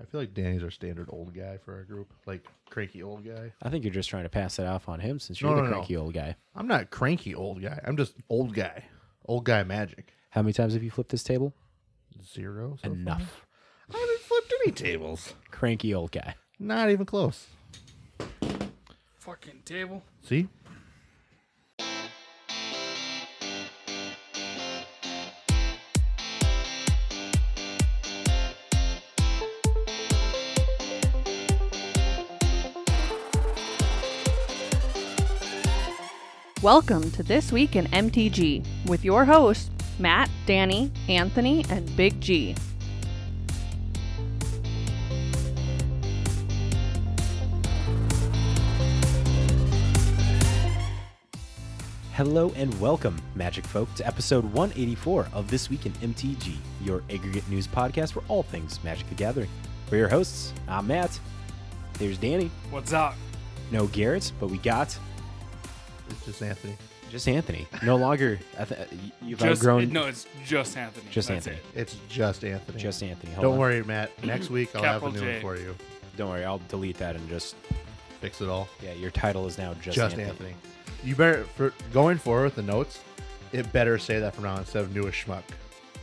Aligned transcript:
I 0.00 0.04
feel 0.04 0.20
like 0.20 0.34
Danny's 0.34 0.62
our 0.62 0.70
standard 0.70 1.08
old 1.10 1.34
guy 1.34 1.58
for 1.64 1.74
our 1.74 1.84
group, 1.84 2.12
like 2.26 2.44
cranky 2.70 3.02
old 3.02 3.24
guy. 3.24 3.52
I 3.62 3.68
think 3.68 3.84
you're 3.84 3.92
just 3.92 4.08
trying 4.08 4.22
to 4.24 4.28
pass 4.28 4.58
it 4.58 4.66
off 4.66 4.88
on 4.88 5.00
him 5.00 5.18
since 5.18 5.40
you're 5.40 5.50
No, 5.50 5.56
the 5.56 5.62
no, 5.62 5.68
no. 5.68 5.74
cranky 5.76 5.96
old 5.96 6.14
guy. 6.14 6.36
I'm 6.56 6.66
not 6.66 6.90
cranky 6.90 7.34
old 7.34 7.62
guy. 7.62 7.78
I'm 7.86 7.96
just 7.96 8.14
old 8.28 8.54
guy. 8.54 8.84
Old 9.26 9.44
guy 9.44 9.62
magic. 9.62 10.12
How 10.30 10.42
many 10.42 10.52
times 10.54 10.72
have 10.72 10.82
you 10.82 10.90
flipped 10.90 11.10
this 11.10 11.22
table? 11.22 11.52
Zero. 12.34 12.76
so 12.82 12.88
far. 12.88 12.92
Enough. 12.96 13.46
I 13.94 13.98
haven't 13.98 14.20
flipped 14.20 14.54
any 14.64 14.72
tables. 14.72 15.34
Cranky 15.50 15.94
old 15.94 16.10
guy. 16.10 16.34
Not 16.58 16.90
even 16.90 17.04
close. 17.06 17.46
Fucking 19.18 19.60
table. 19.64 20.02
See? 20.22 20.48
Welcome 36.62 37.10
to 37.10 37.24
This 37.24 37.50
Week 37.50 37.74
in 37.74 37.86
MTG 37.86 38.64
with 38.86 39.04
your 39.04 39.24
hosts, 39.24 39.68
Matt, 39.98 40.30
Danny, 40.46 40.92
Anthony, 41.08 41.64
and 41.68 41.96
Big 41.96 42.20
G. 42.20 42.54
Hello 52.12 52.52
and 52.54 52.80
welcome, 52.80 53.20
Magic 53.34 53.64
folk, 53.64 53.92
to 53.96 54.06
episode 54.06 54.44
184 54.44 55.30
of 55.32 55.50
This 55.50 55.68
Week 55.68 55.84
in 55.84 55.92
MTG, 55.94 56.54
your 56.84 57.02
aggregate 57.10 57.48
news 57.50 57.66
podcast 57.66 58.12
for 58.12 58.22
all 58.28 58.44
things 58.44 58.78
Magic 58.84 59.08
the 59.08 59.16
Gathering. 59.16 59.50
We're 59.90 59.98
your 59.98 60.08
hosts. 60.08 60.52
I'm 60.68 60.86
Matt. 60.86 61.18
There's 61.94 62.18
Danny. 62.18 62.52
What's 62.70 62.92
up? 62.92 63.16
No 63.72 63.88
Garrett, 63.88 64.30
but 64.38 64.48
we 64.48 64.58
got 64.58 64.96
It's 66.12 66.24
just 66.26 66.42
Anthony. 66.42 66.76
just 67.10 67.28
Anthony. 67.28 67.66
No 67.82 67.96
longer. 68.06 68.38
I 68.58 68.64
th- 68.64 68.88
you've 69.22 69.38
Just 69.38 69.60
outgrown. 69.62 69.92
no, 69.92 70.06
it's 70.06 70.26
just 70.46 70.76
Anthony. 70.76 71.06
Just 71.10 71.28
That's 71.28 71.46
Anthony. 71.48 71.56
it. 71.74 71.80
It's 71.80 71.96
just 72.08 72.44
Anthony. 72.44 72.78
Just 72.78 73.02
Anthony. 73.02 73.32
Hold 73.32 73.42
Don't 73.44 73.52
on. 73.54 73.58
worry, 73.58 73.82
Matt. 73.84 74.24
Next 74.24 74.50
week 74.50 74.74
I'll 74.76 74.82
have 74.82 75.02
a 75.02 75.06
Capital 75.06 75.24
new 75.26 75.32
one 75.32 75.40
for 75.40 75.56
you. 75.56 75.74
Don't 76.16 76.30
worry. 76.30 76.44
I'll 76.44 76.60
delete 76.68 76.98
that 76.98 77.16
and 77.16 77.28
just. 77.28 77.56
Fix 78.20 78.40
it 78.40 78.48
all. 78.48 78.68
Yeah, 78.80 78.92
your 78.92 79.10
title 79.10 79.48
is 79.48 79.58
now 79.58 79.74
just, 79.74 79.96
Just, 79.96 80.16
Anthony. 80.16 80.28
Anthony. 80.28 80.54
You 81.02 81.16
better 81.16 81.42
for 81.56 81.74
going 81.92 82.18
forward 82.18 82.44
with 82.44 82.54
the 82.54 82.62
notes. 82.62 83.00
It 83.52 83.72
better 83.72 83.98
say 83.98 84.20
that 84.20 84.32
from 84.34 84.44
now 84.44 84.52
on 84.52 84.58
instead 84.60 84.84
of 84.84 84.94
newest 84.94 85.18
schmuck. 85.26 85.42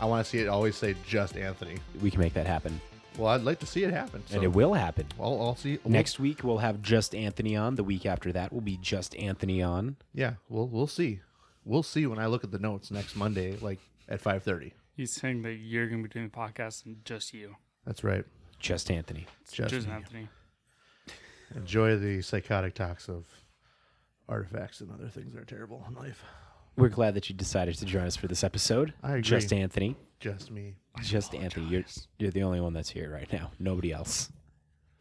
I 0.02 0.06
want 0.06 0.26
to 0.26 0.30
see 0.30 0.40
it 0.40 0.50
always 0.50 0.76
say 0.76 0.96
just 1.08 1.38
Anthony. 1.38 1.78
We 2.02 2.12
can 2.12 2.20
make 2.20 2.34
that 2.34 2.46
happen, 2.46 2.82
Well, 3.20 3.28
I'd 3.28 3.42
like 3.44 3.60
to 3.60 3.66
see 3.66 3.84
it 3.84 3.92
happen. 3.92 4.24
So 4.28 4.36
and 4.36 4.44
it 4.44 4.48
will 4.54 4.74
happen. 4.74 5.06
I'll, 5.20 5.40
I'll 5.42 5.56
see. 5.56 5.78
we'll- 5.84 5.92
Next 5.92 6.20
week 6.20 6.44
we'll 6.44 6.60
have 6.60 6.82
just 6.82 7.14
Anthony 7.14 7.56
on. 7.56 7.76
The 7.76 7.84
week 7.84 8.06
after 8.06 8.32
that 8.32 8.54
will 8.54 8.62
be 8.62 8.78
just 8.78 9.16
Anthony 9.18 9.62
on. 9.62 9.98
Yeah, 10.14 10.34
we'll 10.48 10.68
we'll 10.68 10.88
see. 10.88 11.20
We'll 11.66 11.84
see 11.84 12.08
when 12.08 12.18
I 12.20 12.28
look 12.28 12.44
at 12.44 12.52
the 12.52 12.60
notes 12.60 12.90
next 12.92 13.16
Monday, 13.16 13.58
like 13.58 13.80
at 14.08 14.22
five 14.22 14.44
thirty. 14.44 14.74
He's 14.96 15.12
saying 15.12 15.42
that 15.44 15.54
you're 15.56 15.88
gonna 15.88 16.04
be 16.04 16.10
doing 16.10 16.30
the 16.30 16.38
podcast 16.38 16.86
and 16.86 17.04
just 17.06 17.34
you. 17.34 17.56
That's 17.86 18.04
right. 18.04 18.26
Just 18.60 18.90
Anthony. 18.92 19.26
Just 19.52 19.70
just, 19.70 19.88
me. 19.88 19.94
Anthony. 19.94 20.28
Enjoy 21.56 21.98
the 21.98 22.22
psychotic 22.22 22.74
talks 22.76 23.10
of 23.10 23.26
artifacts 24.28 24.82
and 24.82 24.92
other 24.92 25.08
things 25.10 25.34
that 25.34 25.42
are 25.42 25.46
terrible 25.46 25.84
in 25.88 25.96
life. 25.96 26.24
We're 26.78 26.90
glad 26.90 27.14
that 27.16 27.30
you 27.30 27.36
decided 27.36 27.76
to 27.78 27.86
join 27.86 28.04
us 28.06 28.16
for 28.16 28.28
this 28.28 28.44
episode. 28.44 28.94
I 29.04 29.12
agree. 29.12 29.22
Just 29.22 29.52
Anthony. 29.52 29.98
Just 30.20 30.52
me. 30.52 30.76
Just 31.02 31.34
Anthony. 31.36 31.66
You're 31.68 31.84
you're 32.18 32.32
the 32.32 32.44
only 32.44 32.62
one 32.62 32.74
that's 32.74 32.90
here 32.90 33.12
right 33.12 33.32
now. 33.32 33.52
Nobody 33.60 33.92
else. 33.92 34.32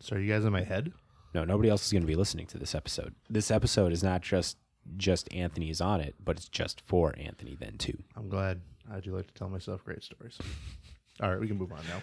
So 0.00 0.16
are 0.16 0.18
you 0.18 0.32
guys 0.32 0.44
in 0.44 0.52
my 0.52 0.62
head? 0.62 0.92
No, 1.34 1.44
nobody 1.44 1.68
else 1.68 1.84
is 1.86 1.92
going 1.92 2.02
to 2.02 2.06
be 2.06 2.14
listening 2.14 2.46
to 2.46 2.58
this 2.58 2.74
episode. 2.74 3.14
This 3.28 3.50
episode 3.50 3.92
is 3.92 4.02
not 4.02 4.22
just 4.22 4.56
just 4.96 5.32
Anthony 5.34 5.70
is 5.70 5.80
on 5.80 6.00
it, 6.00 6.14
but 6.24 6.36
it's 6.36 6.48
just 6.48 6.80
for 6.80 7.14
Anthony 7.18 7.56
then 7.60 7.76
too. 7.78 7.98
I'm 8.16 8.28
glad. 8.28 8.60
I 8.90 9.00
do 9.00 9.14
like 9.14 9.26
to 9.26 9.34
tell 9.34 9.48
myself 9.48 9.84
great 9.84 10.02
stories. 10.02 10.38
All 11.20 11.30
right, 11.30 11.40
we 11.40 11.46
can 11.48 11.58
move 11.58 11.72
on 11.72 11.80
now. 11.88 12.00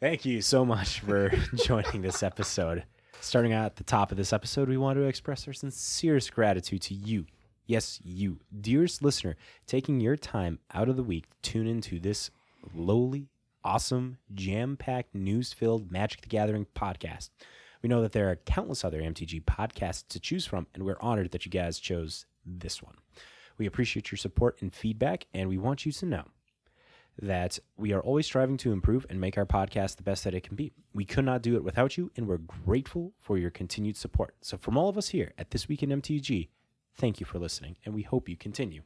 Thank 0.00 0.24
you 0.24 0.40
so 0.40 0.64
much 0.64 1.00
for 1.00 1.28
joining 1.54 2.02
this 2.02 2.22
episode. 2.22 2.84
Starting 3.20 3.52
out 3.52 3.66
at 3.66 3.76
the 3.76 3.84
top 3.84 4.10
of 4.10 4.16
this 4.16 4.32
episode, 4.32 4.68
we 4.68 4.78
want 4.78 4.96
to 4.96 5.02
express 5.02 5.46
our 5.46 5.52
sincerest 5.52 6.32
gratitude 6.32 6.80
to 6.82 6.94
you. 6.94 7.26
Yes, 7.70 8.00
you, 8.02 8.40
dearest 8.60 9.00
listener, 9.00 9.36
taking 9.64 10.00
your 10.00 10.16
time 10.16 10.58
out 10.74 10.88
of 10.88 10.96
the 10.96 11.04
week 11.04 11.26
to 11.30 11.52
tune 11.52 11.68
into 11.68 12.00
this 12.00 12.32
lowly, 12.74 13.28
awesome, 13.62 14.18
jam 14.34 14.76
packed, 14.76 15.14
news 15.14 15.52
filled 15.52 15.92
Magic 15.92 16.20
the 16.22 16.26
Gathering 16.26 16.66
podcast. 16.74 17.30
We 17.80 17.88
know 17.88 18.02
that 18.02 18.10
there 18.10 18.28
are 18.28 18.34
countless 18.34 18.84
other 18.84 19.00
MTG 19.00 19.44
podcasts 19.44 20.02
to 20.08 20.18
choose 20.18 20.46
from, 20.46 20.66
and 20.74 20.82
we're 20.82 21.00
honored 21.00 21.30
that 21.30 21.46
you 21.46 21.52
guys 21.52 21.78
chose 21.78 22.26
this 22.44 22.82
one. 22.82 22.96
We 23.56 23.66
appreciate 23.66 24.10
your 24.10 24.18
support 24.18 24.60
and 24.60 24.74
feedback, 24.74 25.28
and 25.32 25.48
we 25.48 25.56
want 25.56 25.86
you 25.86 25.92
to 25.92 26.06
know 26.06 26.24
that 27.22 27.60
we 27.76 27.92
are 27.92 28.00
always 28.00 28.26
striving 28.26 28.56
to 28.56 28.72
improve 28.72 29.06
and 29.08 29.20
make 29.20 29.38
our 29.38 29.46
podcast 29.46 29.94
the 29.94 30.02
best 30.02 30.24
that 30.24 30.34
it 30.34 30.42
can 30.42 30.56
be. 30.56 30.72
We 30.92 31.04
could 31.04 31.24
not 31.24 31.40
do 31.40 31.54
it 31.54 31.62
without 31.62 31.96
you, 31.96 32.10
and 32.16 32.26
we're 32.26 32.38
grateful 32.38 33.12
for 33.20 33.38
your 33.38 33.50
continued 33.50 33.96
support. 33.96 34.34
So, 34.40 34.56
from 34.56 34.76
all 34.76 34.88
of 34.88 34.98
us 34.98 35.10
here 35.10 35.34
at 35.38 35.52
This 35.52 35.68
Week 35.68 35.84
in 35.84 35.90
MTG, 35.90 36.48
thank 37.00 37.18
you 37.18 37.24
for 37.24 37.38
listening, 37.38 37.78
and 37.86 37.94
we 37.94 38.02
hope 38.02 38.28
you 38.28 38.36
continue. 38.36 38.82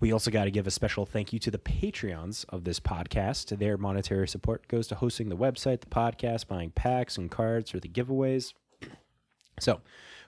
We 0.00 0.12
also 0.12 0.30
got 0.30 0.44
to 0.44 0.50
give 0.50 0.66
a 0.66 0.70
special 0.70 1.04
thank 1.04 1.32
you 1.32 1.38
to 1.40 1.50
the 1.50 1.58
Patreons 1.58 2.46
of 2.48 2.64
this 2.64 2.80
podcast. 2.80 3.58
Their 3.58 3.76
monetary 3.76 4.26
support 4.26 4.66
goes 4.66 4.88
to 4.88 4.94
hosting 4.94 5.28
the 5.28 5.36
website, 5.36 5.80
the 5.80 5.88
podcast, 5.88 6.46
buying 6.46 6.70
packs 6.70 7.18
and 7.18 7.30
cards 7.30 7.70
for 7.70 7.80
the 7.80 7.88
giveaways. 7.88 8.54
So, 9.60 9.80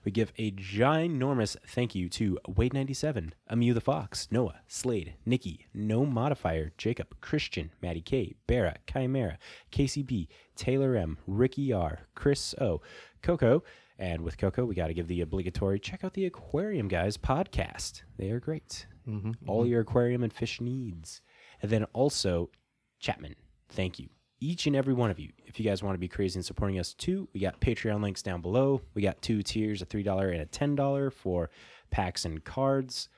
we 0.04 0.10
give 0.10 0.32
a 0.38 0.50
ginormous 0.50 1.56
thank 1.64 1.94
you 1.94 2.09
to 2.09 2.36
Wade97, 2.48 3.30
Amu 3.48 3.72
the 3.72 3.80
Fox, 3.80 4.26
Noah, 4.32 4.59
Slade, 4.66 5.14
Nikki, 5.25 5.69
No 5.72 6.04
Modifier, 6.04 6.72
Jacob, 6.76 7.14
Christian, 7.20 7.70
Maddie 7.80 8.00
K, 8.00 8.34
Barra, 8.48 8.78
Chimera, 8.92 9.38
KCB, 9.70 10.26
Taylor 10.56 10.97
M, 10.97 11.19
Ricky 11.28 11.72
R, 11.72 12.09
Chris 12.16 12.56
O, 12.60 12.80
Coco, 13.22 13.62
and 14.00 14.22
with 14.22 14.38
Coco, 14.38 14.64
we 14.64 14.74
got 14.74 14.86
to 14.86 14.94
give 14.94 15.06
the 15.08 15.20
obligatory 15.20 15.78
check 15.78 16.02
out 16.02 16.14
the 16.14 16.24
Aquarium 16.24 16.88
Guys 16.88 17.16
podcast. 17.18 18.02
They 18.16 18.30
are 18.30 18.40
great. 18.40 18.86
All 19.46 19.66
your 19.66 19.82
aquarium 19.82 20.22
and 20.22 20.32
fish 20.32 20.60
needs. 20.60 21.20
And 21.62 21.70
then 21.70 21.84
also, 21.92 22.50
Chapman, 22.98 23.36
thank 23.68 23.98
you. 23.98 24.08
Each 24.40 24.66
and 24.66 24.74
every 24.74 24.94
one 24.94 25.10
of 25.10 25.18
you. 25.18 25.32
If 25.44 25.60
you 25.60 25.66
guys 25.66 25.82
want 25.82 25.94
to 25.94 25.98
be 25.98 26.08
crazy 26.08 26.38
and 26.38 26.44
supporting 26.46 26.78
us 26.78 26.94
too, 26.94 27.28
we 27.34 27.40
got 27.40 27.60
Patreon 27.60 28.02
links 28.02 28.22
down 28.22 28.40
below. 28.40 28.80
We 28.94 29.02
got 29.02 29.20
two 29.20 29.42
tiers, 29.42 29.82
a 29.82 29.86
$3 29.86 30.32
and 30.32 30.40
a 30.40 30.46
$10 30.46 31.12
for 31.12 31.50
packs 31.90 32.24
and 32.24 32.42
cards. 32.42 33.10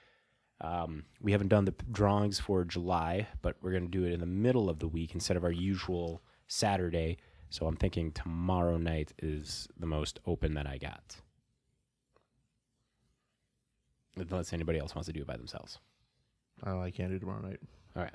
Um, 0.60 1.04
we 1.20 1.30
haven't 1.30 1.48
done 1.48 1.64
the 1.64 1.74
drawings 1.92 2.40
for 2.40 2.64
July, 2.64 3.28
but 3.40 3.56
we're 3.62 3.70
going 3.70 3.84
to 3.84 3.98
do 3.98 4.04
it 4.04 4.12
in 4.12 4.20
the 4.20 4.26
middle 4.26 4.68
of 4.68 4.80
the 4.80 4.88
week 4.88 5.14
instead 5.14 5.36
of 5.36 5.44
our 5.44 5.52
usual 5.52 6.22
Saturday. 6.48 7.18
So 7.52 7.66
I'm 7.66 7.76
thinking 7.76 8.12
tomorrow 8.12 8.78
night 8.78 9.12
is 9.18 9.68
the 9.78 9.84
most 9.84 10.20
open 10.26 10.54
that 10.54 10.66
I 10.66 10.78
got. 10.78 11.16
Unless 14.16 14.54
anybody 14.54 14.78
else 14.78 14.94
wants 14.94 15.06
to 15.08 15.12
do 15.12 15.20
it 15.20 15.26
by 15.26 15.36
themselves. 15.36 15.78
Oh, 16.64 16.80
I 16.80 16.90
can't 16.90 17.10
do 17.10 17.18
tomorrow 17.18 17.42
night. 17.42 17.60
All 17.94 18.02
right. 18.04 18.14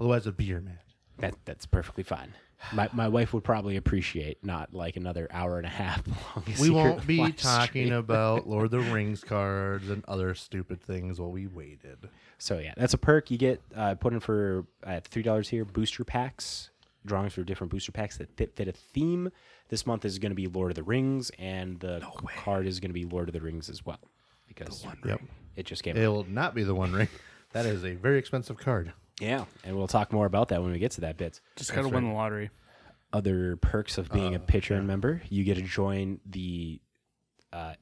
Otherwise, 0.00 0.26
a 0.26 0.32
beer, 0.32 0.60
man. 0.60 0.80
That 1.18 1.36
that's 1.44 1.64
perfectly 1.64 2.02
fine. 2.02 2.34
My 2.72 2.88
my 2.92 3.06
wife 3.06 3.32
would 3.34 3.44
probably 3.44 3.76
appreciate 3.76 4.44
not 4.44 4.74
like 4.74 4.96
another 4.96 5.28
hour 5.30 5.58
and 5.58 5.66
a 5.66 5.70
half 5.70 6.02
long. 6.36 6.44
We 6.60 6.70
won't 6.70 7.06
be 7.06 7.30
talking 7.30 7.86
stream. 7.86 7.92
about 7.92 8.46
Lord 8.48 8.64
of 8.64 8.70
the 8.72 8.80
Rings 8.80 9.22
cards 9.22 9.90
and 9.90 10.04
other 10.08 10.34
stupid 10.34 10.82
things 10.82 11.20
while 11.20 11.30
we 11.30 11.46
waited. 11.46 12.08
So 12.38 12.58
yeah, 12.58 12.74
that's 12.76 12.94
a 12.94 12.98
perk 12.98 13.30
you 13.30 13.38
get. 13.38 13.60
Uh, 13.76 13.94
put 13.94 14.12
in 14.12 14.18
for 14.18 14.64
uh, 14.82 15.00
three 15.04 15.22
dollars 15.22 15.48
here. 15.48 15.64
Booster 15.64 16.04
packs, 16.04 16.69
drawings 17.06 17.32
for 17.34 17.42
different 17.44 17.70
booster 17.70 17.92
packs 17.92 18.16
that 18.18 18.36
fit, 18.36 18.54
fit 18.56 18.68
a 18.68 18.72
theme. 18.72 19.30
This 19.68 19.86
month 19.86 20.04
is 20.04 20.18
going 20.18 20.30
to 20.30 20.36
be 20.36 20.46
Lord 20.46 20.70
of 20.70 20.74
the 20.76 20.82
Rings, 20.82 21.30
and 21.38 21.78
the 21.80 22.04
card 22.44 22.66
is 22.66 22.80
going 22.80 22.90
to 22.90 22.94
be 22.94 23.04
Lord 23.04 23.28
of 23.28 23.32
the 23.32 23.40
Rings 23.40 23.68
as 23.70 23.84
well 23.86 24.00
because 24.48 24.84
Yep. 25.04 25.20
it 25.56 25.66
just 25.66 25.82
came. 25.82 25.96
It 25.96 26.04
out. 26.04 26.12
will 26.12 26.24
not 26.28 26.54
be 26.54 26.62
the 26.64 26.74
One 26.74 26.92
Ring. 26.92 27.08
That 27.52 27.66
is 27.66 27.84
a 27.84 27.94
very 27.94 28.18
expensive 28.18 28.58
card. 28.58 28.92
Yeah, 29.20 29.44
and 29.64 29.76
we'll 29.76 29.88
talk 29.88 30.12
more 30.12 30.26
about 30.26 30.48
that 30.48 30.62
when 30.62 30.72
we 30.72 30.78
get 30.78 30.92
to 30.92 31.00
that 31.02 31.16
bit. 31.16 31.40
Just 31.56 31.74
gotta 31.74 31.88
win 31.88 32.04
the 32.04 32.12
lottery. 32.14 32.50
other 33.12 33.56
perks 33.56 33.98
of 33.98 34.08
being 34.10 34.34
a 34.34 34.38
Patreon 34.40 34.84
member. 34.86 35.20
You 35.28 35.44
get 35.44 35.56
to 35.56 35.62
join 35.62 36.20
the 36.24 36.80
uh, 37.52 37.74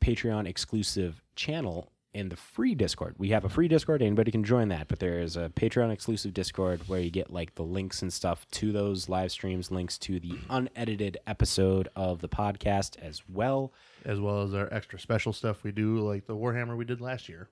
Patreon 0.00 0.46
exclusive 0.46 1.22
channel 1.36 1.90
in 2.16 2.30
the 2.30 2.36
free 2.36 2.74
Discord. 2.74 3.14
We 3.18 3.28
have 3.28 3.44
a 3.44 3.48
free 3.50 3.68
Discord. 3.68 4.00
Anybody 4.00 4.30
can 4.30 4.42
join 4.42 4.68
that, 4.68 4.88
but 4.88 5.00
there 5.00 5.20
is 5.20 5.36
a 5.36 5.50
Patreon 5.54 5.92
exclusive 5.92 6.32
Discord 6.32 6.80
where 6.88 6.98
you 6.98 7.10
get 7.10 7.30
like 7.30 7.54
the 7.56 7.62
links 7.62 8.00
and 8.00 8.10
stuff 8.10 8.46
to 8.52 8.72
those 8.72 9.10
live 9.10 9.30
streams, 9.30 9.70
links 9.70 9.98
to 9.98 10.18
the 10.18 10.32
unedited 10.50 11.18
episode 11.26 11.88
of 11.94 12.22
the 12.22 12.28
podcast 12.28 12.98
as 13.00 13.22
well. 13.28 13.74
as 14.06 14.18
well 14.18 14.42
as 14.42 14.54
our 14.54 14.72
extra 14.72 14.98
special 14.98 15.34
stuff 15.34 15.62
we 15.62 15.72
do, 15.72 15.98
like 15.98 16.26
the 16.26 16.34
Warhammer 16.34 16.74
we 16.74 16.86
did 16.86 17.02
last 17.02 17.28
year. 17.28 17.50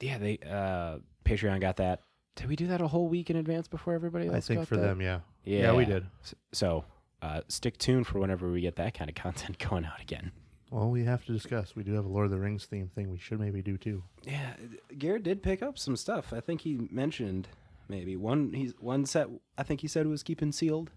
Yeah, 0.00 0.18
they 0.18 0.38
uh, 0.46 0.98
Patreon 1.24 1.60
got 1.60 1.78
that 1.78 2.02
Did 2.36 2.48
we 2.48 2.56
do 2.56 2.66
that 2.66 2.82
a 2.82 2.88
whole 2.88 3.08
week 3.08 3.30
in 3.30 3.36
advance 3.36 3.68
before 3.68 3.94
everybody 3.94 4.26
else? 4.26 4.36
I 4.36 4.40
think 4.40 4.60
got 4.60 4.68
for 4.68 4.76
that? 4.76 4.82
them, 4.82 5.00
yeah. 5.00 5.20
Yeah, 5.44 5.60
Yeah, 5.60 5.72
we 5.72 5.86
did. 5.86 6.06
So, 6.52 6.84
uh, 7.22 7.40
stick 7.48 7.78
tuned 7.78 8.06
for 8.06 8.18
whenever 8.18 8.50
we 8.50 8.60
get 8.60 8.76
that 8.76 8.92
kind 8.92 9.08
of 9.08 9.14
content 9.22 9.58
going 9.58 9.86
out 9.86 10.02
again. 10.02 10.32
Well, 10.70 10.90
we 10.90 11.04
have 11.04 11.24
to 11.26 11.32
discuss. 11.32 11.74
We 11.74 11.82
do 11.82 11.92
have 11.94 12.04
a 12.04 12.08
Lord 12.08 12.26
of 12.26 12.30
the 12.30 12.38
Rings 12.38 12.66
theme 12.66 12.88
thing. 12.94 13.10
We 13.10 13.18
should 13.18 13.40
maybe 13.40 13.62
do 13.62 13.78
too. 13.78 14.02
Yeah, 14.24 14.54
Garrett 14.98 15.22
did 15.22 15.42
pick 15.42 15.62
up 15.62 15.78
some 15.78 15.96
stuff. 15.96 16.32
I 16.32 16.40
think 16.40 16.60
he 16.60 16.88
mentioned 16.90 17.48
maybe 17.88 18.16
one. 18.16 18.52
He's 18.52 18.74
one 18.78 19.06
set. 19.06 19.28
I 19.56 19.62
think 19.62 19.80
he 19.80 19.88
said 19.88 20.06
was 20.06 20.22
keeping 20.22 20.52
sealed. 20.52 20.90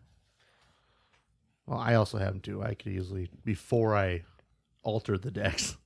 Well, 1.66 1.80
I 1.80 1.94
also 1.96 2.18
have 2.18 2.34
them 2.34 2.42
too. 2.42 2.62
I 2.62 2.74
could 2.74 2.92
easily 2.92 3.30
before 3.46 3.96
I 3.96 4.24
altered 4.84 5.22
the 5.22 5.32
decks, 5.32 5.78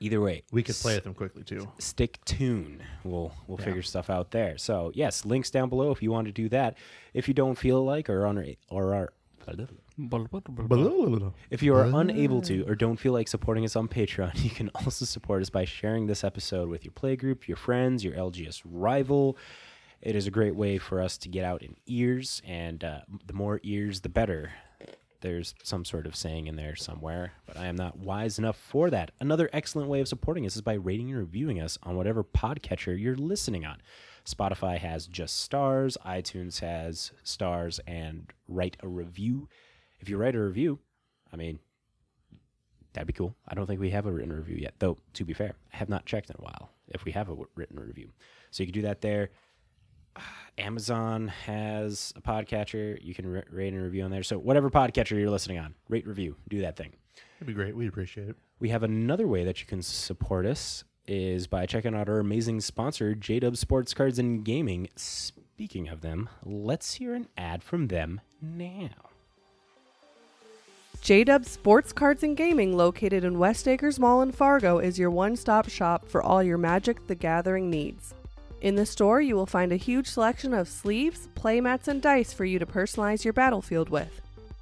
Either 0.00 0.20
way, 0.20 0.42
we 0.50 0.64
could 0.64 0.74
play 0.74 0.96
with 0.96 1.04
them 1.04 1.14
quickly 1.14 1.44
too. 1.44 1.70
stick 1.78 2.18
tune. 2.24 2.82
We'll 3.04 3.32
we'll 3.46 3.58
Yeah. 3.60 3.64
figure 3.66 3.82
stuff 3.82 4.10
out 4.10 4.32
there. 4.32 4.58
So 4.58 4.90
yes, 4.94 5.24
links 5.24 5.48
down 5.50 5.68
below 5.68 5.92
if 5.92 6.02
you 6.02 6.10
want 6.10 6.26
to 6.26 6.32
do 6.32 6.48
that. 6.48 6.76
If 7.14 7.28
you 7.28 7.34
don't 7.34 7.56
feel 7.56 7.84
like 7.84 8.10
or 8.10 8.26
on 8.26 8.56
or 8.68 8.94
are 8.94 9.12
if 11.50 11.62
you 11.62 11.74
are 11.74 11.84
unable 11.84 12.40
to 12.42 12.64
or 12.66 12.74
don't 12.74 12.96
feel 12.96 13.12
like 13.12 13.28
supporting 13.28 13.64
us 13.64 13.76
on 13.76 13.88
Patreon, 13.88 14.32
you 14.44 14.50
can 14.50 14.70
also 14.74 15.04
support 15.04 15.42
us 15.42 15.50
by 15.50 15.64
sharing 15.64 16.06
this 16.06 16.24
episode 16.24 16.68
with 16.68 16.84
your 16.84 16.92
playgroup, 16.92 17.46
your 17.48 17.56
friends, 17.56 18.04
your 18.04 18.14
LGS 18.14 18.62
rival. 18.64 19.36
It 20.00 20.16
is 20.16 20.26
a 20.26 20.30
great 20.30 20.56
way 20.56 20.78
for 20.78 21.00
us 21.00 21.16
to 21.18 21.28
get 21.28 21.44
out 21.44 21.62
in 21.62 21.76
ears, 21.86 22.42
and 22.44 22.82
uh, 22.82 23.00
the 23.24 23.32
more 23.32 23.60
ears, 23.62 24.00
the 24.00 24.08
better. 24.08 24.52
There's 25.20 25.54
some 25.62 25.84
sort 25.84 26.06
of 26.06 26.16
saying 26.16 26.48
in 26.48 26.56
there 26.56 26.74
somewhere, 26.74 27.32
but 27.46 27.56
I 27.56 27.66
am 27.66 27.76
not 27.76 27.96
wise 27.96 28.40
enough 28.40 28.56
for 28.56 28.90
that. 28.90 29.12
Another 29.20 29.48
excellent 29.52 29.88
way 29.88 30.00
of 30.00 30.08
supporting 30.08 30.44
us 30.44 30.56
is 30.56 30.62
by 30.62 30.72
rating 30.72 31.10
and 31.10 31.18
reviewing 31.18 31.60
us 31.60 31.78
on 31.84 31.96
whatever 31.96 32.24
podcatcher 32.24 33.00
you're 33.00 33.14
listening 33.14 33.64
on. 33.64 33.80
Spotify 34.24 34.78
has 34.78 35.06
just 35.06 35.40
stars, 35.40 35.96
iTunes 36.06 36.60
has 36.60 37.12
stars, 37.22 37.80
and 37.86 38.32
write 38.48 38.76
a 38.82 38.88
review. 38.88 39.48
If 40.00 40.08
you 40.08 40.16
write 40.16 40.34
a 40.34 40.40
review, 40.40 40.78
I 41.32 41.36
mean, 41.36 41.58
that'd 42.92 43.06
be 43.06 43.12
cool. 43.12 43.34
I 43.48 43.54
don't 43.54 43.66
think 43.66 43.80
we 43.80 43.90
have 43.90 44.06
a 44.06 44.12
written 44.12 44.32
review 44.32 44.56
yet, 44.56 44.74
though, 44.78 44.98
to 45.14 45.24
be 45.24 45.32
fair, 45.32 45.54
I 45.72 45.76
have 45.76 45.88
not 45.88 46.06
checked 46.06 46.30
in 46.30 46.36
a 46.38 46.42
while 46.42 46.70
if 46.88 47.04
we 47.04 47.12
have 47.12 47.28
a 47.28 47.36
written 47.54 47.78
review. 47.80 48.10
So 48.50 48.62
you 48.62 48.68
can 48.68 48.80
do 48.80 48.86
that 48.86 49.00
there. 49.00 49.30
Amazon 50.58 51.28
has 51.28 52.12
a 52.16 52.20
podcatcher. 52.20 52.98
You 53.02 53.14
can 53.14 53.26
rate 53.26 53.72
and 53.72 53.82
review 53.82 54.04
on 54.04 54.10
there. 54.10 54.22
So 54.22 54.38
whatever 54.38 54.70
podcatcher 54.70 55.18
you're 55.18 55.30
listening 55.30 55.58
on, 55.58 55.74
rate, 55.88 56.06
review, 56.06 56.36
do 56.48 56.60
that 56.60 56.76
thing. 56.76 56.92
It'd 57.38 57.46
be 57.46 57.54
great. 57.54 57.74
We'd 57.74 57.88
appreciate 57.88 58.28
it. 58.28 58.36
We 58.60 58.68
have 58.68 58.82
another 58.82 59.26
way 59.26 59.44
that 59.44 59.60
you 59.60 59.66
can 59.66 59.82
support 59.82 60.46
us 60.46 60.84
is 61.06 61.46
by 61.46 61.66
checking 61.66 61.94
out 61.94 62.08
our 62.08 62.18
amazing 62.18 62.60
sponsor, 62.60 63.14
JW 63.14 63.56
Sports 63.56 63.94
Cards 63.94 64.18
and 64.18 64.44
Gaming. 64.44 64.88
Speaking 64.96 65.88
of 65.88 66.00
them, 66.00 66.28
let's 66.44 66.94
hear 66.94 67.14
an 67.14 67.28
ad 67.36 67.62
from 67.62 67.88
them 67.88 68.20
now. 68.40 69.10
JW 71.02 71.44
Sports 71.44 71.92
Cards 71.92 72.22
and 72.22 72.36
Gaming, 72.36 72.76
located 72.76 73.24
in 73.24 73.38
West 73.38 73.66
Acres 73.66 73.98
Mall 73.98 74.22
in 74.22 74.30
Fargo, 74.30 74.78
is 74.78 74.98
your 74.98 75.10
one 75.10 75.34
stop 75.34 75.68
shop 75.68 76.06
for 76.06 76.22
all 76.22 76.42
your 76.42 76.58
Magic 76.58 77.06
the 77.08 77.14
Gathering 77.16 77.68
needs. 77.68 78.14
In 78.60 78.76
the 78.76 78.86
store, 78.86 79.20
you 79.20 79.34
will 79.34 79.46
find 79.46 79.72
a 79.72 79.76
huge 79.76 80.06
selection 80.06 80.54
of 80.54 80.68
sleeves, 80.68 81.28
playmats, 81.34 81.88
and 81.88 82.00
dice 82.00 82.32
for 82.32 82.44
you 82.44 82.60
to 82.60 82.66
personalize 82.66 83.24
your 83.24 83.32
battlefield 83.32 83.88
with. 83.88 84.20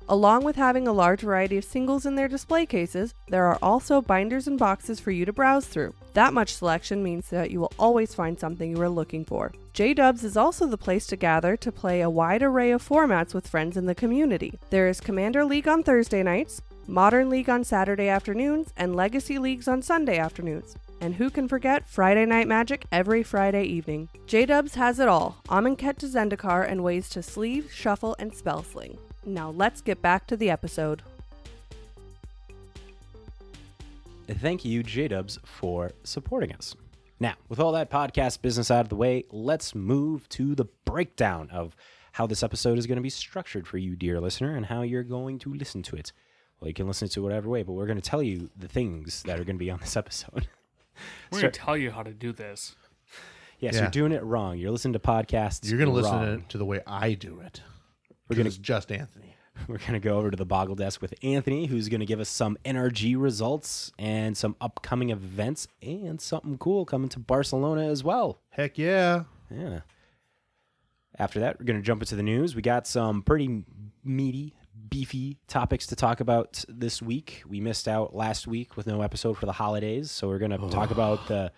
Along 0.09 0.43
with 0.43 0.57
having 0.57 0.89
a 0.89 0.93
large 0.93 1.21
variety 1.21 1.57
of 1.57 1.65
singles 1.65 2.05
in 2.05 2.17
their 2.17 2.27
display 2.27 2.67
cases, 2.67 3.15
there 3.29 3.47
are 3.47 3.59
also 3.63 4.01
binders 4.01 4.49
and 4.49 4.59
boxes 4.59 4.99
for 4.99 5.11
you 5.13 5.25
to 5.25 5.33
browse 5.33 5.67
through. 5.67 5.95
That 6.15 6.35
much 6.35 6.55
selection 6.55 7.03
means 7.03 7.29
that 7.31 7.51
you 7.51 7.61
will 7.61 7.73
always 7.79 8.15
find 8.15 8.39
something 8.39 8.71
you 8.71 8.83
are 8.83 8.89
looking 8.89 9.25
for. 9.25 9.53
JDubs 9.73 10.25
is 10.25 10.37
also 10.37 10.67
the 10.67 10.77
place 10.77 11.07
to 11.07 11.17
gather 11.17 11.57
to 11.57 11.71
play 11.71 12.01
a 12.01 12.11
wide 12.11 12.43
array 12.43 12.73
of 12.73 12.87
formats 12.87 13.35
with 13.35 13.47
friends 13.47 13.77
in 13.77 13.87
the 13.87 13.95
community. 13.95 14.59
There 14.71 14.89
is 14.89 15.01
Commander 15.01 15.45
League 15.45 15.69
on 15.69 15.85
Thursday 15.85 16.25
nights, 16.25 16.61
Modern 16.89 17.31
League 17.31 17.49
on 17.49 17.63
Saturday 17.63 18.09
afternoons, 18.09 18.73
and 18.77 18.97
Legacy 18.97 19.39
Leagues 19.39 19.69
on 19.69 19.81
Sunday 19.81 20.19
afternoons. 20.19 20.75
And 21.01 21.15
who 21.15 21.31
can 21.31 21.47
forget 21.47 21.89
Friday 21.89 22.27
Night 22.27 22.49
Magic 22.49 22.85
every 22.91 23.23
Friday 23.23 23.65
evening? 23.65 24.09
JDubs 24.27 24.75
has 24.75 24.99
it 24.99 25.09
all 25.09 25.41
Amonkhet 25.49 25.99
to 25.99 26.07
Zendikar 26.07 26.69
and 26.69 26.83
ways 26.83 27.09
to 27.11 27.23
sleeve, 27.23 27.71
shuffle, 27.73 28.17
and 28.19 28.35
spell 28.35 28.65
sling. 28.65 28.99
Now 29.25 29.51
let's 29.51 29.81
get 29.81 30.01
back 30.03 30.27
to 30.29 30.37
the 30.37 30.51
episode. 30.51 31.03
Thank 34.29 34.65
you, 34.65 34.83
JDubs, 34.85 35.39
for 35.45 35.91
supporting 36.05 36.53
us. 36.53 36.75
Now, 37.19 37.35
with 37.49 37.59
all 37.61 37.73
that 37.73 37.91
podcast 37.91 38.41
business 38.43 38.71
out 38.71 38.81
of 38.83 38.89
the 38.89 38.97
way, 38.97 39.25
let's 39.31 39.75
move 39.75 40.29
to 40.31 40.55
the 40.55 40.67
breakdown 40.85 41.51
of 41.51 41.75
how 42.13 42.27
this 42.27 42.43
episode 42.43 42.79
is 42.79 42.87
going 42.87 42.97
to 42.97 43.03
be 43.03 43.11
structured 43.11 43.67
for 43.67 43.77
you, 43.77 43.97
dear 43.97 44.21
listener, 44.21 44.55
and 44.57 44.67
how 44.67 44.83
you're 44.83 45.03
going 45.03 45.39
to 45.41 45.53
listen 45.53 45.83
to 45.83 45.97
it. 45.97 46.13
Well, 46.61 46.69
you 46.69 46.75
can 46.75 46.87
listen 46.87 47.09
to 47.09 47.21
it 47.21 47.23
whatever 47.25 47.49
way, 47.49 47.63
but 47.63 47.73
we're 47.73 47.87
going 47.87 48.01
to 48.01 48.09
tell 48.09 48.23
you 48.23 48.51
the 48.57 48.69
things 48.69 49.23
that 49.25 49.39
are 49.41 49.45
going 49.45 49.57
to 49.57 49.65
be 49.65 49.71
on 49.71 49.81
this 49.81 49.97
episode. 49.97 50.47
We're 51.33 51.39
Start- 51.39 51.55
gonna 51.55 51.65
tell 51.67 51.77
you 51.79 51.91
how 51.93 52.03
to 52.03 52.13
do 52.13 52.31
this. 52.33 52.77
yes, 53.59 53.75
Yeah. 53.75 53.83
you're 53.83 53.91
doing 53.91 54.13
it 54.13 54.23
wrong. 54.23 54.59
You're 54.59 54.71
listening 54.71 54.93
to 54.93 54.99
podcasts. 54.99 55.69
You're 55.71 55.79
gonna 55.79 55.93
listen 55.93 56.13
wrong. 56.13 56.41
to, 56.43 56.49
to 56.49 56.59
the 56.59 56.65
way 56.67 56.81
I 56.87 57.15
do 57.15 57.41
it. 57.41 57.63
We're 58.31 58.37
gonna 58.37 58.49
it's 58.49 58.59
just 58.59 58.93
Anthony. 58.93 59.35
We're 59.69 59.79
going 59.79 59.93
to 59.93 60.01
go 60.01 60.17
over 60.17 60.31
to 60.31 60.37
the 60.37 60.47
Boggle 60.47 60.75
Desk 60.75 61.03
with 61.03 61.15
Anthony, 61.23 61.67
who's 61.67 61.89
going 61.89 62.01
to 62.01 62.07
give 62.07 62.21
us 62.21 62.29
some 62.29 62.57
NRG 62.65 63.21
results 63.21 63.93
and 63.99 64.37
some 64.37 64.57
upcoming 64.61 65.11
events 65.11 65.69
and 65.83 66.21
something 66.21 66.57
cool 66.59 66.85
coming 66.85 67.09
to 67.11 67.19
Barcelona 67.19 67.89
as 67.89 68.03
well. 68.05 68.41
Heck 68.51 68.79
yeah. 68.79 69.25
Yeah. 69.51 69.81
After 71.19 71.41
that, 71.41 71.59
we're 71.59 71.67
going 71.67 71.79
to 71.79 71.85
jump 71.85 72.03
into 72.03 72.17
the 72.17 72.23
news. 72.23 72.55
We 72.55 72.63
got 72.63 72.87
some 72.87 73.23
pretty 73.23 73.65
meaty, 74.05 74.55
beefy 74.89 75.37
topics 75.47 75.87
to 75.89 75.97
talk 75.97 76.21
about 76.21 76.65
this 76.69 77.03
week. 77.03 77.43
We 77.47 77.61
missed 77.61 77.89
out 77.89 78.15
last 78.15 78.47
week 78.47 78.77
with 78.77 78.87
no 78.87 79.03
episode 79.03 79.37
for 79.37 79.47
the 79.47 79.53
holidays, 79.53 80.11
so 80.11 80.29
we're 80.29 80.39
going 80.39 80.53
to 80.53 80.71
talk 80.71 80.91
about 80.91 81.27
the 81.29 81.53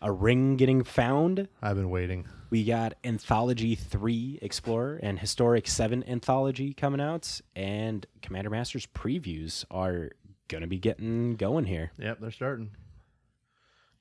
a 0.00 0.12
ring 0.12 0.56
getting 0.56 0.84
found. 0.84 1.48
I've 1.62 1.76
been 1.76 1.90
waiting. 1.90 2.26
We 2.50 2.64
got 2.64 2.94
Anthology 3.02 3.74
3 3.74 4.38
Explorer 4.42 5.00
and 5.02 5.18
Historic 5.18 5.66
7 5.66 6.04
Anthology 6.08 6.72
coming 6.74 7.00
out, 7.00 7.40
and 7.54 8.06
Commander 8.22 8.50
Masters 8.50 8.86
previews 8.86 9.64
are 9.70 10.10
going 10.48 10.60
to 10.60 10.68
be 10.68 10.78
getting 10.78 11.36
going 11.36 11.64
here. 11.64 11.90
Yep, 11.98 12.20
they're 12.20 12.30
starting. 12.30 12.70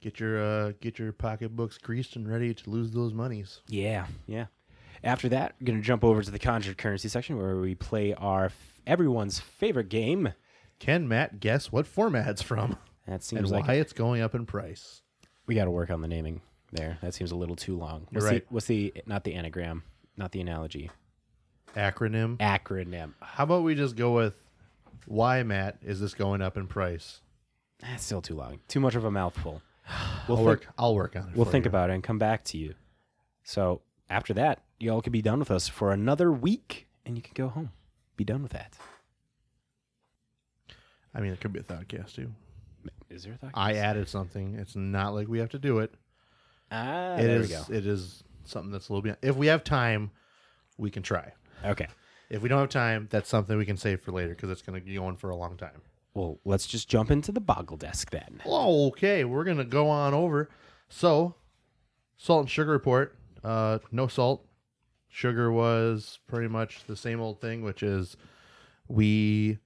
Get 0.02 0.20
your 0.20 0.40
uh, 0.44 0.72
get 0.82 1.00
your 1.00 1.12
pocketbooks 1.12 1.80
greased 1.80 2.16
and 2.16 2.30
ready 2.30 2.54
to 2.54 2.70
lose 2.70 2.92
those 2.92 3.14
monies. 3.14 3.62
Yeah, 3.68 4.06
yeah. 4.28 4.46
After 5.04 5.30
that, 5.30 5.56
we're 5.60 5.66
going 5.66 5.80
to 5.80 5.86
jump 5.86 6.04
over 6.04 6.22
to 6.22 6.32
the 6.32 6.40
Conjured 6.40 6.78
Currency 6.78 7.10
section 7.10 7.38
where 7.38 7.58
we 7.58 7.74
play 7.76 8.14
our 8.14 8.46
f- 8.46 8.82
everyone's 8.86 9.40
favorite 9.40 9.90
game. 9.90 10.34
Can 10.80 11.08
Matt 11.08 11.40
guess 11.40 11.72
what 11.72 11.88
format 11.88 12.28
it's 12.28 12.42
from 12.42 12.78
That 13.08 13.14
and 13.14 13.24
seems 13.24 13.52
why 13.52 13.60
like 13.60 13.70
it's 13.70 13.94
going 13.94 14.22
up 14.22 14.36
in 14.36 14.46
price? 14.46 15.02
We 15.48 15.56
got 15.56 15.66
to 15.66 15.72
work 15.72 15.90
on 15.90 16.02
the 16.02 16.08
naming 16.08 16.42
there. 16.72 16.98
That 17.02 17.14
seems 17.14 17.32
a 17.32 17.36
little 17.36 17.56
too 17.56 17.78
long. 17.78 18.08
What's 18.12 18.26
right. 18.26 18.48
The, 18.48 18.54
what's 18.54 18.66
the 18.68 18.94
not 19.06 19.24
the 19.24 19.34
anagram, 19.36 19.84
not 20.18 20.32
the 20.32 20.42
analogy, 20.42 20.90
Acronym. 21.76 22.38
acronym? 22.38 23.14
How 23.22 23.44
about 23.44 23.64
we 23.64 23.76
just 23.76 23.96
go 23.96 24.12
with 24.14 24.34
why 25.08 25.44
Matt 25.44 25.78
is 25.84 26.00
this 26.00 26.14
going 26.14 26.42
up 26.42 26.58
in 26.58 26.68
price? 26.68 27.22
That's 27.80 28.04
still 28.04 28.22
too 28.22 28.36
long. 28.36 28.60
Too 28.68 28.80
much 28.80 28.96
of 28.96 29.04
a 29.06 29.12
mouthful. 29.12 29.62
We'll 30.28 30.38
I'll 30.38 30.44
think- 30.46 30.46
work. 30.48 30.68
I'll 30.78 30.96
work 30.96 31.16
on 31.16 31.30
it. 31.30 31.36
We'll 31.36 31.46
for 31.46 31.52
think 31.52 31.66
you. 31.66 31.70
about 31.70 31.90
it 31.90 31.94
and 31.94 32.04
come 32.04 32.18
back 32.18 32.44
to 32.46 32.58
you. 32.58 32.74
So 33.44 33.82
after 34.10 34.34
that, 34.34 34.64
y'all 34.80 35.02
could 35.02 35.14
be 35.14 35.22
done 35.22 35.38
with 35.40 35.52
us 35.52 35.68
for 35.68 35.92
another 35.92 36.32
week, 36.32 36.88
and 37.06 37.16
you 37.16 37.22
can 37.22 37.34
go 37.36 37.50
home. 37.50 37.72
Be 38.18 38.24
done 38.24 38.42
with 38.42 38.54
that. 38.54 38.74
I 41.14 41.20
mean, 41.22 41.32
it 41.32 41.40
could 41.40 41.54
be 41.54 41.60
a 41.60 41.64
thoughtcast 41.64 42.16
too. 42.16 42.32
Is 43.10 43.24
there 43.24 43.34
a 43.34 43.38
thought? 43.38 43.52
I 43.54 43.74
added 43.76 44.08
something. 44.10 44.56
It's 44.56 44.76
not 44.76 45.14
like 45.14 45.28
we 45.28 45.40
have 45.40 45.50
to 45.50 45.60
do 45.60 45.80
it. 45.80 45.94
ah, 46.72 47.16
It 47.16 47.24
there 47.24 47.42
is. 47.42 47.50
we 47.50 47.56
go. 47.56 47.64
It 47.70 47.86
is 47.88 48.24
something 48.46 48.72
that's 48.72 48.90
a 48.90 48.94
little 48.94 49.04
bit. 49.04 49.18
If 49.22 49.36
we 49.36 49.48
have 49.48 49.64
time, 49.64 50.12
we 50.78 50.90
can 50.90 51.04
try. 51.04 51.34
Okay. 51.64 51.88
If 52.30 52.42
we 52.42 52.50
don't 52.50 52.60
have 52.60 52.70
time, 52.70 53.08
that's 53.12 53.30
something 53.30 53.58
we 53.58 53.66
can 53.66 53.78
save 53.78 54.02
for 54.02 54.12
later 54.12 54.30
because 54.30 54.50
it's 54.50 54.62
going 54.62 54.80
to 54.80 54.86
be 54.86 54.96
going 54.96 55.16
for 55.16 55.30
a 55.30 55.36
long 55.36 55.58
time. 55.58 55.82
Well, 56.16 56.40
let's 56.46 56.66
just 56.66 56.88
jump 56.90 57.12
into 57.12 57.32
the 57.32 57.40
boggle 57.42 57.78
desk 57.78 58.10
then. 58.12 58.42
Oh, 58.46 58.88
okay. 58.88 59.24
We're 59.26 59.44
going 59.44 59.58
to 59.58 59.64
go 59.66 59.90
on 59.90 60.14
over. 60.14 60.50
So, 60.90 61.36
salt 62.18 62.42
and 62.42 62.50
sugar 62.50 62.72
report. 62.72 63.16
Uh, 63.44 63.80
no 63.92 64.08
salt. 64.08 64.46
Sugar 65.10 65.52
was 65.52 66.20
pretty 66.28 66.48
much 66.48 66.84
the 66.88 66.96
same 66.96 67.22
old 67.22 67.40
thing, 67.42 67.62
which 67.64 67.84
is 67.84 68.18
we 68.88 69.60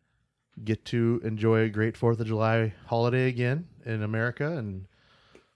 get 0.63 0.85
to 0.85 1.21
enjoy 1.23 1.61
a 1.61 1.69
great 1.69 1.95
Fourth 1.95 2.19
of 2.19 2.27
July 2.27 2.73
holiday 2.87 3.27
again 3.27 3.67
in 3.85 4.03
America, 4.03 4.57
and 4.57 4.87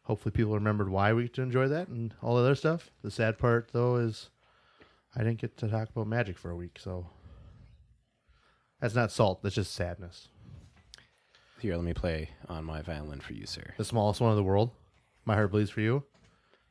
hopefully 0.03 0.31
people 0.31 0.53
remembered 0.53 0.89
why 0.89 1.13
we 1.13 1.23
get 1.23 1.33
to 1.33 1.41
enjoy 1.41 1.67
that 1.67 1.87
and 1.87 2.13
all 2.21 2.35
the 2.35 2.41
other 2.41 2.55
stuff. 2.55 2.89
The 3.03 3.11
sad 3.11 3.37
part, 3.37 3.69
though, 3.73 3.97
is 3.97 4.29
I 5.15 5.23
didn't 5.23 5.41
get 5.41 5.57
to 5.57 5.67
talk 5.67 5.89
about 5.89 6.07
magic 6.07 6.37
for 6.37 6.51
a 6.51 6.55
week, 6.55 6.79
so 6.79 7.07
that's 8.81 8.95
not 8.95 9.11
salt. 9.11 9.43
That's 9.43 9.55
just 9.55 9.73
sadness. 9.73 10.29
Here, 11.59 11.75
let 11.75 11.85
me 11.85 11.93
play 11.93 12.29
on 12.49 12.65
my 12.65 12.81
violin 12.81 13.21
for 13.21 13.33
you, 13.33 13.45
sir. 13.45 13.73
The 13.77 13.85
smallest 13.85 14.19
one 14.19 14.31
in 14.31 14.37
the 14.37 14.43
world. 14.43 14.71
My 15.25 15.35
heart 15.35 15.51
bleeds 15.51 15.69
for 15.69 15.79
you. 15.79 16.03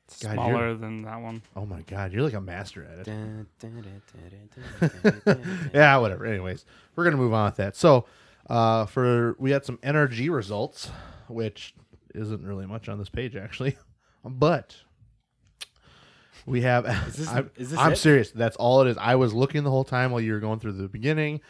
It's 0.09 0.23
God, 0.23 0.35
smaller 0.35 0.75
than 0.75 1.03
that 1.03 1.21
one. 1.21 1.43
Oh 1.57 1.65
my 1.65 1.81
god, 1.83 2.13
you're 2.13 2.23
like 2.23 2.35
a 2.35 2.41
master 2.41 2.85
at 2.85 3.07
it. 3.07 3.07
Yeah, 5.75 5.97
whatever. 5.99 6.27
Anyways, 6.27 6.65
we're 6.97 7.05
gonna 7.05 7.17
move 7.17 7.33
on 7.33 7.47
with 7.47 7.57
that. 7.57 7.77
So, 7.77 8.07
uh, 8.51 8.87
for 8.87 9.37
we 9.39 9.51
had 9.53 9.65
some 9.65 9.79
NRG 9.79 10.31
results, 10.31 10.91
which 11.29 11.75
isn't 12.15 12.43
really 12.45 12.67
much 12.67 12.89
on 12.89 12.99
this 12.99 13.09
page 13.09 13.37
actually, 13.37 13.77
but 14.25 14.77
we 16.47 16.63
have. 16.63 16.85
Is 17.09 17.17
this- 17.17 17.29
I'm, 17.29 17.51
is 17.57 17.71
this 17.71 17.79
I'm 17.79 17.95
serious. 17.97 18.31
That's 18.33 18.57
all 18.57 18.83
it 18.83 18.89
is. 18.89 18.99
I 18.99 19.15
was 19.15 19.33
looking 19.33 19.65
the 19.65 19.71
whole 19.71 19.85
time 19.85 20.11
while 20.11 20.21
you 20.21 20.33
were 20.33 20.41
going 20.41 20.59
through 20.59 20.73
the 20.73 20.89
beginning 20.89 21.41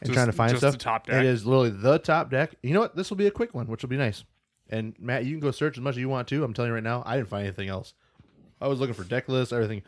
and 0.00 0.08
Just- 0.08 0.14
trying 0.14 0.26
to 0.26 0.32
find 0.32 0.50
just 0.50 0.60
stuff. 0.60 0.72
the 0.72 0.78
top 0.78 1.06
deck? 1.06 1.16
It 1.16 1.26
is 1.26 1.46
literally 1.46 1.70
the 1.70 1.98
top 1.98 2.30
deck. 2.30 2.54
You 2.62 2.74
know 2.74 2.80
what? 2.80 2.94
This 2.96 3.10
will 3.10 3.16
be 3.16 3.26
a 3.26 3.30
quick 3.30 3.54
one, 3.54 3.66
which 3.66 3.82
will 3.82 3.88
be 3.88 3.96
nice. 3.96 4.24
And 4.70 4.94
Matt, 4.98 5.24
you 5.24 5.32
can 5.32 5.40
go 5.40 5.50
search 5.50 5.76
as 5.76 5.82
much 5.82 5.92
as 5.94 5.98
you 5.98 6.08
want 6.08 6.28
to. 6.28 6.42
I'm 6.42 6.54
telling 6.54 6.70
you 6.70 6.74
right 6.74 6.82
now, 6.82 7.02
I 7.06 7.16
didn't 7.16 7.28
find 7.28 7.46
anything 7.46 7.68
else. 7.68 7.94
I 8.60 8.68
was 8.68 8.80
looking 8.80 8.94
for 8.94 9.04
deck 9.04 9.28
lists, 9.28 9.52
everything. 9.52 9.82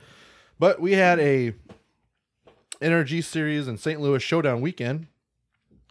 But 0.58 0.80
we 0.80 0.92
had 0.92 1.18
a 1.18 1.54
NRG 2.80 3.24
series 3.24 3.68
in 3.68 3.78
St. 3.78 4.00
Louis 4.00 4.22
Showdown 4.22 4.60
weekend, 4.60 5.06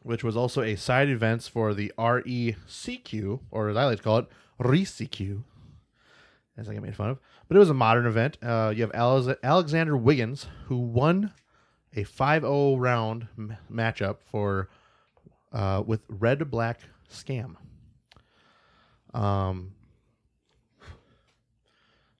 which 0.03 0.23
was 0.23 0.37
also 0.37 0.61
a 0.61 0.75
side 0.75 1.09
events 1.09 1.47
for 1.47 1.73
the 1.73 1.91
RECQ, 1.97 3.39
or 3.51 3.69
as 3.69 3.75
I 3.77 3.85
like 3.85 3.97
to 3.97 4.03
call 4.03 4.17
it, 4.19 4.27
RECQ, 4.61 5.43
as 6.57 6.69
I 6.69 6.73
get 6.73 6.83
made 6.83 6.95
fun 6.95 7.09
of. 7.09 7.19
But 7.47 7.57
it 7.57 7.59
was 7.59 7.69
a 7.69 7.73
modern 7.75 8.05
event. 8.05 8.37
Uh, 8.41 8.71
you 8.75 8.81
have 8.83 8.91
Alex- 8.93 9.39
Alexander 9.43 9.97
Wiggins, 9.97 10.47
who 10.65 10.77
won 10.77 11.33
a 11.95 12.03
5-0 12.03 12.79
round 12.79 13.27
m- 13.37 13.57
matchup 13.71 14.17
for 14.29 14.69
uh, 15.51 15.81
with 15.85 16.01
Red 16.07 16.49
Black 16.51 16.81
Scam. 17.11 17.55
Um, 19.15 19.71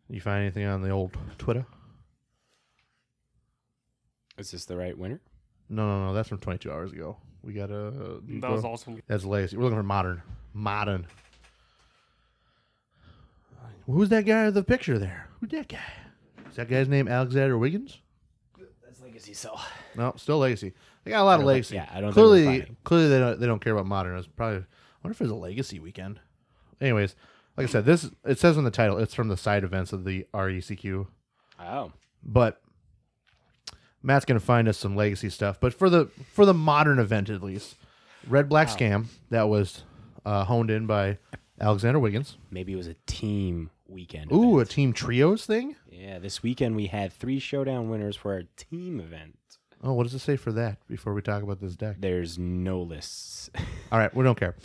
you 0.10 0.22
find 0.22 0.42
anything 0.42 0.66
on 0.66 0.82
the 0.82 0.90
old 0.92 1.18
Twitter? 1.38 1.66
Is 4.38 4.52
this 4.52 4.66
the 4.66 4.78
right 4.78 4.98
winner? 4.98 5.20
No, 5.70 5.86
no, 5.88 6.06
no. 6.08 6.14
That's 6.14 6.30
from 6.30 6.38
22 6.40 6.72
hours 6.72 6.92
ago. 6.92 7.18
We 7.44 7.54
got 7.54 7.70
a. 7.72 8.20
That 8.40 8.52
was 8.52 8.64
also 8.64 8.98
That's 9.08 9.24
legacy. 9.25 9.58
We're 9.58 9.64
looking 9.64 9.78
for 9.80 9.84
modern. 9.84 10.22
Modern. 10.54 11.08
Who's 13.86 14.10
that 14.10 14.25
guy 14.25 14.46
with 14.46 14.56
the 14.56 14.64
picture 14.64 14.98
there? 14.98 15.28
Who's 15.40 15.52
that 15.52 15.68
guy? 15.68 15.80
Is 16.50 16.56
that 16.56 16.70
guy's 16.70 16.88
name 16.88 17.08
Alexander 17.08 17.58
Wiggins? 17.58 18.00
That's 18.84 19.02
legacy 19.02 19.34
so. 19.34 19.56
No, 19.96 20.14
still 20.18 20.40
legacy. 20.40 20.74
They 21.04 21.12
got 21.12 21.22
a 21.22 21.24
lot 21.24 21.34
of 21.36 21.42
don't 21.42 21.48
think- 21.48 21.54
legacy. 21.56 21.75
yeah, 21.75 21.90
I 21.92 22.02
don't 22.02 22.14
think 22.14 22.16
clearly, 22.16 22.46
finding. 22.46 22.78
clearly 22.84 23.10
they 23.10 23.20
don't 23.20 23.40
they 23.40 23.46
don't 23.48 23.60
care 23.64 23.74
about 23.74 23.86
modern. 23.86 24.18
It's 24.18 24.28
probably. 24.28 24.60
I 24.60 24.64
wonder 25.04 25.12
if 25.12 25.22
it's 25.22 25.32
a 25.32 25.36
legacy 25.36 25.80
weekend. 25.80 26.20
Anyways, 26.82 27.15
like 27.58 27.67
I 27.67 27.70
said, 27.70 27.86
this 27.86 28.10
it 28.25 28.39
says 28.39 28.58
in 28.58 28.63
the 28.63 28.72
title. 28.72 28.98
It's 28.98 29.13
from 29.13 29.27
the 29.27 29.38
side 29.38 29.63
events 29.63 29.94
of 29.94 30.03
the 30.03 30.25
RECQ. 30.34 31.08
Oh. 31.58 31.94
but 32.22 32.62
Matt's 34.03 34.25
gonna 34.25 34.39
find 34.41 34.67
us 34.67 34.77
some 34.77 34.96
legacy 34.96 35.29
stuff. 35.29 35.60
But 35.60 35.74
for 35.74 35.89
the 35.89 36.08
for 36.34 36.46
the 36.46 36.53
modern 36.53 37.00
event 37.00 37.29
at 37.29 37.41
least, 37.41 37.75
Red 38.27 38.50
Black 38.50 38.67
Scam 38.67 39.05
that 39.29 39.50
was 39.50 39.84
uh, 40.25 40.44
honed 40.44 40.70
in 40.70 40.86
by 40.86 41.17
Alexander 41.60 42.00
Wiggins. 42.00 42.38
Maybe 42.51 42.74
it 42.74 42.75
was 42.75 42.88
a 42.88 42.96
team 43.05 43.72
weekend. 43.88 44.32
Ooh, 44.32 44.60
a 44.60 44.65
team 44.65 44.94
trios 44.94 45.46
thing. 45.46 45.75
Yeah, 45.89 46.20
this 46.20 46.44
weekend 46.44 46.75
we 46.75 46.88
had 46.88 47.13
three 47.13 47.39
showdown 47.39 47.89
winners 47.89 48.15
for 48.15 48.34
our 48.34 48.44
team 48.58 49.00
event. 49.00 49.38
Oh, 49.84 49.94
what 49.94 50.03
does 50.03 50.13
it 50.13 50.20
say 50.20 50.36
for 50.36 50.51
that? 50.53 50.77
Before 50.88 51.13
we 51.13 51.22
talk 51.22 51.44
about 51.44 51.62
this 51.62 51.75
deck. 51.75 51.98
There's 52.00 52.38
no 52.39 52.82
lists. 52.82 53.50
All 53.91 54.00
right, 54.00 54.13
we 54.15 54.24
don't 54.24 54.38
care. 54.39 54.55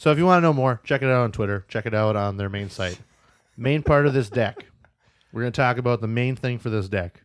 So 0.00 0.10
if 0.10 0.16
you 0.16 0.24
want 0.24 0.38
to 0.38 0.40
know 0.40 0.54
more, 0.54 0.80
check 0.82 1.02
it 1.02 1.10
out 1.10 1.24
on 1.24 1.30
Twitter. 1.30 1.66
Check 1.68 1.84
it 1.84 1.92
out 1.92 2.16
on 2.16 2.38
their 2.38 2.48
main 2.48 2.70
site. 2.70 2.98
Main 3.58 3.82
part 3.82 4.06
of 4.06 4.14
this 4.14 4.30
deck. 4.30 4.64
We're 5.30 5.42
going 5.42 5.52
to 5.52 5.60
talk 5.60 5.76
about 5.76 6.00
the 6.00 6.06
main 6.06 6.36
thing 6.36 6.58
for 6.58 6.70
this 6.70 6.88
deck. 6.88 7.20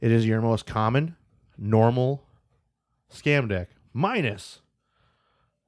It 0.00 0.12
is 0.12 0.24
your 0.24 0.40
most 0.40 0.64
common, 0.64 1.16
normal 1.58 2.22
scam 3.12 3.48
deck. 3.48 3.70
Minus, 3.92 4.60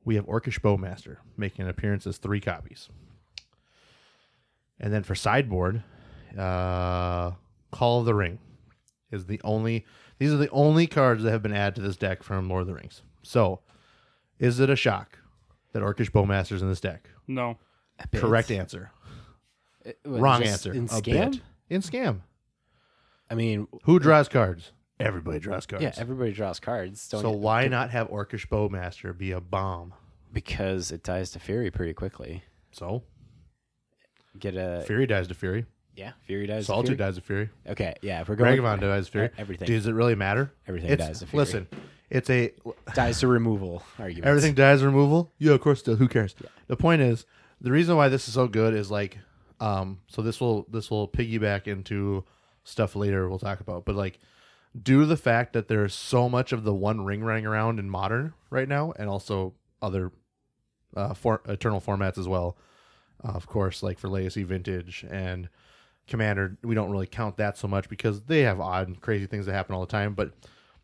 we 0.05 0.15
have 0.15 0.25
Orcish 0.27 0.61
Bowmaster 0.61 1.17
making 1.37 1.65
an 1.65 1.69
appearance 1.69 2.07
as 2.07 2.19
three 2.19 2.41
copies. 2.41 2.89
And 4.79 4.93
then 4.93 5.03
for 5.03 5.17
sideboard, 5.17 5.83
uh, 6.39 7.33
Call 7.73 7.99
of 7.99 8.05
the 8.05 8.15
Ring 8.15 8.39
is 9.11 9.27
the 9.27 9.41
only. 9.43 9.85
These 10.21 10.33
are 10.33 10.37
the 10.37 10.51
only 10.51 10.87
cards 10.87 11.25
that 11.25 11.33
have 11.33 11.43
been 11.43 11.53
added 11.53 11.75
to 11.75 11.81
this 11.81 11.97
deck 11.97 12.23
from 12.23 12.49
Lord 12.49 12.61
of 12.61 12.67
the 12.69 12.75
Rings. 12.75 13.03
So, 13.25 13.63
is 14.39 14.61
it 14.61 14.71
a 14.71 14.77
shock 14.77 15.19
that 15.73 15.83
Orcish 15.83 16.11
Bowmaster's 16.12 16.62
in 16.62 16.69
this 16.69 16.81
deck? 16.81 17.09
no. 17.27 17.59
Correct 18.15 18.50
answer. 18.50 18.91
It- 19.85 19.99
what, 20.05 20.21
Wrong 20.21 20.41
just 20.41 20.67
answer. 20.67 20.73
In 20.73 20.85
A 20.85 20.89
scam? 20.89 21.33
bit. 21.33 21.41
In 21.69 21.83
scam. 21.83 22.21
I 23.29 23.35
mean, 23.35 23.67
Who 23.85 23.99
draws 23.99 24.29
cards? 24.29 24.73
Everybody 24.99 25.39
draws 25.39 25.67
cards. 25.67 25.83
yeah, 25.83 25.93
everybody 25.97 26.33
draws 26.33 26.61
cards. 26.61 27.09
Don't 27.09 27.21
so 27.23 27.31
you- 27.33 27.37
why 27.39 27.69
not 27.69 27.91
have 27.91 28.09
Orcish 28.09 28.47
Bowmaster 28.49 29.17
be 29.17 29.33
a 29.33 29.41
bomb? 29.41 29.93
Because 30.33 30.91
it 30.93 31.03
dies 31.03 31.31
to 31.33 31.39
Fury 31.39 31.71
pretty 31.71 31.93
quickly. 31.93 32.43
So 32.73 33.03
Get 34.39 34.55
a 34.57 34.83
Fury 34.87 35.07
dies 35.07 35.29
to 35.29 35.35
Fury. 35.35 35.67
yeah, 35.95 36.12
Fury 36.27 36.47
dies. 36.47 36.62
to 36.62 36.67
Solitude 36.67 36.97
Fury. 36.97 37.09
dies 37.09 37.15
to 37.17 37.21
Fury. 37.21 37.50
Okay, 37.67 37.95
yeah, 38.03 38.21
if 38.21 38.29
we're 38.29 38.37
going 38.37 38.57
Ragavan 38.59 38.81
dies 38.81 39.07
to 39.07 39.12
Fury. 39.12 39.31
Everything. 39.37 39.67
Does 39.67 39.87
it 39.87 39.93
really 39.93 40.15
matter? 40.15 40.53
Everything 40.67 40.91
It's- 40.91 41.07
dies 41.09 41.19
to 41.21 41.27
Fury. 41.27 41.45
Listen, 41.45 41.69
it's 42.11 42.29
a 42.29 42.52
dies 42.95 43.21
to 43.21 43.29
removal 43.29 43.83
arguments. 43.99 44.29
Everything 44.29 44.55
dies 44.55 44.81
to 44.81 44.87
removal. 44.87 45.33
Yeah, 45.38 45.52
of 45.52 45.61
course. 45.61 45.81
it 45.81 45.87
does. 45.87 45.99
Who 45.99 46.09
cares? 46.09 46.35
The 46.67 46.76
point 46.76 47.02
is, 47.02 47.25
the 47.61 47.71
reason 47.71 47.97
why 47.97 48.09
this 48.09 48.26
is 48.26 48.35
so 48.35 48.49
good 48.49 48.75
is 48.75 48.90
like, 48.90 49.19
um, 49.61 50.00
so 50.09 50.21
this 50.23 50.40
will 50.40 50.67
this 50.71 50.90
will 50.90 51.09
piggyback 51.09 51.67
into 51.67 52.25
stuff 52.64 52.95
later 52.97 53.29
we'll 53.29 53.38
talk 53.38 53.61
about, 53.61 53.85
but 53.85 53.95
like, 53.95 54.19
due 54.81 55.00
to 55.00 55.07
the 55.07 55.17
fact 55.17 55.52
that 55.55 55.69
there's 55.69 55.95
so 55.95 56.29
much 56.29 56.52
of 56.52 56.64
the 56.64 56.75
one 56.75 57.05
ring 57.05 57.23
running 57.23 57.47
around 57.47 57.79
in 57.79 57.88
modern 57.88 58.35
right 58.50 58.69
now, 58.69 58.93
and 58.97 59.09
also 59.09 59.55
other 59.81 60.12
uh, 60.97 61.14
for 61.14 61.40
eternal 61.47 61.81
formats 61.81 62.19
as 62.19 62.29
well. 62.29 62.57
Uh, 63.23 63.33
of 63.33 63.47
course, 63.47 63.83
like 63.83 63.99
for 63.99 64.09
Legacy 64.09 64.43
Vintage 64.43 65.05
and 65.11 65.49
Commander, 66.07 66.57
we 66.62 66.75
don't 66.75 66.90
really 66.90 67.07
count 67.07 67.37
that 67.37 67.57
so 67.57 67.69
much 67.69 67.88
because 67.88 68.23
they 68.23 68.40
have 68.40 68.61
odd 68.61 68.88
and 68.88 69.00
crazy 69.00 69.26
things 69.26 69.47
that 69.47 69.52
happen 69.52 69.75
all 69.75 69.83
the 69.83 69.87
time. 69.87 70.14
But 70.14 70.33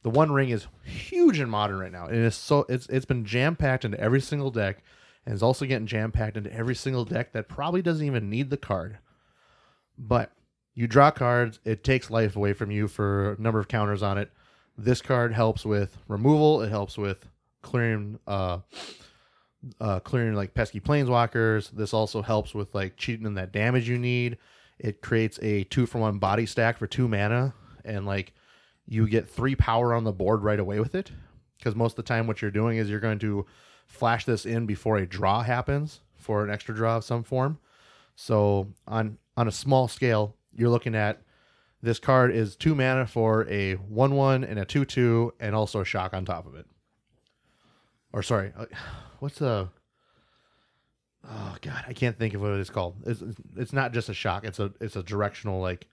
the 0.07 0.11
One 0.11 0.31
Ring 0.31 0.51
is 0.51 0.69
huge 0.85 1.41
in 1.41 1.51
modern 1.51 1.81
right 1.81 1.91
now, 1.91 2.07
and 2.07 2.25
it's 2.25 2.37
so 2.37 2.65
it's 2.69 2.87
it's 2.87 3.05
been 3.05 3.25
jam 3.25 3.57
packed 3.57 3.85
into 3.85 3.99
every 3.99 4.21
single 4.21 4.53
deck, 4.53 4.85
and 5.25 5.33
it's 5.35 5.43
also 5.43 5.65
getting 5.65 5.89
jam 5.89 6.13
packed 6.13 6.37
into 6.37 6.53
every 6.53 6.77
single 6.77 7.05
deck 7.05 7.33
that 7.33 7.49
probably 7.49 7.83
doesn't 7.83 8.07
even 8.07 8.31
need 8.31 8.49
the 8.49 8.57
card. 8.57 8.99
But 9.99 10.31
you 10.75 10.87
draw 10.87 11.11
cards, 11.11 11.59
it 11.65 11.83
takes 11.83 12.09
life 12.09 12.37
away 12.37 12.53
from 12.53 12.71
you 12.71 12.87
for 12.87 13.33
a 13.33 13.43
number 13.43 13.59
of 13.59 13.67
counters 13.67 14.01
on 14.01 14.17
it. 14.17 14.31
This 14.79 15.03
card 15.03 15.33
helps 15.33 15.65
with 15.65 15.99
removal. 16.07 16.63
It 16.63 16.69
helps 16.69 16.97
with 16.97 17.27
clearing, 17.63 18.21
uh, 18.29 18.59
uh, 19.81 19.99
clearing 19.99 20.35
like 20.35 20.55
pesky 20.55 20.79
planeswalkers. 20.79 21.73
This 21.73 21.93
also 21.93 22.23
helps 22.23 22.55
with 22.55 22.73
like 22.77 22.97
cheating 22.97 23.27
in 23.27 23.35
that 23.35 23.51
damage 23.51 23.89
you 23.89 23.99
need. 23.99 24.39
It 24.79 25.03
creates 25.03 25.41
a 25.43 25.65
two 25.65 25.85
for 25.85 25.99
one 25.99 26.21
body 26.21 26.47
stack 26.47 26.79
for 26.79 26.87
two 26.87 27.09
mana, 27.09 27.55
and 27.85 28.07
like 28.07 28.35
you 28.87 29.09
get 29.09 29.29
three 29.29 29.55
power 29.55 29.93
on 29.95 30.05
the 30.05 30.13
board 30.13 30.43
right 30.43 30.61
away 30.61 30.81
with 30.81 30.95
it. 30.95 31.11
Because 31.59 31.75
most 31.75 31.93
of 31.93 31.97
the 31.97 32.03
time, 32.03 32.27
what 32.27 32.43
you're 32.43 32.51
doing 32.51 32.79
is 32.79 32.91
you're 32.91 33.01
going 33.01 33.19
to 33.21 33.47
flash 33.87 34.25
this 34.25 34.45
in 34.45 34.67
before 34.67 34.99
a 34.99 35.07
draw 35.07 35.43
happens 35.43 36.01
for 36.17 36.45
an 36.45 36.51
extra 36.51 36.75
draw 36.75 36.97
of 36.97 37.05
some 37.05 37.23
form. 37.23 37.59
So 38.15 38.69
on 38.87 39.19
on 39.37 39.49
a 39.49 39.53
small 39.53 39.89
scale, 39.89 40.35
you're 40.55 40.71
looking 40.71 40.95
at 40.95 41.23
this 41.83 41.99
card 41.99 42.35
is 42.35 42.57
two 42.57 42.75
mana 42.75 43.07
for 43.07 43.49
a 43.49 43.75
one 43.75 44.15
one 44.15 44.45
and 44.45 44.59
a 44.59 44.65
two 44.65 44.85
two, 44.85 45.33
and 45.41 45.55
also 45.55 45.81
a 45.81 45.85
shock 45.85 46.15
on 46.15 46.25
top 46.25 46.47
of 46.47 46.55
it. 46.55 46.67
Or 48.13 48.23
sorry, 48.23 48.53
uh, 48.57 48.67
what's 49.21 49.39
the? 49.39 49.69
Oh 51.29 51.57
God, 51.61 51.85
I 51.89 51.93
can't 51.93 52.17
think 52.19 52.35
of 52.35 52.41
what 52.41 52.53
it's 52.53 52.71
called. 52.71 52.97
It's 53.05 53.23
it's 53.57 53.73
not 53.73 53.93
just 53.93 54.09
a 54.09 54.15
shock. 54.15 54.45
It's 54.45 54.59
a 54.59 54.73
it's 54.81 54.97
a 54.97 55.03
directional 55.03 55.61
like 55.61 55.89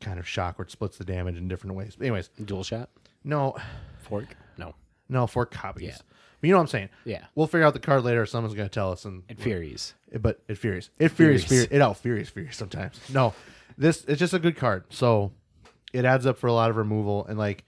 kind 0.00 0.18
of 0.18 0.26
shock 0.26 0.58
where 0.58 0.64
it 0.64 0.70
splits 0.70 0.96
the 0.98 1.04
damage 1.04 1.36
in 1.36 1.48
different 1.48 1.76
ways. 1.76 1.94
But 1.96 2.06
anyways, 2.06 2.28
dual 2.44 2.64
shot 2.64 2.90
no, 3.22 3.54
fork. 3.98 4.34
No, 4.56 4.74
no, 5.08 5.26
for 5.26 5.44
copies. 5.46 5.88
Yeah. 5.88 5.96
But 6.40 6.46
you 6.46 6.52
know 6.54 6.58
what 6.58 6.62
I'm 6.62 6.68
saying? 6.68 6.88
yeah, 7.04 7.26
We'll 7.34 7.46
figure 7.46 7.66
out 7.66 7.74
the 7.74 7.80
card 7.80 8.02
later. 8.02 8.24
Someone's 8.24 8.54
going 8.54 8.68
to 8.68 8.72
tell 8.72 8.92
us, 8.92 9.04
and 9.04 9.24
it 9.28 9.38
Furies. 9.38 9.92
Uh, 10.14 10.18
but 10.18 10.40
it 10.48 10.54
furious. 10.56 10.88
It 10.98 11.10
furious, 11.10 11.44
Furious. 11.44 11.48
furious. 11.48 11.68
It 11.70 11.82
out 11.82 11.98
furious, 11.98 12.30
furious 12.30 12.56
sometimes. 12.56 12.98
No, 13.12 13.34
this 13.76 14.04
it's 14.06 14.18
just 14.18 14.32
a 14.32 14.38
good 14.38 14.56
card. 14.56 14.84
So 14.88 15.32
it 15.92 16.06
adds 16.06 16.24
up 16.24 16.38
for 16.38 16.46
a 16.46 16.52
lot 16.54 16.70
of 16.70 16.76
removal, 16.76 17.26
and 17.26 17.38
like 17.38 17.64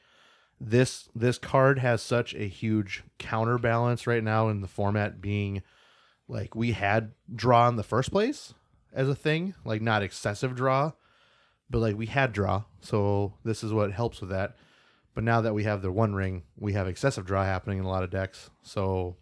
this 0.59 1.11
this 1.15 1.37
card 1.39 1.81
has 1.81 2.01
such 2.01 2.35
a 2.35 2.49
huge 2.49 3.03
counterbalance 3.19 4.07
right 4.07 4.23
now 4.25 4.49
in 4.49 4.61
the 4.63 4.69
format 4.69 5.21
being 5.21 5.63
like 6.29 6.55
we 6.55 6.73
had 6.73 7.13
draw 7.35 7.69
in 7.69 7.77
the 7.77 7.83
first 7.83 8.11
place 8.11 8.55
as 8.95 9.07
a 9.09 9.15
thing, 9.15 9.55
like 9.67 9.83
not 9.83 10.03
excessive 10.03 10.55
draw, 10.55 10.93
but 11.73 11.81
like 11.81 11.97
we 11.97 12.07
had 12.07 12.33
draw. 12.33 12.63
So 12.81 13.33
this 13.45 13.65
is 13.65 13.73
what 13.73 13.91
helps 13.91 14.21
with 14.21 14.31
that. 14.31 14.57
But 15.15 15.25
now 15.25 15.41
that 15.41 15.53
we 15.55 15.65
have 15.65 15.83
the 15.83 15.91
one 15.91 16.15
ring, 16.15 16.45
we 16.57 16.75
have 16.75 16.87
excessive 16.87 17.27
draw 17.27 17.45
happening 17.45 17.79
in 17.79 17.85
a 17.85 17.89
lot 17.89 18.05
of 18.05 18.11
decks. 18.11 18.51
So 18.63 19.17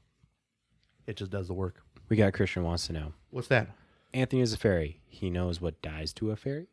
it 1.07 1.17
just 1.17 1.31
does 1.31 1.49
the 1.49 1.55
work. 1.55 1.83
We 2.09 2.17
got 2.17 2.33
Christian 2.35 2.65
wants 2.65 2.87
to 2.89 2.93
know 2.93 3.13
What's 3.31 3.49
that? 3.49 3.69
Anthony 4.13 4.43
is 4.43 4.53
a 4.53 4.57
fairy. 4.59 5.01
He 5.07 5.31
knows 5.31 5.61
what 5.61 5.81
dies 5.81 6.13
to 6.15 6.33
a 6.33 6.37
fairy. 6.37 6.67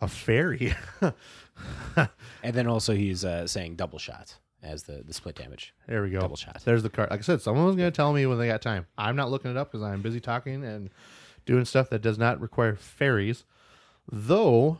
A 0.00 0.08
fairy. 0.08 0.74
And 2.42 2.54
then 2.54 2.66
also 2.66 2.94
he's 2.94 3.22
uh, 3.22 3.46
saying 3.46 3.76
double 3.76 3.98
shot 3.98 4.36
as 4.62 4.84
the, 4.84 5.02
the 5.06 5.12
split 5.12 5.34
damage. 5.34 5.74
there 5.86 6.02
we 6.02 6.08
go. 6.08 6.20
Double 6.20 6.36
shot. 6.36 6.62
There's 6.64 6.82
the 6.82 6.88
card. 6.88 7.10
Like 7.10 7.20
I 7.20 7.22
said, 7.22 7.42
someone 7.42 7.66
was 7.66 7.76
going 7.76 7.90
to 7.90 7.94
tell 7.94 8.14
me 8.14 8.24
when 8.24 8.38
they 8.38 8.46
got 8.46 8.62
time. 8.62 8.86
I'm 8.96 9.14
not 9.16 9.30
looking 9.30 9.50
it 9.50 9.58
up 9.58 9.70
because 9.70 9.84
I'm 9.84 10.00
busy 10.00 10.20
talking 10.20 10.64
and 10.64 10.88
doing 11.44 11.66
stuff 11.66 11.90
that 11.90 12.00
does 12.00 12.16
not 12.18 12.40
require 12.40 12.76
fairies. 12.76 13.44
Though, 14.12 14.78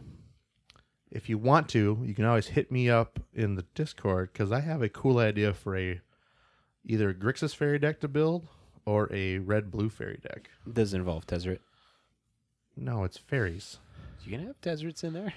if 1.10 1.28
you 1.28 1.38
want 1.38 1.68
to, 1.70 2.02
you 2.04 2.14
can 2.14 2.24
always 2.24 2.48
hit 2.48 2.72
me 2.72 2.90
up 2.90 3.20
in 3.32 3.54
the 3.54 3.64
Discord 3.74 4.30
because 4.32 4.50
I 4.50 4.60
have 4.60 4.82
a 4.82 4.88
cool 4.88 5.18
idea 5.18 5.54
for 5.54 5.76
a 5.76 6.00
either 6.84 7.10
a 7.10 7.14
Grixis 7.14 7.54
fairy 7.54 7.78
deck 7.78 8.00
to 8.00 8.08
build 8.08 8.48
or 8.84 9.08
a 9.12 9.38
red 9.38 9.70
blue 9.70 9.88
fairy 9.88 10.18
deck. 10.22 10.50
Does 10.70 10.92
it 10.92 10.98
involve 10.98 11.26
Desert? 11.26 11.60
No, 12.76 13.04
it's 13.04 13.18
fairies. 13.18 13.78
You 14.24 14.32
gonna 14.32 14.48
have 14.48 14.60
deserts 14.60 15.04
in 15.04 15.12
there? 15.12 15.34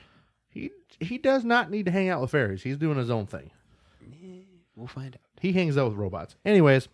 He 0.49 0.71
he 0.99 1.17
does 1.17 1.43
not 1.43 1.69
need 1.69 1.85
to 1.85 1.91
hang 1.91 2.09
out 2.09 2.21
with 2.21 2.31
fairies. 2.31 2.63
He's 2.63 2.77
doing 2.77 2.97
his 2.97 3.09
own 3.09 3.25
thing. 3.25 3.51
We'll 4.75 4.87
find 4.87 5.15
out. 5.15 5.21
He 5.39 5.53
hangs 5.53 5.77
out 5.77 5.89
with 5.89 5.97
robots. 5.97 6.35
Anyways, 6.45 6.87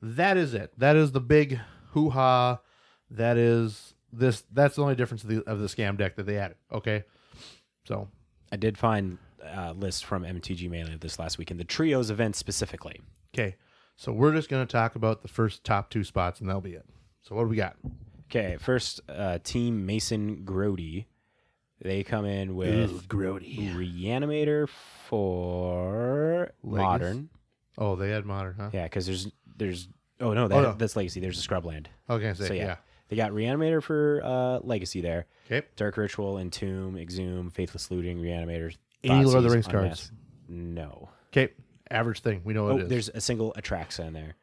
that 0.00 0.36
is 0.36 0.54
it. 0.54 0.72
That 0.78 0.96
is 0.96 1.12
the 1.12 1.20
big 1.20 1.60
hoo 1.90 2.10
ha. 2.10 2.60
That 3.10 3.36
is 3.36 3.94
this. 4.12 4.44
That's 4.52 4.76
the 4.76 4.82
only 4.82 4.94
difference 4.94 5.22
of 5.24 5.30
the, 5.30 5.42
of 5.48 5.58
the 5.60 5.66
scam 5.66 5.96
deck 5.96 6.16
that 6.16 6.26
they 6.26 6.38
added. 6.38 6.56
Okay, 6.72 7.04
so 7.84 8.08
I 8.52 8.56
did 8.56 8.76
find 8.78 9.18
a 9.42 9.72
list 9.72 10.04
from 10.04 10.22
MTG 10.24 10.68
Melee 10.70 10.96
this 11.00 11.18
last 11.18 11.38
weekend, 11.38 11.60
the 11.60 11.64
trios 11.64 12.10
event 12.10 12.36
specifically. 12.36 13.00
okay, 13.34 13.56
so 13.96 14.12
we're 14.12 14.32
just 14.34 14.48
gonna 14.48 14.66
talk 14.66 14.94
about 14.96 15.22
the 15.22 15.28
first 15.28 15.64
top 15.64 15.90
two 15.90 16.04
spots, 16.04 16.40
and 16.40 16.48
that'll 16.48 16.60
be 16.60 16.72
it. 16.74 16.86
So 17.22 17.34
what 17.34 17.42
do 17.42 17.48
we 17.48 17.56
got? 17.56 17.76
Okay, 18.30 18.56
first 18.58 19.00
uh, 19.08 19.38
team 19.44 19.86
Mason 19.86 20.42
Grody. 20.44 21.06
They 21.80 22.02
come 22.02 22.24
in 22.24 22.56
with 22.56 23.06
Grody. 23.06 23.72
Reanimator 23.74 24.66
for 24.66 26.52
Legacy. 26.62 26.82
Modern. 26.86 27.28
Oh, 27.78 27.96
they 27.96 28.10
had 28.10 28.24
modern, 28.24 28.54
huh? 28.58 28.70
Yeah, 28.72 28.84
because 28.84 29.06
there's 29.06 29.28
there's 29.56 29.88
oh 30.20 30.32
no, 30.32 30.48
that, 30.48 30.54
Oh, 30.56 30.62
no. 30.62 30.72
that's 30.72 30.96
Legacy. 30.96 31.20
There's 31.20 31.38
a 31.44 31.46
Scrubland. 31.46 31.86
Okay, 32.08 32.32
say 32.34 32.46
So 32.48 32.54
yeah, 32.54 32.64
yeah. 32.64 32.76
They 33.08 33.16
got 33.16 33.32
Reanimator 33.32 33.82
for 33.82 34.20
uh, 34.24 34.58
Legacy 34.66 35.00
there. 35.00 35.26
Okay, 35.46 35.66
Dark 35.76 35.96
Ritual, 35.96 36.38
Entomb, 36.38 36.96
Exhume, 36.98 37.50
Faithless 37.50 37.90
Looting, 37.90 38.20
Reanimator. 38.20 38.76
Any 39.04 39.24
Lord 39.24 39.38
of 39.38 39.42
the 39.44 39.50
Rings 39.50 39.68
cards? 39.68 40.10
No. 40.48 41.08
okay. 41.32 41.52
Average 41.90 42.20
thing. 42.20 42.40
We 42.44 42.52
know 42.54 42.64
what 42.64 42.72
Oh, 42.72 42.78
it 42.78 42.82
is. 42.84 42.88
there's 42.88 43.08
a 43.10 43.20
single 43.20 43.52
Atraxa 43.56 44.06
in 44.06 44.12
there. 44.12 44.34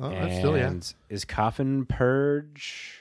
oh, 0.00 0.08
that's 0.10 0.36
still 0.38 0.56
yeah. 0.56 0.72
Is 1.08 1.24
Coffin 1.24 1.84
Purge? 1.86 3.00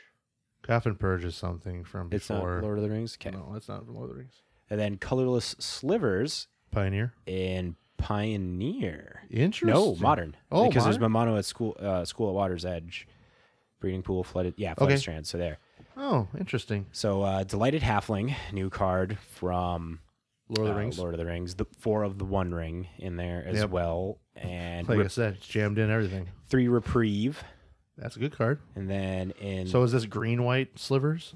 Coffin 0.64 0.96
Purge 0.96 1.24
is 1.26 1.36
something 1.36 1.84
from 1.84 2.10
It's 2.12 2.30
not 2.30 2.38
before. 2.38 2.62
Lord 2.62 2.78
of 2.80 2.84
the 2.84 2.90
Rings. 2.90 3.18
Okay. 3.22 3.36
No, 3.36 3.50
that's 3.54 3.68
not 3.70 3.86
from 3.86 3.94
Lord 3.96 4.10
of 4.10 4.16
the 4.16 4.20
Rings. 4.22 4.42
And 4.70 4.80
then 4.80 4.98
Colorless 4.98 5.56
Slivers 5.60 6.48
Pioneer. 6.72 7.14
And 7.28 7.76
Pioneer. 7.98 9.24
Interesting. 9.30 9.70
No, 9.70 9.96
modern. 9.96 10.36
Oh, 10.52 10.68
because 10.68 10.84
there's 10.86 10.98
modern? 11.00 11.12
Mono 11.30 11.38
at 11.38 11.46
school, 11.46 11.76
uh, 11.80 12.06
school 12.06 12.30
at 12.30 12.34
Water's 12.34 12.66
Edge, 12.66 13.08
breeding 13.82 14.02
pool, 14.04 14.24
flooded. 14.24 14.54
Yeah, 14.56 14.74
flooded 14.76 14.94
Okay. 14.94 15.00
strand. 15.02 15.28
So 15.28 15.38
there. 15.38 15.58
Oh, 15.98 16.30
interesting. 16.40 16.86
So 16.94 17.24
uh, 17.24 17.44
delighted 17.44 17.82
halfling, 17.82 18.34
new 18.54 18.70
card 18.70 19.18
from 19.34 20.00
Lord 20.48 20.68
of 20.70 20.74
the 20.76 20.80
uh, 20.80 20.84
Rings. 20.84 20.98
Lord 21.00 21.14
of 21.14 21.18
the 21.20 21.26
Rings. 21.26 21.56
The 21.56 21.66
four 21.80 22.04
of 22.04 22.18
the 22.18 22.24
One 22.26 22.54
Ring 22.54 22.88
in 22.98 23.18
there 23.18 23.44
as 23.46 23.58
Yep. 23.58 23.70
well, 23.72 24.20
and 24.38 24.88
Like 24.88 25.00
I 25.00 25.08
said, 25.08 25.34
it's 25.36 25.48
jammed 25.48 25.78
in 25.78 25.92
everything. 25.92 26.30
three 26.48 26.68
reprieve, 26.70 27.44
That's 27.98 28.16
a 28.16 28.20
good 28.20 28.32
card. 28.38 28.60
and 28.76 28.90
then 28.90 29.32
in 29.32 29.68
So 29.68 29.84
is 29.84 29.92
this 29.92 30.06
green 30.06 30.44
white 30.44 30.80
slivers? 30.80 31.36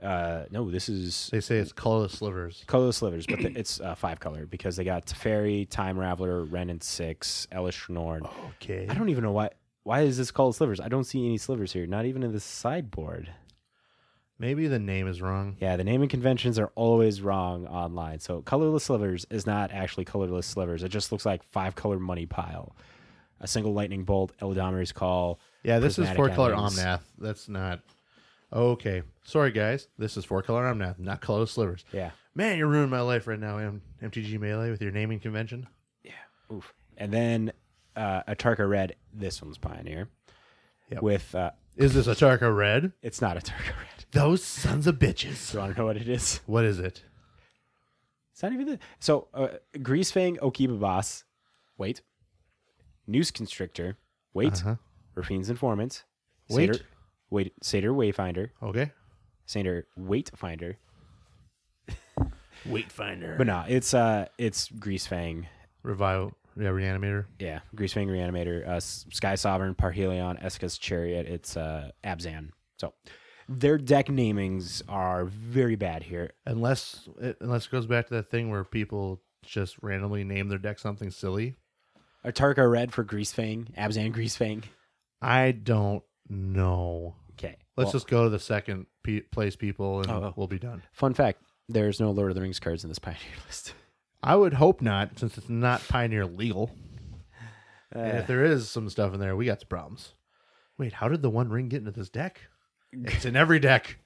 uh, 0.00 0.44
no, 0.52 0.70
this 0.70 0.88
is 0.88 1.28
They 1.32 1.40
say 1.40 1.56
it's 1.58 1.72
colorless 1.72 2.12
slivers. 2.12 2.62
colorless 2.68 2.98
slivers, 2.98 3.26
but 3.26 3.40
the, 3.40 3.58
it's 3.58 3.80
uh, 3.80 3.96
five 3.96 4.20
color 4.20 4.46
because 4.46 4.76
they 4.76 4.84
got 4.84 5.06
Teferi, 5.06 5.68
Time 5.68 5.96
Raveler, 5.96 6.46
Wrenn 6.50 6.70
and 6.70 6.80
Six, 6.82 7.48
Elesh 7.50 7.88
Norn. 7.88 8.22
Okay. 8.62 8.86
I 8.88 8.94
don't 8.94 9.08
even 9.08 9.24
know 9.24 9.32
why. 9.32 9.50
Why 9.88 10.02
is 10.02 10.18
this 10.18 10.30
called 10.30 10.54
slivers? 10.54 10.80
I 10.80 10.88
don't 10.88 11.04
see 11.04 11.24
any 11.24 11.38
slivers 11.38 11.72
here. 11.72 11.86
Not 11.86 12.04
even 12.04 12.22
in 12.22 12.34
the 12.34 12.40
sideboard. 12.40 13.30
Maybe 14.38 14.66
the 14.66 14.78
name 14.78 15.08
is 15.08 15.22
wrong. 15.22 15.56
Yeah, 15.60 15.76
the 15.76 15.84
naming 15.84 16.10
conventions 16.10 16.58
are 16.58 16.70
always 16.74 17.22
wrong 17.22 17.66
online. 17.66 18.20
So 18.20 18.42
colorless 18.42 18.84
slivers 18.84 19.24
is 19.30 19.46
not 19.46 19.72
actually 19.72 20.04
colorless 20.04 20.46
slivers. 20.46 20.82
It 20.82 20.90
just 20.90 21.10
looks 21.10 21.24
like 21.24 21.42
five 21.42 21.74
color 21.74 21.98
money 21.98 22.26
pile. 22.26 22.76
A 23.40 23.46
single 23.46 23.72
lightning 23.72 24.04
bolt, 24.04 24.34
Eladamri's 24.42 24.92
call. 24.92 25.40
Yeah, 25.62 25.78
this 25.78 25.98
is 25.98 26.10
four 26.10 26.28
color 26.28 26.52
Omnath. 26.52 27.00
That's 27.18 27.48
not. 27.48 27.80
Okay. 28.52 29.04
Sorry, 29.24 29.52
guys. 29.52 29.88
This 29.96 30.18
is 30.18 30.24
four 30.26 30.42
color 30.42 30.64
Omnath, 30.64 30.98
not 30.98 31.22
colorless 31.22 31.52
slivers. 31.52 31.86
Yeah. 31.92 32.10
Man, 32.34 32.58
you're 32.58 32.68
ruining 32.68 32.90
my 32.90 33.00
life 33.00 33.26
right 33.26 33.40
now, 33.40 33.56
M- 33.56 33.80
MTG 34.02 34.38
Melee, 34.38 34.70
with 34.70 34.82
your 34.82 34.92
naming 34.92 35.18
convention. 35.18 35.66
Yeah. 36.04 36.12
Oof. 36.52 36.74
And 36.98 37.10
then 37.10 37.52
uh, 37.98 38.22
Atarka 38.28 38.68
Red. 38.68 38.96
This 39.12 39.42
one's 39.42 39.58
Pioneer. 39.58 40.08
Yep. 40.90 41.02
With 41.02 41.34
uh, 41.34 41.50
Is 41.76 41.94
this 41.94 42.06
a 42.06 42.14
Tarka 42.14 42.54
Red? 42.54 42.92
it's 43.02 43.20
not 43.20 43.36
a 43.36 43.40
Tarka 43.40 43.76
Red. 43.76 44.04
Those 44.12 44.42
sons 44.42 44.86
of 44.86 44.98
bitches. 44.98 45.50
Do 45.50 45.58
you 45.58 45.62
want 45.62 45.74
to 45.74 45.80
know 45.80 45.86
what 45.86 45.96
it 45.96 46.08
is? 46.08 46.40
What 46.46 46.64
is 46.64 46.78
it? 46.78 47.02
It's 48.32 48.42
not 48.42 48.52
even 48.52 48.66
the 48.66 48.78
so 49.00 49.28
uh, 49.34 49.48
Greasefang 49.76 50.38
Okiba 50.38 50.78
Boss. 50.78 51.24
Wait. 51.76 52.00
Noose 53.06 53.30
Constrictor. 53.30 53.98
Wait. 54.32 54.54
Uh-huh. 54.54 54.76
Raffine's 55.14 55.50
Informant. 55.50 56.04
Wait. 56.48 56.72
Satyr, 56.74 56.84
wait. 57.30 57.52
Satyr 57.62 57.92
Wayfinder. 57.92 58.50
Okay. 58.62 58.92
Satyr 59.46 59.86
Waitfinder. 59.98 60.76
Weight 62.66 62.90
Finder. 62.90 63.34
But 63.38 63.46
no, 63.46 63.64
it's 63.68 63.94
uh, 63.94 64.26
it's 64.36 64.68
Greasefang. 64.68 65.46
Revival. 65.82 66.32
Yeah, 66.58 66.70
Reanimator. 66.70 67.26
Yeah, 67.38 67.60
Greasefang 67.76 68.08
Reanimator, 68.08 68.66
uh, 68.66 68.80
Sky 68.80 69.36
Sovereign, 69.36 69.74
Parhelion, 69.74 70.42
Esika's 70.42 70.76
Chariot. 70.76 71.26
It's 71.26 71.56
uh, 71.56 71.90
Abzan. 72.04 72.50
So 72.78 72.94
their 73.48 73.78
deck 73.78 74.06
namings 74.06 74.82
are 74.88 75.24
very 75.24 75.76
bad 75.76 76.02
here. 76.02 76.32
Unless 76.46 77.08
it, 77.20 77.36
unless 77.40 77.66
it 77.66 77.70
goes 77.70 77.86
back 77.86 78.08
to 78.08 78.14
that 78.14 78.30
thing 78.30 78.50
where 78.50 78.64
people 78.64 79.22
just 79.44 79.76
randomly 79.82 80.24
name 80.24 80.48
their 80.48 80.58
deck 80.58 80.78
something 80.78 81.10
silly. 81.10 81.56
Atarka 82.24 82.70
Red 82.70 82.92
for 82.92 83.04
Greasefang, 83.04 83.72
Abzan 83.76 84.12
Greasefang. 84.12 84.64
I 85.22 85.52
don't 85.52 86.02
know. 86.28 87.14
Okay. 87.32 87.56
Let's 87.76 87.86
well, 87.88 87.92
just 87.92 88.08
go 88.08 88.24
to 88.24 88.30
the 88.30 88.40
second 88.40 88.86
pe- 89.04 89.20
place 89.20 89.54
people 89.54 90.00
and 90.00 90.10
Oh, 90.10 90.14
oh. 90.24 90.34
we'll 90.36 90.48
be 90.48 90.58
done. 90.58 90.82
fun 90.92 91.14
fact: 91.14 91.40
there's 91.68 92.00
no 92.00 92.10
Lord 92.10 92.30
of 92.30 92.34
the 92.34 92.40
Rings 92.42 92.58
cards 92.58 92.82
in 92.84 92.90
this 92.90 92.98
Pioneer 92.98 93.20
list. 93.46 93.74
I 94.22 94.34
would 94.36 94.54
hope 94.54 94.82
not, 94.82 95.18
since 95.18 95.38
it's 95.38 95.48
not 95.48 95.86
Pioneer 95.88 96.26
legal. 96.26 96.70
Uh, 97.94 98.00
and 98.00 98.18
if 98.18 98.26
there 98.26 98.44
is 98.44 98.68
some 98.68 98.88
stuff 98.90 99.14
in 99.14 99.20
there, 99.20 99.36
we 99.36 99.46
got 99.46 99.60
some 99.60 99.68
problems. 99.68 100.12
Wait, 100.76 100.92
how 100.92 101.08
did 101.08 101.22
the 101.22 101.30
One 101.30 101.48
Ring 101.48 101.68
get 101.68 101.78
into 101.78 101.90
this 101.90 102.08
deck? 102.10 102.40
It's 102.92 103.24
in 103.24 103.36
every 103.36 103.58
deck. 103.58 103.98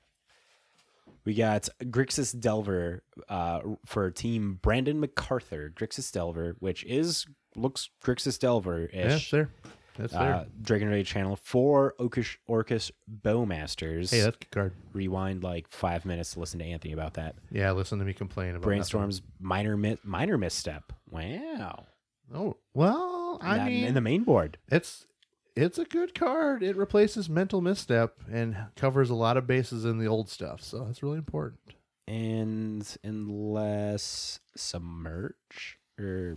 We 1.24 1.34
got 1.34 1.68
Grixis 1.82 2.38
Delver 2.38 3.02
uh, 3.28 3.60
for 3.86 4.10
Team 4.10 4.58
Brandon 4.60 4.98
MacArthur. 5.00 5.72
Grixis 5.74 6.10
Delver, 6.12 6.56
which 6.58 6.84
is 6.84 7.26
looks 7.54 7.90
Grixis 8.04 8.38
Delver 8.38 8.88
Yeah, 8.92 9.14
ish. 9.16 9.30
there. 9.30 9.50
That's 9.98 10.12
there. 10.12 10.34
uh, 10.34 10.44
Dragon 10.62 10.88
Rage 10.88 11.08
channel 11.08 11.36
for 11.36 11.94
Orcish, 11.98 12.36
Orcus 12.46 12.90
Bowmasters. 13.10 14.10
hey, 14.10 14.20
that's 14.20 14.36
a 14.36 14.40
good 14.40 14.50
card. 14.50 14.72
Rewind 14.92 15.42
like 15.44 15.68
five 15.68 16.04
minutes 16.04 16.32
to 16.32 16.40
listen 16.40 16.58
to 16.60 16.64
Anthony 16.64 16.92
about 16.94 17.14
that. 17.14 17.34
Yeah, 17.50 17.72
listen 17.72 17.98
to 17.98 18.04
me 18.04 18.12
complain 18.14 18.50
about. 18.56 18.62
Brainstorm's 18.62 19.22
minor 19.38 19.76
mi- 19.76 19.98
minor 20.02 20.38
misstep. 20.38 20.92
Wow. 21.10 21.86
Oh 22.34 22.56
well, 22.72 23.38
I 23.42 23.58
Not 23.58 23.66
mean, 23.66 23.84
in 23.84 23.94
the 23.94 24.00
main 24.00 24.24
board. 24.24 24.56
it's 24.70 25.06
it's 25.54 25.76
a 25.78 25.84
good 25.84 26.14
card. 26.14 26.62
It 26.62 26.76
replaces 26.76 27.28
mental 27.28 27.60
misstep 27.60 28.14
and 28.32 28.56
covers 28.76 29.10
a 29.10 29.14
lot 29.14 29.36
of 29.36 29.46
bases 29.46 29.84
in 29.84 29.98
the 29.98 30.06
old 30.06 30.30
stuff, 30.30 30.62
so 30.62 30.84
that's 30.86 31.02
really 31.02 31.18
important. 31.18 31.60
And 32.08 32.96
unless 33.04 34.40
Submerge 34.56 35.78
or 35.98 36.36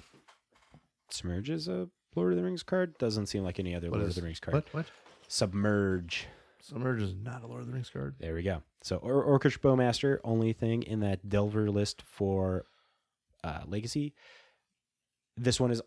Submerge 1.10 1.50
is 1.50 1.68
a 1.70 1.88
Lord 2.16 2.34
of 2.34 2.38
the 2.38 2.44
Rings 2.44 2.64
card, 2.64 2.98
doesn't 2.98 3.28
seem 3.28 3.44
like 3.44 3.60
any 3.60 3.76
other 3.76 3.90
What 3.90 4.00
Lord 4.00 4.10
is 4.10 4.18
of 4.18 4.22
the 4.22 4.28
Rings 4.28 4.40
card. 4.40 4.56
What? 4.56 4.66
What? 4.74 4.86
Submerge. 5.28 6.28
Submerge 6.62 7.02
is 7.02 7.14
not 7.14 7.44
a 7.44 7.48
Lord 7.48 7.62
of 7.62 7.68
the 7.68 7.74
Rings 7.74 7.90
card. 7.90 8.16
There 8.20 8.34
we 8.36 8.44
go. 8.44 8.64
So 8.82 8.98
or- 8.98 9.40
Orcish 9.40 9.60
Bowmaster, 9.60 10.20
only 10.24 10.54
thing 10.54 10.84
in 10.84 11.00
that 11.02 11.28
Delver 11.30 11.70
list 11.70 12.02
for 12.06 12.66
uh, 13.44 13.62
Legacy. 13.68 14.14
This 15.38 15.60
one 15.60 15.72
is 15.72 15.82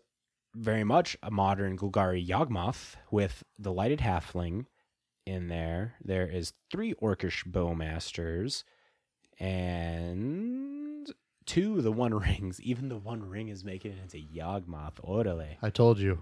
very 0.55 0.83
much 0.83 1.17
a 1.21 1.31
modern 1.31 1.77
Golgari 1.77 2.25
Yawgmoth 2.25 2.95
with 3.11 3.43
the 3.57 3.71
Lighted 3.71 3.99
Halfling 3.99 4.65
in 5.25 5.47
there. 5.47 5.95
There 6.03 6.27
is 6.27 6.53
three 6.71 6.93
Orcish 6.95 7.45
Bowmasters 7.45 8.63
and 9.39 10.68
two 11.49 11.81
the 11.81 11.91
One 11.91 12.13
Rings. 12.13 12.61
Even 12.63 12.89
the 12.89 12.97
One 12.97 13.27
Ring 13.27 13.49
is 13.49 13.65
making 13.65 13.91
it 13.91 13.97
into 14.01 14.17
Yawgmoth. 14.17 14.95
Orale. 15.03 15.57
I 15.61 15.69
told 15.69 15.99
you. 15.99 16.21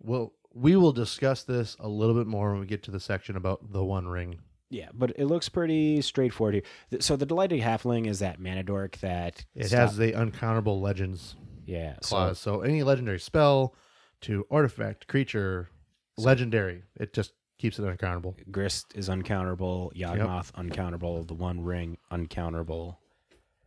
Well, 0.00 0.32
we 0.54 0.74
will 0.76 0.92
discuss 0.92 1.44
this 1.44 1.76
a 1.78 1.88
little 1.88 2.14
bit 2.14 2.26
more 2.26 2.50
when 2.52 2.60
we 2.60 2.66
get 2.66 2.82
to 2.84 2.90
the 2.90 3.00
section 3.00 3.36
about 3.36 3.72
the 3.72 3.84
One 3.84 4.08
Ring. 4.08 4.38
Yeah, 4.70 4.88
but 4.94 5.12
it 5.16 5.26
looks 5.26 5.50
pretty 5.50 6.00
straightforward 6.00 6.54
here. 6.90 7.00
So 7.00 7.14
the 7.14 7.26
delighted 7.26 7.60
halfling 7.60 8.06
is 8.08 8.20
that 8.20 8.40
mana 8.40 8.62
dork 8.62 8.96
that 8.98 9.44
It 9.54 9.66
stop- 9.66 9.78
has 9.80 9.96
the 9.98 10.14
uncountable 10.14 10.80
legends 10.80 11.36
yeah 11.66 11.96
clause. 12.02 12.38
So, 12.38 12.62
any 12.62 12.82
legendary 12.82 13.20
spell 13.20 13.74
to 14.22 14.46
artifact, 14.50 15.08
creature, 15.08 15.68
legendary, 16.16 16.84
it 16.96 17.12
just 17.12 17.32
keeps 17.58 17.78
it 17.78 17.84
uncountable. 17.84 18.34
Grist 18.50 18.86
is 18.94 19.08
uncounterable. 19.10 19.92
Yawgmoth 19.94 20.52
uncounterable. 20.52 21.26
The 21.28 21.34
One 21.34 21.62
Ring 21.62 21.98
uncounterable. 22.10 22.96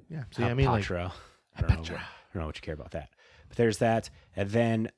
Yeah. 0.09 0.23
See, 0.31 0.43
I 0.43 0.53
mean, 0.53 0.67
like, 0.67 0.81
Patra. 0.81 1.11
I 1.57 1.61
don't, 1.61 1.69
know 1.69 1.77
what, 1.77 1.91
I 1.91 2.03
don't 2.33 2.41
know 2.41 2.45
what 2.47 2.57
you 2.57 2.61
care 2.61 2.73
about 2.73 2.91
that. 2.91 3.09
But 3.47 3.57
there's 3.57 3.77
that. 3.79 4.09
And 4.35 4.49
then 4.49 4.91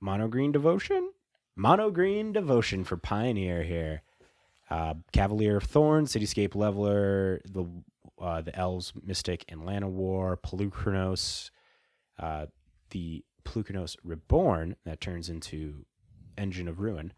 Mono 0.00 0.28
Green 0.28 0.52
Devotion? 0.52 1.12
Mono 1.56 1.90
Green 1.90 2.32
Devotion 2.32 2.84
for 2.84 2.96
Pioneer 2.96 3.62
here. 3.62 4.02
Uh, 4.70 4.94
Cavalier 5.12 5.56
of 5.56 5.64
Thorns, 5.64 6.12
Cityscape 6.12 6.54
Leveler, 6.54 7.40
the 7.44 7.64
uh, 8.20 8.42
the 8.42 8.54
Elves, 8.56 8.92
Mystic, 9.02 9.44
and 9.48 9.64
Lana 9.64 9.88
War, 9.88 10.36
Polukranos, 10.36 11.50
uh, 12.18 12.46
the 12.90 13.24
Polukranos 13.44 13.96
Reborn 14.04 14.76
that 14.84 15.00
turns 15.00 15.28
into 15.28 15.86
Engine 16.36 16.68
of 16.68 16.80
Ruin. 16.80 17.12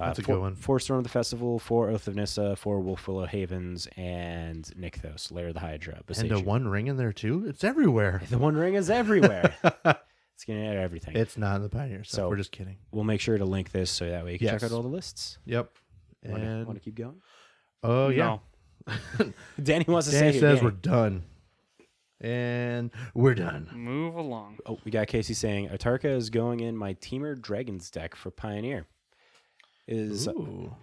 Uh, 0.00 0.06
That's 0.06 0.18
a 0.20 0.22
four, 0.22 0.36
good 0.36 0.40
one. 0.40 0.54
Four 0.56 0.80
Storm 0.80 0.98
of 0.98 1.04
the 1.04 1.10
Festival, 1.10 1.58
four 1.58 1.90
Oath 1.90 2.08
of 2.08 2.16
Nissa, 2.16 2.56
four 2.56 2.80
Wolfwillow 2.82 3.28
Havens, 3.28 3.86
and 3.96 4.64
Nykthos, 4.78 5.30
Lair 5.30 5.48
of 5.48 5.54
the 5.54 5.60
Hydra. 5.60 5.96
and 5.96 6.30
a 6.32 6.34
Besacian. 6.36 6.44
one 6.46 6.66
ring 6.68 6.86
in 6.86 6.96
there 6.96 7.12
too. 7.12 7.44
It's 7.46 7.62
everywhere. 7.62 8.22
The 8.30 8.38
One 8.38 8.56
Ring 8.56 8.72
is 8.74 8.88
everywhere. 8.88 9.54
it's 9.84 10.44
getting 10.46 10.66
at 10.66 10.76
everything. 10.78 11.14
It's 11.14 11.36
not 11.36 11.56
in 11.56 11.62
the 11.62 11.68
Pioneer 11.68 12.04
stuff. 12.04 12.16
So- 12.16 12.28
We're 12.30 12.36
just 12.36 12.52
kidding. 12.52 12.78
we'll 12.90 13.04
make 13.04 13.20
sure 13.20 13.36
to 13.36 13.44
link 13.44 13.70
this 13.70 13.90
so 13.90 14.08
that 14.08 14.24
way 14.24 14.32
you 14.32 14.38
can 14.38 14.48
check 14.48 14.62
out 14.62 14.72
all 14.72 14.80
the 14.82 14.88
lists. 14.88 15.36
Yep. 15.44 15.70
And 16.22 16.66
want 16.66 16.78
to 16.78 16.84
keep 16.84 16.94
going? 16.94 17.20
oh 17.82 18.08
yeah, 18.08 18.38
No. 18.86 19.32
Danny 19.62 19.84
wants 19.88 20.08
to 20.08 20.12
Dan 20.14 20.32
say 20.32 20.40
says 20.40 20.52
again. 20.58 20.64
we're 20.64 20.70
done, 20.70 21.22
and 22.20 22.90
we're 23.14 23.34
done. 23.34 23.68
Move 23.74 24.14
along. 24.16 24.58
Oh, 24.66 24.78
we 24.84 24.90
got 24.90 25.06
Casey 25.08 25.34
saying 25.34 25.68
Atarka 25.68 26.06
is 26.16 26.30
going 26.30 26.60
in 26.60 26.76
my 26.76 26.94
Temur 26.94 27.40
Dragons 27.40 27.90
deck 27.90 28.14
for 28.14 28.30
Pioneer. 28.30 28.86
Is 29.92 30.26
Ooh. 30.28 30.74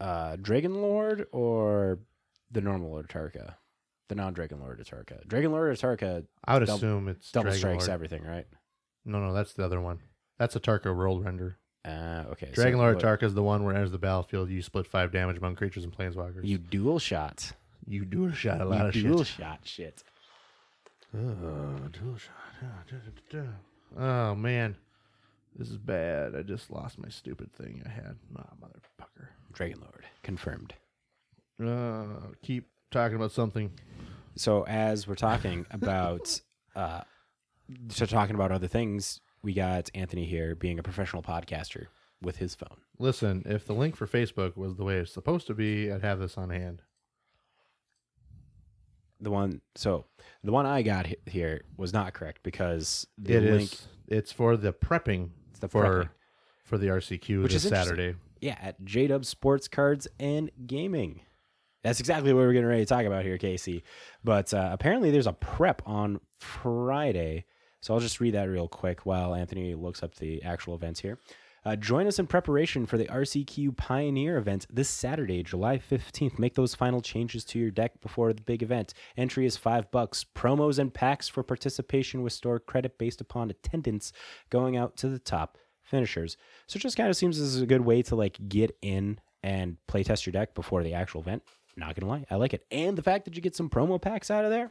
uh, 0.00 0.36
Dragon 0.40 0.80
Lord 0.80 1.26
or 1.32 1.98
the 2.50 2.60
normal 2.60 3.02
Atarka? 3.02 3.54
The 4.08 4.14
non 4.14 4.32
Dragon 4.34 4.60
Lord 4.60 4.78
Atarka. 4.80 5.26
Dragon 5.26 5.50
Lord 5.50 5.76
Atarka 5.76 6.24
I 6.44 6.58
would 6.58 6.66
Dou- 6.66 6.74
assume 6.74 7.08
it's 7.08 7.32
double 7.32 7.44
Dragon 7.50 7.58
strikes 7.58 7.84
Lord. 7.88 7.94
everything, 7.94 8.22
right? 8.24 8.46
No, 9.04 9.18
no, 9.18 9.32
that's 9.32 9.54
the 9.54 9.64
other 9.64 9.80
one. 9.80 9.98
That's 10.38 10.54
a 10.56 10.60
Tarka 10.60 10.94
roll 10.94 11.20
render. 11.20 11.58
Uh, 11.84 12.24
okay. 12.32 12.50
Dragon 12.52 12.78
Lord 12.78 12.96
what- 12.96 13.04
Tarka 13.04 13.24
is 13.24 13.34
the 13.34 13.42
one 13.42 13.64
where 13.64 13.74
enters 13.74 13.90
the 13.90 13.98
battlefield. 13.98 14.48
You 14.50 14.62
split 14.62 14.86
five 14.86 15.10
damage 15.12 15.36
among 15.38 15.56
creatures 15.56 15.84
and 15.84 15.92
planeswalkers. 15.96 16.44
You 16.44 16.58
dual 16.58 16.98
shot. 16.98 17.52
you 17.86 18.04
do 18.04 18.26
a 18.26 18.32
shot 18.32 18.60
a 18.60 18.64
lot 18.64 18.80
you 18.80 18.86
of 18.86 18.92
dual 19.12 19.24
shit. 19.24 19.36
shot 19.44 19.60
shit. 19.64 20.02
Oh, 21.14 21.76
dual 21.92 22.16
shot. 22.16 23.44
Oh 23.98 24.34
man, 24.34 24.76
this 25.56 25.68
is 25.70 25.78
bad. 25.78 26.34
I 26.36 26.42
just 26.42 26.70
lost 26.70 26.98
my 26.98 27.08
stupid 27.08 27.52
thing 27.52 27.82
I 27.84 27.88
had. 27.88 28.16
Ah, 28.36 28.50
motherfucker. 28.60 29.28
Dragon 29.52 29.80
Lord 29.80 30.04
confirmed. 30.22 30.74
Uh, 31.64 32.32
keep 32.42 32.68
talking 32.90 33.16
about 33.16 33.32
something. 33.32 33.70
So 34.36 34.64
as 34.66 35.06
we're 35.06 35.14
talking 35.14 35.66
about 35.70 36.40
uh 36.74 37.02
so 37.88 38.04
talking 38.04 38.34
about 38.34 38.52
other 38.52 38.66
things, 38.66 39.20
we 39.42 39.54
got 39.54 39.88
Anthony 39.94 40.26
here 40.26 40.54
being 40.54 40.78
a 40.78 40.82
professional 40.82 41.22
podcaster 41.22 41.86
with 42.20 42.36
his 42.38 42.54
phone. 42.54 42.78
Listen, 42.98 43.42
if 43.46 43.66
the 43.66 43.72
link 43.74 43.96
for 43.96 44.06
Facebook 44.06 44.56
was 44.56 44.76
the 44.76 44.84
way 44.84 44.96
it's 44.96 45.12
supposed 45.12 45.46
to 45.46 45.54
be, 45.54 45.90
I'd 45.92 46.02
have 46.02 46.18
this 46.18 46.36
on 46.36 46.50
hand. 46.50 46.82
The 49.20 49.30
one 49.30 49.60
so 49.76 50.04
the 50.42 50.52
one 50.52 50.66
I 50.66 50.82
got 50.82 51.06
he- 51.06 51.16
here 51.26 51.62
was 51.76 51.92
not 51.92 52.12
correct 52.12 52.40
because 52.42 53.06
the 53.16 53.34
It 53.34 53.44
is. 53.44 53.50
link 53.58 53.76
It's 54.08 54.32
for 54.32 54.56
the 54.56 54.72
prepping 54.72 55.30
the 55.64 55.68
for 55.72 56.10
for 56.64 56.78
the 56.78 56.86
RCQ 56.88 57.42
Which 57.42 57.52
this 57.52 57.64
is. 57.64 57.70
Saturday. 57.70 58.14
yeah, 58.40 58.56
at 58.60 58.82
J-Dub 58.84 59.24
Sports 59.24 59.68
Cards 59.68 60.08
and 60.18 60.50
Gaming. 60.66 61.20
That's 61.82 62.00
exactly 62.00 62.32
what 62.32 62.40
we're 62.40 62.54
getting 62.54 62.68
ready 62.68 62.80
to 62.82 62.86
talk 62.86 63.04
about 63.04 63.24
here, 63.24 63.36
Casey. 63.36 63.84
But 64.24 64.54
uh, 64.54 64.70
apparently 64.72 65.10
there's 65.10 65.26
a 65.26 65.34
prep 65.34 65.82
on 65.84 66.20
Friday. 66.38 67.44
So 67.82 67.92
I'll 67.92 68.00
just 68.00 68.20
read 68.20 68.32
that 68.32 68.44
real 68.48 68.68
quick 68.68 69.04
while 69.04 69.34
Anthony 69.34 69.74
looks 69.74 70.02
up 70.02 70.14
the 70.14 70.42
actual 70.42 70.74
events 70.74 71.00
here. 71.00 71.18
Uh, 71.64 71.74
join 71.74 72.06
us 72.06 72.18
in 72.18 72.26
preparation 72.26 72.84
for 72.84 72.98
the 72.98 73.06
RCQ 73.06 73.74
Pioneer 73.76 74.36
event 74.36 74.66
this 74.70 74.88
Saturday, 74.88 75.42
July 75.42 75.78
15th. 75.78 76.38
Make 76.38 76.54
those 76.54 76.74
final 76.74 77.00
changes 77.00 77.42
to 77.46 77.58
your 77.58 77.70
deck 77.70 78.00
before 78.02 78.34
the 78.34 78.42
big 78.42 78.62
event. 78.62 78.92
Entry 79.16 79.46
is 79.46 79.56
five 79.56 79.90
bucks. 79.90 80.26
Promos 80.34 80.78
and 80.78 80.92
packs 80.92 81.26
for 81.26 81.42
participation 81.42 82.22
with 82.22 82.34
store 82.34 82.60
credit 82.60 82.98
based 82.98 83.22
upon 83.22 83.50
attendance 83.50 84.12
going 84.50 84.76
out 84.76 84.96
to 84.98 85.08
the 85.08 85.18
top 85.18 85.56
finishers. 85.82 86.36
So 86.66 86.76
it 86.76 86.80
just 86.80 86.98
kind 86.98 87.08
of 87.08 87.16
seems 87.16 87.38
as 87.38 87.60
a 87.60 87.66
good 87.66 87.80
way 87.82 88.02
to 88.02 88.14
like 88.14 88.38
get 88.46 88.76
in 88.82 89.18
and 89.42 89.78
play 89.86 90.02
test 90.02 90.26
your 90.26 90.32
deck 90.32 90.54
before 90.54 90.82
the 90.82 90.94
actual 90.94 91.22
event. 91.22 91.42
Not 91.76 91.94
gonna 91.94 92.10
lie, 92.10 92.24
I 92.30 92.36
like 92.36 92.52
it. 92.52 92.66
And 92.70 92.96
the 92.96 93.02
fact 93.02 93.24
that 93.24 93.36
you 93.36 93.42
get 93.42 93.56
some 93.56 93.70
promo 93.70 94.00
packs 94.00 94.30
out 94.30 94.44
of 94.44 94.50
there, 94.50 94.70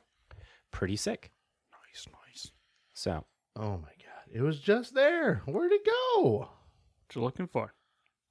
pretty 0.72 0.96
sick. 0.96 1.32
Nice, 1.72 2.06
nice. 2.28 2.52
So 2.94 3.26
Oh 3.56 3.78
my 3.78 3.94
god. 4.00 4.32
It 4.32 4.42
was 4.42 4.60
just 4.60 4.94
there. 4.96 5.42
Where'd 5.46 5.72
it 5.72 5.86
go? 5.86 6.50
What 7.06 7.16
you 7.16 7.22
looking 7.22 7.48
for? 7.48 7.74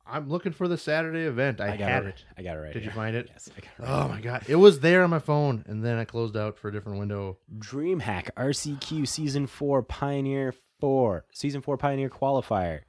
I'm 0.05 0.29
looking 0.29 0.53
for 0.53 0.67
the 0.67 0.77
Saturday 0.77 1.23
event. 1.23 1.61
I, 1.61 1.77
got 1.77 1.89
had 1.89 2.05
it. 2.05 2.09
it. 2.09 2.25
I 2.37 2.43
got 2.43 2.57
it 2.57 2.61
right. 2.61 2.73
Did 2.73 2.85
you 2.85 2.91
find 2.91 3.15
it? 3.15 3.29
Yes, 3.31 3.49
I 3.57 3.61
got 3.61 3.71
it 3.79 3.83
right. 3.83 4.05
Oh 4.05 4.09
my 4.09 4.21
god. 4.21 4.45
It 4.49 4.57
was 4.57 4.81
there 4.81 5.05
on 5.05 5.11
my 5.11 5.21
phone 5.21 5.65
and 5.69 5.85
then 5.85 5.97
I 5.99 6.05
closed 6.05 6.37
out 6.37 6.59
for 6.59 6.69
a 6.69 6.73
different 6.73 6.99
window. 6.99 7.39
DreamHack 7.57 8.31
RCQ 8.37 9.07
Season 9.07 9.47
4 9.47 9.83
Pioneer 9.85 10.55
4, 10.81 11.25
Season 11.33 11.63
4 11.63 11.77
Pioneer 11.77 12.11
Qualifier. 12.11 12.81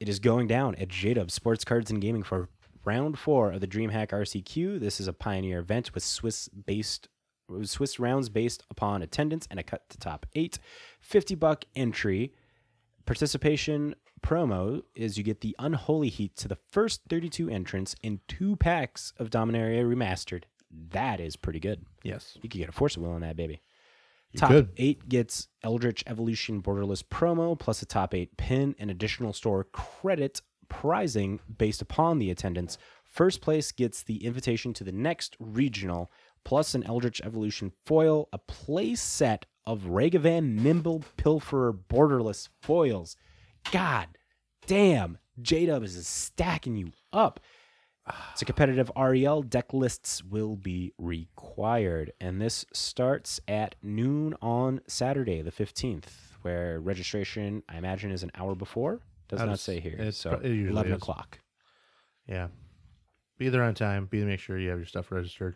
It 0.00 0.08
is 0.08 0.18
going 0.18 0.46
down 0.46 0.74
at 0.76 0.88
JDub 0.88 1.30
Sports 1.30 1.64
Cards 1.64 1.90
and 1.90 2.00
Gaming 2.00 2.22
for 2.22 2.48
round 2.84 3.18
four 3.18 3.52
of 3.52 3.60
the 3.60 3.68
DreamHack 3.68 4.08
RCQ. 4.08 4.80
This 4.80 4.98
is 4.98 5.06
a 5.06 5.12
Pioneer 5.12 5.60
event 5.60 5.94
with 5.94 6.02
Swiss 6.02 6.48
based 6.48 7.08
Swiss 7.64 7.98
rounds 8.00 8.28
based 8.28 8.64
upon 8.70 9.02
attendance 9.02 9.46
and 9.50 9.60
a 9.60 9.62
cut 9.62 9.88
to 9.90 9.98
top 9.98 10.26
eight. 10.34 10.58
50 11.00 11.34
buck 11.34 11.64
entry. 11.76 12.32
Participation 13.04 13.94
promo 14.22 14.82
is 14.94 15.18
you 15.18 15.24
get 15.24 15.40
the 15.40 15.56
Unholy 15.58 16.08
Heat 16.08 16.36
to 16.36 16.48
the 16.48 16.58
first 16.70 17.02
32 17.08 17.48
entrants 17.48 17.94
in 18.02 18.20
two 18.28 18.56
packs 18.56 19.12
of 19.18 19.30
Dominaria 19.30 19.84
Remastered. 19.84 20.44
That 20.90 21.20
is 21.20 21.36
pretty 21.36 21.60
good. 21.60 21.84
Yes. 22.02 22.38
You 22.40 22.48
could 22.48 22.60
get 22.60 22.68
a 22.68 22.72
Force 22.72 22.96
of 22.96 23.02
Will 23.02 23.12
on 23.12 23.20
that 23.20 23.36
baby. 23.36 23.60
You 24.32 24.38
top 24.40 24.50
could. 24.50 24.70
eight 24.78 25.08
gets 25.08 25.48
Eldritch 25.62 26.02
Evolution 26.06 26.62
Borderless 26.62 27.02
promo 27.02 27.58
plus 27.58 27.82
a 27.82 27.86
top 27.86 28.14
eight 28.14 28.36
pin 28.38 28.74
and 28.78 28.90
additional 28.90 29.32
store 29.32 29.64
credit 29.64 30.40
prizing 30.68 31.38
based 31.58 31.82
upon 31.82 32.18
the 32.18 32.30
attendance. 32.30 32.78
First 33.04 33.42
place 33.42 33.72
gets 33.72 34.02
the 34.02 34.24
invitation 34.24 34.72
to 34.74 34.84
the 34.84 34.92
next 34.92 35.36
regional 35.38 36.10
plus 36.44 36.74
an 36.74 36.82
Eldritch 36.84 37.20
Evolution 37.22 37.72
foil, 37.84 38.28
a 38.32 38.38
play 38.38 38.94
set 38.94 39.44
of 39.66 39.82
Ragavan 39.82 40.60
Nimble 40.60 41.04
Pilferer 41.18 41.78
Borderless 41.88 42.48
foils. 42.62 43.16
God 43.70 44.08
damn, 44.66 45.18
J 45.40 45.66
Dub 45.66 45.82
is 45.82 46.06
stacking 46.06 46.76
you 46.76 46.92
up. 47.12 47.40
It's 48.32 48.42
a 48.42 48.44
competitive 48.44 48.90
REL. 48.96 49.42
Deck 49.42 49.72
lists 49.72 50.24
will 50.24 50.56
be 50.56 50.92
required. 50.98 52.12
And 52.20 52.40
this 52.40 52.66
starts 52.72 53.40
at 53.46 53.76
noon 53.80 54.34
on 54.42 54.80
Saturday, 54.88 55.40
the 55.40 55.52
15th, 55.52 56.06
where 56.42 56.80
registration, 56.80 57.62
I 57.68 57.78
imagine, 57.78 58.10
is 58.10 58.24
an 58.24 58.32
hour 58.34 58.56
before. 58.56 59.00
Does 59.28 59.40
I'd 59.40 59.46
not 59.46 59.52
s- 59.52 59.60
say 59.62 59.78
here. 59.78 59.96
it's 60.00 60.18
so 60.18 60.30
pro- 60.30 60.40
it 60.40 60.48
usually 60.48 60.70
11 60.72 60.92
is. 60.92 60.96
o'clock. 60.98 61.38
Yeah. 62.26 62.48
Be 63.38 63.48
there 63.50 63.62
on 63.62 63.74
time. 63.74 64.06
Be 64.06 64.18
to 64.18 64.26
make 64.26 64.40
sure 64.40 64.58
you 64.58 64.70
have 64.70 64.78
your 64.80 64.86
stuff 64.86 65.12
registered. 65.12 65.54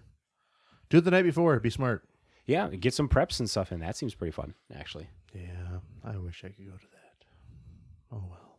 Do 0.88 0.98
it 0.98 1.00
the 1.04 1.10
night 1.10 1.22
before. 1.24 1.58
Be 1.58 1.70
smart. 1.70 2.08
Yeah, 2.46 2.68
get 2.68 2.94
some 2.94 3.08
preps 3.08 3.40
and 3.40 3.50
stuff 3.50 3.72
in. 3.72 3.80
That 3.80 3.96
seems 3.96 4.14
pretty 4.14 4.30
fun, 4.30 4.54
actually. 4.72 5.08
Yeah, 5.34 5.78
I 6.04 6.16
wish 6.16 6.44
I 6.44 6.50
could 6.50 6.64
go 6.70 6.76
to 6.76 6.86
that. 6.92 6.95
Oh 8.12 8.22
well. 8.30 8.58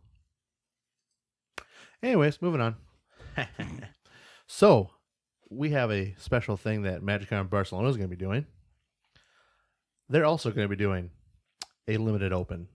Anyways, 2.04 2.42
moving 2.42 2.62
on. 2.62 2.76
so, 4.48 4.92
we 5.50 5.72
have 5.72 5.92
a 5.92 6.14
special 6.18 6.58
thing 6.58 6.84
that 6.84 7.02
MagicCon 7.02 7.50
Barcelona 7.50 7.88
is 7.90 7.98
going 7.98 8.10
to 8.10 8.16
be 8.16 8.20
doing. 8.24 8.46
They're 10.10 10.26
also 10.26 10.52
going 10.52 10.66
to 10.66 10.70
be 10.70 10.76
doing 10.82 11.10
a 11.88 11.98
limited 11.98 12.32
open, 12.34 12.68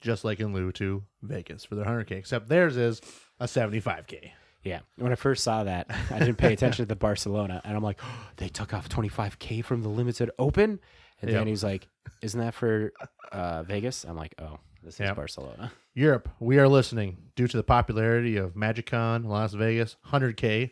just 0.00 0.24
like 0.24 0.40
in 0.40 0.52
lieu 0.52 0.70
to 0.72 1.02
Vegas 1.22 1.64
for 1.64 1.74
their 1.76 1.84
100K, 1.84 2.12
except 2.12 2.48
theirs 2.48 2.76
is 2.76 3.00
a 3.40 3.46
75K. 3.46 4.30
Yeah. 4.64 4.80
When 4.96 5.12
I 5.12 5.14
first 5.16 5.42
saw 5.44 5.64
that, 5.64 5.86
I 6.10 6.18
didn't 6.18 6.36
pay 6.36 6.52
attention 6.52 6.84
to 6.84 6.88
the 6.88 6.96
Barcelona, 6.96 7.60
and 7.64 7.76
I'm 7.76 7.82
like, 7.82 8.00
they 8.36 8.48
took 8.48 8.74
off 8.74 8.88
25K 8.88 9.64
from 9.64 9.82
the 9.82 9.88
limited 9.88 10.30
open? 10.38 10.80
And 11.22 11.30
Yep. 11.30 11.40
then 11.40 11.46
he's 11.46 11.64
like, 11.64 11.88
isn't 12.20 12.38
that 12.38 12.52
for 12.54 12.92
uh, 13.32 13.62
Vegas? 13.62 14.04
I'm 14.04 14.16
like, 14.16 14.34
oh, 14.38 14.58
this 14.86 15.00
is 15.00 15.10
Barcelona. 15.10 15.72
Europe, 15.94 16.28
we 16.38 16.58
are 16.58 16.68
listening 16.68 17.16
due 17.34 17.48
to 17.48 17.56
the 17.56 17.64
popularity 17.64 18.36
of 18.36 18.54
MagicCon 18.54 19.26
Las 19.26 19.52
Vegas 19.52 19.96
100K. 20.12 20.70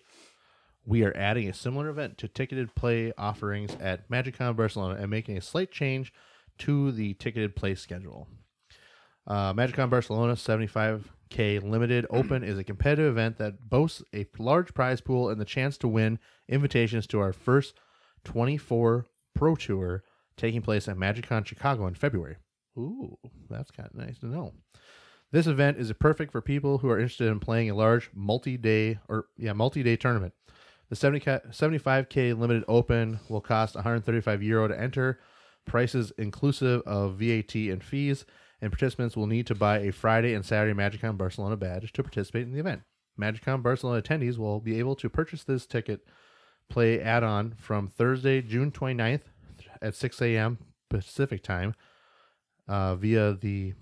we 0.87 1.03
are 1.03 1.15
adding 1.17 1.49
a 1.49 1.53
similar 1.53 1.89
event 1.89 2.17
to 2.19 2.29
ticketed 2.29 2.77
play 2.77 3.13
offerings 3.19 3.77
at 3.81 4.09
MagicCon 4.09 4.57
Barcelona 4.57 5.01
and 5.01 5.11
making 5.11 5.37
a 5.37 5.41
slight 5.41 5.73
change 5.73 6.13
to 6.59 6.93
the 6.93 7.15
ticketed 7.15 7.57
play 7.57 7.75
schedule. 7.75 8.29
Uh, 9.27 9.53
MagicCon 9.53 9.91
Barcelona 9.91 10.35
75K 10.35 11.69
Limited 11.69 12.07
Open 12.11 12.45
is 12.45 12.57
a 12.57 12.65
competitive 12.65 13.11
event 13.11 13.39
that 13.39 13.69
boasts 13.69 14.01
a 14.15 14.27
large 14.39 14.75
prize 14.75 15.01
pool 15.01 15.29
and 15.29 15.41
the 15.41 15.45
chance 15.45 15.77
to 15.79 15.89
win 15.89 16.21
invitations 16.49 17.09
to 17.09 17.19
our 17.19 17.33
first 17.33 17.75
24 18.23 19.07
Pro 19.35 19.57
Tour 19.57 20.05
taking 20.37 20.63
place 20.63 20.87
at 20.87 20.97
MagicCon 20.97 21.45
Chicago 21.45 21.89
in 21.89 21.95
February. 21.95 22.37
Ooh, 22.77 23.19
that's 23.49 23.71
kind 23.71 23.89
of 23.93 23.95
nice 23.95 24.19
to 24.19 24.27
know. 24.27 24.53
This 25.33 25.47
event 25.47 25.79
is 25.79 25.93
perfect 25.95 26.33
for 26.33 26.41
people 26.41 26.79
who 26.79 26.89
are 26.91 26.99
interested 26.99 27.29
in 27.29 27.41
playing 27.41 27.71
a 27.71 27.75
large 27.75 28.11
multi-day 28.15 28.99
or 29.09 29.27
yeah 29.37 29.53
multi-day 29.53 29.97
tournament. 29.97 30.35
The 30.91 30.97
70 30.97 31.21
75k 31.21 32.39
limited 32.39 32.65
open 32.69 33.19
will 33.29 33.41
cost 33.41 33.75
135 33.75 34.43
euro 34.43 34.69
to 34.69 34.81
enter. 34.81 35.19
Prices 35.65 36.13
inclusive 36.19 36.83
of 36.83 37.15
VAT 37.15 37.55
and 37.55 37.83
fees, 37.83 38.27
and 38.61 38.71
participants 38.71 39.17
will 39.17 39.27
need 39.27 39.47
to 39.47 39.55
buy 39.55 39.79
a 39.79 39.93
Friday 39.93 40.35
and 40.35 40.45
Saturday 40.45 40.79
MagicCon 40.79 41.17
Barcelona 41.17 41.57
badge 41.57 41.93
to 41.93 42.03
participate 42.03 42.47
in 42.47 42.53
the 42.53 42.61
event. 42.61 42.83
MagicCon 43.19 43.63
Barcelona 43.63 44.03
attendees 44.03 44.37
will 44.37 44.61
be 44.61 44.79
able 44.79 44.95
to 44.97 45.09
purchase 45.09 45.43
this 45.43 45.67
ticket 45.67 46.07
play 46.69 47.01
add-on 47.01 47.55
from 47.59 47.89
Thursday, 47.89 48.43
June 48.43 48.71
29th 48.71 49.23
at 49.81 49.95
6 49.95 50.21
a.m. 50.23 50.59
Pacific 50.91 51.43
time 51.43 51.75
uh, 52.69 52.97
via 52.97 53.35
the 53.35 53.75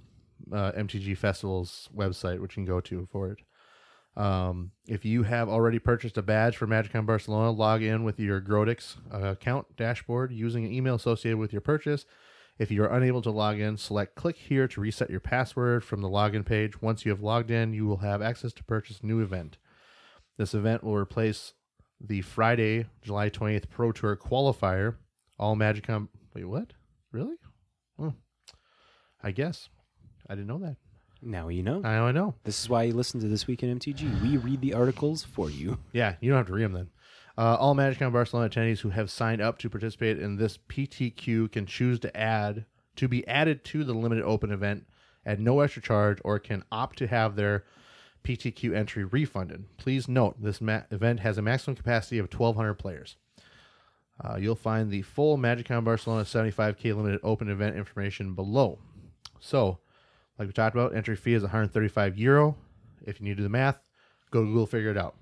uh, 0.52 0.72
MTG 0.72 1.16
Festival's 1.16 1.88
website, 1.94 2.40
which 2.40 2.56
you 2.56 2.64
can 2.64 2.64
go 2.64 2.80
to 2.80 3.06
for 3.10 3.30
it. 3.30 3.38
Um, 4.14 4.72
if 4.86 5.04
you 5.04 5.22
have 5.22 5.48
already 5.48 5.78
purchased 5.78 6.18
a 6.18 6.22
badge 6.22 6.56
for 6.56 6.66
MagicCon 6.66 7.06
Barcelona, 7.06 7.50
log 7.50 7.82
in 7.82 8.04
with 8.04 8.20
your 8.20 8.40
Grodix 8.40 8.96
uh, 9.12 9.28
account 9.28 9.74
dashboard 9.76 10.32
using 10.32 10.64
an 10.64 10.72
email 10.72 10.96
associated 10.96 11.38
with 11.38 11.52
your 11.52 11.62
purchase. 11.62 12.04
If 12.58 12.70
you 12.70 12.84
are 12.84 12.94
unable 12.94 13.22
to 13.22 13.30
log 13.30 13.58
in, 13.58 13.78
select 13.78 14.14
click 14.14 14.36
here 14.36 14.68
to 14.68 14.80
reset 14.80 15.08
your 15.08 15.20
password 15.20 15.82
from 15.82 16.02
the 16.02 16.08
login 16.08 16.44
page. 16.44 16.82
Once 16.82 17.06
you 17.06 17.10
have 17.10 17.22
logged 17.22 17.50
in, 17.50 17.72
you 17.72 17.86
will 17.86 17.98
have 17.98 18.20
access 18.20 18.52
to 18.54 18.64
purchase 18.64 19.02
new 19.02 19.20
event. 19.20 19.56
This 20.36 20.52
event 20.52 20.84
will 20.84 20.96
replace 20.96 21.54
the 21.98 22.20
Friday, 22.20 22.86
July 23.00 23.30
20th 23.30 23.70
Pro 23.70 23.92
Tour 23.92 24.16
qualifier. 24.16 24.96
All 25.38 25.56
MagicCon. 25.56 26.08
Wait, 26.34 26.44
what? 26.44 26.72
Really? 27.10 27.36
Hmm. 27.98 28.10
I 29.22 29.30
guess. 29.30 29.68
I 30.28 30.34
didn't 30.34 30.48
know 30.48 30.58
that. 30.58 30.76
Now 31.20 31.48
you 31.48 31.62
know. 31.62 31.80
Now 31.80 32.06
I 32.06 32.12
know. 32.12 32.34
This 32.44 32.60
is 32.60 32.68
why 32.68 32.82
you 32.84 32.94
listen 32.94 33.20
to 33.20 33.28
This 33.28 33.46
Week 33.46 33.62
in 33.62 33.78
MTG. 33.78 34.20
We 34.22 34.36
read 34.36 34.60
the 34.60 34.74
articles 34.74 35.22
for 35.22 35.50
you. 35.50 35.78
Yeah, 35.92 36.16
you 36.20 36.30
don't 36.30 36.38
have 36.38 36.46
to 36.48 36.52
read 36.52 36.64
them 36.64 36.72
then. 36.72 36.90
Uh, 37.38 37.56
all 37.56 37.74
MagicCon 37.74 38.12
Barcelona 38.12 38.48
attendees 38.50 38.80
who 38.80 38.90
have 38.90 39.10
signed 39.10 39.40
up 39.40 39.58
to 39.58 39.70
participate 39.70 40.18
in 40.18 40.36
this 40.36 40.58
PTQ 40.68 41.50
can 41.52 41.64
choose 41.64 41.98
to 42.00 42.14
add 42.16 42.66
to 42.96 43.08
be 43.08 43.26
added 43.26 43.64
to 43.64 43.84
the 43.84 43.94
limited 43.94 44.24
open 44.24 44.50
event 44.52 44.86
at 45.24 45.38
no 45.40 45.60
extra 45.60 45.80
charge, 45.80 46.18
or 46.24 46.38
can 46.38 46.64
opt 46.72 46.98
to 46.98 47.06
have 47.06 47.36
their 47.36 47.64
PTQ 48.24 48.74
entry 48.74 49.04
refunded. 49.04 49.64
Please 49.78 50.08
note 50.08 50.42
this 50.42 50.60
ma- 50.60 50.82
event 50.90 51.20
has 51.20 51.38
a 51.38 51.42
maximum 51.42 51.76
capacity 51.76 52.18
of 52.18 52.26
1,200 52.32 52.74
players. 52.74 53.16
Uh, 54.22 54.36
you'll 54.36 54.54
find 54.54 54.90
the 54.90 55.02
full 55.02 55.38
MagicCon 55.38 55.84
Barcelona 55.84 56.24
75k 56.24 56.94
limited 56.94 57.20
open 57.22 57.48
event 57.48 57.76
information 57.76 58.34
below. 58.34 58.78
So, 59.44 59.80
like 60.38 60.46
we 60.46 60.52
talked 60.52 60.76
about, 60.76 60.94
entry 60.94 61.16
fee 61.16 61.34
is 61.34 61.42
135 61.42 62.16
euro. 62.16 62.56
If 63.04 63.18
you 63.20 63.24
need 63.24 63.32
to 63.32 63.36
do 63.38 63.42
the 63.42 63.48
math, 63.48 63.80
go 64.30 64.44
Google, 64.44 64.66
figure 64.66 64.90
it 64.90 64.96
out. 64.96 65.16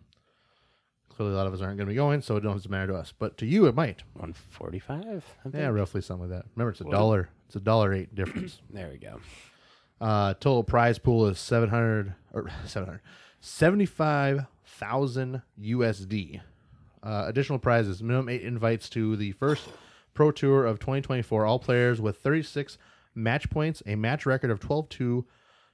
Clearly, 1.08 1.32
a 1.32 1.36
lot 1.38 1.46
of 1.46 1.54
us 1.54 1.62
aren't 1.62 1.78
going 1.78 1.86
to 1.86 1.92
be 1.92 1.96
going, 1.96 2.20
so 2.20 2.36
it 2.36 2.42
doesn't 2.42 2.70
matter 2.70 2.92
to 2.92 2.98
us. 2.98 3.14
But 3.18 3.38
to 3.38 3.46
you, 3.46 3.64
it 3.66 3.74
might. 3.74 4.02
145. 4.12 5.24
Yeah, 5.54 5.68
roughly 5.68 6.02
something 6.02 6.28
like 6.30 6.38
that. 6.38 6.44
Remember, 6.54 6.70
it's 6.70 6.82
a 6.82 6.84
dollar. 6.84 7.30
It's 7.46 7.56
a 7.56 7.60
dollar 7.60 7.94
eight 7.94 8.14
difference. 8.14 8.60
There 8.70 8.90
we 8.90 8.98
go. 8.98 9.20
Uh, 10.00 10.34
total 10.34 10.64
prize 10.64 10.98
pool 10.98 11.26
is 11.26 11.38
700 11.38 12.14
or 12.34 12.50
700 12.66 13.00
75,000 13.40 15.42
USD. 15.58 16.40
Uh, 17.02 17.24
additional 17.26 17.58
prizes, 17.58 18.02
minimum 18.02 18.28
eight 18.28 18.42
invites 18.42 18.90
to 18.90 19.16
the 19.16 19.32
first 19.32 19.66
Pro 20.12 20.30
Tour 20.30 20.66
of 20.66 20.78
2024. 20.78 21.46
All 21.46 21.58
players 21.58 22.02
with 22.02 22.18
36 22.18 22.76
match 23.14 23.50
points, 23.50 23.82
a 23.86 23.96
match 23.96 24.26
record 24.26 24.50
of 24.50 24.60
12 24.60 24.88
2, 24.88 25.26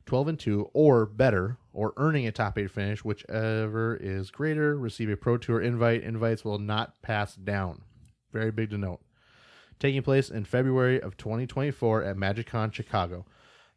12 0.07 0.29
and 0.29 0.39
2 0.39 0.71
or 0.73 1.07
better, 1.07 1.59
or 1.73 1.93
earning 1.97 2.27
a 2.27 2.33
top 2.33 2.57
8 2.57 2.71
finish, 2.71 3.05
whichever 3.05 3.97
is 3.97 4.31
greater, 4.31 4.79
receive 4.79 5.11
a 5.11 5.17
Pro 5.17 5.37
Tour 5.37 5.61
invite. 5.61 6.03
Invites 6.03 6.45
will 6.45 6.59
not 6.59 7.03
pass 7.03 7.35
down. 7.35 7.83
Very 8.33 8.51
big 8.51 8.71
to 8.71 8.79
note. 8.79 9.01
Taking 9.79 10.03
place 10.03 10.31
in 10.31 10.45
February 10.45 11.01
of 11.01 11.17
2024 11.17 12.03
at 12.03 12.17
MagicCon 12.17 12.73
Chicago. 12.73 13.27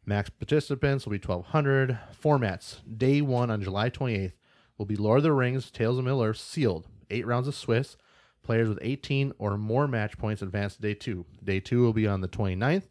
Max 0.06 0.30
participants 0.30 1.04
will 1.04 1.12
be 1.12 1.18
1,200. 1.18 1.98
Formats 2.22 2.80
Day 2.98 3.20
1 3.20 3.50
on 3.50 3.62
July 3.62 3.90
28th 3.90 4.32
will 4.78 4.86
be 4.86 4.96
Lord 4.96 5.18
of 5.18 5.24
the 5.24 5.32
Rings, 5.32 5.70
Tales 5.70 5.98
of 5.98 6.04
Middle 6.04 6.22
Earth, 6.22 6.38
sealed. 6.38 6.86
Eight 7.10 7.26
rounds 7.26 7.48
of 7.48 7.54
Swiss. 7.54 7.96
Players 8.42 8.68
with 8.68 8.78
18 8.80 9.34
or 9.38 9.58
more 9.58 9.86
match 9.86 10.16
points 10.16 10.40
advance 10.40 10.76
to 10.76 10.80
Day 10.80 10.94
2. 10.94 11.26
Day 11.44 11.60
2 11.60 11.82
will 11.82 11.92
be 11.92 12.06
on 12.06 12.22
the 12.22 12.28
29th. 12.28 12.84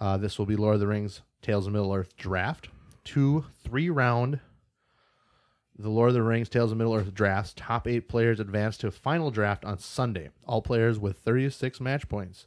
Uh, 0.00 0.16
this 0.16 0.38
will 0.38 0.46
be 0.46 0.56
Lord 0.56 0.74
of 0.74 0.80
the 0.80 0.86
Rings, 0.86 1.22
Tales 1.42 1.66
of 1.66 1.72
Middle 1.72 1.92
Earth 1.92 2.16
draft. 2.16 2.68
Two 3.04 3.46
three 3.62 3.90
round 3.90 4.40
the 5.78 5.88
Lord 5.88 6.08
of 6.08 6.14
the 6.14 6.22
Rings 6.22 6.48
Tales 6.48 6.70
of 6.70 6.78
Middle 6.78 6.94
Earth 6.94 7.12
drafts. 7.14 7.52
Top 7.56 7.88
eight 7.88 8.08
players 8.08 8.38
advance 8.38 8.76
to 8.78 8.90
final 8.90 9.30
draft 9.30 9.64
on 9.64 9.78
Sunday. 9.78 10.30
All 10.46 10.62
players 10.62 10.98
with 10.98 11.18
36 11.18 11.80
match 11.80 12.08
points, 12.08 12.46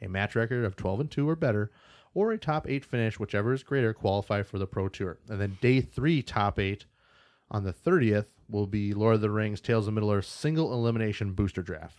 a 0.00 0.08
match 0.08 0.36
record 0.36 0.64
of 0.64 0.76
12 0.76 1.00
and 1.00 1.10
2 1.10 1.28
or 1.28 1.36
better, 1.36 1.70
or 2.14 2.32
a 2.32 2.38
top 2.38 2.68
eight 2.68 2.84
finish, 2.84 3.18
whichever 3.18 3.52
is 3.52 3.62
greater, 3.62 3.92
qualify 3.92 4.42
for 4.42 4.58
the 4.58 4.66
Pro 4.66 4.88
Tour. 4.88 5.18
And 5.28 5.40
then 5.40 5.58
day 5.60 5.80
three, 5.80 6.22
top 6.22 6.58
eight 6.58 6.86
on 7.50 7.64
the 7.64 7.72
30th 7.72 8.26
will 8.48 8.66
be 8.66 8.94
Lord 8.94 9.16
of 9.16 9.20
the 9.20 9.30
Rings 9.30 9.60
Tales 9.60 9.88
of 9.88 9.94
Middle 9.94 10.12
Earth 10.12 10.26
single 10.26 10.72
elimination 10.72 11.32
booster 11.32 11.62
draft. 11.62 11.98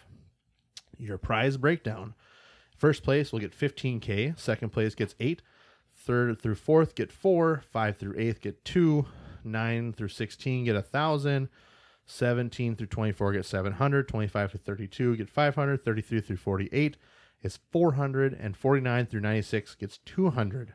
Your 0.98 1.18
prize 1.18 1.58
breakdown. 1.58 2.14
First 2.78 3.04
place 3.04 3.32
will 3.32 3.40
get 3.40 3.58
15K. 3.58 4.40
Second 4.40 4.70
place 4.70 4.94
gets 4.94 5.16
8. 5.20 5.42
Third 5.96 6.40
through 6.40 6.56
fourth 6.56 6.94
get 6.94 7.12
4. 7.12 7.64
5 7.68 7.98
through 7.98 8.14
8th 8.14 8.42
get 8.42 8.64
2. 8.64 9.06
9 9.44 9.94
through 9.94 10.08
16 10.08 10.66
get 10.66 10.76
1,000. 10.76 11.50
17 12.06 12.76
through 12.76 12.88
24 12.88 13.34
get 13.34 13.46
700. 13.46 14.08
25 14.08 14.52
to 14.52 14.58
32 14.60 15.18
get 15.18 15.30
500. 15.30 15.84
33 15.84 16.22
through 16.22 16.38
48 16.38 16.98
is 17.42 17.60
400. 17.72 18.34
And 18.34 18.56
49 18.56 19.08
through 19.08 19.22
96 19.22 19.76
gets 19.76 19.98
200. 20.06 20.74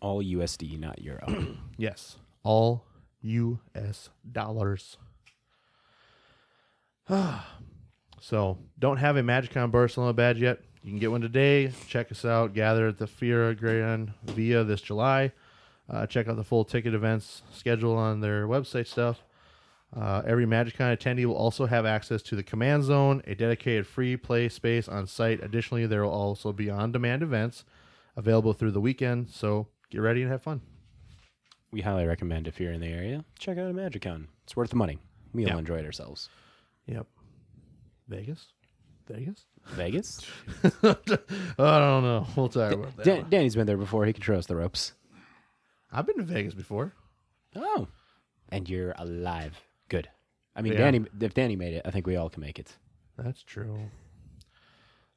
All 0.00 0.22
USD, 0.22 0.78
not 0.78 1.00
euro. 1.00 1.56
Yes. 1.78 2.18
All 2.42 2.84
US 3.22 4.10
dollars. 4.30 4.98
so, 8.20 8.58
don't 8.78 8.98
have 8.98 9.16
a 9.16 9.22
MagicCon 9.22 9.70
Barcelona 9.70 10.12
badge 10.12 10.42
yet. 10.42 10.60
You 10.82 10.90
can 10.90 10.98
get 10.98 11.10
one 11.10 11.20
today. 11.20 11.72
Check 11.86 12.10
us 12.12 12.24
out. 12.24 12.54
Gather 12.54 12.88
at 12.88 12.98
the 12.98 13.06
Fira 13.06 13.54
Gran 13.58 14.14
Via 14.24 14.64
this 14.64 14.80
July. 14.80 15.32
Uh, 15.90 16.06
check 16.06 16.28
out 16.28 16.36
the 16.36 16.44
full 16.44 16.64
ticket 16.64 16.94
events 16.94 17.42
schedule 17.52 17.96
on 17.96 18.20
their 18.20 18.46
website 18.46 18.86
stuff. 18.86 19.22
Uh, 19.96 20.22
every 20.26 20.44
MagicCon 20.44 20.96
attendee 20.96 21.24
will 21.24 21.34
also 21.36 21.64
have 21.66 21.86
access 21.86 22.20
to 22.22 22.36
the 22.36 22.42
command 22.42 22.84
zone, 22.84 23.22
a 23.26 23.34
dedicated 23.34 23.86
free 23.86 24.16
play 24.16 24.48
space 24.48 24.86
on 24.86 25.06
site. 25.06 25.42
Additionally, 25.42 25.86
there 25.86 26.02
will 26.04 26.10
also 26.10 26.52
be 26.52 26.68
on 26.68 26.92
demand 26.92 27.22
events 27.22 27.64
available 28.16 28.52
through 28.52 28.72
the 28.72 28.80
weekend. 28.82 29.30
So, 29.30 29.68
get 29.90 30.02
ready 30.02 30.20
and 30.22 30.30
have 30.30 30.42
fun. 30.42 30.60
we 31.70 31.80
highly 31.82 32.06
recommend 32.06 32.46
if 32.48 32.58
you're 32.60 32.72
in 32.72 32.80
the 32.80 32.86
area, 32.88 33.24
check 33.38 33.56
out 33.58 33.70
a 33.70 33.74
MagicCon. 33.74 34.26
It's 34.44 34.54
worth 34.56 34.70
the 34.70 34.76
money. 34.76 34.98
We 35.34 35.44
all 35.44 35.50
Yeah. 35.52 35.58
enjoyed 35.58 35.84
ourselves. 35.86 36.28
Yep. 36.86 37.06
Vegas? 38.08 38.52
Vegas? 39.06 39.44
Vegas? 39.70 40.24
I 40.82 40.96
don't 41.56 42.02
know. 42.02 42.26
We'll 42.36 42.48
talk 42.48 42.72
about 42.72 42.96
that. 42.96 43.04
Dan- 43.04 43.20
one. 43.22 43.30
Danny's 43.30 43.54
been 43.56 43.66
there 43.66 43.76
before. 43.76 44.06
He 44.06 44.12
can 44.12 44.22
show 44.22 44.34
us 44.34 44.46
the 44.46 44.56
ropes. 44.56 44.92
I've 45.92 46.06
been 46.06 46.16
to 46.18 46.22
Vegas 46.24 46.54
before. 46.54 46.92
Oh. 47.56 47.88
And 48.50 48.68
you're 48.68 48.94
alive. 48.98 49.58
Good. 49.88 50.08
I 50.56 50.62
mean, 50.62 50.72
Yeah. 50.74 50.78
Danny. 50.80 51.04
If 51.20 51.34
Danny 51.34 51.56
made 51.56 51.74
it, 51.74 51.82
I 51.84 51.90
think 51.90 52.06
we 52.06 52.16
all 52.16 52.28
can 52.30 52.40
make 52.40 52.58
it. 52.58 52.76
That's 53.16 53.42
true. 53.42 53.78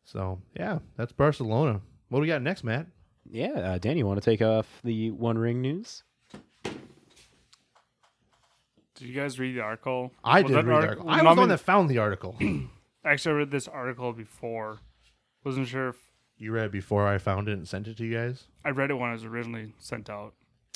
So, 0.04 0.40
yeah, 0.58 0.80
that's 0.98 1.12
Barcelona. 1.12 1.82
What 2.10 2.20
do 2.20 2.22
we 2.22 2.28
got 2.28 2.42
next, 2.42 2.64
Matt? 2.64 2.88
Yeah, 3.30 3.52
uh, 3.52 3.78
Danny, 3.78 4.00
you 4.00 4.06
want 4.08 4.22
to 4.22 4.26
take 4.30 4.42
off 4.42 4.68
the 4.84 5.12
One 5.12 5.38
Ring 5.38 5.62
news? 5.62 6.04
Did 8.96 9.08
you 9.08 9.14
guys 9.16 9.40
read 9.40 9.56
the 9.56 9.62
article? 9.62 10.12
I 10.24 10.42
Was 10.42 10.50
did 10.52 10.58
that 10.58 10.66
read 10.66 10.82
the 10.84 10.88
article. 10.88 11.10
I 11.10 11.14
was 11.14 11.22
the 11.22 11.26
one 11.28 11.38
mean- 11.38 11.48
that 11.50 11.58
found 11.60 11.90
the 11.90 11.98
article. 12.00 12.36
Actually, 13.04 13.36
I 13.36 13.38
read 13.40 13.52
this 13.52 13.68
article 13.68 14.14
before. 14.14 14.80
Wasn't 15.44 15.68
sure 15.68 15.90
if 15.90 15.96
you 16.38 16.52
read 16.52 16.66
it 16.66 16.72
before 16.72 17.08
I 17.08 17.18
found 17.18 17.48
it 17.50 17.54
and 17.54 17.68
sent 17.68 17.88
it 17.88 17.98
to 17.98 18.06
you 18.06 18.14
guys? 18.16 18.46
I 18.64 18.70
read 18.70 18.92
it 18.92 18.96
when 18.96 19.10
it 19.10 19.14
was 19.14 19.26
originally 19.26 19.74
sent 19.80 20.10
out. 20.10 20.34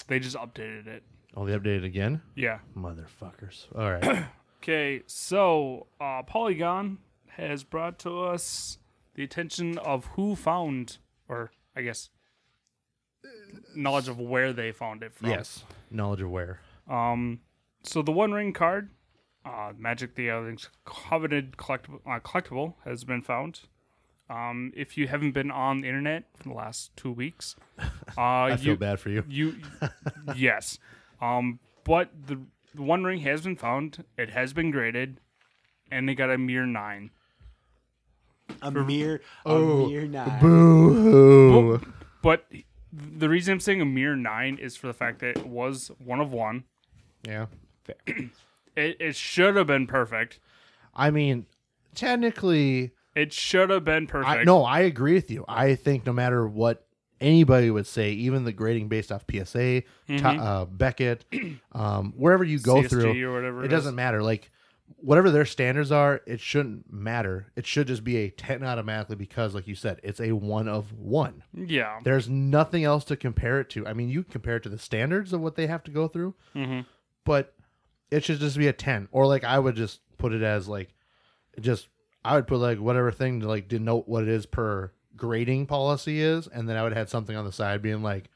They 0.08 0.20
just 0.20 0.36
updated 0.36 0.88
it. 0.88 1.04
Oh, 1.36 1.46
they 1.46 1.54
updated 1.58 1.84
again? 1.86 2.22
Yeah. 2.36 2.60
Motherfuckers. 2.76 3.66
All 3.78 3.92
right. 3.92 4.26
Okay, 4.64 5.04
so 5.06 5.86
uh, 6.02 6.24
Polygon 6.24 6.98
has 7.28 7.64
brought 7.64 8.00
to 8.00 8.24
us 8.24 8.80
the 9.14 9.24
attention 9.24 9.78
of 9.78 10.06
who 10.16 10.36
found, 10.36 10.98
or 11.30 11.52
I 11.76 11.84
guess, 11.84 12.10
knowledge 13.76 14.08
of 14.08 14.20
where 14.20 14.54
they 14.54 14.72
found 14.72 15.04
it 15.04 15.14
from. 15.14 15.30
Yes. 15.30 15.64
Knowledge 15.92 16.22
of 16.22 16.32
where. 16.32 16.62
Um, 16.90 17.42
so 17.84 18.02
the 18.02 18.12
One 18.12 18.32
Ring 18.32 18.54
card, 18.54 18.90
uh, 19.45 19.73
Magic 19.77 20.15
the 20.15 20.25
Gathering's 20.25 20.69
coveted 20.86 21.55
collectible, 21.58 21.99
uh, 22.05 22.19
collectible 22.19 22.73
has 22.84 23.03
been 23.03 23.21
found. 23.21 23.62
Um, 24.27 24.73
if 24.75 24.97
you 24.97 25.08
haven't 25.08 25.34
been 25.34 25.51
on 25.51 25.81
the 25.81 25.88
internet 25.88 26.23
for 26.36 26.49
the 26.49 26.55
last 26.55 26.95
two 26.97 27.12
weeks, 27.12 27.55
uh, 27.79 27.86
I 28.17 28.58
feel 28.58 28.73
you, 28.73 28.77
bad 28.77 28.99
for 28.99 29.10
you. 29.10 29.23
you, 29.29 29.55
yes. 30.36 30.79
Um, 31.21 31.60
but 31.84 32.10
the, 32.25 32.39
the 32.73 32.81
One 32.81 33.03
Ring 33.03 33.19
has 33.19 33.41
been 33.41 33.55
found. 33.55 34.03
It 34.17 34.31
has 34.31 34.51
been 34.51 34.71
graded, 34.71 35.19
and 35.91 36.10
they 36.10 36.15
got 36.15 36.31
a 36.31 36.39
mere 36.39 36.65
nine. 36.65 37.12
A 38.62 38.71
mere, 38.71 39.21
Oh, 39.45 39.86
a 39.86 39.89
mere 39.89 40.08
nine. 40.08 40.39
Boo 40.41 40.93
hoo. 40.93 41.81
But 42.23 42.45
the 42.91 43.29
reason 43.29 43.53
I'm 43.53 43.60
saying 43.60 43.81
a 43.81 43.86
mere 43.86 44.15
nine 44.15 44.58
is 44.58 44.75
for 44.75 44.88
the 44.88 44.93
fact 44.93 45.19
that 45.19 45.38
it 45.38 45.47
was 45.47 45.91
one 46.03 46.19
of 46.19 46.31
one. 46.31 46.63
Yeah. 47.27 47.45
It, 48.76 48.98
it 49.00 49.16
should 49.16 49.56
have 49.56 49.68
been 49.68 49.88
perfect. 49.88 50.40
I 50.94 51.12
mean, 51.12 51.46
technically, 51.94 52.92
It 53.16 53.34
should 53.34 53.70
have 53.70 53.84
been 53.84 54.08
perfect. 54.08 54.30
I, 54.30 54.44
no, 54.44 54.64
I 54.64 54.82
agree 54.82 55.14
with 55.14 55.32
you. 55.32 55.46
I 55.48 55.76
think 55.76 56.06
no 56.06 56.14
matter 56.14 56.48
what 56.48 56.86
anybody 57.22 57.72
would 57.72 57.88
say, 57.88 58.12
even 58.12 58.44
the 58.44 58.52
grading 58.52 58.88
based 58.90 59.12
off 59.12 59.24
PSA, 59.30 59.84
Mm-hmm. 60.10 60.26
Uh, 60.40 60.66
Beckett, 60.66 61.26
um, 61.72 62.14
wherever 62.18 62.44
you 62.44 62.60
go 62.60 62.76
CSG 62.76 62.90
through, 62.90 63.30
or 63.30 63.34
whatever 63.34 63.62
it 63.64 63.66
it 63.66 63.70
doesn't 63.70 63.96
matter. 63.96 64.22
Like 64.22 64.52
whatever 64.98 65.32
their 65.32 65.46
standards 65.46 65.92
are, 65.92 66.22
it 66.28 66.40
shouldn't 66.40 66.92
matter. 66.94 67.52
It 67.56 67.66
should 67.66 67.88
just 67.88 68.04
be 68.04 68.18
a 68.18 68.30
ten 68.30 68.64
automatically 68.64 69.16
because, 69.16 69.56
like 69.56 69.68
you 69.68 69.76
said, 69.76 70.00
it's 70.04 70.20
a 70.22 70.34
one 70.34 70.68
of 70.68 70.94
one. 70.94 71.44
Yeah. 71.54 72.00
There's 72.04 72.30
nothing 72.30 72.84
else 72.84 73.04
to 73.06 73.16
compare 73.16 73.60
it 73.60 73.70
to. 73.72 73.88
I 73.88 73.94
mean, 73.94 74.10
you 74.10 74.24
compare 74.24 74.58
it 74.58 74.64
to 74.64 74.70
the 74.70 74.78
standards 74.78 75.34
of 75.34 75.42
what 75.42 75.56
they 75.56 75.68
have 75.68 75.84
to 75.86 75.92
go 75.92 76.08
through, 76.08 76.36
Mm-hmm. 76.56 76.82
but 77.24 77.54
it 78.12 78.24
should 78.24 78.39
just 78.39 78.58
be 78.58 78.68
a 78.68 78.74
10 78.74 79.08
or 79.12 79.26
like 79.28 79.44
i 79.44 79.58
would 79.58 79.76
just 79.76 80.00
put 80.18 80.34
it 80.34 80.41
as 80.44 80.68
like 80.68 80.94
just 81.60 81.88
i 82.24 82.36
would 82.36 82.48
put 82.48 82.58
like 82.60 82.80
whatever 82.80 83.12
thing 83.12 83.39
to 83.41 83.48
like 83.48 83.68
denote 83.68 84.08
what 84.08 84.24
it 84.24 84.30
is 84.30 84.46
per 84.46 84.91
grading 85.18 85.65
policy 85.65 86.20
is 86.22 86.48
and 86.48 86.68
then 86.70 86.76
i 86.78 86.84
would 86.84 86.91
have 86.91 86.98
had 87.00 87.10
something 87.10 87.36
on 87.36 87.46
the 87.46 87.52
side 87.52 87.82
being 87.82 88.04
like 88.04 88.30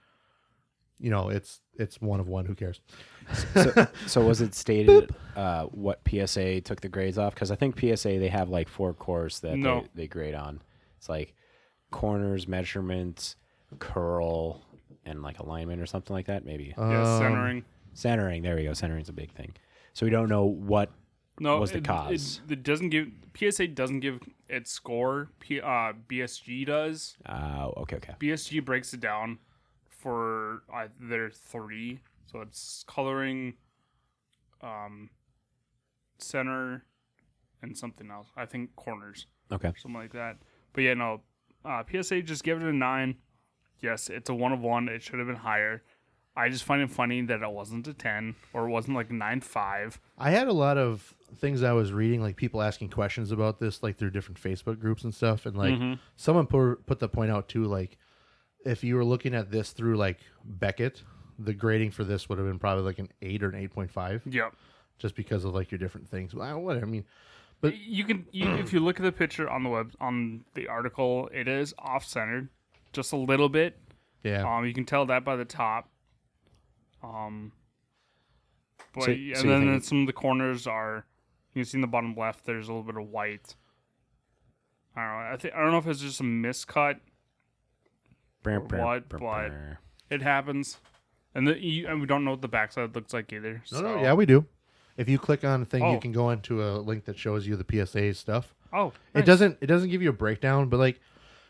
you 0.99 1.09
know 1.09 1.29
it's 1.29 1.61
it's 1.75 2.01
one 2.01 2.19
of 2.19 2.27
one 2.27 2.45
who 2.45 2.55
cares 2.55 2.81
so, 3.53 3.87
so 4.07 4.21
was 4.25 4.41
it 4.41 4.55
stated 4.55 5.13
uh, 5.35 5.65
what 5.65 6.01
PSA 6.09 6.61
took 6.61 6.81
the 6.81 6.89
grades 6.89 7.19
off? 7.19 7.35
Because 7.35 7.51
I 7.51 7.55
think 7.55 7.79
PSA 7.79 8.17
they 8.17 8.27
have 8.27 8.49
like 8.49 8.67
four 8.67 8.91
cores 8.95 9.41
that 9.41 9.55
No. 9.55 9.81
they, 9.81 10.01
they 10.01 10.07
grade 10.07 10.33
on. 10.33 10.63
It's 10.97 11.07
like 11.07 11.35
corners, 11.91 12.47
measurements, 12.47 13.35
curl, 13.77 14.65
and 15.05 15.21
like 15.21 15.37
alignment 15.37 15.79
or 15.79 15.85
something 15.85 16.11
like 16.11 16.25
that. 16.25 16.43
Maybe 16.43 16.73
Yeah, 16.75 17.01
Um, 17.13 17.19
centering. 17.21 17.65
Centering. 17.99 18.41
There 18.41 18.55
we 18.55 18.63
go. 18.63 18.73
Centering's 18.73 19.09
a 19.09 19.13
big 19.13 19.31
thing. 19.31 19.53
So 19.93 20.05
we 20.05 20.09
don't 20.09 20.29
know 20.29 20.45
what. 20.45 20.91
No, 21.41 21.57
was 21.59 21.71
the 21.71 21.77
it, 21.77 21.85
cause? 21.85 22.41
It, 22.47 22.53
it 22.53 22.63
doesn't 22.63 22.89
give 22.89 23.07
PSA 23.37 23.67
doesn't 23.69 24.01
give 24.01 24.19
its 24.49 24.71
score. 24.71 25.29
P, 25.39 25.61
uh, 25.61 25.93
BSG 26.09 26.65
does. 26.65 27.17
Uh, 27.25 27.69
okay, 27.77 27.95
okay. 27.97 28.13
BSG 28.19 28.63
breaks 28.63 28.93
it 28.93 28.99
down 28.99 29.39
for 29.87 30.63
uh, 30.73 30.87
their 30.99 31.29
three. 31.29 31.99
So 32.25 32.41
it's 32.41 32.83
coloring, 32.87 33.53
um, 34.61 35.09
center, 36.17 36.83
and 37.61 37.77
something 37.77 38.11
else. 38.11 38.27
I 38.35 38.45
think 38.45 38.75
corners, 38.75 39.25
Okay. 39.51 39.71
something 39.77 39.99
like 39.99 40.13
that. 40.13 40.37
But 40.73 40.81
yeah, 40.81 40.93
no. 40.93 41.21
Uh, 41.65 41.83
PSA 41.89 42.21
just 42.21 42.43
give 42.43 42.61
it 42.61 42.67
a 42.67 42.73
nine. 42.73 43.15
Yes, 43.81 44.09
it's 44.09 44.29
a 44.29 44.33
one 44.33 44.51
of 44.51 44.59
one. 44.61 44.89
It 44.89 45.01
should 45.01 45.19
have 45.19 45.27
been 45.27 45.37
higher. 45.37 45.83
I 46.35 46.49
just 46.49 46.63
find 46.63 46.81
it 46.81 46.89
funny 46.89 47.21
that 47.23 47.41
it 47.41 47.51
wasn't 47.51 47.87
a 47.87 47.93
ten 47.93 48.35
or 48.53 48.67
it 48.67 48.71
wasn't 48.71 48.95
like 48.95 49.09
a 49.09 49.13
nine 49.13 49.41
five. 49.41 49.99
i 50.17 50.31
had 50.31 50.47
a 50.47 50.53
lot 50.53 50.77
of 50.77 51.13
things 51.37 51.61
i 51.63 51.71
was 51.73 51.91
reading 51.93 52.21
like 52.21 52.35
people 52.35 52.61
asking 52.61 52.89
questions 52.89 53.31
about 53.31 53.59
this 53.59 53.83
like 53.83 53.97
through 53.97 54.09
different 54.09 54.41
facebook 54.41 54.79
groups 54.79 55.03
and 55.03 55.13
stuff 55.13 55.45
and 55.45 55.55
like 55.57 55.73
Mm-hmm. 55.73 55.93
someone 56.15 56.47
put, 56.47 56.85
put 56.87 56.99
the 56.99 57.07
point 57.09 57.29
out 57.29 57.47
too 57.49 57.65
like 57.65 57.97
if 58.65 58.83
you 58.83 58.95
were 58.95 59.05
looking 59.05 59.35
at 59.35 59.51
this 59.51 59.71
through 59.71 59.95
like 59.97 60.19
beckett 60.43 61.03
the 61.37 61.53
grading 61.53 61.91
for 61.91 62.03
this 62.03 62.27
would 62.29 62.37
have 62.37 62.47
been 62.47 62.57
probably 62.59 62.83
like 62.83 62.99
an 62.99 63.09
8 63.21 63.43
or 63.43 63.49
an 63.49 63.69
8.5 63.69 64.21
Yep. 64.33 64.53
just 64.97 65.15
because 65.15 65.45
of 65.45 65.53
like 65.53 65.71
your 65.71 65.77
different 65.79 66.09
things. 66.09 66.33
Well, 66.35 66.59
whatever. 66.59 66.85
I 66.85 66.89
mean, 66.89 67.05
But- 67.61 67.77
you 67.77 68.03
can 68.03 68.25
you, 68.31 68.49
if 68.55 68.73
you 68.73 68.79
look 68.81 68.99
at 68.99 69.03
the 69.03 69.11
picture 69.13 69.49
on 69.49 69.63
the 69.63 69.69
web 69.69 69.93
on 70.01 70.43
the 70.55 70.67
article, 70.67 71.29
it 71.33 71.47
is 71.47 71.73
off 71.79 72.05
centered, 72.05 72.49
just 72.91 73.13
a 73.13 73.17
little 73.17 73.47
bit. 73.49 73.77
yeah, 74.23 74.43
Um, 74.57 74.65
you 74.65 74.73
can 74.73 74.83
tell 74.85 75.05
that 75.05 75.23
by 75.23 75.35
the 75.37 75.45
top. 75.45 75.87
Um, 77.03 77.51
but 78.93 79.03
So- 79.05 79.11
yeah, 79.11 79.35
so 79.35 79.41
and 79.41 79.49
you 79.49 79.55
then 79.59 79.71
think- 79.75 79.83
some 79.83 80.01
of 80.01 80.07
the 80.07 80.13
corners 80.13 80.67
are 80.67 81.05
you 81.53 81.61
can 81.61 81.65
see 81.65 81.77
in 81.77 81.81
the 81.81 81.87
bottom 81.87 82.15
left. 82.15 82.45
There's 82.45 82.67
a 82.67 82.71
little 82.73 82.83
bit 82.91 82.97
of 83.01 83.07
white. 83.09 83.55
I 84.95 85.01
don't 85.01 85.09
know. 85.29 85.33
I 85.33 85.37
think 85.37 85.53
I 85.53 85.61
don't 85.61 85.71
know 85.71 85.77
if 85.77 85.87
it's 85.87 86.01
just 86.01 86.19
a 86.19 86.23
miscut. 86.23 86.99
Brr, 88.43 88.57
Or 88.57 88.59
brr, 88.61 88.77
what, 88.83 89.09
brr, 89.09 89.17
but- 89.19 89.49
brr. 89.49 89.79
It 90.09 90.21
happens, 90.23 90.79
and 91.35 91.47
the 91.47 91.63
you, 91.63 91.87
and 91.87 92.01
we 92.01 92.07
don't 92.07 92.25
know 92.25 92.31
what 92.31 92.41
the 92.41 92.47
backside 92.47 92.95
looks 92.95 93.13
like 93.13 93.31
either. 93.31 93.61
no, 93.71 93.77
so. 93.77 93.81
no, 93.81 94.01
yeah, 94.01 94.13
we 94.13 94.25
do. 94.25 94.45
If 94.97 95.07
you 95.07 95.19
click 95.19 95.43
on 95.45 95.61
a 95.61 95.65
thing, 95.65 95.81
you 95.83 95.97
Oh. 95.97 95.99
can 95.99 96.11
go 96.11 96.31
into 96.31 96.63
a 96.63 96.79
link 96.79 97.05
that 97.05 97.17
shows 97.17 97.45
you 97.47 97.55
the 97.55 97.63
PSA 97.63 98.13
stuff. 98.15 98.53
Oh, 98.73 98.91
It 99.13 99.25
doesn't. 99.25 99.57
It 99.61 99.67
doesn't 99.67 99.89
give 99.89 100.01
you 100.01 100.09
a 100.09 100.13
breakdown, 100.13 100.67
but 100.67 100.77
like 100.77 100.99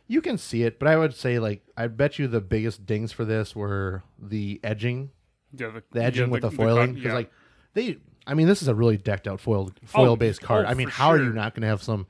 you 0.07 0.21
can 0.21 0.37
see 0.37 0.63
it. 0.63 0.77
But 0.77 0.87
I 0.89 0.97
would 0.97 1.13
say 1.15 1.39
like 1.39 1.63
I 1.77 1.87
bet 1.87 2.19
you 2.19 2.27
the 2.27 2.41
biggest 2.41 2.85
dings 2.85 3.11
for 3.13 3.23
this 3.23 3.55
were 3.55 4.03
the 4.19 4.59
edging, 4.63 5.11
Yeah, 5.55 5.69
the, 5.69 5.83
the 5.91 6.03
edging 6.03 6.25
yeah, 6.27 6.31
with 6.31 6.41
the, 6.41 6.51
foiling, 6.51 6.93
because 6.93 7.09
yeah. 7.09 7.13
like 7.13 7.31
they. 7.73 7.97
I 8.27 8.35
mean, 8.35 8.47
this 8.47 8.61
is 8.61 8.67
a 8.67 8.75
really 8.75 8.97
decked 8.97 9.27
out 9.27 9.39
foil 9.39 9.71
foil 9.85 10.15
based 10.15 10.41
card. 10.41 10.65
oh, 10.65 10.69
I 10.69 10.73
mean, 10.75 10.89
how 10.89 11.09
are 11.09 11.17
you 11.17 11.31
not 11.33 11.55
going 11.55 11.61
to 11.61 11.67
have 11.67 11.81
some 11.81 12.05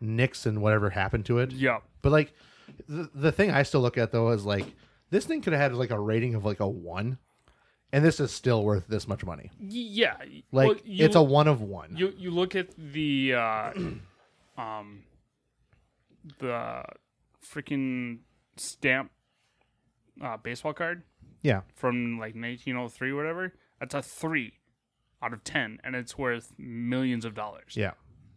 nicks 0.00 0.46
and 0.46 0.62
whatever 0.62 0.90
happened 0.90 1.26
to 1.26 1.38
it? 1.38 1.52
yeah, 1.52 1.78
But 2.00 2.12
like 2.12 2.32
the, 2.88 3.10
the 3.14 3.32
thing 3.32 3.50
I 3.50 3.62
still 3.64 3.80
look 3.80 3.98
at 3.98 4.12
though 4.12 4.30
is 4.30 4.44
like 4.44 4.64
this 5.10 5.26
thing 5.26 5.42
could 5.42 5.52
have 5.52 5.60
had 5.60 5.74
like 5.74 5.90
a 5.90 6.00
rating 6.00 6.34
of 6.34 6.44
like 6.44 6.60
a 6.60 6.68
one, 6.68 7.18
and 7.92 8.04
this 8.04 8.20
is 8.20 8.30
still 8.30 8.62
worth 8.64 8.86
this 8.88 9.06
much 9.06 9.24
money. 9.24 9.50
Yeah. 9.60 10.16
Like 10.52 10.68
Well, 10.68 10.76
you- 10.84 11.04
it's 11.04 11.16
a 11.16 11.22
one 11.22 11.48
of 11.48 11.60
one. 11.60 11.94
You 11.96 12.14
you 12.16 12.30
look 12.30 12.56
at 12.56 12.68
the 12.76 13.34
uh, 13.34 13.72
um 14.58 15.02
the 16.38 16.82
freaking 17.44 18.18
stamp 18.56 19.10
uh, 20.22 20.36
baseball 20.36 20.72
card 20.72 21.02
yeah, 21.42 21.62
from 21.74 22.14
like 22.18 22.34
1903 22.34 23.10
or 23.10 23.16
whatever. 23.16 23.52
That's 23.80 23.94
a 23.94 24.02
three 24.02 24.54
out 25.22 25.32
of 25.32 25.44
ten, 25.44 25.80
and 25.84 25.94
it's 25.96 26.16
worth 26.18 26.52
millions 26.58 27.24
of 27.24 27.34
dollars 27.34 27.74
yeah. 27.76 27.92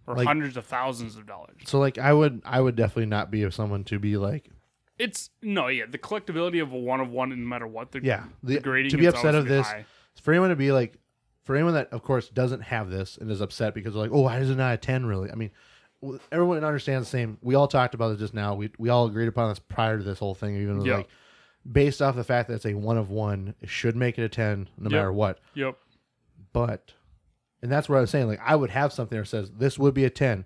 or 0.07 0.15
like- 0.15 0.27
hundreds 0.27 0.57
of 0.57 0.65
thousands 0.65 1.15
of 1.15 1.25
dollars. 1.25 1.57
So 1.65 1.79
like 1.79 1.97
I 1.97 2.13
would 2.13 2.41
I 2.45 2.61
would 2.61 2.75
definitely 2.75 3.07
not 3.07 3.31
be 3.31 3.43
of 3.43 3.53
someone 3.53 3.83
to 3.85 3.99
be 3.99 4.17
like 4.17 4.49
It's 4.97 5.29
no, 5.41 5.67
yeah, 5.67 5.85
the 5.89 5.97
collectability 5.97 6.61
of 6.61 6.71
a 6.71 6.77
one 6.77 6.99
of 6.99 7.09
one, 7.09 7.29
no 7.29 7.35
matter 7.35 7.67
what 7.67 7.91
the 7.91 8.01
yeah 8.03 8.23
the, 8.43 8.55
the, 8.55 8.61
grading 8.61 8.91
to 8.91 8.97
be 8.97 9.05
upset 9.07 9.35
of 9.35 9.47
this 9.47 9.67
high. 9.67 9.85
for 10.21 10.31
anyone 10.33 10.49
to 10.49 10.55
be 10.55 10.71
like 10.71 10.97
for 11.43 11.55
anyone 11.55 11.73
that 11.73 11.91
of 11.91 12.03
course 12.03 12.29
doesn't 12.29 12.61
have 12.61 12.89
this 12.89 13.17
and 13.17 13.29
is 13.31 13.41
upset 13.41 13.73
because 13.73 13.93
they're 13.93 14.03
like 14.03 14.11
oh 14.13 14.21
why 14.21 14.37
is 14.37 14.49
it 14.49 14.55
not 14.55 14.73
a 14.73 14.77
10 14.77 15.05
really 15.05 15.31
i 15.31 15.35
mean 15.35 15.49
everyone 16.31 16.63
understands 16.63 17.07
the 17.07 17.11
same 17.11 17.37
we 17.41 17.55
all 17.55 17.67
talked 17.67 17.93
about 17.93 18.11
it 18.11 18.19
just 18.19 18.33
now 18.33 18.53
we, 18.55 18.69
we 18.77 18.89
all 18.89 19.05
agreed 19.07 19.27
upon 19.27 19.49
this 19.49 19.59
prior 19.59 19.97
to 19.97 20.03
this 20.03 20.19
whole 20.19 20.33
thing 20.35 20.55
even 20.55 20.79
though 20.79 20.85
Yeah. 20.85 20.97
like 20.97 21.09
based 21.69 22.01
off 22.01 22.15
the 22.15 22.23
fact 22.23 22.47
that 22.49 22.55
it's 22.55 22.65
a 22.65 22.73
one 22.73 22.97
of 22.97 23.09
one 23.09 23.53
it 23.61 23.69
should 23.69 23.95
make 23.95 24.17
it 24.17 24.23
a 24.23 24.29
10 24.29 24.67
no 24.77 24.83
Yep. 24.85 24.91
matter 24.91 25.13
what 25.13 25.39
Yep. 25.53 25.77
but 26.53 26.93
and 27.61 27.71
that's 27.71 27.87
what 27.87 27.97
i 27.97 28.01
was 28.01 28.09
saying 28.09 28.27
like 28.27 28.39
i 28.43 28.55
would 28.55 28.71
have 28.71 28.91
something 28.93 29.17
that 29.17 29.27
says 29.27 29.51
this 29.51 29.77
would 29.77 29.93
be 29.93 30.05
a 30.05 30.09
10 30.09 30.45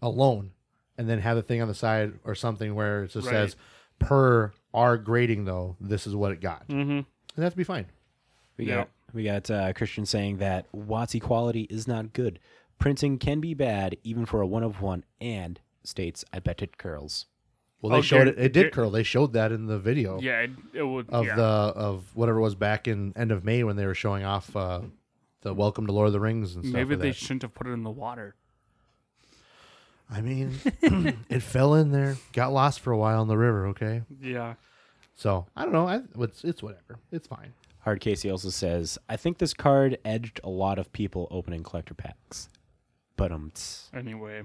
alone 0.00 0.50
and 0.98 1.08
then 1.08 1.20
have 1.20 1.36
a 1.36 1.42
thing 1.42 1.62
on 1.62 1.68
the 1.68 1.74
side 1.74 2.14
or 2.24 2.34
something 2.34 2.74
where 2.74 3.04
it 3.04 3.12
just 3.12 3.26
Right. 3.26 3.32
says 3.34 3.56
per 3.98 4.52
our 4.74 4.96
grading 4.98 5.44
though 5.44 5.76
this 5.80 6.06
is 6.06 6.14
what 6.16 6.32
it 6.32 6.40
got 6.40 6.66
Mm-hmm. 6.68 6.90
and 6.90 7.06
that'd 7.36 7.56
be 7.56 7.64
fine 7.64 7.86
We 8.58 8.66
Yeah. 8.66 8.74
got 8.76 8.88
we 9.14 9.24
got 9.24 9.50
uh, 9.50 9.72
Christian 9.74 10.06
saying 10.06 10.38
that 10.38 10.66
Watts 10.72 11.14
equality 11.14 11.62
is 11.68 11.86
not 11.86 12.14
good. 12.14 12.38
Printing 12.78 13.18
can 13.18 13.40
be 13.40 13.52
bad 13.52 13.98
even 14.02 14.24
for 14.24 14.40
a 14.40 14.46
one 14.46 14.62
of 14.62 14.80
one, 14.80 15.04
and 15.20 15.60
states 15.84 16.24
I 16.32 16.38
bet 16.38 16.62
it 16.62 16.78
curls. 16.78 17.26
Well, 17.82 17.90
they 17.90 17.98
Oh, 17.98 18.02
showed 18.02 18.28
it. 18.28 18.38
It 18.38 18.52
did 18.54 18.72
Gar- 18.72 18.84
curl. 18.84 18.90
They 18.90 19.02
showed 19.02 19.32
that 19.34 19.52
in 19.52 19.66
the 19.66 19.78
video 19.78 20.18
Yeah, 20.20 20.40
it, 20.42 20.50
it 20.72 20.82
would. 20.84 21.10
of 21.10 21.26
yeah. 21.26 21.34
the 21.36 21.42
of 21.42 22.04
whatever 22.14 22.38
it 22.38 22.42
was 22.42 22.54
back 22.54 22.86
in 22.88 23.12
end 23.16 23.30
of 23.32 23.44
May 23.44 23.64
when 23.64 23.76
they 23.76 23.84
were 23.86 23.94
showing 23.94 24.24
off 24.24 24.54
uh, 24.56 24.82
the 25.42 25.52
Welcome 25.52 25.86
to 25.88 25.92
Lord 25.92 26.06
of 26.06 26.12
the 26.12 26.20
Rings 26.20 26.54
and 26.54 26.64
stuff. 26.64 26.72
Maybe 26.74 26.94
of 26.94 27.00
they 27.00 27.08
that. 27.08 27.16
shouldn't 27.16 27.42
have 27.42 27.52
put 27.54 27.66
it 27.66 27.70
in 27.72 27.82
the 27.82 27.90
water. 27.90 28.34
I 30.10 30.20
mean, 30.20 30.58
it 31.28 31.42
fell 31.42 31.74
in 31.74 31.90
there, 31.90 32.16
got 32.32 32.52
lost 32.52 32.80
for 32.80 32.92
a 32.92 32.96
while 32.98 33.22
in 33.22 33.28
the 33.28 33.36
river. 33.38 33.66
Okay, 33.68 34.02
Yeah. 34.20 34.54
so 35.14 35.46
I 35.56 35.64
don't 35.64 35.72
know. 35.72 35.88
I, 35.88 36.02
it's 36.20 36.44
it's 36.44 36.62
whatever. 36.62 36.98
It's 37.10 37.26
fine. 37.26 37.52
Hard 37.80 38.00
Casey 38.00 38.30
also 38.30 38.50
says, 38.50 38.96
I 39.08 39.16
think 39.16 39.38
this 39.38 39.52
card 39.54 39.98
edged 40.04 40.40
a 40.44 40.48
lot 40.48 40.78
of 40.78 40.92
people 40.92 41.26
opening 41.32 41.64
collector 41.64 41.94
packs. 41.94 42.48
But 43.16 43.32
um. 43.32 43.52
Anyway, 43.92 44.42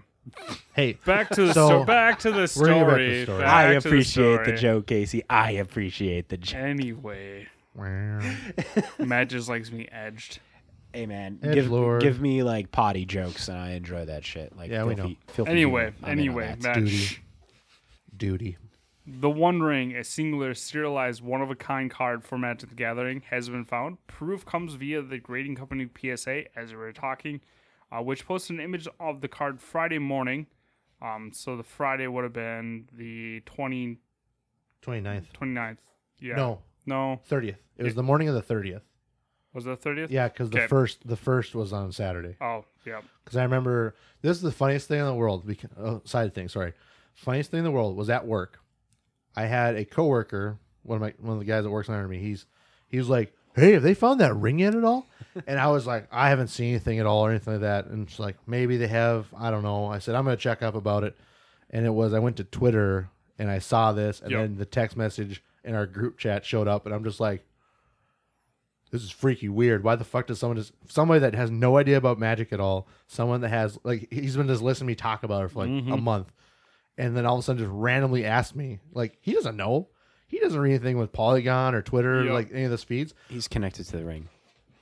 Hey, 0.74 0.94
back 1.06 1.30
to 1.32 1.46
the 1.48 1.54
So, 1.54 1.68
sto- 1.68 1.84
back 1.86 2.20
to 2.20 2.32
the 2.32 2.38
We're 2.40 2.48
story. 2.48 2.80
back 2.80 2.98
to 2.98 3.10
the 3.20 3.24
story. 3.24 3.40
Back 3.44 3.50
I 3.54 3.68
to 3.68 3.72
the 3.82 3.88
appreciate 3.88 4.38
the, 4.38 4.44
story. 4.46 4.58
joke, 4.58 4.88
Casey. 4.88 5.24
I 5.30 5.52
appreciate 5.52 6.30
the 6.30 6.38
joke. 6.38 6.60
Anyway, 6.60 7.48
Matt 9.00 9.30
just 9.30 9.50
likes 9.50 9.72
me 9.72 9.88
edged. 9.92 10.40
Hey 10.94 11.06
man, 11.06 11.40
Edge 11.44 11.54
give 11.54 11.70
Lord. 11.72 12.02
give 12.02 12.20
me 12.22 12.44
like 12.44 12.72
potty 12.72 13.06
jokes, 13.06 13.50
and 13.50 13.58
I 13.58 13.72
enjoy 13.72 14.06
that 14.06 14.26
shit. 14.26 14.56
Like 14.58 14.72
Yeah, 14.72 14.84
we 14.86 14.96
filthy, 14.96 15.18
filthy 15.28 15.52
Anyway, 15.52 15.92
humor. 15.92 15.96
I'm 16.04 16.04
in 16.04 16.12
on 16.14 16.20
anyway, 16.20 16.48
that. 16.48 16.62
Matt. 16.64 16.76
duty. 16.86 17.18
duty. 18.16 18.58
The 19.06 19.30
One 19.30 19.62
Ring, 19.62 19.96
a 19.96 20.04
singular 20.04 20.54
serialized 20.54 21.22
one 21.22 21.42
of 21.42 21.50
a 21.50 21.56
kind 21.56 21.90
card 21.90 22.24
for 22.26 22.38
Magic 22.38 22.70
the 22.70 22.76
Gathering, 22.76 23.22
has 23.30 23.48
been 23.48 23.64
found. 23.64 24.06
Proof 24.08 24.46
comes 24.46 24.74
via 24.74 25.02
the 25.02 25.18
grading 25.18 25.56
company 25.56 25.88
PSA, 25.98 26.58
as 26.58 26.72
we 26.72 26.78
were 26.78 26.92
talking, 26.92 27.40
uh, 27.92 28.02
which 28.02 28.26
posted 28.26 28.56
an 28.58 28.62
image 28.62 28.88
of 29.00 29.22
the 29.22 29.28
card 29.28 29.60
Friday 29.62 30.00
morning. 30.00 30.48
Um, 31.02 31.32
so 31.34 31.56
the 31.56 31.64
Friday 31.64 32.08
would 32.08 32.24
have 32.24 32.34
been 32.34 32.90
the 32.94 33.42
20, 33.46 33.98
29th. 34.82 35.26
29th. 35.40 35.78
Yeah. 36.20 36.36
No, 36.36 36.62
No. 36.86 37.22
30th. 37.30 37.58
It 37.78 37.84
was 37.84 37.94
the 37.96 38.04
morning 38.04 38.28
of 38.30 38.36
the 38.36 38.42
30th. 38.42 38.82
Was 39.54 39.66
it 39.66 39.82
the 39.82 39.90
30th? 39.90 40.08
Yeah, 40.10 40.28
because 40.28 40.50
the 40.50 40.68
first 40.68 41.08
the 41.08 41.16
first 41.16 41.56
was 41.56 41.74
on 41.74 41.92
Saturday. 41.92 42.36
Oh, 42.42 42.66
yeah. 42.86 43.02
Because 43.24 43.38
I 43.38 43.44
remember 43.44 43.96
this 44.22 44.38
is 44.38 44.44
the 44.44 44.52
funniest 44.52 44.88
thing 44.88 45.00
in 45.00 45.06
the 45.06 45.14
world. 45.16 45.48
Beca- 45.48 45.70
oh, 45.80 46.02
side 46.06 46.34
thing, 46.36 46.48
sorry. 46.48 46.74
Funniest 47.14 47.52
thing 47.52 47.60
in 47.60 47.64
the 47.64 47.72
world 47.72 47.96
was 47.96 48.10
at 48.10 48.28
work. 48.28 48.60
I 49.36 49.44
had 49.46 49.76
a 49.76 49.86
coworker, 49.86 50.58
one 50.84 50.98
of 50.98 51.02
my 51.02 51.14
one 51.20 51.34
of 51.34 51.40
the 51.40 51.46
guys 51.46 51.64
that 51.64 51.70
works 51.72 51.90
under 51.90 52.08
me. 52.08 52.20
He's 52.20 52.46
he 52.88 52.98
was 52.98 53.10
like, 53.10 53.34
"Hey, 53.58 53.74
have 53.74 53.84
they 53.84 53.94
found 53.94 54.22
that 54.22 54.34
ring 54.36 54.60
yet 54.60 54.76
at 54.76 54.84
all?" 54.86 55.08
and 55.48 55.60
I 55.60 55.68
was 55.68 55.86
like, 55.86 56.08
"I 56.12 56.30
haven't 56.30 56.48
seen 56.48 56.70
anything 56.70 57.00
at 57.00 57.06
all 57.06 57.26
or 57.26 57.30
anything 57.32 57.54
like 57.54 57.62
that." 57.62 57.88
And 57.88 58.08
it's 58.08 58.20
like, 58.20 58.38
"Maybe 58.48 58.78
they 58.78 58.88
have. 58.88 59.28
I 59.38 59.52
don't 59.52 59.64
know." 59.64 59.88
I 59.88 60.00
said, 60.00 60.16
"I'm 60.16 60.24
gonna 60.24 60.38
check 60.38 60.62
up 60.62 60.76
about 60.76 61.04
it." 61.04 61.18
And 61.70 61.86
it 61.86 61.90
was 61.90 62.14
I 62.14 62.20
went 62.20 62.38
to 62.38 62.44
Twitter 62.46 63.10
and 63.38 63.50
I 63.52 63.60
saw 63.60 63.92
this, 63.92 64.22
and 64.22 64.32
Yep. 64.32 64.40
then 64.42 64.58
the 64.58 64.66
text 64.66 64.96
message 64.98 65.44
in 65.64 65.76
our 65.76 65.86
group 65.86 66.18
chat 66.18 66.46
showed 66.46 66.68
up, 66.68 66.86
and 66.86 66.96
I'm 66.96 67.04
just 67.04 67.20
like, 67.20 67.44
this 68.92 69.04
is 69.04 69.12
freaky 69.12 69.50
weird. 69.50 69.84
Why 69.84 69.96
the 69.96 70.06
fuck 70.06 70.28
does 70.28 70.40
someone 70.40 70.56
just 70.58 70.72
somebody 70.88 71.20
that 71.20 71.36
has 71.36 71.52
no 71.52 71.78
idea 71.78 71.98
about 71.98 72.18
magic 72.20 72.54
at 72.54 72.60
all, 72.62 72.88
someone 73.08 73.42
that 73.42 73.50
has 73.50 73.78
like 73.84 74.08
he's 74.12 74.38
been 74.38 74.48
just 74.48 74.62
listening 74.62 74.88
to 74.88 74.92
me 74.92 74.96
talk 74.96 75.24
about 75.24 75.44
it 75.46 75.52
for 75.52 75.60
like 75.60 75.70
Mm-hmm. 75.70 75.92
a 75.92 75.98
month, 75.98 76.32
and 76.98 77.16
then 77.18 77.26
all 77.26 77.36
of 77.36 77.40
a 77.40 77.44
sudden 77.44 77.60
just 77.62 77.72
randomly 77.74 78.24
ask 78.26 78.56
me 78.56 78.80
like 78.94 79.18
he 79.22 79.34
doesn't 79.34 79.58
know, 79.58 79.90
he 80.28 80.40
doesn't 80.40 80.60
read 80.60 80.72
anything 80.72 80.98
with 80.98 81.12
Polygon 81.12 81.74
or 81.76 81.82
Twitter 81.82 82.24
Yep. 82.26 82.34
like 82.34 82.50
any 82.52 82.64
of 82.64 82.72
the 82.72 82.78
feeds. 82.78 83.14
He's 83.30 83.48
connected 83.48 83.86
to 83.88 83.98
the 83.98 84.06
ring. 84.06 84.30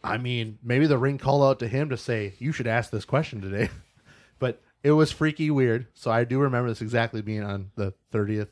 I 0.04 0.18
mean, 0.18 0.60
maybe 0.64 0.86
the 0.88 0.98
ring 0.98 1.18
called 1.18 1.44
out 1.44 1.60
to 1.60 1.68
him 1.68 1.90
to 1.90 1.98
say 1.98 2.34
you 2.40 2.52
should 2.52 2.68
ask 2.68 2.92
this 2.92 3.06
question 3.06 3.42
today, 3.42 3.70
but 4.40 4.62
it 4.84 4.92
was 4.92 5.12
freaky 5.12 5.50
weird. 5.50 5.88
So 5.96 6.12
I 6.12 6.24
do 6.26 6.40
remember 6.40 6.70
this 6.70 6.82
exactly 6.82 7.22
being 7.24 7.44
on 7.44 7.72
the 7.76 7.94
thirtieth, 8.12 8.50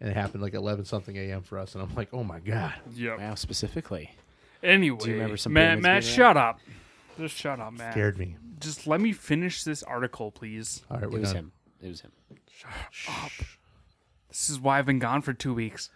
and 0.00 0.10
it 0.10 0.16
happened 0.16 0.42
like 0.42 0.52
eleven 0.54 0.84
something 0.84 1.16
a.m. 1.16 1.42
for 1.42 1.58
us, 1.58 1.74
and 1.74 1.82
I'm 1.82 1.94
like, 1.94 2.08
oh 2.12 2.22
my 2.24 2.40
god. 2.40 2.74
Yep. 2.94 3.18
Wow, 3.20 3.34
specifically. 3.36 4.10
Anyway, 4.62 4.98
Do 4.98 5.08
you 5.08 5.14
remember 5.14 5.36
some 5.38 5.54
Matt, 5.54 5.78
pyramids 5.80 5.82
Matt, 5.82 6.02
being 6.02 6.14
shut 6.14 6.36
up. 6.36 6.60
Just 7.18 7.34
shut 7.36 7.58
up, 7.58 7.72
Matt. 7.72 7.92
Scared 7.94 8.18
me. 8.18 8.36
Just 8.60 8.86
let 8.86 9.00
me 9.00 9.12
finish 9.12 9.64
this 9.64 9.82
article, 9.82 10.30
please. 10.30 10.82
All 10.90 10.98
right, 10.98 11.04
It 11.04 11.10
we're 11.10 11.20
was 11.20 11.30
done. 11.32 11.36
him. 11.36 11.52
It 11.82 11.88
was 11.88 12.00
him. 12.02 12.12
This 14.28 14.48
is 14.50 14.60
why 14.60 14.78
I've 14.78 14.86
been 14.86 14.98
gone 14.98 15.20
for 15.22 15.32
two 15.32 15.52
weeks. 15.54 15.90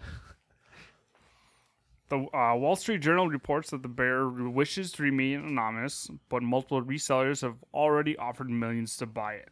The 2.09 2.18
uh, 2.18 2.54
Wall 2.54 2.76
Street 2.76 3.00
Journal 3.00 3.28
reports 3.28 3.70
that 3.70 3.82
the 3.82 3.88
bear 3.88 4.28
wishes 4.28 4.92
to 4.92 5.02
remain 5.02 5.40
anonymous, 5.40 6.09
but 6.28 6.42
multiple 6.42 6.80
resellers 6.80 7.42
have 7.42 7.57
already 7.74 8.16
offered 8.16 8.48
millions 8.48 8.96
to 8.98 9.07
buy 9.07 9.34
it. 9.34 9.48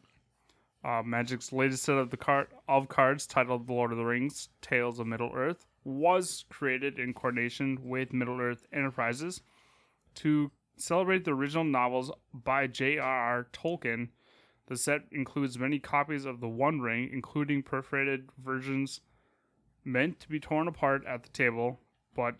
Uh, 0.85 1.03
Magic's 1.03 1.53
latest 1.53 1.83
set 1.83 1.97
of 1.97 2.11
the 2.11 2.17
card 2.17 2.49
of 2.69 2.89
cards, 2.89 3.27
titled 3.27 3.67
"The 3.67 3.73
Lord 3.73 3.91
of 3.91 3.99
the 3.99 4.05
Rings: 4.05 4.51
Tales 4.61 5.01
of 5.01 5.09
Middle 5.09 5.33
Earth," 5.35 5.67
was 5.83 6.45
created 6.49 6.99
in 6.99 7.13
coordination 7.13 7.79
with 7.83 8.13
Middle 8.13 8.41
Earth 8.41 8.67
Enterprises 8.73 9.43
to 10.17 10.53
celebrate 10.77 11.25
the 11.25 11.35
original 11.35 11.65
novels 11.65 12.13
by 12.33 12.69
J.R.R. 12.69 13.49
Tolkien. 13.53 14.11
The 14.67 14.77
set 14.77 15.07
includes 15.11 15.59
many 15.59 15.81
copies 15.81 16.25
of 16.25 16.41
the 16.41 16.49
One 16.49 16.81
Ring, 16.81 17.11
including 17.13 17.65
perforated 17.65 18.29
versions 18.39 19.01
meant 19.85 20.21
to 20.21 20.29
be 20.29 20.39
torn 20.39 20.69
apart 20.69 21.05
at 21.05 21.23
the 21.23 21.29
table, 21.31 21.81
but 22.15 22.37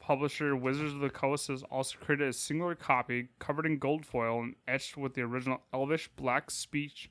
publisher 0.00 0.56
Wizards 0.56 0.92
of 0.92 1.00
the 1.00 1.10
Coast 1.10 1.48
has 1.48 1.62
also 1.64 1.96
created 1.98 2.28
a 2.28 2.32
singular 2.32 2.74
copy 2.74 3.28
covered 3.38 3.66
in 3.66 3.78
gold 3.78 4.04
foil 4.04 4.40
and 4.40 4.56
etched 4.66 4.96
with 4.96 5.14
the 5.14 5.22
original 5.22 5.62
Elvish 5.72 6.08
black 6.16 6.50
speech 6.50 7.10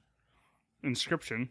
inscription. 0.84 1.50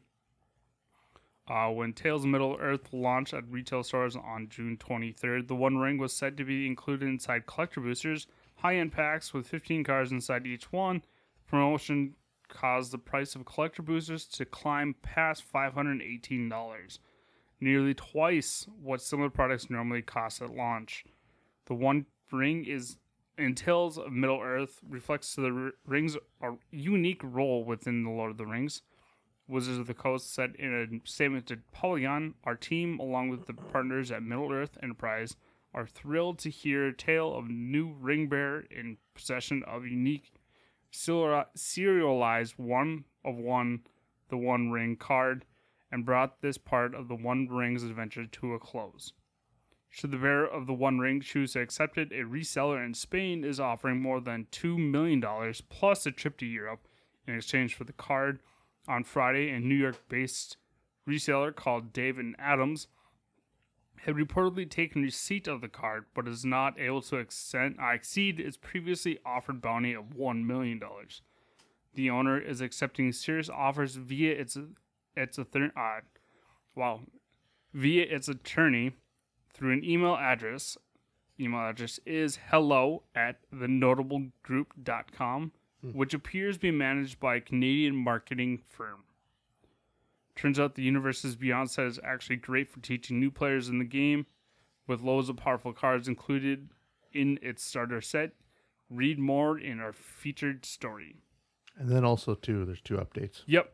Uh, 1.49 1.69
when 1.69 1.93
Tales 1.93 2.25
of 2.25 2.31
Middle 2.31 2.57
Earth 2.61 2.93
launched 2.93 3.35
at 3.35 3.51
retail 3.51 3.83
stores 3.83 4.15
on 4.15 4.49
June 4.49 4.77
23rd, 4.77 5.49
the 5.49 5.57
One 5.57 5.79
Ring 5.79 5.99
was 5.99 6.13
said 6.13 6.37
to 6.37 6.45
be 6.45 6.67
included 6.67 7.09
inside 7.09 7.47
collector 7.47 7.81
boosters, 7.81 8.29
high 8.57 8.77
end 8.77 8.93
packs 8.93 9.35
with 9.35 9.49
15 9.49 9.83
cards 9.83 10.13
inside 10.13 10.47
each 10.47 10.71
one. 10.71 11.03
The 11.35 11.51
promotion 11.51 12.15
caused 12.49 12.93
the 12.93 12.99
price 12.99 13.35
of 13.35 13.45
collector 13.45 13.83
boosters 13.83 14.27
to 14.27 14.45
climb 14.45 14.95
past 15.03 15.43
$518, 15.53 16.99
nearly 17.61 17.95
twice 17.95 18.67
what 18.81 19.03
similar 19.03 19.31
products 19.31 19.71
normally 19.71 20.03
cost 20.03 20.43
at 20.43 20.55
launch. 20.55 21.05
The 21.67 21.75
One 21.75 22.07
Ring 22.33 22.65
is 22.65 22.99
in 23.39 23.55
Tales 23.55 23.99
of 23.99 24.13
Middle 24.13 24.41
Earth 24.41 24.81
reflects 24.89 25.35
to 25.35 25.41
the 25.41 25.73
ring's 25.87 26.17
unique 26.71 27.21
role 27.23 27.65
within 27.65 28.05
the 28.05 28.11
Lord 28.11 28.31
of 28.31 28.37
the 28.37 28.47
Rings. 28.47 28.83
Wizards 29.49 29.79
of 29.79 29.87
the 29.87 29.95
Coast 29.95 30.33
said 30.33 30.55
in 30.59 30.75
a 30.75 31.09
statement 31.09 31.47
to 31.47 31.59
Polygon, 31.73 32.35
our 32.45 32.55
team, 32.55 33.01
along 33.01 33.31
with 33.31 33.47
the 33.47 33.55
partners 33.55 34.13
at 34.13 34.23
Middle 34.23 34.53
Earth 34.53 34.79
Enterprise, 34.83 35.37
are 35.75 35.87
thrilled 35.87 36.39
to 36.41 36.51
hear 36.51 36.87
a 36.87 36.97
tale 36.97 37.35
of 37.35 37.49
new 37.49 37.93
ring 37.93 38.29
bearer 38.29 38.65
in 38.71 38.99
possession 39.15 39.63
of 39.67 39.87
unique 39.87 40.33
serial- 40.91 41.47
serialized 41.55 42.55
one 42.59 43.05
of 43.25 43.37
one, 43.37 43.81
the 44.29 44.37
One 44.37 44.71
Ring 44.71 44.97
card, 44.97 45.45
and 45.91 46.05
brought 46.05 46.41
this 46.41 46.59
part 46.59 46.95
of 46.95 47.09
the 47.09 47.15
One 47.15 47.49
Ring's 47.49 47.83
adventure 47.83 48.27
to 48.27 48.55
a 48.55 48.59
close. 48.59 49.13
Should 49.89 50.13
the 50.13 50.19
bearer 50.19 50.47
of 50.47 50.67
the 50.67 50.73
One 50.73 50.99
Ring 50.99 51.21
choose 51.21 51.55
to 51.55 51.61
accept 51.61 51.99
it, 51.99 52.13
a 52.13 52.25
reseller 52.25 52.85
in 52.85 52.95
Spain 52.95 53.45
is 53.45 53.59
offering 53.59 54.01
more 54.01 54.21
than 54.21 54.47
$2 54.53 54.79
million 54.79 55.23
plus 55.69 56.07
a 56.07 56.13
trip 56.13 56.39
to 56.39 56.47
Europe 56.47 56.87
in 57.27 57.35
exchange 57.35 57.75
for 57.75 57.85
the 57.85 57.93
card. 57.93 58.41
On 58.87 59.05
Friday, 59.05 59.51
a 59.51 59.59
New 59.59 59.75
York 59.75 60.09
based 60.09 60.57
reseller 61.09 61.55
called 61.55 61.93
Dave 61.93 62.19
and 62.19 62.37
Adams 62.39 62.87
had 64.05 64.15
reportedly 64.15 64.69
taken 64.69 65.03
receipt 65.03 65.47
of 65.47 65.61
the 65.61 65.69
card 65.69 66.07
but 66.15 66.27
is 66.27 66.45
not 66.45 66.79
able 66.79 67.03
to 67.03 67.19
uh, 67.19 67.93
exceed 67.93 68.41
its 68.41 68.57
previously 68.57 69.19
offered 69.27 69.61
bounty 69.61 69.93
of 69.93 70.17
$1 70.17 70.45
million. 70.45 70.81
The 71.95 72.11
owner 72.11 72.41
is 72.41 72.61
accepting 72.61 73.13
serious 73.13 73.51
offers 73.51 73.97
via 73.97 74.33
its 74.33 74.57
its 75.17 75.39
attorney, 75.39 75.71
uh, 75.77 76.01
wow, 76.75 77.01
via 77.73 78.05
its 78.05 78.29
attorney 78.29 78.93
through 79.53 79.73
an 79.73 79.85
email 79.85 80.17
address. 80.17 80.77
Email 81.39 81.69
address 81.69 81.99
is 82.05 82.39
hello 82.51 83.03
at 83.15 83.39
thenotablegroup.com, 83.55 85.53
which 85.95 86.13
appears 86.13 86.57
to 86.57 86.61
be 86.61 86.71
managed 86.71 87.19
by 87.19 87.37
a 87.37 87.41
Canadian 87.41 87.97
marketing 87.97 88.61
firm. 88.69 89.05
Turns 90.37 90.59
out 90.61 90.75
the 90.75 90.83
Universes 90.83 91.37
Beyond 91.37 91.71
set 91.71 91.87
is 91.87 92.01
actually 92.05 92.37
great 92.37 92.69
for 92.71 92.81
teaching 92.81 93.19
new 93.19 93.31
players 93.31 93.69
in 93.69 93.79
the 93.79 93.85
game, 93.85 94.27
with 94.87 95.01
loads 95.01 95.29
of 95.29 95.37
powerful 95.37 95.73
cards 95.73 96.09
included 96.09 96.69
in 97.13 97.39
its 97.43 97.65
starter 97.65 98.01
set. 98.01 98.33
Read 98.91 99.19
more 99.19 99.59
in 99.59 99.81
our 99.81 99.93
featured 99.93 100.65
story. 100.67 101.17
And 101.79 101.89
then 101.89 102.05
also 102.05 102.35
too, 102.35 102.65
there's 102.65 102.81
two 102.81 102.97
updates. 102.97 103.43
Yep. 103.47 103.73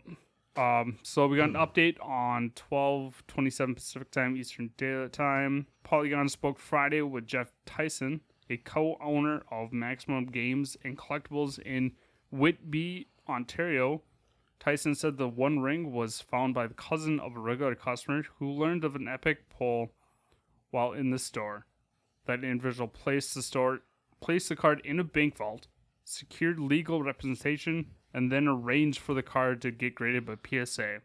Um, 0.57 0.99
so 1.03 1.27
we 1.27 1.37
got 1.37 1.51
an 1.51 1.55
update 1.55 2.03
on 2.03 2.53
12 2.55 3.23
27 3.29 3.75
Pacific 3.75 4.11
time, 4.11 4.37
Eastern 4.37 4.71
Daylight 4.79 5.13
Time. 5.13 5.67
Polygon 5.83 6.29
spoke 6.31 6.59
Friday 6.59 7.03
with 7.03 7.27
Jeff 7.27 7.53
Tyson, 7.67 8.23
a 8.49 8.57
co 8.57 8.97
owner 9.03 9.43
of 9.51 9.73
Maximum 9.73 10.27
Games 10.27 10.77
and 10.83 10.97
Collectibles 10.97 11.59
in 11.59 11.93
Whitby, 12.31 13.09
Ontario. 13.29 14.03
Tyson 14.59 14.95
said 14.95 15.19
the 15.19 15.29
One 15.29 15.61
Ring 15.61 15.93
was 15.93 16.23
found 16.23 16.55
by 16.55 16.67
the 16.67 16.75
cousin 16.75 17.21
of 17.21 17.37
a 17.37 17.41
regular 17.41 17.75
customer 17.75 18.25
who 18.39 18.51
learned 18.51 18.85
of 18.85 18.97
an 18.97 19.07
epic 19.07 19.51
pull 19.51 19.93
while 20.71 20.93
in 20.93 21.11
the 21.11 21.19
store. 21.19 21.67
That 22.25 22.43
individual 22.43 22.89
placed 22.89 23.35
the 23.35 23.43
store 23.43 23.81
placed 24.23 24.49
the 24.49 24.57
card 24.57 24.81
in 24.85 24.99
a 24.99 25.05
bank 25.05 25.37
vault, 25.37 25.67
secured 26.05 26.59
legal 26.59 27.03
representation, 27.03 27.91
and 28.17 28.33
then 28.33 28.49
arranged 28.49 28.99
for 28.99 29.13
the 29.13 29.23
card 29.23 29.61
to 29.61 29.71
get 29.71 29.95
graded 29.95 30.25
by 30.25 30.37
PSA. 30.43 31.01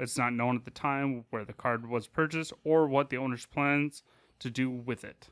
It's 0.00 0.18
not 0.18 0.32
known 0.32 0.56
at 0.56 0.64
the 0.64 0.72
time 0.72 1.24
where 1.30 1.44
the 1.44 1.52
card 1.52 1.88
was 1.88 2.08
purchased 2.08 2.52
or 2.64 2.88
what 2.88 3.08
the 3.08 3.16
owner's 3.16 3.46
plans 3.46 4.02
to 4.40 4.50
do 4.50 4.68
with 4.68 5.04
it. 5.04 5.28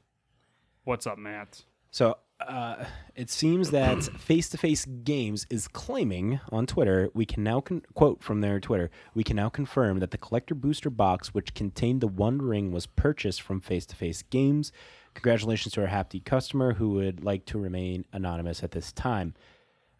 What's 0.85 1.09
up, 1.09 1.18
Matt? 1.18 1.64
So 1.91 2.18
uh, 2.39 2.85
it 3.16 3.30
seems 3.30 3.72
that 3.72 4.05
Face 4.18 4.49
to 4.51 4.59
Face 4.59 4.85
Games 4.85 5.45
is 5.51 5.66
claiming 5.66 6.39
on 6.53 6.66
Twitter, 6.66 7.11
we 7.14 7.26
can 7.26 7.43
now 7.43 7.61
con- 7.61 7.82
quote 7.95 8.22
from 8.22 8.41
their 8.41 8.61
Twitter, 8.61 8.93
we 9.12 9.24
can 9.24 9.35
now 9.35 9.49
confirm 9.49 9.99
that 9.99 10.12
the 10.12 10.18
collector 10.18 10.55
booster 10.55 10.89
box, 10.89 11.35
which 11.35 11.53
contained 11.55 12.01
the 12.01 12.07
One 12.07 12.41
Ring, 12.41 12.70
was 12.70 12.87
purchased 12.87 13.43
from 13.43 13.61
Face 13.61 13.87
to 13.87 13.97
Face 13.97 14.22
Games. 14.22 14.70
Congratulations 15.14 15.74
to 15.74 15.80
our 15.80 15.89
happy 15.89 16.20
customer 16.20 16.74
who 16.74 16.91
would 16.91 17.24
like 17.24 17.45
to 17.47 17.59
remain 17.59 18.05
anonymous 18.12 18.62
at 18.62 18.70
this 18.70 18.93
time. 18.93 19.35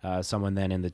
Uh, 0.05 0.21
someone 0.23 0.55
then 0.55 0.71
in 0.71 0.83
the 0.83 0.93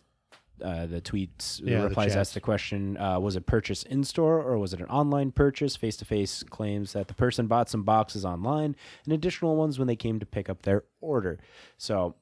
uh, 0.63 0.87
the 0.87 1.01
tweets 1.01 1.61
Yeah, 1.65 1.79
the 1.83 1.89
replies 1.89 2.17
asked 2.17 2.35
the 2.35 2.41
question 2.41 2.97
uh, 2.99 3.19
was 3.19 3.37
it 3.37 3.47
purchased 3.47 3.87
in 3.87 4.05
store 4.05 4.43
or 4.43 4.59
was 4.59 4.73
it 4.75 4.81
an 4.81 4.87
online 4.87 5.33
purchase? 5.33 5.77
Face 5.77 5.97
to 5.99 6.05
face 6.05 6.43
claims 6.43 6.93
that 6.95 7.09
the 7.09 7.15
person 7.15 7.47
bought 7.47 7.69
some 7.69 7.83
boxes 7.83 8.25
online 8.25 8.77
and 9.05 9.13
additional 9.13 9.57
ones 9.57 9.79
when 9.79 9.89
they 9.89 9.97
came 9.97 10.19
to 10.21 10.27
pick 10.27 10.49
up 10.49 10.63
their 10.63 10.85
order. 11.01 11.39
So 11.79 12.17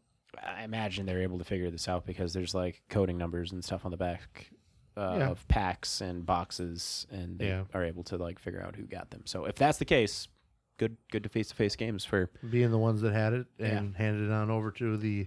i 0.45 0.63
imagine 0.63 1.05
they're 1.07 1.23
able 1.23 1.39
to 1.39 1.45
figure 1.45 1.71
this 1.71 1.89
out 1.89 2.07
because 2.07 2.33
there's 2.33 2.55
like 2.55 2.83
coding 2.89 3.19
numbers 3.19 3.51
and 3.51 3.65
stuff 3.65 3.85
on 3.85 3.91
the 3.91 3.97
back 3.97 4.51
uh, 4.97 5.17
Yeah. 5.19 5.29
of 5.31 5.49
packs 5.49 6.01
and 6.01 6.25
boxes 6.27 7.07
and 7.11 7.39
they 7.39 7.49
Yeah. 7.49 7.65
are 7.75 7.83
able 7.85 8.05
to 8.05 8.17
like 8.19 8.39
figure 8.39 8.63
out 8.63 8.77
who 8.77 8.83
got 8.85 9.11
them. 9.11 9.23
So 9.25 9.47
if 9.47 9.57
that's 9.57 9.79
the 9.79 9.85
case 9.85 10.29
good 10.77 10.97
good 11.11 11.25
to 11.25 11.29
face 11.29 11.49
to 11.49 11.55
face 11.57 11.75
games 11.75 12.05
for 12.05 12.31
Being 12.49 12.71
the 12.71 12.79
ones 12.79 13.01
that 13.01 13.13
had 13.13 13.33
it 13.33 13.47
and 13.59 13.97
handed 13.97 14.27
it 14.29 14.33
on 14.33 14.49
over 14.51 14.71
to 14.73 14.97
the 14.97 15.27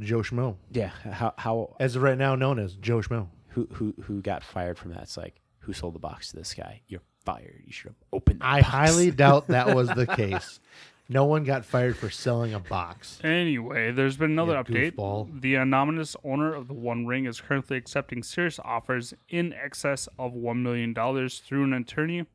Joe 0.00 0.18
Schmo. 0.20 0.56
yeah 0.72 0.90
how 1.10 1.34
how 1.38 1.76
As 1.80 1.96
of 1.96 2.02
right 2.02 2.18
now 2.18 2.34
known 2.34 2.58
as 2.58 2.74
Joe 2.74 2.98
Schmo. 3.00 3.28
who 3.48 3.66
who 3.72 3.94
who 4.02 4.20
got 4.22 4.42
fired 4.44 4.78
from 4.78 4.92
that 4.92 5.02
it's 5.02 5.16
like 5.16 5.40
who 5.60 5.72
sold 5.72 5.94
the 5.94 5.98
box 6.00 6.30
to 6.30 6.36
this 6.36 6.54
guy 6.54 6.82
you're 6.88 7.00
fired 7.24 7.62
you 7.66 7.72
should 7.72 7.88
have 7.88 7.96
opened 8.12 8.40
the 8.40 8.46
I 8.46 8.60
box. 8.60 8.72
highly 8.72 9.10
doubt 9.22 9.48
that 9.48 9.74
was 9.74 9.88
the 9.88 10.06
case. 10.06 10.60
No 11.08 11.24
one 11.24 11.44
got 11.44 11.64
fired 11.64 11.96
for 11.96 12.10
selling 12.10 12.52
a 12.52 12.58
box. 12.58 13.20
Anyway, 13.22 13.92
there's 13.92 14.16
been 14.16 14.32
another 14.32 14.54
You 14.56 14.64
update. 14.64 14.92
goofball. 14.96 15.40
The 15.40 15.54
anonymous 15.54 16.16
owner 16.24 16.52
of 16.52 16.66
the 16.66 16.74
One 16.74 17.06
Ring 17.06 17.26
is 17.26 17.40
currently 17.40 17.76
accepting 17.76 18.24
serious 18.24 18.58
offers 18.64 19.14
in 19.28 19.52
excess 19.52 20.08
of 20.18 20.32
$1 20.32 20.62
million 20.62 20.92
through 21.28 21.62
an 21.62 21.72
attorney. 21.74 22.26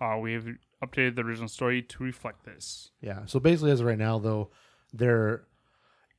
Uh, 0.00 0.16
we 0.18 0.32
have 0.32 0.46
updated 0.82 1.16
the 1.16 1.22
original 1.24 1.46
story 1.48 1.82
to 1.82 2.02
reflect 2.02 2.46
this. 2.46 2.90
Yeah. 3.02 3.26
So 3.26 3.38
basically, 3.38 3.70
as 3.72 3.80
of 3.80 3.86
right 3.86 3.98
now, 3.98 4.18
though, 4.18 4.48
they're 4.94 5.42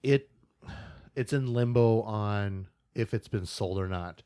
it 0.04 0.30
it's 1.18 1.34
in 1.34 1.54
limbo 1.54 2.02
on 2.04 2.68
if 2.96 3.14
it's 3.14 3.28
been 3.28 3.46
sold 3.46 3.80
or 3.80 3.88
not. 3.88 4.24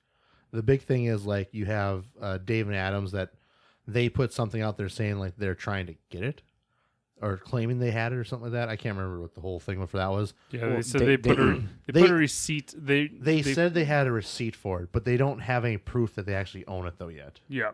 The 0.52 0.62
big 0.64 0.82
thing 0.84 1.06
is 1.06 1.26
like 1.26 1.50
you 1.54 1.66
have 1.66 2.06
uh, 2.22 2.38
Dave 2.38 2.68
and 2.68 2.76
Adams 2.76 3.14
that 3.14 3.32
they 3.88 4.10
put 4.10 4.34
something 4.34 4.62
out 4.62 4.78
there 4.78 4.90
saying 4.90 5.18
like 5.18 5.36
they're 5.38 5.56
trying 5.56 5.88
to 5.88 5.96
get 6.10 6.22
it 6.24 6.42
or 7.22 7.38
claiming 7.38 7.80
they 7.80 7.92
had 7.92 8.12
it 8.12 8.16
or 8.16 8.24
something 8.24 8.46
like 8.52 8.54
that. 8.54 8.68
I 8.70 8.76
can't 8.76 8.98
remember 8.98 9.22
what 9.22 9.34
the 9.36 9.42
whole 9.42 9.60
thing 9.60 9.86
for 9.88 9.98
that 9.98 10.10
was. 10.12 10.34
Yeah, 10.52 10.66
Well, 10.68 10.76
they 10.76 10.82
said 10.82 11.02
they- 11.02 11.06
they, 11.06 11.18
put 11.18 11.38
they- 11.38 11.44
a 11.44 11.46
they, 11.88 11.94
they- 11.94 12.02
put 12.02 12.10
a 12.12 12.14
receipt. 12.16 12.74
They 12.78 13.08
They, 13.08 13.42
said 13.44 13.74
they 13.74 13.86
had 13.86 14.08
a 14.08 14.12
receipt 14.12 14.56
for 14.56 14.82
it, 14.82 14.90
but 14.92 15.06
they 15.06 15.18
don't 15.18 15.40
have 15.40 15.64
any 15.66 15.78
proof 15.78 16.16
that 16.16 16.26
they 16.26 16.34
actually 16.36 16.66
own 16.68 16.86
it 16.88 16.96
though 16.98 17.08
yet. 17.10 17.40
yeah. 17.48 17.72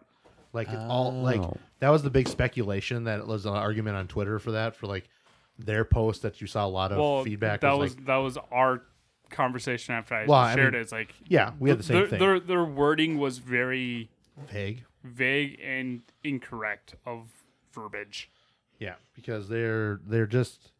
Like 0.54 0.70
it's 0.70 0.82
all 0.88 1.12
like 1.12 1.42
Oh. 1.42 1.58
that 1.80 1.90
was 1.90 2.04
the 2.04 2.10
big 2.10 2.28
speculation 2.28 3.04
that 3.04 3.28
was 3.28 3.46
an 3.46 3.54
argument 3.54 3.98
on 3.98 4.08
Twitter 4.08 4.40
for 4.40 4.52
that 4.52 4.76
for 4.76 4.88
like 4.88 5.08
their 5.60 5.84
post 5.86 6.22
that 6.24 6.40
you 6.42 6.48
saw 6.48 6.66
a 6.66 6.70
lot 6.70 6.92
of 6.92 6.98
Well, 7.00 7.24
feedback. 7.24 7.62
that 7.62 7.72
was 7.78 7.92
was 7.92 7.96
like, 7.98 8.06
that 8.06 8.16
was 8.18 8.38
our 8.52 8.82
conversation 9.30 9.94
after 9.94 10.16
I 10.16 10.26
Well, 10.26 10.40
I 10.40 10.56
shared 10.56 10.74
mean, 10.74 10.80
it. 10.80 10.84
It's 10.84 10.92
like 10.92 11.14
yeah, 11.28 11.54
we 11.60 11.70
had 11.70 11.80
the 11.80 11.84
same 11.84 11.98
their, 11.98 12.08
thing. 12.08 12.20
Their 12.20 12.40
their 12.40 12.64
wording 12.66 13.18
was 13.18 13.38
very 13.40 14.10
vague. 14.52 14.84
vague 15.04 15.60
and 15.64 16.02
incorrect 16.24 16.96
of 17.06 17.28
verbiage. 17.74 18.30
Yeah, 18.80 18.96
because 19.16 19.50
they're 19.50 20.00
they're 20.06 20.28
just. 20.28 20.72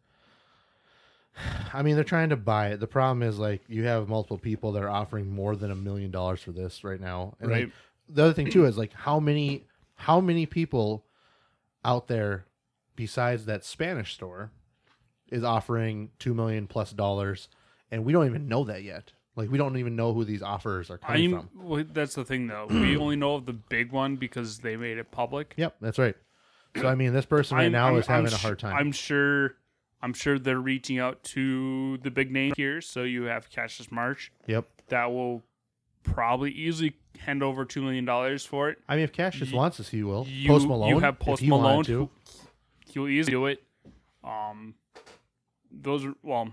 I 1.72 1.82
mean, 1.82 1.94
they're 1.94 2.02
trying 2.04 2.30
to 2.30 2.36
buy 2.36 2.68
it. 2.68 2.80
The 2.80 2.86
problem 2.88 3.22
is 3.22 3.38
like 3.38 3.62
you 3.68 3.84
have 3.84 4.08
multiple 4.08 4.38
people 4.38 4.72
that 4.72 4.82
are 4.82 4.88
offering 4.90 5.30
more 5.30 5.54
than 5.54 5.70
a 5.70 5.74
million 5.76 6.10
dollars 6.10 6.42
for 6.42 6.50
this 6.50 6.82
right 6.82 7.00
now. 7.00 7.34
And 7.40 7.50
like, 7.50 7.64
Right. 7.64 7.72
the 8.08 8.24
other 8.24 8.32
thing 8.32 8.50
too 8.50 8.64
is 8.66 8.76
like 8.76 8.92
how 8.92 9.20
many 9.20 9.64
how 9.94 10.20
many 10.20 10.46
people 10.46 11.04
out 11.84 12.08
there 12.08 12.46
besides 12.96 13.44
that 13.46 13.64
Spanish 13.64 14.14
store 14.14 14.50
is 15.30 15.44
offering 15.44 16.10
two 16.18 16.34
million 16.34 16.66
plus 16.66 16.90
dollars, 16.92 17.48
and 17.90 18.04
we 18.04 18.12
don't 18.12 18.26
even 18.26 18.48
know 18.48 18.64
that 18.64 18.82
yet. 18.82 19.12
Like 19.36 19.50
we 19.50 19.58
don't 19.58 19.76
even 19.76 19.94
know 19.94 20.12
who 20.12 20.24
these 20.24 20.42
offers 20.42 20.90
are 20.90 20.98
coming 20.98 21.34
I'm, 21.34 21.40
from. 21.40 21.68
well, 21.68 21.84
that's 21.92 22.14
the 22.14 22.24
thing 22.24 22.48
though. 22.48 22.66
we 22.68 22.96
only 22.96 23.16
know 23.16 23.34
of 23.36 23.46
the 23.46 23.52
big 23.52 23.92
one 23.92 24.16
because 24.16 24.58
they 24.58 24.76
made 24.76 24.98
it 24.98 25.10
public. 25.10 25.54
Yep, 25.56 25.76
that's 25.80 25.98
right. 25.98 26.16
So 26.76 26.88
I 26.88 26.94
mean, 26.94 27.12
this 27.12 27.24
person 27.24 27.56
right 27.56 27.64
I'm- 27.64 27.72
now 27.72 27.86
I'm- 27.86 27.96
is 27.96 28.06
having 28.06 28.32
a 28.32 28.36
hard 28.36 28.58
time. 28.58 28.76
I'm 28.76 28.92
sure. 28.92 29.56
I'm 30.00 30.12
sure 30.12 30.38
they're 30.38 30.60
reaching 30.60 31.00
out 31.00 31.24
to 31.24 31.98
the 31.98 32.10
big 32.12 32.30
name 32.30 32.52
here. 32.56 32.80
So 32.80 33.02
you 33.02 33.24
have 33.24 33.50
Cassius 33.50 33.90
Marsh 33.90 34.30
yep. 34.46 34.68
that 34.90 35.06
will 35.10 35.42
probably 36.04 36.52
easily 36.52 36.94
hand 37.18 37.42
over 37.42 37.64
two 37.64 37.82
million 37.82 38.04
dollars 38.04 38.44
for 38.44 38.70
it. 38.70 38.78
I 38.88 38.94
mean, 38.94 39.02
if 39.04 39.12
Cassius 39.12 39.50
You- 39.50 39.56
wants 39.56 39.78
this, 39.78 39.88
he 39.88 40.04
will. 40.04 40.24
You, 40.28 40.48
Post 40.48 40.68
Malone. 40.68 40.90
You 40.90 40.98
have 41.00 41.18
Post 41.18 41.42
he 41.42 41.48
Malone. 41.48 41.84
Who, 41.84 42.10
he'll 42.86 43.08
easily 43.08 43.32
do 43.32 43.46
it. 43.46 43.62
Um, 44.22 44.74
those 45.72 46.04
are 46.04 46.14
well, 46.22 46.52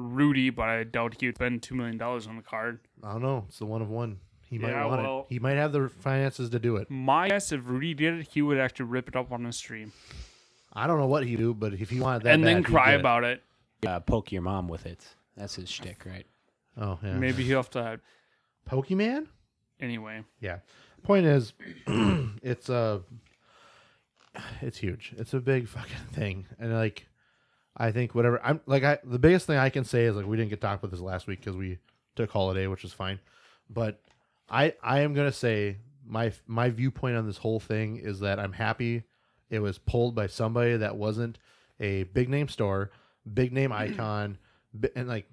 Rudy, 0.00 0.50
but 0.50 0.68
I 0.68 0.84
doubt 0.84 1.16
he 1.20 1.26
would 1.26 1.36
spend 1.36 1.62
two 1.62 1.74
million 1.74 1.96
dollars 1.98 2.26
on 2.26 2.36
the 2.36 2.42
card. 2.42 2.80
I 3.02 3.12
don't 3.12 3.22
know. 3.22 3.44
It's 3.48 3.58
the 3.58 3.66
one 3.66 3.82
of 3.82 3.88
one. 3.90 4.18
He 4.48 4.58
might 4.58 4.70
Yeah, 4.70 4.84
want 4.86 5.02
well- 5.02 5.20
it. 5.20 5.26
He 5.34 5.38
might 5.38 5.56
have 5.56 5.72
the 5.72 5.88
finances 5.88 6.50
to 6.50 6.58
do 6.58 6.76
it. 6.76 6.90
My 6.90 7.28
guess, 7.28 7.52
if 7.52 7.60
Rudy 7.64 7.94
did 7.94 8.14
it, 8.20 8.28
he 8.32 8.42
would 8.42 8.58
actually 8.58 8.86
rip 8.86 9.08
it 9.08 9.14
up 9.16 9.30
on 9.32 9.42
the 9.44 9.52
stream 9.52 9.92
I 10.72 10.86
don't 10.86 10.98
know 11.00 11.06
what 11.06 11.24
he'd 11.26 11.36
do, 11.38 11.52
but 11.54 11.74
if 11.74 11.90
he 11.90 11.98
wanted 12.00 12.22
that, 12.22 12.34
and 12.34 12.44
then 12.44 12.62
bad, 12.62 12.68
he'd 12.68 12.72
cry 12.74 12.92
it. 12.94 13.00
about 13.00 13.24
it. 13.24 13.42
uh, 13.86 13.98
poke 14.00 14.30
your 14.32 14.42
mom 14.42 14.68
with 14.68 14.86
it 14.86 15.04
that's 15.36 15.54
his 15.56 15.68
shtick 15.70 16.04
right 16.06 16.26
Oh 16.76 16.98
yeah. 17.02 17.14
Maybe 17.14 17.42
he'll 17.44 17.58
have 17.58 17.70
to. 17.70 17.82
Have... 17.82 18.00
Pokemon. 18.68 19.26
Anyway, 19.80 20.22
Yeah. 20.40 20.58
Point 21.02 21.26
is, 21.26 21.52
it's 21.86 22.70
uh 22.70 23.00
it's 24.60 24.78
huge. 24.78 25.12
It's 25.16 25.34
a 25.34 25.40
big 25.40 25.66
fucking 25.68 26.06
thing, 26.12 26.46
and 26.58 26.72
like, 26.72 27.06
I 27.76 27.92
think 27.92 28.14
whatever 28.14 28.40
I'm 28.44 28.60
like, 28.66 28.84
I 28.84 28.98
the 29.04 29.18
biggest 29.18 29.46
thing 29.46 29.56
I 29.56 29.70
can 29.70 29.84
say 29.84 30.04
is 30.04 30.16
like 30.16 30.26
we 30.26 30.36
didn't 30.36 30.50
get 30.50 30.60
talked 30.60 30.82
about 30.82 30.90
this 30.90 31.00
last 31.00 31.26
week 31.26 31.40
because 31.40 31.56
we 31.56 31.78
took 32.16 32.30
holiday, 32.30 32.66
which 32.66 32.84
is 32.84 32.92
fine, 32.92 33.20
but 33.68 34.00
I 34.48 34.74
I 34.82 35.00
am 35.00 35.14
gonna 35.14 35.32
say 35.32 35.78
my 36.04 36.32
my 36.46 36.70
viewpoint 36.70 37.16
on 37.16 37.26
this 37.26 37.38
whole 37.38 37.60
thing 37.60 37.96
is 37.96 38.20
that 38.20 38.38
I'm 38.40 38.52
happy 38.52 39.04
it 39.50 39.58
was 39.58 39.78
pulled 39.78 40.14
by 40.14 40.28
somebody 40.28 40.76
that 40.76 40.96
wasn't 40.96 41.38
a 41.80 42.04
big 42.04 42.28
name 42.28 42.48
store, 42.48 42.90
big 43.32 43.52
name 43.52 43.72
icon, 43.72 44.38
and 44.94 45.08
like 45.08 45.26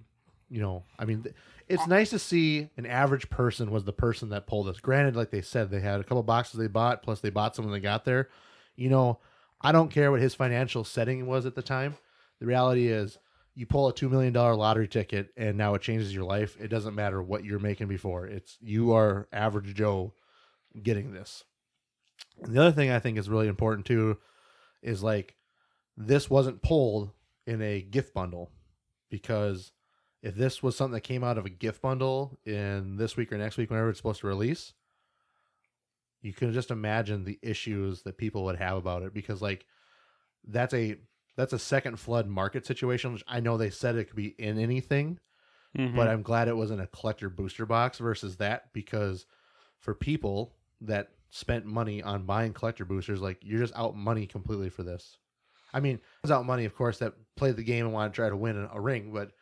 you 0.49 0.61
know, 0.61 0.83
I 0.97 1.05
mean, 1.05 1.25
it's 1.67 1.87
nice 1.87 2.11
to 2.11 2.19
see 2.19 2.69
an 2.77 2.85
average 2.85 3.29
person 3.29 3.69
was 3.69 3.83
the 3.83 3.93
person 3.93 4.29
that 4.29 4.47
pulled 4.47 4.67
this. 4.67 4.79
Granted, 4.79 5.15
like 5.15 5.29
they 5.29 5.41
said, 5.41 5.69
they 5.69 5.81
had 5.81 5.99
a 5.99 6.03
couple 6.03 6.23
boxes 6.23 6.59
they 6.59 6.67
bought, 6.67 7.03
plus 7.03 7.19
they 7.19 7.29
bought 7.29 7.55
some 7.55 7.65
when 7.65 7.73
they 7.73 7.81
got 7.81 8.05
there. 8.05 8.29
You 8.75 8.89
know, 8.89 9.19
I 9.61 9.71
don't 9.71 9.91
care 9.91 10.09
what 10.09 10.21
his 10.21 10.35
financial 10.35 10.83
setting 10.83 11.27
was 11.27 11.45
at 11.45 11.55
the 11.55 11.61
time. 11.61 11.97
The 12.39 12.45
reality 12.45 12.87
is, 12.87 13.17
you 13.55 13.65
pull 13.65 13.87
a 13.87 13.93
two 13.93 14.09
million 14.09 14.33
dollar 14.33 14.55
lottery 14.55 14.87
ticket, 14.87 15.29
and 15.35 15.57
now 15.57 15.73
it 15.73 15.81
changes 15.81 16.13
your 16.13 16.25
life. 16.25 16.55
It 16.59 16.67
doesn't 16.67 16.93
matter 16.93 17.21
what 17.23 17.43
you're 17.43 17.59
making 17.59 17.87
before. 17.87 18.27
It's 18.27 18.57
you 18.61 18.93
are 18.93 19.27
average 19.33 19.73
Joe 19.73 20.13
getting 20.81 21.11
this. 21.11 21.43
And 22.43 22.55
the 22.55 22.61
other 22.61 22.71
thing 22.71 22.91
I 22.91 22.99
think 22.99 23.17
is 23.17 23.29
really 23.29 23.47
important 23.47 23.87
too 23.87 24.17
is 24.83 25.01
like 25.01 25.35
this 25.95 26.29
wasn't 26.29 26.61
pulled 26.61 27.11
in 27.47 27.61
a 27.61 27.81
gift 27.81 28.13
bundle 28.13 28.51
because 29.09 29.71
if 30.21 30.35
this 30.35 30.61
was 30.61 30.75
something 30.75 30.93
that 30.93 31.01
came 31.01 31.23
out 31.23 31.37
of 31.37 31.45
a 31.45 31.49
gift 31.49 31.81
bundle 31.81 32.37
in 32.45 32.97
this 32.97 33.17
week 33.17 33.31
or 33.31 33.37
next 33.37 33.57
week, 33.57 33.69
whenever 33.69 33.89
it's 33.89 33.99
supposed 33.99 34.21
to 34.21 34.27
release, 34.27 34.73
you 36.21 36.33
can 36.33 36.53
just 36.53 36.71
imagine 36.71 37.23
the 37.23 37.39
issues 37.41 38.03
that 38.03 38.17
people 38.17 38.43
would 38.43 38.57
have 38.57 38.77
about 38.77 39.03
it 39.03 39.13
because 39.13 39.41
like 39.41 39.65
that's 40.47 40.73
a 40.73 40.97
that's 41.37 41.53
a 41.53 41.59
second 41.59 41.97
flood 41.99 42.27
market 42.27 42.65
situation. 42.65 43.13
Which 43.13 43.23
I 43.27 43.39
know 43.39 43.55
they 43.57 43.69
said 43.69 43.95
it 43.95 44.05
could 44.05 44.15
be 44.17 44.35
in 44.37 44.59
anything, 44.59 45.19
Mm-hmm. 45.77 45.95
but 45.95 46.07
I'm 46.07 46.23
glad 46.23 46.47
it 46.47 46.57
wasn't 46.57 46.81
a 46.81 46.87
collector 46.87 47.29
booster 47.29 47.65
box 47.65 47.99
versus 47.99 48.37
that 48.37 48.73
because 48.73 49.25
for 49.77 49.93
people 49.93 50.53
that 50.81 51.09
spent 51.29 51.65
money 51.65 52.01
on 52.01 52.23
buying 52.23 52.53
collector 52.53 52.83
boosters, 52.85 53.21
like 53.21 53.37
you're 53.43 53.59
just 53.59 53.75
out 53.75 53.95
money 53.95 54.25
completely 54.25 54.69
for 54.69 54.81
this. 54.83 55.17
I 55.73 55.81
mean, 55.81 55.99
it's 56.23 56.31
out 56.31 56.45
money, 56.45 56.65
of 56.65 56.73
course, 56.73 56.97
that 56.99 57.13
played 57.35 57.57
the 57.57 57.63
game 57.63 57.85
and 57.85 57.93
wanted 57.93 58.09
to 58.09 58.15
try 58.15 58.29
to 58.29 58.35
win 58.37 58.57
a, 58.57 58.69
a 58.73 58.79
ring, 58.79 59.11
but 59.13 59.33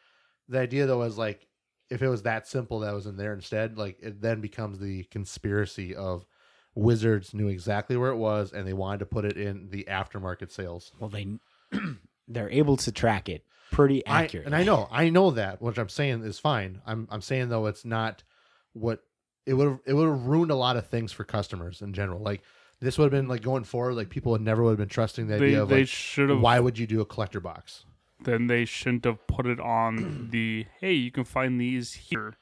the 0.49 0.59
idea 0.59 0.87
though 0.87 1.03
is 1.03 1.17
like 1.17 1.47
if 1.89 2.01
it 2.01 2.09
was 2.09 2.23
that 2.23 2.47
simple 2.47 2.79
that 2.79 2.93
was 2.93 3.05
in 3.05 3.15
there 3.15 3.33
instead, 3.33 3.77
like 3.77 3.97
it 4.01 4.19
then 4.19 4.41
becomes 4.41 4.79
the 4.79 5.03
conspiracy 5.05 5.95
of 5.95 6.25
Wizards 6.73 7.33
knew 7.33 7.47
exactly 7.47 7.95
where 7.95 8.11
it 8.11 8.17
was 8.17 8.51
and 8.51 8.67
they 8.67 8.73
wanted 8.73 8.97
to 8.99 9.05
put 9.05 9.23
it 9.23 9.37
in 9.37 9.69
the 9.69 9.85
aftermarket 9.87 10.51
sales. 10.51 10.91
well 10.99 11.09
they 11.09 11.27
they're 12.27 12.49
able 12.49 12.77
to 12.77 12.91
track 12.91 13.29
it 13.29 13.43
pretty 13.71 14.05
I, 14.05 14.23
accurate 14.23 14.45
and 14.45 14.55
I 14.55 14.63
know, 14.63 14.87
I 14.91 15.09
know 15.09 15.31
that. 15.31 15.61
What 15.61 15.77
I'm 15.77 15.89
saying 15.89 16.23
is 16.23 16.39
fine. 16.39 16.81
I'm 16.85 17.07
I'm 17.11 17.21
saying 17.21 17.49
though 17.49 17.65
it's 17.65 17.83
not 17.85 18.23
what 18.73 19.03
it 19.45 19.53
would 19.53 19.67
have 19.67 19.79
it 19.85 19.93
would 19.93 20.07
have 20.07 20.25
ruined 20.25 20.51
a 20.51 20.55
lot 20.55 20.77
of 20.77 20.87
things 20.87 21.11
for 21.11 21.23
customers 21.23 21.81
in 21.81 21.93
general. 21.93 22.21
Like 22.21 22.41
this 22.79 22.97
would 22.97 23.05
have 23.05 23.11
been 23.11 23.27
like 23.27 23.41
going 23.41 23.63
forward, 23.63 23.95
like 23.95 24.09
people 24.09 24.31
would 24.33 24.41
never 24.41 24.63
would 24.63 24.71
have 24.71 24.77
been 24.77 24.87
trusting 24.89 25.27
the 25.27 25.37
they 25.37 25.45
idea 25.47 25.63
of 25.63 25.69
they 25.69 25.79
like 25.79 25.87
should 25.87 26.29
have 26.29 26.39
why 26.39 26.59
would 26.59 26.77
you 26.77 26.87
do 26.87 27.01
a 27.01 27.05
collector 27.05 27.39
box? 27.39 27.85
then 28.23 28.47
they 28.47 28.63
shouldn't 28.65 29.03
have 29.05 29.27
put 29.27 29.45
it 29.45 29.59
on 29.59 30.27
the 30.31 30.65
hey, 30.79 30.93
you 30.93 31.11
can 31.11 31.25
find 31.25 31.59
these 31.59 31.93
here 31.93 32.35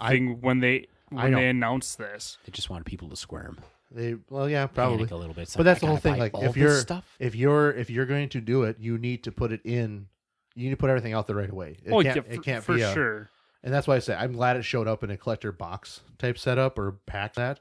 I- 0.00 0.10
thing 0.12 0.40
when 0.40 0.60
they 0.60 0.86
when 1.10 1.32
know. 1.32 1.38
they 1.38 1.48
announced 1.48 1.98
this. 1.98 2.38
They 2.44 2.52
just 2.52 2.70
wanted 2.70 2.84
people 2.84 3.08
to 3.08 3.16
squirm, 3.16 3.58
They 3.90 4.16
well, 4.28 4.48
yeah, 4.50 4.66
probably. 4.66 4.98
panic 4.98 5.10
a 5.12 5.16
little 5.16 5.34
bit. 5.34 5.42
It's 5.42 5.56
But 5.56 5.60
like, 5.60 5.64
that's 5.72 5.80
the 5.80 5.86
whole 5.86 5.96
thing. 5.96 6.18
Like 6.18 6.32
if 6.36 6.56
you're 6.56 6.80
stuff, 6.80 7.04
if 7.18 7.34
you're 7.34 7.70
if 7.72 7.88
you're 7.90 8.06
going 8.06 8.28
to 8.30 8.40
do 8.40 8.64
it, 8.64 8.76
you 8.78 8.98
need 8.98 9.24
to 9.24 9.32
put 9.32 9.50
it 9.52 9.60
in. 9.64 10.06
You 10.54 10.64
need 10.64 10.70
to 10.70 10.76
put 10.76 10.90
everything 10.90 11.12
out 11.14 11.26
there 11.26 11.36
right 11.36 11.50
away. 11.50 11.76
It 11.84 11.90
oh 11.92 12.02
can't, 12.02 12.16
yeah, 12.26 12.34
it 12.34 12.42
can't 12.42 12.62
for 12.64 12.74
be 12.74 12.82
a, 12.82 12.92
sure. 12.92 13.30
And 13.62 13.72
that's 13.72 13.86
why 13.86 13.96
I 13.96 13.98
say 14.00 14.14
I'm 14.14 14.32
glad 14.32 14.56
it 14.56 14.62
showed 14.64 14.86
up 14.88 15.02
in 15.04 15.10
a 15.10 15.16
collector 15.16 15.52
box 15.52 16.00
type 16.18 16.36
setup 16.38 16.78
or 16.78 16.92
pack 17.06 17.34
that 17.34 17.60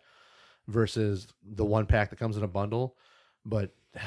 versus 0.67 1.27
the 1.43 1.65
one 1.65 1.85
pack 1.85 2.09
that 2.09 2.19
comes 2.19 2.37
in 2.37 2.43
a 2.43 2.47
bundle. 2.47 2.95
But 3.45 3.71
I 3.95 3.99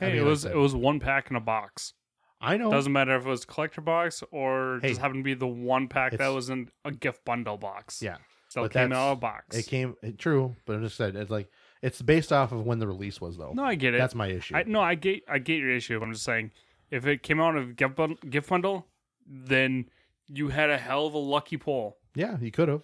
Hey, 0.00 0.06
mean, 0.08 0.16
it 0.16 0.20
like 0.22 0.28
was 0.30 0.42
said, 0.42 0.52
it 0.52 0.58
was 0.58 0.74
one 0.74 1.00
pack 1.00 1.30
in 1.30 1.36
a 1.36 1.40
box. 1.40 1.92
I 2.40 2.56
know. 2.56 2.70
Doesn't 2.72 2.92
matter 2.92 3.14
if 3.16 3.24
it 3.24 3.28
was 3.28 3.44
collector 3.44 3.80
box 3.80 4.24
or 4.32 4.80
Hey, 4.82 4.88
just 4.88 5.00
happened 5.00 5.20
to 5.20 5.24
be 5.24 5.34
the 5.34 5.46
one 5.46 5.86
pack 5.86 6.10
that 6.12 6.16
it's- 6.20 6.34
was 6.34 6.50
in 6.50 6.70
a 6.84 6.90
gift 6.90 7.24
bundle 7.24 7.56
box. 7.56 8.02
yeah, 8.02 8.16
still 8.52 8.64
but 8.64 8.72
came 8.72 8.92
out 8.92 9.12
of 9.12 9.18
a 9.18 9.20
box. 9.20 9.56
it 9.56 9.66
came 9.66 9.96
it, 10.02 10.18
true, 10.18 10.54
but 10.66 10.76
I 10.76 10.80
just 10.80 10.96
said 10.96 11.16
it's 11.16 11.30
like 11.30 11.50
it's 11.82 12.00
based 12.00 12.32
off 12.32 12.52
of 12.52 12.64
when 12.64 12.78
the 12.78 12.86
release 12.86 13.20
was 13.20 13.36
though. 13.36 13.52
no, 13.54 13.64
I 13.64 13.74
get 13.74 13.94
it. 13.94 13.98
That's 13.98 14.14
my 14.14 14.28
issue. 14.28 14.54
I 14.54 14.62
no, 14.64 14.80
I 14.80 14.94
get 14.94 15.22
I 15.28 15.38
get 15.38 15.58
your 15.58 15.70
issue. 15.70 15.98
But 15.98 16.06
I'm 16.06 16.12
just 16.12 16.24
saying, 16.24 16.52
if 16.90 17.06
it 17.06 17.22
came 17.22 17.40
out 17.40 17.56
of 17.56 17.76
gift 17.76 17.96
bundle, 17.96 18.18
gift 18.28 18.48
bundle, 18.48 18.86
then 19.26 19.86
you 20.28 20.48
had 20.48 20.70
a 20.70 20.78
hell 20.78 21.06
of 21.06 21.14
a 21.14 21.18
lucky 21.18 21.56
pull. 21.56 21.96
yeah, 22.14 22.36
you 22.40 22.50
could 22.50 22.68
have. 22.68 22.82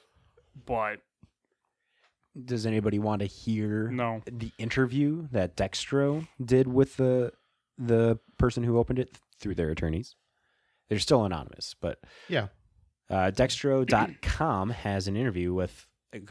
But 0.67 1.01
does 2.45 2.67
anybody 2.67 2.99
want 2.99 3.21
to 3.21 3.27
hear 3.27 3.91
no, 3.91 4.23
the 4.31 4.53
interview 4.59 5.29
that 5.33 5.57
Dexerto 5.57 6.27
did 6.45 6.67
with 6.67 6.97
the 6.97 7.33
the 7.77 8.19
person 8.39 8.65
who 8.65 8.79
opened 8.79 8.99
it 8.99 9.19
through 9.39 9.55
their 9.55 9.71
attorneys? 9.71 10.17
They're 10.89 10.99
still 10.99 11.25
anonymous, 11.25 11.75
but 11.79 12.01
Yeah, 12.29 12.49
uh, 13.11 13.31
Dexerto.com 13.35 14.71
has 14.71 15.09
an 15.09 15.17
interview 15.17 15.55
with 15.55 15.87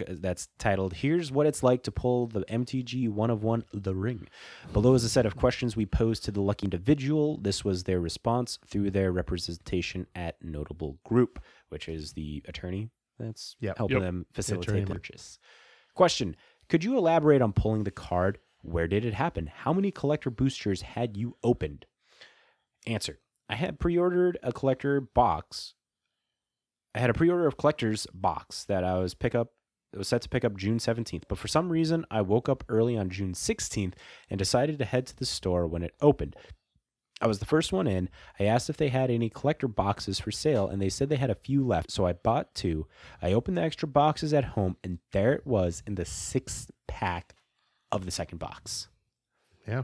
that's 0.10 0.48
titled 0.58 0.94
"Here's 0.96 1.32
what 1.32 1.46
it's 1.46 1.62
like 1.62 1.84
to 1.84 1.92
pull 1.92 2.26
the 2.28 2.42
MTG 2.46 3.10
one 3.10 3.30
of 3.30 3.44
one 3.44 3.64
the 3.74 3.94
ring." 3.96 4.28
Below 4.74 4.94
is 4.96 5.04
a 5.04 5.10
set 5.10 5.26
of 5.28 5.36
questions 5.36 5.76
we 5.76 5.86
posed 5.86 6.24
to 6.26 6.32
the 6.32 6.42
lucky 6.42 6.66
individual. 6.66 7.38
This 7.38 7.64
was 7.64 7.84
their 7.84 8.00
response 8.00 8.58
through 8.66 8.90
their 8.92 9.12
representation 9.12 10.08
at 10.16 10.44
Notable 10.44 10.98
Group, 11.04 11.44
which 11.70 11.88
is 11.88 12.14
the 12.14 12.44
attorney 12.48 12.90
that's 13.20 13.56
Yep. 13.60 13.78
helping 13.78 13.98
Yep. 13.98 14.04
them 14.04 14.26
facilitate 14.34 14.70
attorney. 14.70 14.86
purchase. 14.86 15.38
Question: 15.94 16.36
Could 16.70 16.84
you 16.84 16.98
elaborate 16.98 17.42
on 17.44 17.54
pulling 17.54 17.84
the 17.84 17.92
card? 17.92 18.40
Where 18.64 18.88
did 18.88 19.06
it 19.06 19.14
happen? 19.14 19.46
How 19.48 19.74
many 19.74 19.92
collector 19.92 20.30
boosters 20.32 20.82
had 20.82 21.16
you 21.16 21.38
opened? 21.44 21.86
Answer: 22.88 23.20
I 23.48 23.56
had 23.56 23.80
pre-ordered 23.80 24.38
a 24.42 24.52
collector 24.52 25.00
box. 25.02 25.76
I 26.98 27.00
had 27.00 27.12
a 27.12 27.14
pre-order 27.14 27.46
of 27.46 27.58
collector's 27.58 28.08
box 28.12 28.64
that 28.64 28.84
I 28.84 28.98
was 28.98 29.14
pick 29.14 29.36
up. 29.36 29.52
It 29.94 30.00
was 30.00 30.08
set 30.08 30.24
to 30.24 30.30
pick 30.30 30.44
up 30.44 30.58
June 30.58 30.80
17th, 30.80 31.26
but 31.30 31.38
for 31.38 31.48
some 31.48 31.70
reason 31.70 32.08
I 32.10 32.22
woke 32.22 32.50
up 32.50 32.64
early 32.70 32.98
on 32.98 33.12
June 33.12 33.34
16th 33.34 33.94
and 34.32 34.40
decided 34.40 34.80
to 34.80 34.86
head 34.86 35.06
to 35.06 35.16
the 35.16 35.24
store 35.24 35.68
when 35.68 35.84
it 35.84 35.94
opened. 36.02 36.36
I 37.22 37.28
was 37.28 37.38
the 37.38 37.46
first 37.46 37.72
one 37.72 37.86
in. 37.86 38.10
I 38.40 38.46
asked 38.46 38.68
if 38.72 38.78
they 38.78 38.90
had 38.90 39.12
any 39.12 39.30
collector 39.30 39.68
boxes 39.68 40.20
for 40.20 40.32
sale, 40.32 40.68
and 40.68 40.82
they 40.82 40.90
said 40.90 41.10
they 41.10 41.18
had 41.18 41.30
a 41.30 41.36
few 41.36 41.64
left, 41.64 41.92
so 41.92 42.08
I 42.08 42.14
bought 42.14 42.56
two. 42.56 42.88
I 43.22 43.32
opened 43.32 43.58
the 43.58 43.64
extra 43.64 43.88
boxes 43.88 44.34
at 44.34 44.44
home, 44.44 44.76
and 44.84 44.98
there 45.12 45.34
it 45.34 45.46
was 45.46 45.84
in 45.86 45.96
the 45.96 46.06
sixth 46.06 46.72
pack 46.88 47.36
of 47.92 48.06
the 48.06 48.12
second 48.12 48.40
box. 48.40 48.88
yeah. 49.68 49.84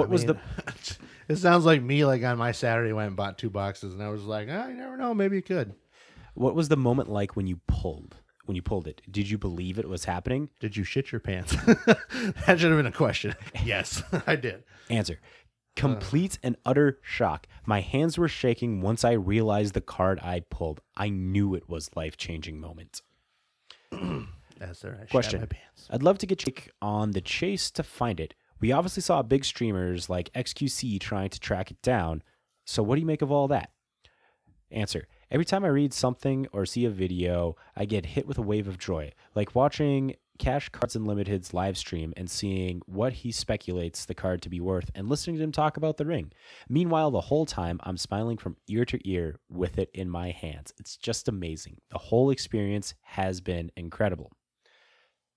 What 0.00 0.08
I 0.08 0.12
was 0.12 0.26
mean, 0.26 0.40
it 1.28 1.36
sounds 1.36 1.64
like 1.64 1.82
me 1.82 2.04
like 2.04 2.22
on 2.24 2.38
my 2.38 2.52
Saturday 2.52 2.92
went 2.92 3.08
and 3.08 3.16
bought 3.16 3.38
two 3.38 3.50
boxes 3.50 3.94
and 3.94 4.02
I 4.02 4.08
was 4.08 4.24
like, 4.24 4.48
"Ah, 4.50 4.64
I 4.64 4.72
never 4.72 4.96
know, 4.96 5.14
maybe 5.14 5.36
you 5.36 5.42
could. 5.42 5.74
what 6.34 6.54
was 6.54 6.68
the 6.68 6.76
moment 6.76 7.08
like 7.08 7.36
when 7.36 7.46
you 7.46 7.60
pulled 7.66 8.16
when 8.46 8.56
you 8.56 8.62
pulled 8.62 8.88
it? 8.88 9.00
Did 9.08 9.30
you 9.30 9.38
believe 9.38 9.78
it 9.78 9.88
was 9.88 10.06
happening? 10.06 10.48
Did 10.58 10.76
you 10.76 10.82
shit 10.82 11.12
your 11.12 11.20
pants? 11.20 11.52
that 11.64 12.56
should 12.58 12.70
have 12.70 12.78
been 12.78 12.86
a 12.86 12.92
question. 12.92 13.36
yes, 13.64 14.02
I 14.26 14.34
did. 14.34 14.64
Answer. 14.88 15.20
Complete 15.76 16.38
and 16.42 16.56
utter 16.66 16.98
shock. 17.00 17.46
My 17.64 17.80
hands 17.80 18.18
were 18.18 18.26
shaking 18.26 18.80
once 18.80 19.04
I 19.04 19.12
realized 19.12 19.74
the 19.74 19.80
card 19.80 20.18
I 20.20 20.40
pulled. 20.40 20.80
I 20.96 21.10
knew 21.10 21.54
it 21.54 21.68
was 21.68 21.90
life 21.94 22.16
changing 22.16 22.58
moment. 22.58 23.02
That's 24.58 24.80
shat 24.80 25.10
Question. 25.10 25.40
my 25.40 25.46
pants. 25.46 25.86
I'd 25.88 26.02
love 26.02 26.18
to 26.18 26.26
get 26.26 26.44
your 26.44 26.52
take 26.52 26.70
on 26.82 27.12
the 27.12 27.20
chase 27.20 27.70
to 27.70 27.82
find 27.82 28.20
it. 28.20 28.34
We 28.60 28.72
obviously 28.72 29.02
saw 29.02 29.22
big 29.22 29.44
streamers 29.44 30.10
like 30.10 30.32
XQC 30.34 31.00
trying 31.00 31.30
to 31.30 31.40
track 31.40 31.70
it 31.70 31.80
down. 31.82 32.22
So 32.64 32.82
what 32.82 32.96
do 32.96 33.00
you 33.00 33.06
make 33.06 33.22
of 33.22 33.32
all 33.32 33.48
that? 33.48 33.70
Answer. 34.70 35.08
Every 35.30 35.44
time 35.44 35.64
I 35.64 35.68
read 35.68 35.92
something 35.94 36.46
or 36.52 36.66
see 36.66 36.84
a 36.84 36.90
video, 36.90 37.56
I 37.76 37.84
get 37.84 38.06
hit 38.06 38.26
with 38.26 38.38
a 38.38 38.42
wave 38.42 38.68
of 38.68 38.78
joy, 38.78 39.12
like 39.34 39.54
watching 39.54 40.16
Cash 40.38 40.70
Cards 40.70 40.96
Unlimited's 40.96 41.52
live 41.52 41.76
stream 41.76 42.12
and 42.16 42.30
seeing 42.30 42.80
what 42.86 43.12
he 43.12 43.30
speculates 43.30 44.04
the 44.04 44.14
card 44.14 44.42
to 44.42 44.48
be 44.48 44.60
worth 44.60 44.90
and 44.94 45.08
listening 45.08 45.36
to 45.36 45.42
him 45.42 45.52
talk 45.52 45.76
about 45.76 45.98
the 45.98 46.06
ring. 46.06 46.32
Meanwhile, 46.68 47.10
the 47.10 47.20
whole 47.20 47.46
time 47.46 47.78
I'm 47.82 47.96
smiling 47.96 48.38
from 48.38 48.56
ear 48.66 48.84
to 48.86 49.08
ear 49.08 49.38
with 49.48 49.78
it 49.78 49.90
in 49.92 50.08
my 50.08 50.30
hands. 50.30 50.72
It's 50.78 50.96
just 50.96 51.28
amazing. 51.28 51.78
The 51.90 51.98
whole 51.98 52.30
experience 52.30 52.94
has 53.02 53.40
been 53.40 53.70
incredible. 53.76 54.32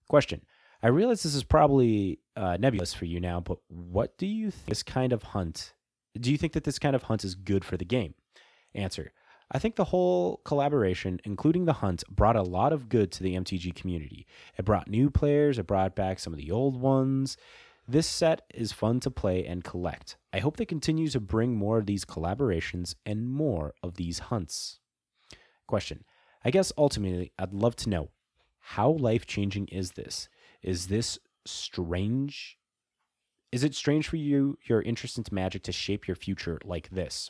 Question. 0.08 0.42
I 0.82 0.88
realize 0.88 1.24
this 1.24 1.36
is 1.36 1.44
probably 1.44 2.20
uh, 2.36 2.58
nebulous 2.60 2.94
for 2.94 3.06
you 3.06 3.20
now, 3.20 3.40
but 3.40 3.58
what 3.68 4.18
do 4.18 4.26
you 4.26 4.52
think 4.52 4.66
this 4.68 4.84
kind 4.84 5.14
of 5.14 5.24
hunt? 5.24 5.74
Do 6.20 6.32
you 6.32 6.38
think 6.38 6.54
that 6.54 6.64
this 6.64 6.80
kind 6.80 6.96
of 6.96 7.04
hunt 7.04 7.24
is 7.24 7.36
good 7.36 7.64
for 7.66 7.78
the 7.78 7.86
game? 7.86 8.14
Answer. 8.76 9.12
I 9.52 9.60
think 9.60 9.76
the 9.76 9.86
whole 9.86 10.42
collaboration, 10.46 11.20
including 11.24 11.66
the 11.66 11.74
hunt, 11.74 12.04
brought 12.10 12.36
a 12.36 12.42
lot 12.42 12.74
of 12.74 12.90
good 12.90 13.12
to 13.14 13.24
the 13.24 13.36
MTG 13.36 13.76
community. 13.76 14.26
It 14.58 14.66
brought 14.66 14.90
new 14.90 15.10
players, 15.10 15.60
it 15.60 15.68
brought 15.68 15.96
back 15.96 16.20
some 16.20 16.34
of 16.34 16.40
the 16.40 16.52
old 16.52 16.80
ones. 16.80 17.38
This 17.88 18.08
set 18.08 18.44
is 18.54 18.72
fun 18.72 19.00
to 19.02 19.12
play 19.12 19.46
and 19.46 19.64
collect. 19.64 20.16
I 20.32 20.40
hope 20.40 20.58
they 20.58 20.66
continue 20.66 21.10
to 21.10 21.20
bring 21.20 21.56
more 21.56 21.78
of 21.78 21.86
these 21.86 22.06
collaborations 22.06 22.96
and 23.06 23.28
more 23.28 23.74
of 23.84 23.96
these 23.96 24.20
hunts. 24.20 24.80
Question. 25.68 26.04
I 26.46 26.52
guess 26.52 26.72
ultimately, 26.78 27.32
I'd 27.38 27.54
love 27.54 27.76
to 27.78 27.90
know 27.90 28.10
how 28.60 28.90
life 28.90 29.26
changing 29.26 29.68
is 29.68 29.92
this? 29.92 30.30
Is 30.62 30.88
this 30.88 31.20
strange? 31.46 32.58
Is 33.52 33.64
it 33.64 33.76
strange 33.76 34.08
for 34.08 34.16
you, 34.16 34.58
your 34.68 34.82
interest 34.82 35.18
into 35.18 35.34
magic, 35.34 35.64
to 35.64 35.72
shape 35.72 36.08
your 36.08 36.16
future 36.16 36.60
like 36.64 36.89
this? 36.89 37.30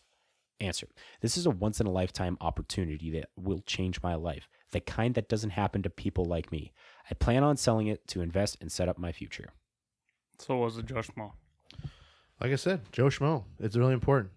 Answer. 0.59 0.87
This 1.21 1.35
is 1.37 1.45
a 1.45 1.49
once 1.49 1.81
in 1.81 1.87
a 1.87 1.91
lifetime 1.91 2.37
opportunity 2.39 3.11
that 3.11 3.29
will 3.35 3.59
change 3.59 4.01
my 4.01 4.15
life, 4.15 4.47
the 4.71 4.79
kind 4.79 5.15
that 5.15 5.27
doesn't 5.27 5.49
happen 5.51 5.81
to 5.83 5.89
people 5.89 6.25
like 6.25 6.51
me. 6.51 6.71
I 7.09 7.15
plan 7.15 7.43
on 7.43 7.57
selling 7.57 7.87
it 7.87 8.07
to 8.09 8.21
invest 8.21 8.57
and 8.61 8.71
set 8.71 8.87
up 8.87 8.97
my 8.97 9.11
future. 9.11 9.49
so 10.39 10.57
was 10.57 10.77
it 10.77 10.85
Josh 10.85 11.09
Mo. 11.17 11.33
Like 12.41 12.51
I 12.51 12.55
said, 12.55 12.81
Joe 12.91 13.05
Schmo. 13.05 13.45
It's 13.59 13.75
really 13.75 13.93
important. 13.93 14.31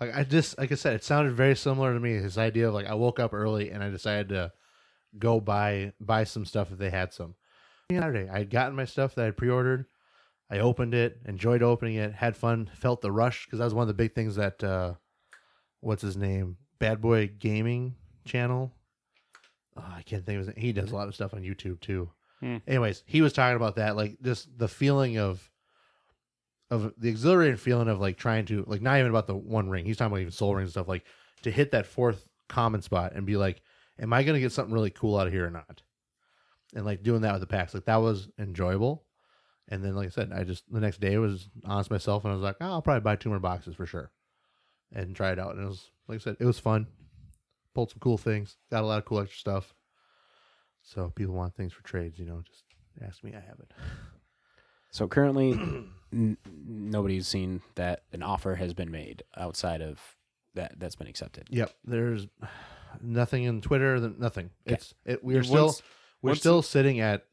Like 0.00 0.16
I 0.16 0.24
just 0.24 0.56
like 0.58 0.72
I 0.72 0.76
said, 0.76 0.94
it 0.94 1.04
sounded 1.04 1.34
very 1.34 1.54
similar 1.54 1.92
to 1.92 2.00
me. 2.00 2.12
His 2.14 2.38
idea 2.38 2.68
of 2.68 2.74
like 2.74 2.86
I 2.86 2.94
woke 2.94 3.20
up 3.20 3.34
early 3.34 3.70
and 3.70 3.82
I 3.82 3.90
decided 3.90 4.30
to 4.30 4.52
go 5.18 5.40
buy 5.40 5.92
buy 6.00 6.24
some 6.24 6.46
stuff 6.46 6.72
if 6.72 6.78
they 6.78 6.90
had 6.90 7.12
some. 7.12 7.34
Saturday, 7.98 8.28
I 8.28 8.38
had 8.38 8.50
gotten 8.50 8.76
my 8.76 8.84
stuff 8.84 9.14
that 9.14 9.26
I 9.26 9.30
pre-ordered. 9.30 9.86
I 10.50 10.58
opened 10.58 10.94
it, 10.94 11.18
enjoyed 11.26 11.62
opening 11.62 11.94
it, 11.94 12.12
had 12.12 12.36
fun, 12.36 12.68
felt 12.74 13.00
the 13.00 13.12
rush 13.12 13.46
because 13.46 13.58
that 13.58 13.64
was 13.64 13.74
one 13.74 13.82
of 13.82 13.88
the 13.88 13.94
big 13.94 14.14
things 14.14 14.36
that 14.36 14.62
uh, 14.64 14.94
what's 15.80 16.02
his 16.02 16.16
name, 16.16 16.56
Bad 16.78 17.00
Boy 17.00 17.30
Gaming 17.38 17.94
channel. 18.24 18.72
Oh, 19.76 19.84
I 19.96 20.02
can't 20.02 20.26
think 20.26 20.40
of 20.40 20.46
his 20.46 20.56
name. 20.56 20.62
He 20.62 20.72
does 20.72 20.90
a 20.90 20.96
lot 20.96 21.08
of 21.08 21.14
stuff 21.14 21.34
on 21.34 21.42
YouTube 21.42 21.80
too. 21.80 22.10
Hmm. 22.40 22.56
Anyways, 22.66 23.04
he 23.06 23.22
was 23.22 23.32
talking 23.32 23.56
about 23.56 23.76
that, 23.76 23.96
like 23.96 24.18
just 24.22 24.58
the 24.58 24.68
feeling 24.68 25.18
of 25.18 25.48
of 26.70 26.94
the 26.98 27.08
exhilarating 27.08 27.56
feeling 27.56 27.88
of 27.88 28.00
like 28.00 28.16
trying 28.16 28.46
to 28.46 28.64
like 28.66 28.80
not 28.82 28.98
even 28.98 29.10
about 29.10 29.26
the 29.26 29.36
one 29.36 29.68
ring. 29.68 29.84
He's 29.84 29.96
talking 29.96 30.12
about 30.12 30.20
even 30.20 30.32
Sol 30.32 30.54
Rings 30.54 30.68
and 30.68 30.72
stuff 30.72 30.88
like 30.88 31.04
to 31.42 31.50
hit 31.50 31.72
that 31.72 31.86
fourth 31.86 32.26
common 32.48 32.82
spot 32.82 33.12
and 33.14 33.24
be 33.24 33.36
like, 33.36 33.62
am 34.00 34.12
I 34.12 34.22
gonna 34.24 34.40
get 34.40 34.52
something 34.52 34.74
really 34.74 34.90
cool 34.90 35.16
out 35.16 35.26
of 35.26 35.32
here 35.32 35.46
or 35.46 35.50
not? 35.50 35.82
And 36.74 36.84
like 36.84 37.02
doing 37.02 37.22
that 37.22 37.32
with 37.32 37.40
the 37.40 37.46
packs, 37.46 37.74
like 37.74 37.84
that 37.86 37.96
was 37.96 38.28
enjoyable. 38.38 39.04
And 39.68 39.84
then, 39.84 39.94
like 39.94 40.06
I 40.06 40.10
said, 40.10 40.32
I 40.32 40.44
just 40.44 40.64
the 40.72 40.80
next 40.80 41.00
day 41.00 41.16
was 41.18 41.48
honest 41.64 41.90
myself 41.90 42.24
and 42.24 42.32
I 42.32 42.34
was 42.34 42.42
like, 42.42 42.56
oh, 42.60 42.66
I'll 42.66 42.82
probably 42.82 43.00
buy 43.02 43.16
two 43.16 43.28
more 43.28 43.38
boxes 43.38 43.74
for 43.76 43.86
sure, 43.86 44.10
and 44.92 45.14
try 45.14 45.30
it 45.32 45.38
out. 45.38 45.54
And 45.54 45.64
it 45.64 45.68
was 45.68 45.90
like 46.08 46.16
I 46.16 46.18
said, 46.22 46.36
it 46.40 46.44
was 46.44 46.58
fun. 46.58 46.86
Pulled 47.74 47.90
some 47.90 48.00
cool 48.00 48.18
things, 48.18 48.56
got 48.70 48.82
a 48.82 48.86
lot 48.86 48.98
of 48.98 49.04
cool 49.04 49.20
extra 49.20 49.38
stuff. 49.38 49.74
So 50.82 51.12
people 51.14 51.34
want 51.34 51.54
things 51.54 51.72
for 51.72 51.82
trades, 51.84 52.18
you 52.18 52.24
know, 52.24 52.42
just 52.44 52.64
ask 53.06 53.22
me, 53.22 53.32
I 53.32 53.40
have 53.40 53.60
it. 53.60 53.70
So 54.90 55.06
currently, 55.06 55.52
n- 56.12 56.36
nobody's 56.66 57.28
seen 57.28 57.60
that 57.76 58.02
an 58.12 58.22
offer 58.24 58.56
has 58.56 58.74
been 58.74 58.90
made 58.90 59.22
outside 59.36 59.82
of 59.82 60.00
that 60.54 60.80
that's 60.80 60.96
been 60.96 61.06
accepted. 61.06 61.46
Yep. 61.50 61.70
There's 61.84 62.26
nothing 63.00 63.44
in 63.44 63.60
Twitter. 63.60 64.00
Nothing. 64.00 64.50
Okay. 64.66 64.74
It's 64.74 64.94
it. 65.04 65.22
We're 65.22 65.36
Once- 65.36 65.46
still 65.48 65.74
we're 66.22 66.30
once- 66.30 66.40
still 66.40 66.62
sitting 66.62 67.00
at. 67.00 67.24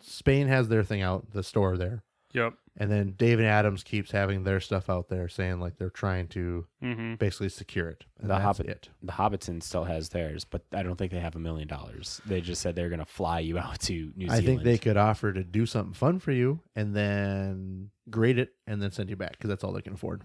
Spain 0.00 0.46
has 0.46 0.68
their 0.68 0.84
thing 0.84 1.02
out, 1.02 1.32
the 1.32 1.42
store 1.42 1.76
there, 1.76 2.04
Yep. 2.32 2.54
And 2.80 2.88
then 2.92 3.14
Dave 3.18 3.40
and 3.40 3.48
Adams 3.48 3.82
keeps 3.82 4.12
having 4.12 4.44
their 4.44 4.60
stuff 4.60 4.88
out 4.88 5.08
there 5.08 5.28
saying 5.28 5.58
like 5.58 5.76
they're 5.78 5.90
trying 5.90 6.28
to 6.28 6.66
Mm-hmm. 6.80 7.14
basically 7.16 7.48
secure 7.48 7.88
it. 7.88 8.04
And 8.20 8.30
The 8.30 8.34
that's 8.34 8.44
Hobbit- 8.58 8.66
it. 8.68 8.88
The 9.02 9.12
Hobbiton 9.14 9.60
still 9.60 9.82
has 9.82 10.10
theirs, 10.10 10.44
but 10.44 10.62
I 10.72 10.84
don't 10.84 10.94
think 10.94 11.10
they 11.10 11.18
have 11.18 11.34
a 11.34 11.40
million 11.40 11.66
dollars. 11.66 12.20
They 12.26 12.40
just 12.40 12.62
said 12.62 12.76
they're 12.76 12.88
going 12.90 13.00
to 13.00 13.04
fly 13.04 13.40
you 13.40 13.58
out 13.58 13.80
to 13.80 13.92
New 14.14 14.26
Zealand. 14.26 14.30
I 14.30 14.36
Zealand. 14.40 14.46
think 14.46 14.62
they 14.62 14.78
could 14.78 14.96
offer 14.96 15.32
to 15.32 15.42
do 15.42 15.66
something 15.66 15.94
fun 15.94 16.20
for 16.20 16.30
you 16.30 16.60
and 16.76 16.94
then 16.94 17.90
grade 18.10 18.38
it 18.38 18.50
and 18.68 18.80
then 18.80 18.92
send 18.92 19.10
you 19.10 19.16
back 19.16 19.32
because 19.32 19.48
that's 19.48 19.64
all 19.64 19.72
they 19.72 19.82
can 19.82 19.94
afford. 19.94 20.22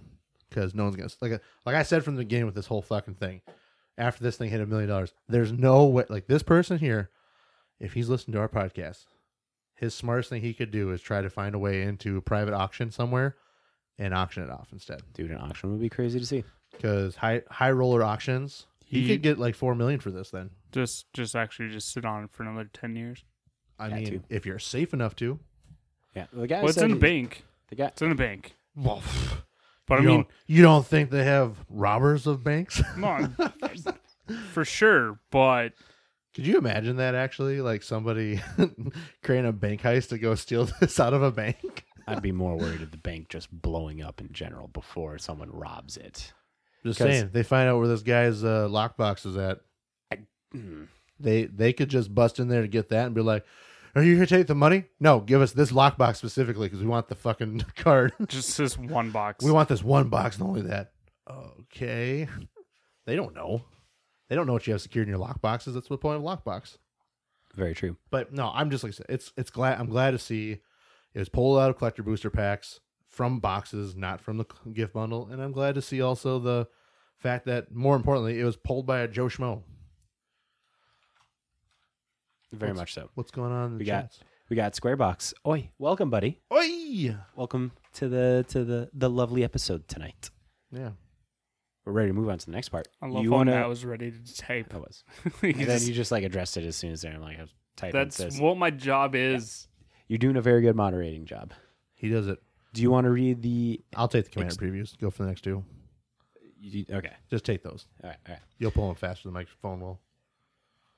Because 0.49 0.75
no 0.75 0.83
one's 0.83 0.95
gonna 0.95 1.09
like 1.21 1.41
like 1.65 1.75
I 1.75 1.81
said 1.81 2.03
from 2.03 2.13
the 2.15 2.21
beginning 2.21 2.45
with 2.45 2.53
this 2.55 2.67
whole 2.67 2.83
fucking 2.83 3.15
thing. 3.15 3.41
After 3.97 4.23
this 4.23 4.37
thing 4.37 4.51
hit 4.51 4.61
a 4.61 4.67
million 4.67 4.89
dollars, 4.89 5.13
there's 5.27 5.51
no 5.51 5.85
way 5.85 6.05
like 6.09 6.27
this 6.27 6.43
person 6.43 6.77
here, 6.77 7.09
if 7.79 7.93
he's 7.93 8.09
listening 8.09 8.33
to 8.33 8.39
our 8.39 8.49
podcast, 8.49 9.05
his 9.75 9.93
smartest 9.93 10.29
thing 10.29 10.41
he 10.41 10.53
could 10.53 10.71
do 10.71 10.91
is 10.91 11.01
try 11.01 11.21
to 11.21 11.29
find 11.29 11.55
a 11.55 11.59
way 11.59 11.81
into 11.81 12.17
a 12.17 12.21
private 12.21 12.53
auction 12.53 12.91
somewhere 12.91 13.35
and 13.97 14.13
auction 14.13 14.43
it 14.43 14.49
off 14.49 14.69
instead. 14.71 15.01
Dude, 15.13 15.31
an 15.31 15.37
auction 15.37 15.71
would 15.71 15.81
be 15.81 15.89
crazy 15.89 16.19
to 16.19 16.25
see. 16.25 16.43
Because 16.71 17.15
high 17.17 17.41
high 17.49 17.71
roller 17.71 18.03
auctions, 18.03 18.65
he, 18.85 19.01
He- 19.01 19.07
could 19.07 19.21
get 19.21 19.37
like 19.39 19.55
four 19.55 19.75
million 19.75 19.99
for 19.99 20.09
this. 20.11 20.31
Then 20.31 20.49
Just 20.71 21.11
just 21.13 21.35
actually 21.35 21.69
just 21.69 21.91
sit 21.91 22.05
on 22.05 22.23
it 22.23 22.31
for 22.31 22.43
another 22.43 22.69
ten 22.73 22.95
years. 22.95 23.23
I 23.79 23.87
Yeah, 23.89 23.95
mean, 23.95 24.05
too. 24.05 24.23
if 24.29 24.45
you're 24.45 24.59
safe 24.59 24.93
enough 24.93 25.15
to. 25.17 25.39
Yeah, 26.15 26.25
the 26.33 26.47
guy 26.47 26.59
Well, 26.61 26.69
it's 26.69 26.77
in 26.77 26.91
a 26.91 26.95
bank. 26.95 27.43
The 27.69 27.75
guy, 27.75 27.85
It's 27.87 28.01
in 28.01 28.11
a 28.11 28.15
bank. 28.15 28.53
Well, 28.75 29.01
But 29.87 29.95
you 30.01 30.07
I 30.07 30.11
mean, 30.11 30.17
don't, 30.21 30.27
you 30.47 30.61
don't 30.61 30.85
think 30.85 31.09
they 31.09 31.23
have 31.25 31.57
robbers 31.69 32.25
of 32.27 32.43
banks? 32.43 32.81
no, 32.97 33.27
for 34.51 34.63
sure. 34.65 35.19
But 35.31 35.73
Could 36.35 36.47
you 36.47 36.57
imagine 36.57 36.97
that 36.97 37.13
actually? 37.15 37.61
Like 37.61 37.83
somebody 37.83 38.41
creating 39.23 39.49
a 39.49 39.53
bank 39.53 39.81
heist 39.81 40.09
to 40.09 40.17
go 40.17 40.35
steal 40.35 40.65
this 40.79 40.99
out 40.99 41.13
of 41.13 41.21
a 41.21 41.31
bank? 41.31 41.85
I'd 42.07 42.21
be 42.21 42.31
more 42.31 42.57
worried 42.57 42.81
of 42.81 42.91
the 42.91 42.97
bank 42.97 43.29
just 43.29 43.49
blowing 43.51 44.01
up 44.01 44.19
in 44.19 44.31
general 44.33 44.67
before 44.67 45.17
someone 45.17 45.49
robs 45.51 45.95
it. 45.97 46.33
Just 46.85 46.97
'Cause- 46.99 47.07
saying, 47.07 47.29
they 47.31 47.43
find 47.43 47.69
out 47.69 47.77
where 47.79 47.87
this 47.87 48.01
guy's 48.01 48.43
uh, 48.43 48.67
lockbox 48.67 49.25
is 49.25 49.37
at. 49.37 49.59
Hmm. 50.51 50.83
They 51.19 51.45
they 51.45 51.71
could 51.73 51.89
just 51.89 52.13
bust 52.13 52.39
in 52.39 52.47
there 52.49 52.61
to 52.61 52.67
get 52.67 52.89
that 52.89 53.05
and 53.05 53.15
be 53.15 53.21
like, 53.21 53.45
"Are 53.95 54.03
you 54.03 54.15
here 54.15 54.25
to 54.25 54.35
take 54.37 54.47
the 54.47 54.55
money? 54.55 54.85
No, 54.99 55.19
give 55.21 55.41
us 55.41 55.51
this 55.53 55.71
lockbox 55.71 56.17
specifically 56.17 56.67
because 56.67 56.81
we 56.81 56.87
want 56.87 57.07
the 57.07 57.15
fucking 57.15 57.63
card. 57.77 58.11
just 58.27 58.57
this 58.57 58.77
one 58.77 59.11
box. 59.11 59.45
we 59.45 59.51
want 59.51 59.69
this 59.69 59.83
one 59.83 60.09
box 60.09 60.37
and 60.37 60.47
only 60.47 60.61
that." 60.63 60.91
Okay, 61.29 62.27
they 63.05 63.15
don't 63.15 63.33
know. 63.33 63.63
They 64.33 64.37
don't 64.37 64.47
know 64.47 64.53
what 64.53 64.65
you 64.65 64.73
have 64.73 64.81
secured 64.81 65.07
in 65.07 65.13
your 65.15 65.23
lockboxes. 65.23 65.75
That's 65.75 65.89
the 65.89 65.95
point 65.95 66.17
of 66.17 66.23
lockbox. 66.23 66.79
Very 67.53 67.75
true. 67.75 67.97
But 68.09 68.33
no, 68.33 68.49
I'm 68.51 68.71
just 68.71 68.83
like 68.83 68.95
it's 69.07 69.31
it's 69.37 69.51
glad 69.51 69.79
I'm 69.79 69.85
glad 69.85 70.09
to 70.09 70.17
see 70.17 70.53
it 71.13 71.19
was 71.19 71.29
pulled 71.29 71.59
out 71.59 71.69
of 71.69 71.77
collector 71.77 72.01
booster 72.01 72.31
packs 72.31 72.79
from 73.09 73.39
boxes, 73.39 73.95
not 73.95 74.19
from 74.21 74.37
the 74.39 74.45
gift 74.73 74.91
bundle, 74.93 75.27
and 75.31 75.39
I'm 75.39 75.51
glad 75.51 75.75
to 75.75 75.83
see 75.83 76.01
also 76.01 76.39
the 76.39 76.67
fact 77.19 77.45
that 77.45 77.71
more 77.71 77.95
importantly, 77.95 78.39
it 78.39 78.43
was 78.43 78.55
pulled 78.57 78.87
by 78.87 79.01
a 79.01 79.07
Joe 79.07 79.25
Schmo. 79.27 79.61
Very 82.51 82.71
What's- 82.71 82.79
much 82.79 82.93
so. 82.95 83.11
What's 83.13 83.29
going 83.29 83.51
on 83.51 83.65
in 83.67 83.71
the 83.73 83.77
We 83.77 83.85
got- 83.85 84.01
chats? 84.05 84.19
We 84.49 84.55
got 84.55 84.73
Squarebox. 84.73 85.35
Oi, 85.45 85.69
welcome, 85.77 86.09
buddy. 86.09 86.41
Oi! 86.51 87.15
Welcome 87.35 87.71
to 87.93 88.09
the 88.09 88.45
to 88.47 88.63
the 88.63 88.89
the 88.93 89.11
lovely 89.11 89.43
episode 89.43 89.87
tonight. 89.87 90.31
Yeah. 90.71 90.93
We're 91.85 91.91
ready 91.93 92.09
to 92.09 92.13
move 92.13 92.29
on 92.29 92.37
to 92.37 92.45
the 92.45 92.51
next 92.51 92.69
part. 92.69 92.87
I 93.01 93.07
love 93.07 93.23
you 93.23 93.31
how 93.31 93.37
wanna? 93.37 93.51
Matt 93.51 93.67
was 93.67 93.83
ready 93.83 94.11
to 94.11 94.37
type. 94.37 94.73
I 94.73 94.77
was. 94.77 95.03
He 95.41 95.49
And 95.51 95.65
then 95.65 95.81
you 95.81 95.93
just 95.93 96.11
like 96.11 96.23
addressed 96.23 96.55
it 96.57 96.65
as 96.65 96.75
soon 96.75 96.91
as 96.91 97.01
they're 97.01 97.17
like, 97.19 97.37
I 97.37 97.41
was 97.41 97.53
typing 97.75 97.99
that's 97.99 98.17
this. 98.17 98.39
what 98.39 98.57
my 98.57 98.69
job 98.69 99.15
is. 99.15 99.67
You're 100.07 100.19
doing 100.19 100.37
a 100.37 100.41
very 100.41 100.61
good 100.61 100.75
moderating 100.75 101.25
job. 101.25 101.53
He 101.93 102.09
does 102.09 102.27
it. 102.27 102.41
Do 102.73 102.81
you 102.81 102.89
want 102.89 103.05
to 103.05 103.11
read 103.11 103.41
the? 103.41 103.81
I'll 103.95 104.07
take 104.07 104.25
the 104.25 104.31
commander 104.31 104.53
Ex- 104.53 104.57
previews. 104.57 104.99
Go 104.99 105.09
for 105.09 105.23
the 105.23 105.29
next 105.29 105.41
two. 105.41 105.63
You, 106.59 106.85
okay. 106.89 107.13
Just 107.29 107.43
take 107.43 107.63
those. 107.63 107.87
All 108.03 108.09
right. 108.09 108.19
All 108.27 108.33
right. 108.33 108.41
You'll 108.57 108.71
pull 108.71 108.87
them 108.87 108.95
faster 108.95 109.23
than 109.23 109.33
the 109.33 109.39
microphone 109.39 109.81
will. 109.81 109.99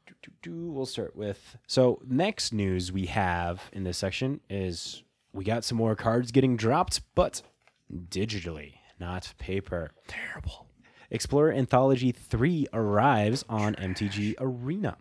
Do, 0.05 0.13
do, 0.21 0.31
do. 0.43 0.71
We'll 0.71 0.85
start 0.85 1.15
with 1.15 1.57
so 1.65 1.99
next 2.07 2.53
news 2.53 2.91
we 2.91 3.07
have 3.07 3.63
in 3.73 3.83
this 3.83 3.97
section 3.97 4.39
is 4.49 5.03
we 5.33 5.43
got 5.43 5.63
some 5.63 5.77
more 5.79 5.95
cards 5.95 6.31
getting 6.31 6.55
dropped, 6.55 7.01
but 7.15 7.41
digitally, 7.91 8.75
not 8.99 9.33
paper. 9.39 9.91
Terrible. 10.07 10.67
Explorer 11.11 11.53
Anthology 11.53 12.11
3 12.11 12.67
arrives 12.73 13.45
on 13.49 13.75
MTG 13.75 14.35
Arena. 14.39 14.97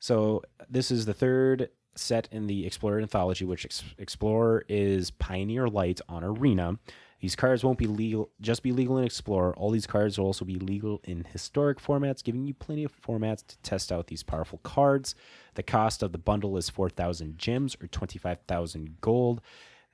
So 0.00 0.42
this 0.68 0.90
is 0.90 1.06
the 1.06 1.14
third 1.14 1.70
set 1.96 2.28
in 2.30 2.46
the 2.46 2.66
Explorer 2.66 3.00
Anthology, 3.00 3.44
which 3.44 3.64
ex- 3.64 3.82
Explorer 3.98 4.64
is 4.68 5.10
Pioneer 5.10 5.68
Light 5.68 6.00
on 6.08 6.22
Arena. 6.22 6.78
These 7.20 7.34
cards 7.34 7.64
won't 7.64 7.78
be 7.78 7.88
legal, 7.88 8.30
just 8.40 8.62
be 8.62 8.70
legal 8.70 8.96
in 8.98 9.04
Explorer. 9.04 9.56
All 9.56 9.72
these 9.72 9.88
cards 9.88 10.18
will 10.18 10.26
also 10.26 10.44
be 10.44 10.58
legal 10.58 11.00
in 11.02 11.24
historic 11.24 11.80
formats, 11.80 12.22
giving 12.22 12.46
you 12.46 12.54
plenty 12.54 12.84
of 12.84 12.92
formats 13.02 13.44
to 13.48 13.58
test 13.58 13.90
out 13.90 14.06
these 14.06 14.22
powerful 14.22 14.60
cards. 14.62 15.16
The 15.54 15.64
cost 15.64 16.04
of 16.04 16.12
the 16.12 16.18
bundle 16.18 16.56
is 16.56 16.70
4,000 16.70 17.36
gems 17.36 17.76
or 17.82 17.88
25,000 17.88 19.00
gold. 19.00 19.40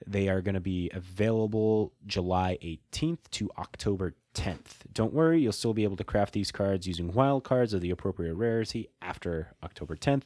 They 0.07 0.29
are 0.29 0.43
going 0.43 0.55
to 0.55 0.61
be 0.61 0.91
available 0.93 1.95
July 2.07 2.59
18th 2.63 3.31
to 3.33 3.51
October 3.57 4.15
10th. 4.35 4.93
Don't 4.93 5.13
worry, 5.13 5.41
you'll 5.41 5.53
still 5.53 5.75
be 5.75 5.85
able 5.85 5.97
to 5.97 6.05
craft 6.05 6.35
these 6.35 6.53
cards 6.53 6.87
using 6.87 7.13
wild 7.13 7.45
cards 7.45 7.73
of 7.73 7.81
the 7.81 7.91
appropriate 7.91 8.35
rarity 8.35 8.89
after 9.01 9.55
October 9.63 9.97
10th. 9.97 10.25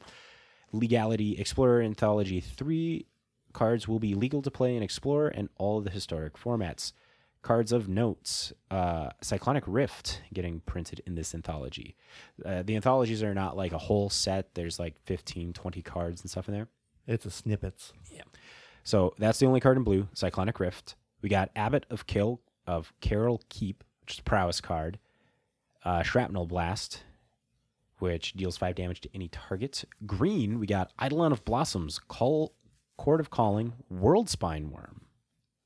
Legality 0.71 1.39
Explorer 1.39 1.81
Anthology 1.81 2.39
3 2.39 3.05
cards 3.53 3.87
will 3.87 3.99
be 3.99 4.13
legal 4.13 4.41
to 4.41 4.51
play 4.51 4.75
in 4.75 4.83
Explorer 4.83 5.29
and 5.29 5.49
all 5.57 5.81
the 5.81 5.89
historic 5.89 6.33
formats. 6.37 6.93
Cards 7.41 7.71
of 7.71 7.87
notes, 7.87 8.51
uh, 8.69 9.09
Cyclonic 9.21 9.63
Rift 9.65 10.21
getting 10.33 10.59
printed 10.61 11.01
in 11.05 11.15
this 11.15 11.33
anthology. 11.33 11.95
Uh, 12.45 12.63
the 12.63 12.75
anthologies 12.75 13.23
are 13.23 13.33
not 13.33 13.55
like 13.55 13.71
a 13.71 13.77
whole 13.77 14.09
set, 14.09 14.53
there's 14.55 14.77
like 14.77 14.99
15, 15.05 15.53
20 15.53 15.81
cards 15.81 16.21
and 16.21 16.29
stuff 16.29 16.49
in 16.49 16.53
there. 16.53 16.67
It's 17.07 17.25
a 17.25 17.31
snippets. 17.31 17.93
Yeah. 18.13 18.23
So 18.83 19.13
that's 19.17 19.39
the 19.39 19.45
only 19.45 19.61
card 19.61 19.77
in 19.77 19.83
blue, 19.83 20.07
Cyclonic 20.13 20.59
Rift. 20.59 20.95
We 21.21 21.29
got 21.29 21.49
Abbot 21.55 21.85
of 21.89 22.07
Kill 22.07 22.41
of 22.67 22.93
Keral 23.01 23.41
Keep, 23.49 23.83
which 24.09 24.15
is 24.15 24.19
a 24.21 24.23
prowess 24.23 24.59
card. 24.59 24.97
Uh, 25.85 26.01
Shrapnel 26.01 26.47
Blast, 26.47 27.03
which 27.99 28.33
deals 28.33 28.57
five 28.57 28.73
damage 28.73 29.01
to 29.01 29.09
any 29.13 29.27
target. 29.27 29.83
Green, 30.07 30.59
we 30.59 30.65
got 30.65 30.91
Eidolon 30.99 31.31
of 31.31 31.45
Blossoms, 31.45 31.99
Call 31.99 32.55
Court 32.97 33.19
of 33.19 33.29
Calling, 33.29 33.73
Worldspine 33.93 34.71
Wurm. 34.71 35.01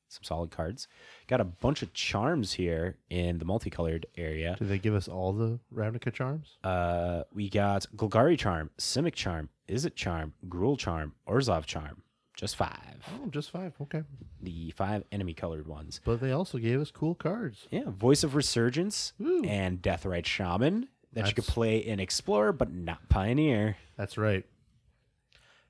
Some 0.09 0.23
solid 0.23 0.51
cards. 0.51 0.89
Got 1.27 1.39
a 1.39 1.45
bunch 1.45 1.81
of 1.83 1.93
charms 1.93 2.51
here 2.51 2.97
in 3.09 3.37
the 3.37 3.45
multicolored 3.45 4.07
area. 4.17 4.57
Did 4.59 4.67
they 4.67 4.77
give 4.77 4.93
us 4.93 5.07
all 5.07 5.31
the 5.31 5.57
Ravnica 5.73 6.13
charms? 6.13 6.57
Uh, 6.65 7.23
we 7.33 7.49
got 7.49 7.85
Golgari 7.95 8.37
Charm, 8.37 8.69
Simic 8.77 9.13
Charm, 9.13 9.49
Izzet 9.69 9.95
Charm, 9.95 10.33
Gruul 10.49 10.77
Charm, 10.77 11.13
Orzhov 11.27 11.65
Charm. 11.65 12.03
Just 12.35 12.55
five. 12.55 12.79
Oh, 13.13 13.29
just 13.29 13.51
five. 13.51 13.73
Okay. 13.81 14.03
The 14.41 14.71
five 14.71 15.03
enemy 15.11 15.33
colored 15.33 15.67
ones. 15.67 16.01
But 16.03 16.19
they 16.19 16.31
also 16.31 16.57
gave 16.57 16.81
us 16.81 16.89
cool 16.91 17.15
cards. 17.15 17.67
Yeah, 17.69 17.83
Voice 17.87 18.23
of 18.23 18.35
Resurgence 18.35 19.13
Ooh. 19.21 19.43
and 19.45 19.81
Deathrite 19.81 20.25
Shaman 20.25 20.87
that 21.13 21.27
you 21.27 21.33
could 21.33 21.45
play 21.45 21.77
in 21.77 21.99
Explorer, 21.99 22.51
but 22.51 22.71
not 22.71 23.07
Pioneer. 23.09 23.77
That's 23.97 24.17
right. 24.17 24.45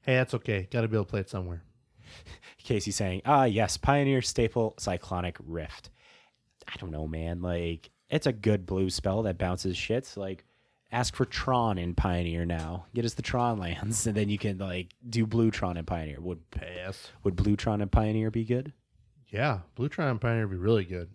Hey, 0.01 0.15
that's 0.15 0.33
okay. 0.33 0.67
Got 0.71 0.81
to 0.81 0.87
be 0.87 0.95
able 0.95 1.05
to 1.05 1.09
play 1.09 1.19
it 1.19 1.29
somewhere. 1.29 1.63
Casey 2.63 2.91
saying, 2.91 3.21
ah, 3.25 3.43
yes, 3.43 3.77
Pioneer 3.77 4.21
Staple 4.21 4.73
Cyclonic 4.77 5.37
Rift. 5.45 5.89
I 6.67 6.77
don't 6.77 6.91
know, 6.91 7.07
man. 7.07 7.41
Like, 7.41 7.89
it's 8.09 8.27
a 8.27 8.33
good 8.33 8.65
blue 8.65 8.89
spell 8.89 9.23
that 9.23 9.37
bounces 9.37 9.75
shits. 9.75 10.15
Like, 10.15 10.45
ask 10.93 11.15
for 11.15 11.25
Tron 11.25 11.77
in 11.77 11.95
Pioneer 11.95 12.45
now. 12.45 12.85
Get 12.93 13.03
us 13.03 13.15
the 13.15 13.21
Tron 13.21 13.57
lands, 13.57 14.07
and 14.07 14.15
then 14.15 14.29
you 14.29 14.37
can, 14.37 14.59
like, 14.59 14.89
do 15.09 15.25
blue 15.25 15.51
Tron 15.51 15.75
in 15.75 15.85
Pioneer. 15.85 16.21
Would 16.21 16.49
Pass. 16.51 17.11
would 17.23 17.35
blue 17.35 17.57
Tron 17.57 17.81
and 17.81 17.91
Pioneer 17.91 18.31
be 18.31 18.45
good? 18.45 18.71
Yeah, 19.29 19.59
Blue 19.73 19.89
Tron 19.89 20.09
and 20.09 20.21
Pioneer 20.21 20.47
would 20.47 20.53
be 20.53 20.57
really 20.61 20.85
good. 20.85 21.09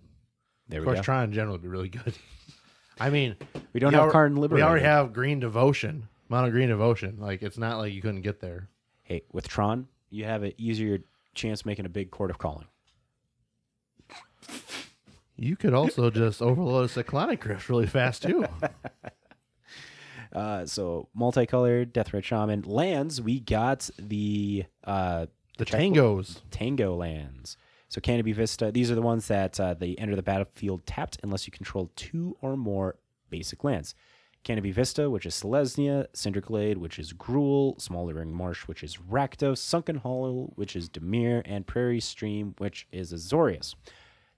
There 0.69 0.81
Of 0.81 0.87
course, 0.87 0.99
go. 0.99 1.03
Tron 1.05 1.25
in 1.25 1.33
general 1.33 1.53
would 1.53 1.63
be 1.63 1.69
really 1.69 1.89
good. 1.89 2.15
I 3.01 3.11
mean, 3.11 3.37
we 3.73 3.79
don't 3.79 3.93
we 3.93 3.95
have 3.95 4.07
al- 4.07 4.11
Karn 4.11 4.35
We 4.41 4.61
already 4.61 4.85
have 4.85 5.13
Green 5.13 5.39
Devotion, 5.39 6.09
Mono 6.29 6.51
Green 6.51 6.69
Devotion. 6.69 7.19
Like, 7.21 7.43
it's 7.43 7.57
not 7.57 7.79
like 7.79 7.93
you 7.93 8.03
couldn't 8.03 8.23
get 8.23 8.41
there. 8.41 8.69
Hey, 9.05 9.23
with 9.33 9.47
Tron, 9.47 9.87
you 10.11 10.25
have 10.25 10.43
an 10.43 10.53
easier 10.59 10.99
chance 11.35 11.65
making 11.65 11.87
a 11.87 11.89
big 11.89 12.11
Court 12.11 12.31
of 12.31 12.39
Calling. 12.39 12.67
You 15.37 15.55
could 15.57 15.73
also 15.73 16.11
just 16.11 16.43
overload 16.43 16.87
a 16.87 16.89
Cyclonic 16.89 17.45
Rift 17.45 17.69
really 17.69 17.87
fast, 17.87 18.25
too. 18.25 18.45
Uh, 20.35 20.67
so 20.67 21.09
multicolored 21.15 21.93
Deathrite 21.95 22.25
Shaman 22.25 22.63
lands. 22.63 23.21
We 23.21 23.41
got 23.41 23.89
the 23.99 24.65
uh, 24.85 25.27
The 25.57 25.65
check- 25.65 25.81
Tangos. 25.81 26.41
Tango 26.51 26.95
lands. 26.97 27.57
So 27.89 28.01
Canopy 28.01 28.33
Vista. 28.33 28.71
These 28.71 28.91
are 28.91 28.95
the 28.95 29.03
ones 29.03 29.29
that 29.29 29.59
uh, 29.59 29.75
they 29.75 29.95
enter 29.97 30.15
the 30.15 30.23
battlefield 30.23 30.85
tapped 30.87 31.19
unless 31.23 31.47
you 31.47 31.51
control 31.53 31.91
two 31.97 32.37
or 32.43 32.57
more 32.57 32.97
basic 33.31 33.65
lands. 33.65 33.95
Canopy 34.45 34.71
Vista, 34.71 35.11
which 35.11 35.27
is 35.27 35.35
Selesnya, 35.35 36.07
Cinderglade, 36.15 36.77
which 36.77 36.99
is 36.99 37.13
Gruul, 37.13 37.81
Smoldering 37.81 38.33
Marsh, 38.33 38.69
which 38.69 38.85
is 38.85 38.97
Rakdos, 38.99 39.59
Sunken 39.59 39.97
Hollow, 39.97 40.53
which 40.55 40.77
is 40.77 40.89
Dimir, 40.89 41.43
and 41.45 41.67
Prairie 41.67 41.99
Stream, 42.01 42.55
which 42.59 42.87
is 42.93 43.13
Azorius. 43.13 43.75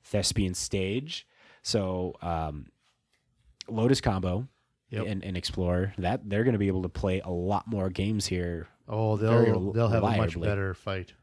Thespian 0.02 0.54
Stage, 0.54 1.26
so 1.62 2.14
um, 2.22 2.66
Lotus 3.68 4.00
Combo 4.00 4.48
Yep. 4.90 5.06
and, 5.06 5.24
and 5.24 5.36
Explorer, 5.36 5.94
that 5.98 6.28
they're 6.28 6.44
going 6.44 6.54
to 6.54 6.58
be 6.58 6.66
able 6.66 6.82
to 6.82 6.88
play 6.88 7.20
a 7.20 7.30
lot 7.30 7.66
more 7.66 7.90
games 7.90 8.26
here. 8.26 8.68
Oh, 8.88 9.16
they'll 9.16 9.72
they'll 9.72 9.88
have 9.88 10.02
a 10.02 10.16
much 10.16 10.40
better 10.40 10.74
fight. 10.74 11.14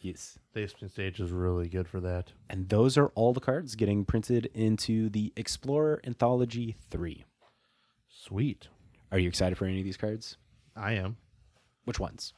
Yes. 0.00 0.38
Thespian 0.54 0.88
stage 0.88 1.18
is 1.18 1.32
really 1.32 1.68
good 1.68 1.88
for 1.88 2.00
that. 2.00 2.32
And 2.48 2.68
those 2.68 2.96
are 2.96 3.08
all 3.14 3.32
the 3.32 3.40
cards 3.40 3.74
getting 3.74 4.04
printed 4.04 4.46
into 4.54 5.08
the 5.08 5.32
Explorer 5.36 6.00
Anthology 6.04 6.76
3. 6.90 7.24
Sweet. 8.08 8.68
Are 9.10 9.18
you 9.18 9.28
excited 9.28 9.58
for 9.58 9.64
any 9.64 9.78
of 9.78 9.84
these 9.84 9.96
cards? 9.96 10.36
I 10.76 10.92
am. 10.92 11.16
Which 11.84 11.98
ones? 11.98 12.34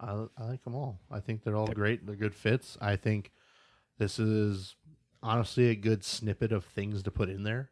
I, 0.00 0.26
I 0.38 0.44
like 0.44 0.64
them 0.64 0.74
all. 0.74 1.00
I 1.10 1.20
think 1.20 1.42
they're 1.42 1.56
all 1.56 1.66
great. 1.66 2.06
They're 2.06 2.16
good 2.16 2.34
fits. 2.34 2.78
I 2.80 2.96
think 2.96 3.30
this 3.98 4.18
is 4.18 4.76
honestly 5.22 5.68
a 5.68 5.74
good 5.74 6.04
snippet 6.04 6.52
of 6.52 6.64
things 6.64 7.02
to 7.02 7.10
put 7.10 7.28
in 7.28 7.42
there. 7.42 7.70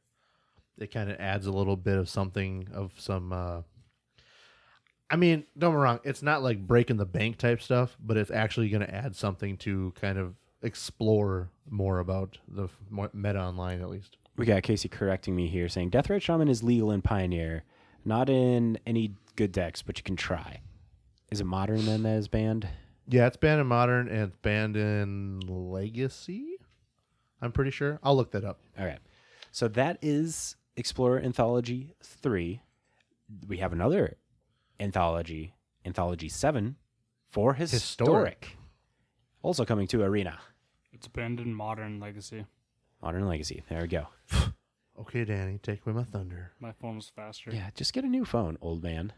It 0.80 0.92
kind 0.92 1.10
of 1.10 1.18
adds 1.20 1.46
a 1.46 1.52
little 1.52 1.76
bit 1.76 1.98
of 1.98 2.08
something 2.08 2.68
of 2.72 2.92
some. 2.98 3.32
Uh, 3.32 3.62
I 5.10 5.16
mean, 5.16 5.44
don't 5.58 5.72
get 5.72 5.76
me 5.76 5.82
wrong. 5.82 6.00
It's 6.04 6.22
not 6.22 6.42
like 6.42 6.66
breaking 6.66 6.96
the 6.96 7.06
bank 7.06 7.36
type 7.38 7.60
stuff, 7.60 7.96
but 8.00 8.16
it's 8.16 8.30
actually 8.30 8.68
going 8.68 8.86
to 8.86 8.94
add 8.94 9.16
something 9.16 9.56
to 9.58 9.92
kind 10.00 10.18
of 10.18 10.34
explore 10.62 11.50
more 11.68 11.98
about 11.98 12.38
the 12.48 12.68
meta 13.12 13.40
online, 13.40 13.80
at 13.80 13.90
least. 13.90 14.16
We 14.36 14.46
got 14.46 14.62
Casey 14.62 14.88
correcting 14.88 15.34
me 15.34 15.48
here 15.48 15.68
saying 15.68 15.90
Deathrite 15.90 16.22
Shaman 16.22 16.48
is 16.48 16.62
legal 16.62 16.92
in 16.92 17.02
Pioneer, 17.02 17.64
not 18.04 18.30
in 18.30 18.78
any 18.86 19.16
good 19.36 19.52
decks, 19.52 19.82
but 19.82 19.98
you 19.98 20.04
can 20.04 20.16
try. 20.16 20.60
Is 21.30 21.40
it 21.40 21.44
modern 21.44 21.84
then 21.86 22.02
that 22.04 22.16
is 22.16 22.28
banned? 22.28 22.68
Yeah, 23.06 23.26
it's 23.26 23.36
banned 23.36 23.60
in 23.60 23.66
modern 23.66 24.08
and 24.08 24.28
it's 24.28 24.36
banned 24.36 24.76
in 24.76 25.40
legacy. 25.46 26.56
I'm 27.42 27.52
pretty 27.52 27.70
sure. 27.70 27.98
I'll 28.02 28.16
look 28.16 28.32
that 28.32 28.44
up. 28.44 28.60
All 28.78 28.84
right. 28.84 28.98
So 29.50 29.66
that 29.68 29.98
is 30.02 30.56
Explorer 30.76 31.20
Anthology 31.20 31.94
3. 32.02 32.62
We 33.46 33.58
have 33.58 33.72
another 33.72 34.16
anthology, 34.78 35.54
Anthology 35.84 36.28
7, 36.28 36.76
for 37.28 37.54
historic. 37.54 38.44
Historic. 38.44 38.56
Also 39.42 39.64
coming 39.64 39.86
to 39.88 40.02
Arena. 40.02 40.38
It's 40.92 41.06
abandoned 41.06 41.56
modern 41.56 42.00
legacy. 42.00 42.46
Modern 43.02 43.26
Legacy. 43.26 43.62
There 43.68 43.82
we 43.82 43.88
go. 43.88 44.06
Okay, 44.98 45.24
Danny, 45.24 45.56
take 45.56 45.86
away 45.86 45.94
my 45.96 46.04
thunder. 46.04 46.52
My 46.60 46.72
phone 46.72 46.96
was 46.96 47.08
faster. 47.08 47.50
Yeah, 47.50 47.70
just 47.74 47.94
get 47.94 48.04
a 48.04 48.06
new 48.06 48.26
phone, 48.26 48.58
old 48.60 48.82
man. 48.82 49.14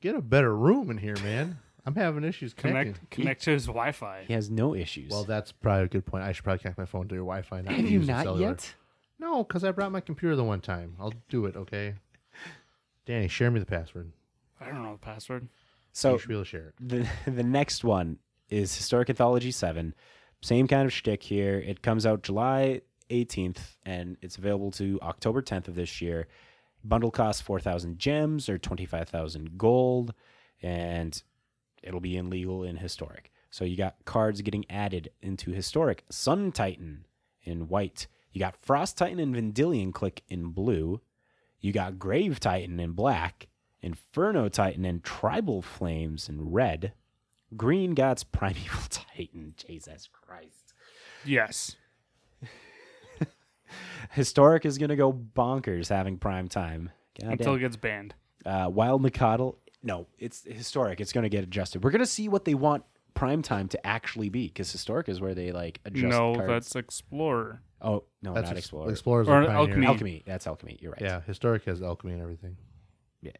Get 0.00 0.14
a 0.14 0.22
better 0.22 0.56
room 0.56 0.90
in 0.90 0.96
here, 0.96 1.16
man. 1.22 1.58
I'm 1.84 1.94
having 1.96 2.24
issues 2.24 2.54
connecting. 2.54 2.94
Connect 2.94 3.10
connect 3.10 3.42
to 3.42 3.50
his 3.50 3.66
Wi-Fi. 3.66 4.24
He 4.26 4.32
has 4.32 4.48
no 4.48 4.74
issues. 4.74 5.10
Well, 5.10 5.24
that's 5.24 5.52
probably 5.52 5.84
a 5.84 5.88
good 5.88 6.06
point. 6.06 6.24
I 6.24 6.32
should 6.32 6.44
probably 6.44 6.60
connect 6.60 6.78
my 6.78 6.86
phone 6.86 7.08
to 7.08 7.14
your 7.14 7.24
Wi-Fi. 7.24 7.60
Not 7.60 7.74
have 7.74 7.84
you 7.84 7.98
use 7.98 8.06
the 8.06 8.12
not 8.14 8.24
cellular. 8.24 8.48
yet? 8.48 8.74
No, 9.18 9.42
because 9.42 9.64
I 9.64 9.72
brought 9.72 9.92
my 9.92 10.00
computer 10.00 10.36
the 10.36 10.44
one 10.44 10.60
time. 10.60 10.94
I'll 11.00 11.14
do 11.28 11.46
it. 11.46 11.56
Okay. 11.56 11.94
Danny, 13.06 13.28
share 13.28 13.50
me 13.50 13.58
the 13.60 13.66
password. 13.66 14.12
I 14.60 14.66
don't 14.66 14.82
know 14.82 14.92
the 14.92 14.98
password. 14.98 15.48
So 15.92 16.12
you 16.12 16.18
should 16.18 16.28
be 16.28 16.34
able 16.34 16.44
to 16.44 16.48
share 16.48 16.68
it. 16.68 16.74
the 16.80 17.08
the 17.30 17.42
next 17.42 17.84
one 17.84 18.18
is 18.48 18.76
Historic 18.76 19.10
Anthology 19.10 19.50
Seven. 19.50 19.94
Same 20.40 20.68
kind 20.68 20.86
of 20.86 20.92
shtick 20.92 21.22
here. 21.22 21.58
It 21.58 21.82
comes 21.82 22.06
out 22.06 22.22
July 22.22 22.82
18th, 23.10 23.76
and 23.84 24.16
it's 24.22 24.36
available 24.36 24.70
to 24.72 24.98
October 25.02 25.42
10th 25.42 25.68
of 25.68 25.74
this 25.74 26.00
year. 26.00 26.28
Bundle 26.84 27.10
costs 27.10 27.42
4,000 27.42 27.98
gems 27.98 28.48
or 28.48 28.56
25,000 28.56 29.58
gold, 29.58 30.14
and 30.62 31.20
it'll 31.82 32.00
be 32.00 32.16
in 32.16 32.30
legal 32.30 32.62
in 32.62 32.76
Historic. 32.76 33.32
So 33.50 33.64
you 33.64 33.76
got 33.76 33.96
cards 34.04 34.42
getting 34.42 34.64
added 34.70 35.10
into 35.22 35.50
Historic. 35.50 36.04
Sun 36.10 36.52
Titan 36.52 37.06
in 37.42 37.68
white. 37.68 38.06
You 38.32 38.40
got 38.40 38.56
Frost 38.56 38.98
Titan 38.98 39.18
and 39.18 39.34
Vendilion 39.34 39.92
Clique 39.92 40.22
in 40.28 40.50
blue. 40.50 41.00
You 41.60 41.72
got 41.72 41.98
Grave 41.98 42.40
Titan 42.40 42.78
in 42.78 42.92
black. 42.92 43.48
Inferno 43.80 44.48
Titan 44.48 44.84
and 44.84 45.02
Tribal 45.02 45.62
Flames 45.62 46.28
in 46.28 46.50
red. 46.50 46.92
Green 47.56 47.94
God's 47.94 48.24
Primeval 48.24 48.82
Titan. 48.90 49.54
Jesus 49.56 50.08
Christ. 50.12 50.74
Yes. 51.24 51.76
Historic 54.10 54.64
is 54.64 54.78
going 54.78 54.90
to 54.90 54.96
go 54.96 55.12
bonkers 55.12 55.88
having 55.88 56.18
prime 56.18 56.48
time. 56.48 56.90
God 57.20 57.32
Until 57.32 57.54
it 57.54 57.60
gets 57.60 57.76
banned. 57.76 58.14
Uh, 58.44 58.70
Wild 58.72 59.02
Nacatl. 59.02 59.56
No, 59.82 60.06
it's 60.18 60.44
historic. 60.44 61.00
It's 61.00 61.12
going 61.12 61.22
to 61.22 61.28
get 61.28 61.44
adjusted. 61.44 61.84
We're 61.84 61.90
going 61.90 62.00
to 62.00 62.06
see 62.06 62.28
what 62.28 62.44
they 62.44 62.54
want 62.54 62.84
prime 63.14 63.42
time 63.42 63.68
to 63.68 63.86
actually 63.86 64.28
be 64.28 64.46
because 64.46 64.70
historic 64.70 65.08
is 65.08 65.20
where 65.20 65.34
they 65.34 65.52
like 65.52 65.80
adjust 65.84 66.06
no, 66.06 66.34
cards. 66.34 66.48
that's 66.48 66.76
Explorer. 66.76 67.62
Oh 67.80 68.04
no, 68.22 68.34
That's 68.34 68.48
not 68.48 68.56
ex- 68.56 68.66
Explorer. 68.66 68.90
Explorers 68.90 69.28
Or 69.28 69.34
are 69.36 69.42
an 69.42 69.50
Alchemy. 69.50 69.86
Alchemy. 69.86 70.22
That's 70.26 70.46
alchemy. 70.46 70.78
You're 70.80 70.92
right. 70.92 71.00
Yeah, 71.02 71.20
historic 71.26 71.64
has 71.66 71.80
alchemy 71.82 72.12
and 72.14 72.22
everything. 72.22 72.56
Yeah. 73.22 73.32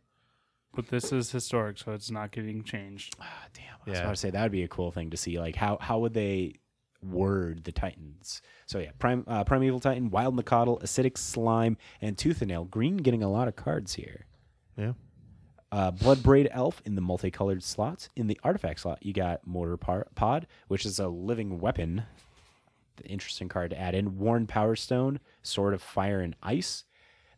But 0.74 0.89
this 0.89 1.12
is 1.12 1.30
historic, 1.32 1.78
so 1.78 1.93
it's 1.93 2.11
not 2.11 2.30
getting 2.30 2.62
changed. 2.62 3.16
Ah, 3.20 3.47
damn. 3.53 3.64
I 3.86 3.91
was 3.91 3.99
Yeah. 3.99 4.03
about 4.05 4.11
to 4.11 4.16
say 4.16 4.30
that 4.30 4.43
would 4.43 4.53
be 4.53 4.62
a 4.62 4.68
cool 4.68 4.93
thing 4.93 5.11
to 5.11 5.16
see. 5.16 5.39
Like 5.41 5.57
how 5.57 5.78
how 5.80 5.99
would 6.01 6.14
they 6.14 6.55
word 7.03 7.64
the 7.64 7.72
Titans? 7.72 8.43
So 8.66 8.78
yeah, 8.78 8.91
prime 8.99 9.24
uh, 9.26 9.45
primeval 9.45 9.80
Titan, 9.80 10.11
Wild 10.11 10.36
Nacatl, 10.36 10.80
Acidic 10.82 11.18
Slime, 11.18 11.76
and 12.01 12.16
Tooth 12.16 12.41
and 12.43 12.49
Nail. 12.49 12.64
Green 12.64 12.99
getting 12.99 13.22
a 13.22 13.30
lot 13.30 13.49
of 13.49 13.57
cards 13.57 13.95
here. 13.95 14.26
Yeah. 14.76 14.93
Uh, 15.70 15.91
Bloodbraid 15.93 16.49
Elf 16.51 16.80
in 16.86 16.95
the 16.95 17.01
multicolored 17.03 17.62
slots. 17.62 18.09
In 18.16 18.26
the 18.26 18.41
artifact 18.43 18.80
slot, 18.80 19.05
you 19.05 19.12
got 19.12 19.47
Mortar 19.47 19.76
Par- 19.76 20.07
Pod, 20.14 20.47
which 20.68 20.86
is 20.86 20.99
a 20.99 21.09
living 21.09 21.59
weapon. 21.59 22.05
The 22.99 23.07
interesting 23.07 23.49
card 23.49 23.70
to 23.70 23.80
add 23.80 23.94
in. 23.94 24.18
Worn 24.18 24.46
Power 24.46 24.76
Stone, 24.76 25.20
Sword 25.42 25.74
of 25.74 25.82
Fire 25.82 26.20
and 26.20 26.36
Ice. 26.42 26.84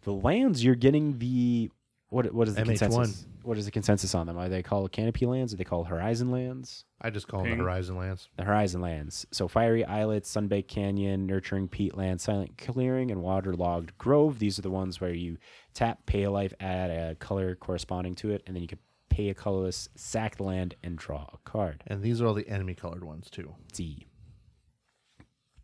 The 0.03 0.13
lands 0.13 0.65
you're 0.65 0.75
getting 0.75 1.19
the 1.19 1.71
what? 2.09 2.33
What 2.35 2.49
is 2.49 2.55
the 2.55 2.63
MH1. 2.63 2.67
consensus? 2.67 3.27
What 3.43 3.57
is 3.57 3.65
the 3.65 3.71
consensus 3.71 4.15
on 4.15 4.27
them? 4.27 4.37
Are 4.37 4.49
they 4.49 4.63
called 4.63 4.93
Canopy 4.93 5.25
lands? 5.25 5.55
Are 5.55 5.57
they 5.57 5.65
called 5.65 5.87
Horizon 5.87 6.31
lands? 6.31 6.85
I 7.01 7.09
just 7.09 7.27
call 7.27 7.43
them 7.43 7.51
the 7.51 7.57
Horizon 7.57 7.97
Lands. 7.97 8.29
The 8.37 8.45
Horizon 8.45 8.83
lands. 8.83 9.27
So 9.31 9.49
Fiery 9.49 9.85
Islets, 9.85 10.31
Sunbaked 10.35 10.69
Canyon, 10.69 11.27
Nurturing 11.27 11.69
Peatland, 11.69 12.21
Silent 12.21 12.59
Clearing, 12.59 13.11
and 13.11 13.23
Waterlogged 13.23 13.97
Grove. 13.97 14.39
These 14.39 14.59
are 14.59 14.63
the 14.63 14.71
ones 14.71 15.01
where 15.01 15.15
you 15.15 15.39
tap, 15.73 16.05
pay 16.05 16.25
a 16.25 16.31
life, 16.31 16.53
add 16.61 16.91
a 16.91 17.15
color 17.15 17.55
corresponding 17.55 18.15
to 18.17 18.31
it, 18.31 18.43
and 18.47 18.55
then 18.55 18.63
you 18.63 18.69
can 18.69 18.79
pay 19.09 19.31
a 19.31 19.35
colorless, 19.35 19.89
sack 19.95 20.37
the 20.37 20.43
land, 20.43 20.75
and 20.83 20.99
draw 20.99 21.27
a 21.33 21.39
card. 21.45 21.83
And 21.87 22.03
these 22.03 22.21
are 22.21 22.27
all 22.27 22.35
the 22.35 22.49
enemy 22.49 22.75
colored 22.75 23.05
ones 23.05 23.31
too. 23.31 23.55
D. 23.73 24.07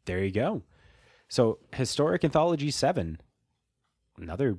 There 0.06 0.24
you 0.24 0.30
go. 0.32 0.62
So 1.28 1.58
Historic 1.74 2.24
Anthology 2.24 2.70
7. 2.70 3.20
Another 4.18 4.56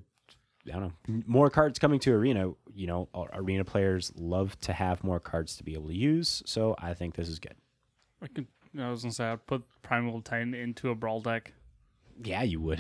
I 0.68 0.72
don't 0.74 0.94
know, 1.08 1.24
more 1.26 1.50
cards 1.50 1.80
coming 1.80 2.00
to 2.02 2.14
Arena. 2.14 2.52
You 2.74 2.88
know, 2.88 3.10
Arena 3.34 3.64
players 3.64 4.12
love 4.16 4.60
to 4.62 4.74
have 4.74 5.04
more 5.04 5.20
cards 5.20 5.56
to 5.58 5.64
be 5.64 5.74
able 5.74 5.88
to 5.88 5.96
use, 5.96 6.44
so 6.46 6.76
I 6.78 6.94
think 6.94 7.16
this 7.16 7.30
is 7.30 7.40
good. 7.40 7.56
I 8.22 8.28
could. 8.28 8.48
I 8.78 8.90
was 8.90 9.02
gonna 9.02 9.14
say 9.14 9.26
I'd 9.26 9.48
put 9.48 9.64
Primal 9.82 10.22
Titan 10.22 10.54
into 10.54 10.90
a 10.90 10.96
brawl 10.96 11.22
deck. 11.22 11.54
Yeah, 12.22 12.44
you 12.44 12.60
would. 12.60 12.80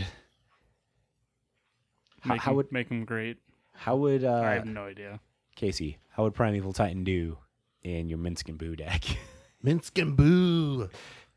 How, 2.22 2.34
Make 2.34 2.42
how 2.42 2.52
him, 2.52 2.58
would 2.58 2.72
make 2.72 2.90
him 2.90 3.06
great? 3.06 3.38
how 3.74 3.96
would 3.96 4.24
I 4.26 4.28
uh, 4.28 4.54
have 4.56 4.66
no 4.66 4.86
idea. 4.86 5.20
Casey? 5.56 5.98
How 6.10 6.24
would 6.24 6.34
Primeval 6.34 6.74
Titan 6.74 7.04
do 7.04 7.38
in 7.84 8.10
your 8.10 8.18
Minsc 8.18 8.50
and 8.50 8.58
Boo 8.58 8.76
deck? 8.76 9.04
Minsc 9.64 10.00
and 10.02 10.18
Boo. 10.18 10.90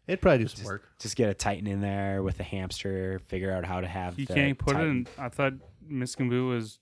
It'd 0.06 0.20
probably 0.20 0.44
do 0.44 0.48
some 0.48 0.64
work. 0.64 0.88
Just 0.98 1.14
get 1.16 1.28
a 1.30 1.34
Titan 1.34 1.66
in 1.66 1.80
there 1.80 2.22
with 2.22 2.40
a 2.40 2.42
hamster. 2.42 3.20
Figure 3.28 3.52
out 3.52 3.64
how 3.64 3.80
to 3.80 3.86
have. 3.86 4.18
You 4.18 4.26
the 4.26 4.34
can't 4.34 4.58
put 4.58 4.72
Titan 4.74 5.06
it 5.16 5.18
in. 5.18 5.24
I 5.24 5.28
thought 5.28 5.52
Minsc 5.88 6.18
and 6.18 6.30
Boo 6.30 6.48
was 6.48 6.78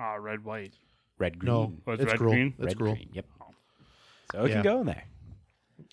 uh, 0.00 0.18
red 0.18 0.44
white. 0.44 0.74
red 1.18 1.38
green. 1.38 1.52
No, 1.52 1.72
Oh, 1.86 1.92
it's 1.92 2.02
it's 2.02 2.12
red 2.12 2.18
cool. 2.20 2.30
green? 2.32 2.54
It's 2.58 2.66
red 2.66 2.78
cool. 2.78 2.94
green. 2.94 3.10
Yep. 3.12 3.26
So 4.32 4.44
it 4.44 4.48
Yeah. 4.48 4.54
can 4.54 4.62
go 4.62 4.80
in 4.80 4.86
there. 4.86 5.04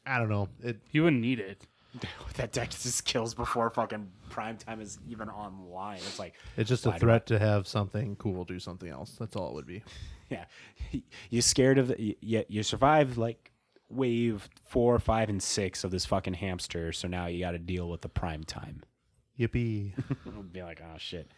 I 0.06 0.18
don't 0.20 0.30
know. 0.30 0.48
It 0.64 0.80
You 0.92 1.04
wouldn't 1.04 1.22
need 1.22 1.40
it. 1.40 1.66
that 2.36 2.54
deck 2.54 2.70
just 2.70 3.04
kills 3.04 3.34
before 3.34 3.70
fucking 3.70 4.10
prime 4.30 4.56
time 4.58 4.80
is 4.80 4.98
even 5.10 5.28
online. 5.30 5.98
It's 5.98 6.20
like, 6.20 6.36
it's 6.56 6.70
just 6.70 6.86
a 6.86 6.90
Why 6.90 6.96
do 6.96 7.00
threat 7.02 7.26
to 7.28 7.38
have 7.40 7.68
something 7.68 8.16
cool 8.16 8.46
do 8.46 8.60
something 8.60 8.88
else. 8.88 9.18
That's 9.20 9.36
all 9.36 9.50
it 9.50 9.56
would 9.56 9.68
be. 9.68 9.84
yeah, 10.30 10.46
you're 11.30 11.42
scared 11.42 11.78
of 11.78 11.90
the. 11.90 12.16
You, 12.22 12.46
you 12.48 12.64
survived 12.64 13.18
like 13.18 13.51
wave 13.92 14.50
four, 14.64 14.98
five, 15.00 15.30
and 15.30 15.42
six 15.42 15.84
of 15.84 15.92
this 15.92 16.06
fucking 16.06 16.36
hamster. 16.36 16.92
So 16.92 17.08
now 17.08 17.28
you 17.28 17.40
got 17.40 17.52
to 17.52 17.60
deal 17.60 17.90
with 17.90 18.02
the 18.02 18.10
prime 18.10 18.44
time. 18.44 18.82
Yippee. 19.40 19.94
Be 20.52 20.64
like, 20.64 20.82
oh 20.84 20.98
shit. 20.98 21.30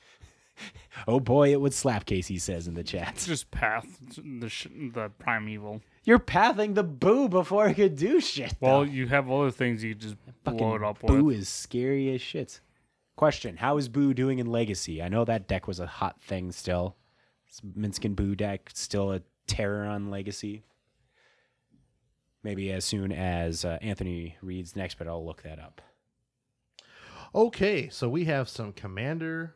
Oh 1.08 1.20
boy, 1.20 1.51
it 1.51 1.60
would 1.60 1.74
slap. 1.74 2.06
Casey 2.06 2.38
says 2.38 2.68
in 2.68 2.76
the 2.76 2.82
It's 2.82 2.91
chat. 2.91 3.24
just 3.26 3.49
path 3.49 3.88
the 4.24 4.47
sh- 4.49 4.68
the 4.93 5.10
primeval. 5.18 5.82
You're 6.04 6.20
pathing 6.20 6.76
the 6.76 6.84
boo 6.84 7.28
before 7.28 7.68
it 7.68 7.74
could 7.74 7.95
do 7.95 8.22
shit. 8.22 8.54
Well, 8.62 8.82
though. 8.82 8.84
you 8.91 9.08
have 9.08 9.32
other 9.32 9.49
things 9.49 9.84
you 9.84 9.95
just 9.95 10.16
fucking 10.45 10.60
blow 10.60 10.76
it 10.76 10.84
up 10.84 10.99
boo 10.99 11.24
with. 11.26 11.38
is 11.38 11.49
scary 11.49 12.14
as 12.14 12.22
shit. 12.22 12.62
Question: 13.16 13.58
How 13.58 13.78
is 13.78 13.89
Boo 13.89 14.14
doing 14.14 14.38
in 14.38 14.45
Legacy? 14.45 15.01
I 15.01 15.08
know 15.08 15.26
that 15.26 15.47
deck 15.47 15.68
was 15.68 15.80
a 15.80 15.88
hot 15.88 16.22
thing 16.22 16.51
still. 16.51 16.97
Minsc 17.76 18.06
and 18.06 18.16
Boo 18.16 18.36
deck 18.36 18.70
still 18.76 19.12
a 19.12 19.22
terror 19.47 19.86
on 19.86 20.12
Legacy? 20.12 20.62
Maybe 22.44 22.72
as 22.72 22.84
soon 22.86 23.12
as 23.12 23.64
uh, 23.64 23.78
Anthony 23.82 24.36
reads 24.41 24.76
next, 24.76 24.98
but 24.98 25.08
I'll 25.08 25.26
look 25.26 25.44
that 25.44 25.60
up. 25.60 25.82
Okay, 27.34 27.89
so 27.89 28.10
we 28.10 28.26
have 28.26 28.48
some 28.50 28.74
Commander 28.74 29.56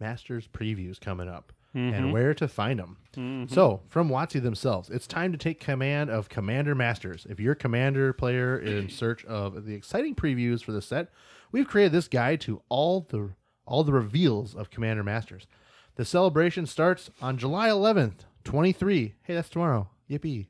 Masters 0.00 0.48
previews 0.48 1.00
coming 1.00 1.28
up 1.28 1.52
Mm-hmm. 1.72 1.94
and 1.94 2.12
where 2.12 2.34
to 2.34 2.48
find 2.48 2.80
them. 2.80 3.46
So, 3.48 3.82
from 3.86 4.08
WotC 4.08 4.42
themselves, 4.42 4.90
it's 4.90 5.06
time 5.06 5.30
to 5.30 5.38
take 5.38 5.60
command 5.60 6.10
of 6.10 6.28
Commander 6.28 6.74
Masters. 6.74 7.28
If 7.30 7.38
you're 7.38 7.52
a 7.52 7.56
Commander 7.56 8.12
player 8.12 8.58
in 8.58 8.88
search 8.88 9.24
of 9.26 9.66
the 9.66 9.74
exciting 9.74 10.16
previews 10.16 10.64
for 10.64 10.72
the 10.72 10.82
set, 10.82 11.12
we've 11.52 11.68
created 11.68 11.92
this 11.92 12.08
guide 12.08 12.40
to 12.40 12.60
all 12.68 13.06
the 13.08 13.34
all 13.66 13.84
the 13.84 13.92
reveals 13.92 14.52
of 14.52 14.70
Commander 14.70 15.04
Masters. 15.04 15.46
The 15.94 16.04
celebration 16.04 16.66
starts 16.66 17.08
on 17.22 17.38
July 17.38 17.68
11th, 17.68 18.24
23. 18.42 19.14
Hey, 19.22 19.34
that's 19.34 19.48
tomorrow. 19.48 19.90
Yippee. 20.10 20.48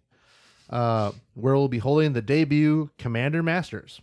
Uh, 0.70 1.10
where 1.34 1.56
we'll 1.56 1.68
be 1.68 1.78
holding 1.78 2.12
the 2.12 2.22
debut 2.22 2.90
Commander 2.96 3.42
Masters. 3.42 4.00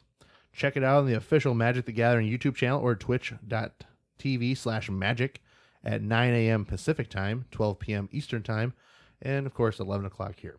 Check 0.51 0.75
it 0.75 0.83
out 0.83 0.99
on 0.99 1.05
the 1.05 1.13
official 1.13 1.53
Magic 1.53 1.85
the 1.85 1.93
Gathering 1.93 2.27
YouTube 2.29 2.55
channel 2.55 2.81
or 2.81 2.93
twitch.tv 2.93 4.57
slash 4.57 4.89
magic 4.89 5.41
at 5.83 6.01
9 6.01 6.33
a.m. 6.33 6.65
Pacific 6.65 7.09
time, 7.09 7.45
12 7.51 7.79
p.m. 7.79 8.09
Eastern 8.11 8.43
time, 8.43 8.73
and 9.21 9.45
of 9.45 9.53
course 9.53 9.79
11 9.79 10.05
o'clock 10.05 10.35
here. 10.39 10.57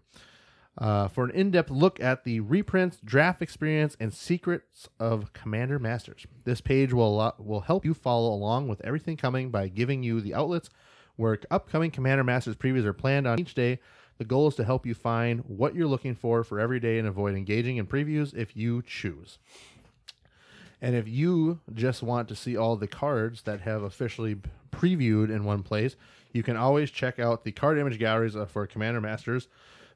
Uh, 0.78 1.09
for 1.09 1.24
an 1.24 1.32
in-depth 1.32 1.70
look 1.70 1.98
at 2.00 2.22
the 2.22 2.38
reprints, 2.38 2.98
draft 3.04 3.42
experience, 3.42 3.96
and 3.98 4.14
secrets 4.14 4.88
of 5.00 5.32
Commander 5.32 5.80
Masters. 5.80 6.24
This 6.44 6.61
page 6.61 6.92
will 6.92 7.09
allow, 7.09 7.34
will 7.38 7.62
help 7.62 7.84
you 7.84 7.94
follow 7.94 8.32
along 8.32 8.68
with 8.68 8.80
everything 8.84 9.16
coming 9.16 9.50
by 9.50 9.66
giving 9.66 10.04
you 10.04 10.20
the 10.20 10.34
outlets 10.34 10.70
where 11.16 11.36
upcoming 11.50 11.90
Commander 11.90 12.22
Masters 12.22 12.54
previews 12.54 12.84
are 12.84 12.92
planned 12.92 13.26
on 13.26 13.40
each 13.40 13.54
day. 13.54 13.80
The 14.18 14.24
goal 14.24 14.48
is 14.48 14.56
to 14.56 14.64
help 14.64 14.84
you 14.84 14.94
find 14.94 15.40
what 15.46 15.74
you're 15.74 15.86
looking 15.86 16.14
for 16.14 16.42
for 16.44 16.58
every 16.58 16.80
day 16.80 16.98
and 16.98 17.06
avoid 17.06 17.34
engaging 17.34 17.76
in 17.76 17.86
previews 17.86 18.34
if 18.34 18.56
you 18.56 18.82
choose. 18.82 19.38
And 20.80 20.94
if 20.94 21.08
you 21.08 21.60
just 21.72 22.02
want 22.02 22.28
to 22.28 22.36
see 22.36 22.56
all 22.56 22.76
the 22.76 22.86
cards 22.86 23.42
that 23.42 23.60
have 23.62 23.82
officially 23.82 24.36
previewed 24.70 25.30
in 25.30 25.44
one 25.44 25.62
place, 25.62 25.96
you 26.32 26.42
can 26.42 26.56
always 26.56 26.90
check 26.90 27.18
out 27.18 27.44
the 27.44 27.52
card 27.52 27.78
image 27.78 27.98
galleries 27.98 28.36
uh, 28.36 28.46
for 28.46 28.66
Commander 28.66 29.00
Masters, 29.00 29.48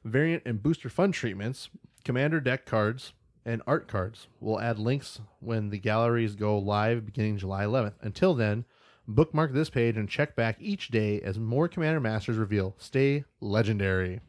variant 0.03 0.43
and 0.45 0.61
booster 0.61 0.89
fun 0.89 1.11
treatments, 1.11 1.69
Commander 2.03 2.41
deck 2.41 2.65
cards, 2.65 3.13
and 3.45 3.61
art 3.67 3.87
cards. 3.87 4.27
We'll 4.39 4.59
add 4.59 4.79
links 4.79 5.19
when 5.39 5.69
the 5.69 5.77
galleries 5.77 6.35
go 6.35 6.57
live 6.57 7.05
beginning 7.05 7.37
July 7.37 7.63
11th. 7.63 7.93
Until 8.01 8.33
then, 8.33 8.65
bookmark 9.07 9.53
this 9.53 9.69
page 9.69 9.97
and 9.97 10.09
check 10.09 10.35
back 10.35 10.57
each 10.59 10.89
day 10.89 11.19
as 11.21 11.37
more 11.39 11.67
Commander 11.67 11.99
Masters 11.99 12.37
reveal. 12.37 12.75
Stay 12.77 13.23
legendary. 13.41 14.21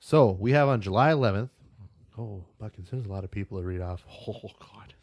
So 0.00 0.30
we 0.40 0.52
have 0.52 0.68
on 0.68 0.80
July 0.80 1.10
11th. 1.12 1.50
Oh, 2.18 2.44
Buckins, 2.58 2.90
there's 2.90 3.06
a 3.06 3.08
lot 3.08 3.24
of 3.24 3.30
people 3.30 3.58
to 3.58 3.64
read 3.64 3.80
off. 3.80 4.04
Oh, 4.28 4.50
God. 4.58 4.94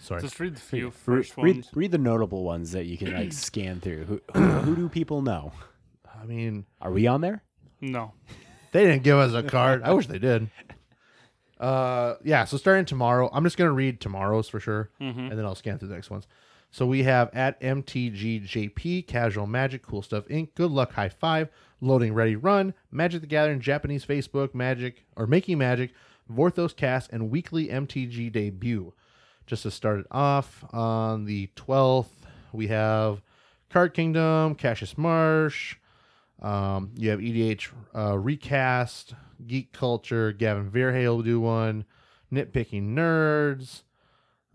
Sorry. 0.00 0.20
Just 0.22 0.38
read 0.38 0.54
the 0.54 0.60
few 0.60 0.90
first 0.92 1.36
read, 1.36 1.56
ones. 1.56 1.70
read 1.74 1.90
the 1.90 1.98
notable 1.98 2.44
ones 2.44 2.70
that 2.72 2.86
you 2.86 2.96
can 2.96 3.12
like 3.12 3.32
scan 3.32 3.80
through. 3.80 4.04
Who, 4.04 4.20
who, 4.32 4.40
who 4.60 4.76
do 4.76 4.88
people 4.88 5.22
know? 5.22 5.52
I 6.20 6.24
mean, 6.24 6.66
Are 6.80 6.92
we 6.92 7.06
on 7.08 7.20
there? 7.20 7.42
No. 7.80 8.12
They 8.72 8.84
didn't 8.84 9.02
give 9.02 9.16
us 9.18 9.32
a 9.34 9.42
card. 9.42 9.82
I 9.82 9.92
wish 9.92 10.06
they 10.06 10.18
did. 10.18 10.50
Uh, 11.58 12.14
yeah. 12.22 12.44
So 12.44 12.56
starting 12.56 12.84
tomorrow, 12.84 13.28
I'm 13.32 13.42
just 13.44 13.56
gonna 13.56 13.72
read 13.72 14.00
tomorrow's 14.00 14.48
for 14.48 14.60
sure, 14.60 14.90
and 15.00 15.30
then 15.32 15.44
I'll 15.44 15.54
scan 15.54 15.78
through 15.78 15.88
the 15.88 15.94
next 15.94 16.10
ones. 16.10 16.26
So 16.70 16.86
we 16.86 17.02
have 17.04 17.30
at 17.34 17.60
MTGJP, 17.60 19.06
Casual 19.06 19.46
Magic, 19.46 19.82
Cool 19.82 20.02
Stuff 20.02 20.26
Inc., 20.28 20.54
Good 20.54 20.70
Luck 20.70 20.92
High 20.92 21.08
Five, 21.08 21.48
Loading 21.80 22.12
Ready 22.12 22.36
Run, 22.36 22.74
Magic 22.90 23.22
the 23.22 23.26
Gathering, 23.26 23.60
Japanese 23.60 24.04
Facebook, 24.04 24.54
Magic 24.54 25.06
or 25.16 25.26
Making 25.26 25.58
Magic, 25.58 25.92
Vorthos 26.30 26.76
Cast, 26.76 27.10
and 27.10 27.30
Weekly 27.30 27.68
MTG 27.68 28.30
Debut. 28.30 28.92
Just 29.46 29.62
to 29.62 29.70
start 29.70 30.00
it 30.00 30.06
off, 30.10 30.62
on 30.74 31.24
the 31.24 31.48
12th, 31.56 32.06
we 32.52 32.66
have 32.66 33.22
Card 33.70 33.94
Kingdom, 33.94 34.54
Cassius 34.54 34.98
Marsh, 34.98 35.76
um, 36.42 36.92
you 36.96 37.10
have 37.10 37.20
EDH 37.20 37.68
uh, 37.96 38.18
Recast, 38.18 39.14
Geek 39.46 39.72
Culture, 39.72 40.32
Gavin 40.32 40.70
Verhey 40.70 41.04
will 41.04 41.22
do 41.22 41.40
one, 41.40 41.84
Nitpicking 42.32 42.94
Nerds, 42.94 43.82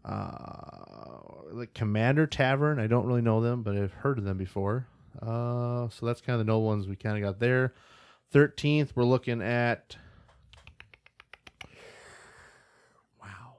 uh, 0.06 1.33
like 1.54 1.74
Commander 1.74 2.28
Tavern. 2.28 2.80
I 2.80 2.88
don't 2.88 3.06
really 3.06 3.22
know 3.22 3.42
them, 3.42 3.64
but 3.64 3.78
I've 3.78 3.94
heard 3.94 4.18
of 4.18 4.24
them 4.24 4.38
before. 4.38 4.88
Uh, 5.22 5.88
so 5.90 6.06
that's 6.06 6.22
kind 6.22 6.40
of 6.40 6.46
the 6.46 6.52
no 6.52 6.60
ones 6.60 6.88
we 6.88 6.96
kind 6.96 7.16
of 7.18 7.24
got 7.24 7.40
there. 7.40 7.74
13th, 8.34 8.90
we're 8.96 9.04
looking 9.04 9.42
at. 9.42 9.96
Wow. 13.22 13.56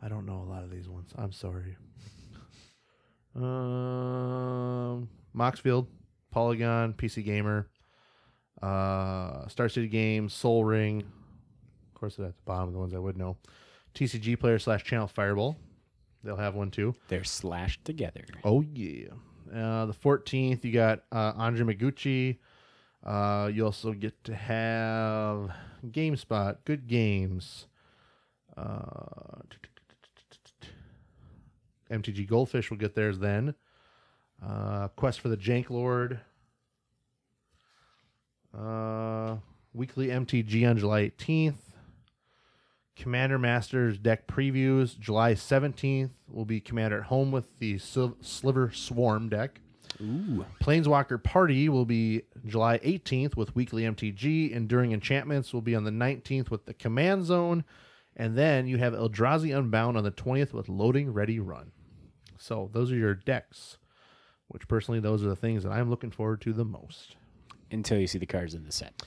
I 0.00 0.08
don't 0.08 0.26
know 0.26 0.44
a 0.46 0.48
lot 0.48 0.62
of 0.62 0.70
these 0.70 0.88
ones. 0.88 1.10
I'm 1.16 1.32
sorry. 1.32 1.76
Um, 3.34 5.08
Moxfield, 5.36 5.86
Polygon, 6.30 6.94
PC 6.94 7.24
Gamer, 7.24 7.68
uh, 8.62 9.48
Star 9.48 9.68
City 9.68 9.88
Games, 9.88 10.32
Soul 10.32 10.64
Ring. 10.64 11.00
Of 11.00 11.94
course, 12.00 12.18
at 12.18 12.26
the 12.26 12.34
bottom, 12.44 12.68
of 12.68 12.74
the 12.74 12.78
ones 12.78 12.94
I 12.94 12.98
would 12.98 13.16
know. 13.16 13.36
TCG 13.94 14.38
Player 14.38 14.58
slash 14.58 14.84
Channel 14.84 15.08
Fireball. 15.08 15.56
They'll 16.24 16.36
have 16.36 16.54
one 16.54 16.70
too. 16.70 16.94
They're 17.08 17.24
slashed 17.24 17.84
together. 17.84 18.24
Oh 18.44 18.60
yeah. 18.60 19.08
Uh, 19.52 19.86
the 19.86 19.94
14th, 19.94 20.64
you 20.64 20.72
got 20.72 21.04
uh, 21.12 21.32
Andrea 21.36 21.64
Mengucci. 21.64 22.38
Uh, 23.04 23.50
you 23.52 23.64
also 23.64 23.92
get 23.92 24.22
to 24.24 24.34
have 24.34 25.50
GameSpot, 25.90 26.56
Good 26.64 26.86
Games, 26.86 27.66
uh, 28.56 29.40
MTG 31.90 32.26
Goldfish 32.26 32.70
will 32.70 32.78
get 32.78 32.94
theirs 32.94 33.18
then. 33.18 33.54
Uh, 34.44 34.88
Quest 34.88 35.20
for 35.20 35.28
the 35.28 35.36
Jank 35.36 35.70
Lord. 35.70 36.20
Uh, 38.56 39.36
weekly 39.74 40.08
MTG 40.08 40.68
on 40.68 40.78
July 40.78 41.10
18th. 41.18 41.54
Commander 42.96 43.38
Masters 43.38 43.98
deck 43.98 44.26
previews 44.26 44.98
July 44.98 45.34
17th 45.34 46.10
will 46.28 46.44
be 46.44 46.60
Commander 46.60 46.98
at 46.98 47.04
home 47.04 47.32
with 47.32 47.58
the 47.58 47.78
Sil- 47.80 48.18
Sliver 48.20 48.70
Swarm 48.72 49.28
deck. 49.28 49.60
Ooh. 50.00 50.44
Planeswalker 50.62 51.22
Party 51.22 51.68
will 51.68 51.84
be 51.84 52.22
July 52.46 52.78
18th 52.78 53.36
with 53.36 53.54
weekly 53.54 53.82
MTG. 53.82 54.50
Enduring 54.52 54.92
Enchantments 54.92 55.52
will 55.52 55.60
be 55.62 55.74
on 55.74 55.84
the 55.84 55.90
19th 55.90 56.50
with 56.50 56.66
the 56.66 56.74
Command 56.74 57.24
Zone. 57.24 57.64
And 58.16 58.36
then 58.36 58.66
you 58.66 58.78
have 58.78 58.92
Eldrazi 58.92 59.56
Unbound 59.56 59.96
on 59.96 60.04
the 60.04 60.10
20th 60.10 60.52
with 60.52 60.68
Loading 60.68 61.12
Ready 61.12 61.38
Run. 61.38 61.72
So 62.38 62.70
those 62.72 62.92
are 62.92 62.96
your 62.96 63.14
decks, 63.14 63.78
which 64.48 64.68
personally, 64.68 65.00
those 65.00 65.24
are 65.24 65.28
the 65.28 65.36
things 65.36 65.62
that 65.62 65.72
I'm 65.72 65.88
looking 65.88 66.10
forward 66.10 66.40
to 66.42 66.52
the 66.52 66.64
most. 66.64 67.16
Until 67.70 67.98
you 67.98 68.06
see 68.06 68.18
the 68.18 68.26
cards 68.26 68.54
in 68.54 68.64
the 68.64 68.72
set. 68.72 69.02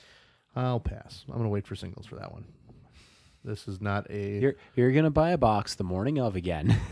I'll 0.56 0.80
pass. 0.80 1.24
I'm 1.28 1.34
going 1.34 1.44
to 1.44 1.50
wait 1.50 1.66
for 1.66 1.76
singles 1.76 2.06
for 2.06 2.16
that 2.16 2.32
one. 2.32 2.46
This 3.46 3.66
is 3.68 3.80
not 3.80 4.10
a. 4.10 4.40
You're 4.40 4.54
you're 4.74 4.92
gonna 4.92 5.10
buy 5.10 5.30
a 5.30 5.38
box 5.38 5.74
the 5.76 5.84
morning 5.84 6.18
of 6.18 6.36
again. 6.36 6.76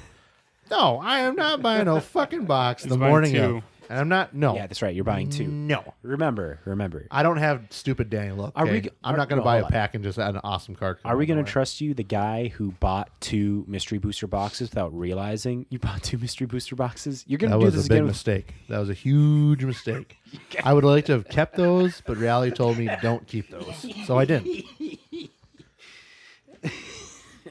No, 0.70 0.98
I 0.98 1.20
am 1.20 1.36
not 1.36 1.60
buying 1.60 1.88
a 1.88 2.00
fucking 2.00 2.46
box 2.46 2.84
the 2.84 2.88
He's 2.88 2.96
buying 2.96 3.10
morning 3.10 3.32
two. 3.34 3.42
of. 3.58 3.62
And 3.90 3.98
I'm 4.00 4.08
not. 4.08 4.34
No. 4.34 4.54
yeah, 4.54 4.66
that's 4.66 4.80
right. 4.80 4.94
You're 4.94 5.04
buying 5.04 5.28
two. 5.28 5.46
No. 5.46 5.92
Remember, 6.02 6.58
remember. 6.64 7.06
I 7.10 7.22
don't 7.22 7.36
have 7.36 7.66
stupid 7.68 8.08
Danny 8.08 8.32
look. 8.32 8.54
Are 8.56 8.64
we 8.64 8.70
okay? 8.70 8.80
g- 8.80 8.90
I'm 9.04 9.14
not 9.14 9.28
going 9.28 9.36
no, 9.36 9.42
to 9.42 9.44
buy 9.44 9.56
a 9.58 9.60
hold 9.60 9.66
on. 9.66 9.72
pack 9.72 9.94
and 9.94 10.02
just 10.02 10.18
add 10.18 10.34
an 10.36 10.40
awesome 10.42 10.74
card. 10.74 10.96
Are 11.04 11.18
we 11.18 11.26
going 11.26 11.36
gonna 11.38 11.46
trust 11.46 11.82
you, 11.82 11.92
the 11.92 12.02
guy 12.02 12.48
who 12.48 12.70
bought 12.80 13.10
two 13.20 13.66
mystery 13.68 13.98
booster 13.98 14.26
boxes 14.26 14.70
without 14.70 14.98
realizing 14.98 15.66
you 15.68 15.78
bought 15.78 16.02
two 16.02 16.16
mystery 16.16 16.46
booster 16.46 16.76
boxes? 16.76 17.24
You're 17.28 17.36
gonna 17.38 17.52
That 17.56 17.58
do 17.60 17.64
was 17.66 17.74
this 17.74 17.84
a 17.84 17.88
big 17.90 17.96
again. 17.96 18.04
with- 18.04 18.12
mistake. 18.14 18.54
That 18.70 18.78
was 18.78 18.88
a 18.88 18.94
huge 18.94 19.62
mistake. 19.66 20.16
I 20.64 20.72
would 20.72 20.84
like 20.84 21.04
to 21.06 21.12
have 21.12 21.28
kept 21.28 21.56
those, 21.56 22.00
but 22.06 22.16
reality 22.16 22.56
told 22.56 22.78
me 22.78 22.88
don't 23.02 23.26
keep 23.26 23.50
those, 23.50 23.86
so 24.06 24.18
I 24.18 24.24
didn't. 24.24 24.64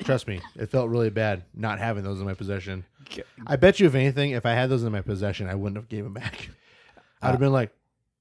Trust 0.04 0.28
me, 0.28 0.42
it 0.56 0.68
felt 0.68 0.90
really 0.90 1.10
bad 1.10 1.44
not 1.54 1.80
having 1.80 2.04
those 2.04 2.20
in 2.20 2.26
my 2.26 2.34
possession. 2.34 2.86
I 3.48 3.56
bet 3.58 3.80
you, 3.80 3.88
if 3.88 3.96
anything, 3.96 4.32
if 4.32 4.46
I 4.46 4.52
had 4.52 4.70
those 4.70 4.84
in 4.84 4.92
my 4.92 5.02
possession, 5.02 5.48
I 5.48 5.56
wouldn't 5.56 5.78
have 5.78 5.90
gave 5.90 6.04
them 6.04 6.14
back. 6.14 6.50
I'd 7.22 7.32
have 7.32 7.40
been 7.40 7.52
like, 7.54 7.72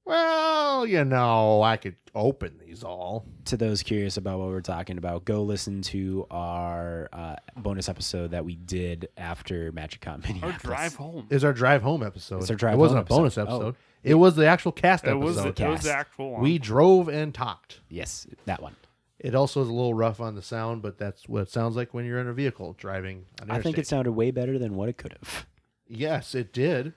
"Well, 0.05 0.85
you 0.85 1.03
know, 1.05 1.61
I 1.61 1.77
could 1.77 1.95
open 2.15 2.59
these 2.65 2.83
all." 2.83 3.25
to 3.45 3.57
those 3.57 3.83
curious 3.83 4.15
about 4.15 4.39
what 4.39 4.47
we're 4.47 4.61
talking 4.61 4.97
about, 4.97 5.25
go 5.25 5.43
listen 5.43 5.81
to 5.81 6.25
our 6.31 7.09
uh, 7.11 7.35
bonus 7.57 7.89
episode 7.89 8.31
that 8.31 8.45
we 8.45 8.55
did 8.55 9.09
after 9.17 9.71
MagicCon 9.73 10.23
Or 10.23 10.27
Minneapolis. 10.27 10.61
drive 10.61 10.95
home. 10.95 11.27
Is 11.29 11.43
our 11.43 11.51
drive 11.51 11.81
home 11.81 12.03
episode? 12.03 12.41
It's 12.41 12.49
our 12.49 12.55
drive 12.55 12.73
home. 12.75 12.79
it 12.79 12.81
wasn't 12.83 13.07
home 13.09 13.17
a 13.17 13.19
bonus 13.19 13.37
episode. 13.37 13.55
episode. 13.55 13.75
Oh. 13.75 13.99
It 14.03 14.13
was 14.15 14.35
the 14.35 14.45
actual 14.45 14.71
cast 14.71 15.05
It 15.05 15.13
was, 15.15 15.37
episode. 15.37 15.59
it 15.65 15.69
was 15.69 15.81
the 15.83 15.93
actual 15.93 16.31
one. 16.31 16.41
we 16.41 16.57
drove 16.57 17.09
and 17.09 17.33
talked. 17.33 17.79
Yes, 17.89 18.25
that 18.45 18.61
one. 18.61 18.75
It 19.23 19.35
also 19.35 19.61
is 19.61 19.69
a 19.69 19.73
little 19.73 19.93
rough 19.93 20.19
on 20.19 20.35
the 20.35 20.41
sound, 20.41 20.81
but 20.81 20.97
that's 20.97 21.29
what 21.29 21.43
it 21.43 21.49
sounds 21.49 21.77
like 21.77 21.93
when 21.93 22.03
you're 22.05 22.19
in 22.19 22.27
a 22.27 22.33
vehicle 22.33 22.75
driving. 22.77 23.25
I 23.49 23.61
think 23.61 23.77
it 23.77 23.87
sounded 23.87 24.11
way 24.11 24.31
better 24.31 24.59
than 24.59 24.75
what 24.75 24.89
it 24.89 24.97
could 24.97 25.13
have. 25.13 25.47
Yes, 25.87 26.35
it 26.35 26.51
did. 26.51 26.93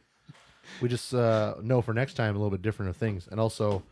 we 0.80 0.88
just 0.88 1.14
uh, 1.14 1.54
know 1.62 1.80
for 1.80 1.94
next 1.94 2.14
time 2.14 2.34
a 2.34 2.38
little 2.38 2.50
bit 2.50 2.62
different 2.62 2.90
of 2.90 2.96
things, 2.96 3.28
and 3.30 3.38
also 3.38 3.84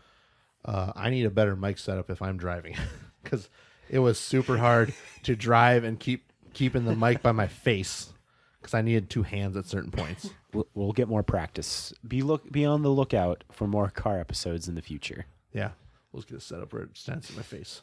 uh, 0.64 0.92
I 0.96 1.10
need 1.10 1.26
a 1.26 1.30
better 1.30 1.54
mic 1.54 1.78
setup 1.78 2.10
if 2.10 2.20
I'm 2.20 2.36
driving 2.36 2.76
because 3.22 3.48
it 3.88 4.00
was 4.00 4.18
super 4.18 4.58
hard 4.58 4.92
to 5.22 5.36
drive 5.36 5.84
and 5.84 6.00
keep 6.00 6.32
keeping 6.54 6.84
the 6.84 6.96
mic 6.96 7.22
by 7.22 7.32
my 7.32 7.46
face 7.46 8.12
because 8.60 8.74
I 8.74 8.82
needed 8.82 9.10
two 9.10 9.22
hands 9.22 9.56
at 9.56 9.66
certain 9.66 9.90
points. 9.90 10.30
We'll, 10.52 10.66
we'll 10.74 10.92
get 10.92 11.06
more 11.06 11.22
practice. 11.22 11.92
Be 12.06 12.22
look 12.22 12.50
be 12.50 12.64
on 12.64 12.82
the 12.82 12.90
lookout 12.90 13.44
for 13.52 13.68
more 13.68 13.90
car 13.90 14.18
episodes 14.18 14.66
in 14.66 14.74
the 14.74 14.82
future. 14.82 15.26
Yeah, 15.52 15.70
let's 16.12 16.24
get 16.24 16.38
a 16.38 16.40
setup 16.40 16.72
where 16.72 16.82
it 16.82 16.96
stands 16.96 17.30
in 17.30 17.36
my 17.36 17.42
face. 17.42 17.82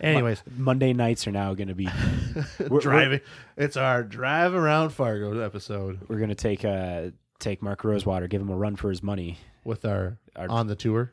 Anyways, 0.00 0.42
Monday 0.56 0.92
nights 0.92 1.26
are 1.26 1.32
now 1.32 1.54
going 1.54 1.68
to 1.68 1.74
be 1.74 1.88
we're, 2.68 2.80
driving. 2.80 3.20
It's 3.56 3.76
our 3.76 4.02
drive 4.02 4.54
around 4.54 4.90
Fargo 4.90 5.40
episode 5.40 6.00
We're, 6.02 6.14
we're 6.14 6.18
going 6.18 6.28
to 6.28 6.34
take 6.34 6.64
uh 6.64 7.10
take 7.38 7.62
Mark 7.62 7.84
Rosewater, 7.84 8.26
give 8.28 8.40
him 8.40 8.50
a 8.50 8.56
run 8.56 8.76
for 8.76 8.90
his 8.90 9.02
money. 9.02 9.38
with 9.64 9.84
our, 9.84 10.18
Our- 10.36 10.48
on 10.48 10.66
the 10.66 10.74
tour. 10.76 11.12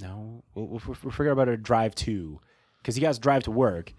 No, 0.00 0.42
we'll, 0.54 0.66
we'll, 0.66 0.82
we'll 0.86 1.12
figure 1.12 1.30
about 1.30 1.48
a 1.48 1.56
drive 1.56 1.94
to, 1.96 2.40
because 2.78 2.96
you 2.96 3.02
guys 3.02 3.18
drive 3.18 3.42
to 3.44 3.50
work. 3.50 3.92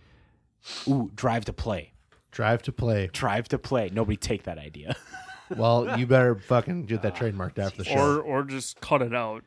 Ooh, 0.87 1.11
drive 1.13 1.45
to 1.45 1.53
play. 1.53 1.93
Drive 2.31 2.61
to 2.63 2.71
play. 2.71 3.09
Drive 3.11 3.47
to 3.49 3.57
play. 3.57 3.89
Nobody 3.91 4.15
take 4.15 4.43
that 4.43 4.57
idea. 4.57 4.95
Well, 5.55 5.97
you 5.99 6.05
better 6.05 6.35
fucking 6.47 6.85
get 6.85 7.01
that 7.01 7.15
trademarked 7.15 7.57
after 7.59 7.79
the 7.79 7.83
show. 7.85 7.97
or 7.97 8.21
or 8.21 8.43
just 8.43 8.79
cut 8.81 9.01
it 9.01 9.15
out. 9.15 9.43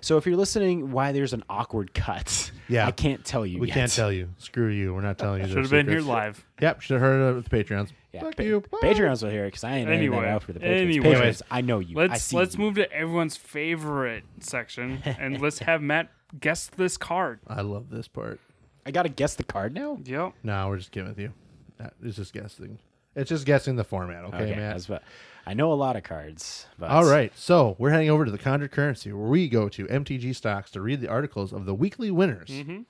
So 0.00 0.16
if 0.16 0.26
you're 0.26 0.36
listening, 0.36 0.90
why 0.92 1.12
there's 1.12 1.32
an 1.32 1.44
awkward 1.48 1.94
cut? 1.94 2.50
Yeah. 2.70 2.86
I 2.86 2.90
can't 2.90 3.24
tell 3.24 3.46
you. 3.46 3.60
we 3.60 3.68
yet. 3.68 3.72
can't 3.74 3.90
tell 3.90 4.12
you. 4.12 4.28
Screw 4.36 4.68
you. 4.68 4.92
We're 4.92 5.00
not 5.00 5.16
telling 5.18 5.40
you. 5.40 5.48
Should 5.48 5.56
have 5.56 5.70
been 5.70 5.88
here 5.88 6.02
live. 6.02 6.44
Yep, 6.60 6.82
should 6.82 6.92
have 6.94 7.00
heard 7.00 7.30
it 7.30 7.34
with 7.36 7.48
the 7.48 7.64
Patreons. 7.64 7.92
Yeah, 8.12 8.20
Fuck 8.20 8.36
Pa- 8.36 8.42
you. 8.42 8.60
Patreons 8.60 9.22
will 9.22 9.30
hear 9.30 9.44
it 9.44 9.48
because 9.52 9.64
I 9.64 9.76
ain't 9.76 9.88
anyway, 9.88 10.16
Anyway, 10.18 10.20
that 10.26 10.34
out 10.34 10.42
for 10.42 10.52
the 10.52 10.60
Patreons. 10.60 10.82
anyway. 10.82 11.14
Patreons, 11.14 11.42
I 11.50 11.62
know 11.62 11.78
you. 11.78 11.96
Let's 11.96 12.24
see 12.24 12.36
let's 12.36 12.56
you. 12.56 12.60
move 12.60 12.74
to 12.74 12.92
everyone's 12.92 13.38
favorite 13.38 14.24
section 14.40 15.00
and 15.06 15.40
let's 15.40 15.60
have 15.60 15.80
Matt 15.80 16.10
guess 16.38 16.66
this 16.66 16.98
card. 16.98 17.40
I 17.46 17.62
love 17.62 17.88
this 17.88 18.06
part. 18.06 18.38
I 18.84 18.90
gotta 18.90 19.08
guess 19.08 19.34
the 19.34 19.44
card 19.44 19.72
now. 19.72 19.98
Yep. 20.04 20.34
No, 20.42 20.68
we're 20.68 20.76
just 20.76 20.90
kidding 20.92 21.08
with 21.08 21.18
you. 21.18 21.32
That- 21.78 21.94
It's 22.02 22.16
just 22.18 22.34
guessing. 22.34 22.78
It's 23.14 23.30
just 23.30 23.46
guessing 23.46 23.76
the 23.76 23.84
format, 23.84 24.24
okay, 24.26 24.54
man? 24.54 24.70
that's 24.70 24.88
what 24.88 25.02
I 25.46 25.54
know. 25.54 25.72
A 25.72 25.74
lot 25.74 25.96
of 25.96 26.02
cards. 26.02 26.66
But 26.78 26.90
All 26.90 27.04
right, 27.04 27.32
so 27.36 27.74
we're 27.78 27.90
heading 27.90 28.10
over 28.10 28.24
to 28.24 28.30
the 28.30 28.38
Conjured 28.38 28.70
Currency, 28.70 29.12
where 29.12 29.28
we 29.28 29.48
go 29.48 29.68
to 29.70 29.86
MTG 29.86 30.34
Stocks 30.36 30.70
to 30.72 30.80
read 30.80 31.00
the 31.00 31.08
articles 31.08 31.52
of 31.52 31.64
the 31.64 31.74
weekly 31.74 32.10
winners, 32.10 32.48
mm-hmm. 32.48 32.82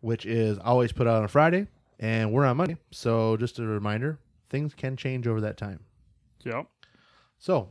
which 0.00 0.26
is 0.26 0.58
always 0.58 0.92
put 0.92 1.06
out 1.06 1.22
on 1.22 1.28
Friday, 1.28 1.66
and 1.98 2.32
we're 2.32 2.44
on 2.44 2.56
Monday. 2.56 2.76
So 2.90 3.36
just 3.36 3.58
a 3.58 3.62
reminder, 3.62 4.18
things 4.50 4.74
can 4.74 4.96
change 4.96 5.26
over 5.26 5.40
that 5.40 5.56
time. 5.56 5.80
Yep. 6.44 6.66
So 7.38 7.68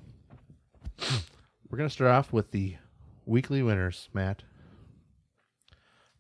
we're 1.70 1.78
gonna 1.78 1.90
start 1.90 2.12
off 2.12 2.34
with 2.34 2.52
the 2.52 2.76
weekly 3.26 3.62
winners, 3.62 4.10
Matt. 4.14 4.44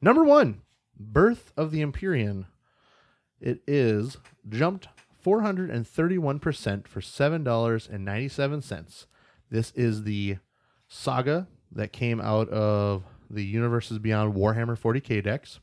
Number 0.01 0.23
one, 0.23 0.61
Birth 0.99 1.51
of 1.57 1.71
the 1.71 1.81
Empyrean. 1.81 2.45
It 3.39 3.61
is 3.67 4.17
jumped 4.49 4.87
431% 5.23 6.87
for 6.87 7.01
$7.97. 7.01 9.05
This 9.49 9.71
is 9.75 10.03
the 10.03 10.37
saga 10.87 11.47
that 11.71 11.91
came 11.93 12.21
out 12.21 12.49
of 12.49 13.03
the 13.29 13.43
Universes 13.43 13.99
Beyond 13.99 14.33
Warhammer 14.35 14.79
40k 14.79 15.23
decks. 15.23 15.59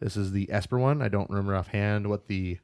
This 0.00 0.16
is 0.16 0.32
the 0.32 0.50
Esper 0.50 0.78
one. 0.78 1.02
I 1.02 1.08
don't 1.08 1.30
remember 1.30 1.54
offhand 1.54 2.08
what 2.08 2.26
the 2.26 2.58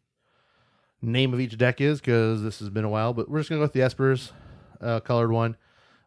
name 1.01 1.33
of 1.33 1.39
each 1.41 1.57
deck 1.57 1.81
is 1.81 2.01
because 2.01 2.43
this 2.43 2.59
has 2.59 2.71
been 2.71 2.85
a 2.85 2.89
while, 2.89 3.13
but 3.13 3.31
we're 3.31 3.39
just 3.41 3.51
going 3.51 3.61
to 3.61 3.63
go 3.63 3.67
with 3.67 3.75
the 3.75 3.81
Espers 3.81 4.33
uh, 4.81 4.99
colored 5.01 5.31
one. 5.31 5.57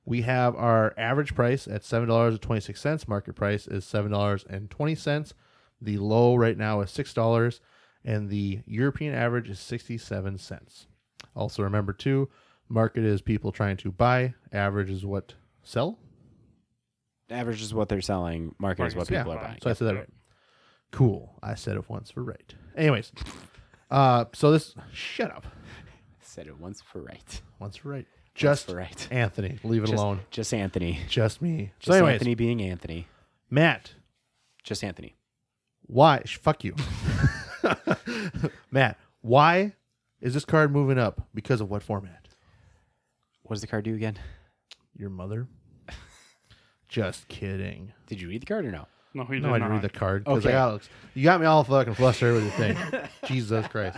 We 0.04 0.24
have 0.24 0.56
our 0.56 0.96
average 0.98 1.36
price 1.36 1.68
at 1.68 1.84
$7.26. 1.84 3.08
Market 3.08 3.34
price 3.34 3.68
is 3.68 3.86
$7.20. 3.86 5.34
The 5.82 5.98
low 5.98 6.36
right 6.36 6.58
now 6.58 6.82
is 6.82 6.90
$6 6.92 7.60
and 8.04 8.30
the 8.30 8.62
European 8.66 9.14
average 9.14 9.50
is 9.50 9.60
67 9.60 10.38
cents. 10.38 10.88
Also 11.36 11.64
remember 11.64 11.94
too, 11.94 12.30
market 12.70 13.04
is 13.04 13.22
people 13.22 13.52
trying 13.52 13.78
to 13.78 13.92
buy, 13.92 14.34
average 14.52 14.90
is 14.90 15.06
what 15.06 15.34
sell. 15.64 16.00
average 17.30 17.62
is 17.62 17.74
what 17.74 17.90
they're 17.90 18.02
selling. 18.02 18.56
Market 18.60 18.86
is 18.86 18.96
what 18.96 19.10
Market's- 19.10 19.20
people 19.20 19.34
yeah. 19.34 19.40
are 19.40 19.44
buying. 19.48 19.60
So 19.62 19.70
I 19.70 19.74
said 19.74 19.88
that 19.88 19.96
right. 19.96 20.10
Cool. 20.92 21.40
I 21.42 21.56
said 21.56 21.78
it 21.78 21.90
once 21.90 22.12
for 22.12 22.24
right. 22.24 22.54
Anyways, 22.76 23.12
uh 23.90 24.26
so 24.34 24.52
this 24.52 24.76
shut 24.92 25.32
up. 25.32 25.46
Said 26.24 26.48
it 26.48 26.58
once 26.60 26.82
for 26.82 27.02
right. 27.02 27.42
Once 27.60 27.76
for 27.76 27.90
right. 27.90 28.06
Just 28.36 28.68
for 28.68 28.76
right. 28.78 29.08
Anthony, 29.12 29.60
leave 29.66 29.84
it 29.84 29.88
Just, 29.88 30.02
alone. 30.02 30.22
just 30.32 30.54
Anthony. 30.54 31.00
Just 31.10 31.42
me. 31.42 31.74
Just 31.80 31.88
so 31.88 31.94
anyways, 31.96 32.14
Anthony 32.14 32.36
being 32.36 32.62
Anthony. 32.62 33.08
Matt, 33.50 33.94
Just 34.64 34.82
Anthony. 34.82 35.18
why 35.88 36.22
sh- 36.24 36.38
fuck 36.38 36.64
you. 36.64 36.74
Matt, 38.72 38.98
why 39.22 39.74
is 40.20 40.34
this 40.34 40.46
card 40.46 40.72
moving 40.72 40.98
up? 40.98 41.28
Because 41.34 41.62
of 41.62 41.70
what 41.70 41.84
format? 41.84 42.28
What 43.44 43.56
does 43.56 43.62
the 43.62 43.68
card 43.68 43.86
do 43.86 43.94
again? 43.96 44.18
Your 44.96 45.10
mother? 45.10 45.48
Just 46.88 47.28
kidding. 47.28 47.94
Did 48.08 48.20
you 48.22 48.28
read 48.28 48.42
the 48.42 48.46
card 48.46 48.66
or 48.66 48.72
no? 48.72 48.86
No, 49.14 49.24
he 49.26 49.36
did 49.36 49.44
No, 49.44 49.50
I 49.54 49.60
didn't 49.60 49.72
read 49.74 49.82
the 49.82 49.90
card 49.90 50.24
because 50.24 50.46
Okay. 50.46 50.56
I 50.56 50.72
got 50.72 50.88
you 51.16 51.24
got 51.24 51.40
me 51.42 51.46
all 51.46 51.64
fucking 51.64 51.96
flustered 51.96 52.34
with 52.34 52.44
your 52.44 52.52
thing. 52.54 52.78
Jesus 53.26 53.68
Christ. 53.68 53.98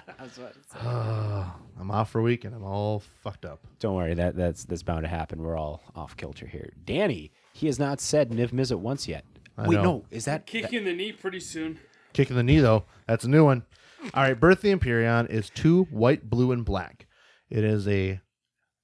Oh, 0.83 1.53
I'm 1.79 1.91
off 1.91 2.09
for 2.11 2.19
a 2.19 2.23
week 2.23 2.45
and 2.45 2.55
I'm 2.55 2.63
all 2.63 3.01
fucked 3.23 3.45
up. 3.45 3.59
Don't 3.79 3.95
worry, 3.95 4.13
that 4.15 4.35
that's 4.35 4.65
that's 4.65 4.83
bound 4.83 5.03
to 5.03 5.07
happen. 5.07 5.41
We're 5.41 5.57
all 5.57 5.81
off 5.95 6.17
kilter 6.17 6.47
here. 6.47 6.73
Danny, 6.85 7.31
he 7.53 7.67
has 7.67 7.77
not 7.79 7.99
said 8.01 8.29
Niv 8.31 8.49
Mizzet 8.51 8.79
once 8.79 9.07
yet. 9.07 9.25
I 9.55 9.67
Wait, 9.67 9.75
know. 9.75 9.83
no, 9.83 10.05
is 10.09 10.25
that, 10.25 10.47
Kick 10.47 10.71
you 10.71 10.79
in 10.79 10.85
the 10.85 10.93
knee 10.93 11.11
pretty 11.11 11.39
soon. 11.39 11.79
Kicking 12.13 12.35
the 12.35 12.43
knee 12.43 12.59
though. 12.59 12.85
That's 13.07 13.25
a 13.25 13.29
new 13.29 13.43
one. 13.43 13.65
All 14.13 14.23
right, 14.23 14.39
Birth 14.39 14.57
of 14.57 14.61
the 14.63 14.71
Empyrean 14.71 15.27
is 15.27 15.49
two 15.49 15.83
white, 15.85 16.29
blue, 16.29 16.51
and 16.51 16.63
black. 16.63 17.07
It 17.49 17.63
is 17.63 17.87
a 17.87 18.21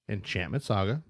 enchantment 0.08 0.64
saga. 0.64 1.04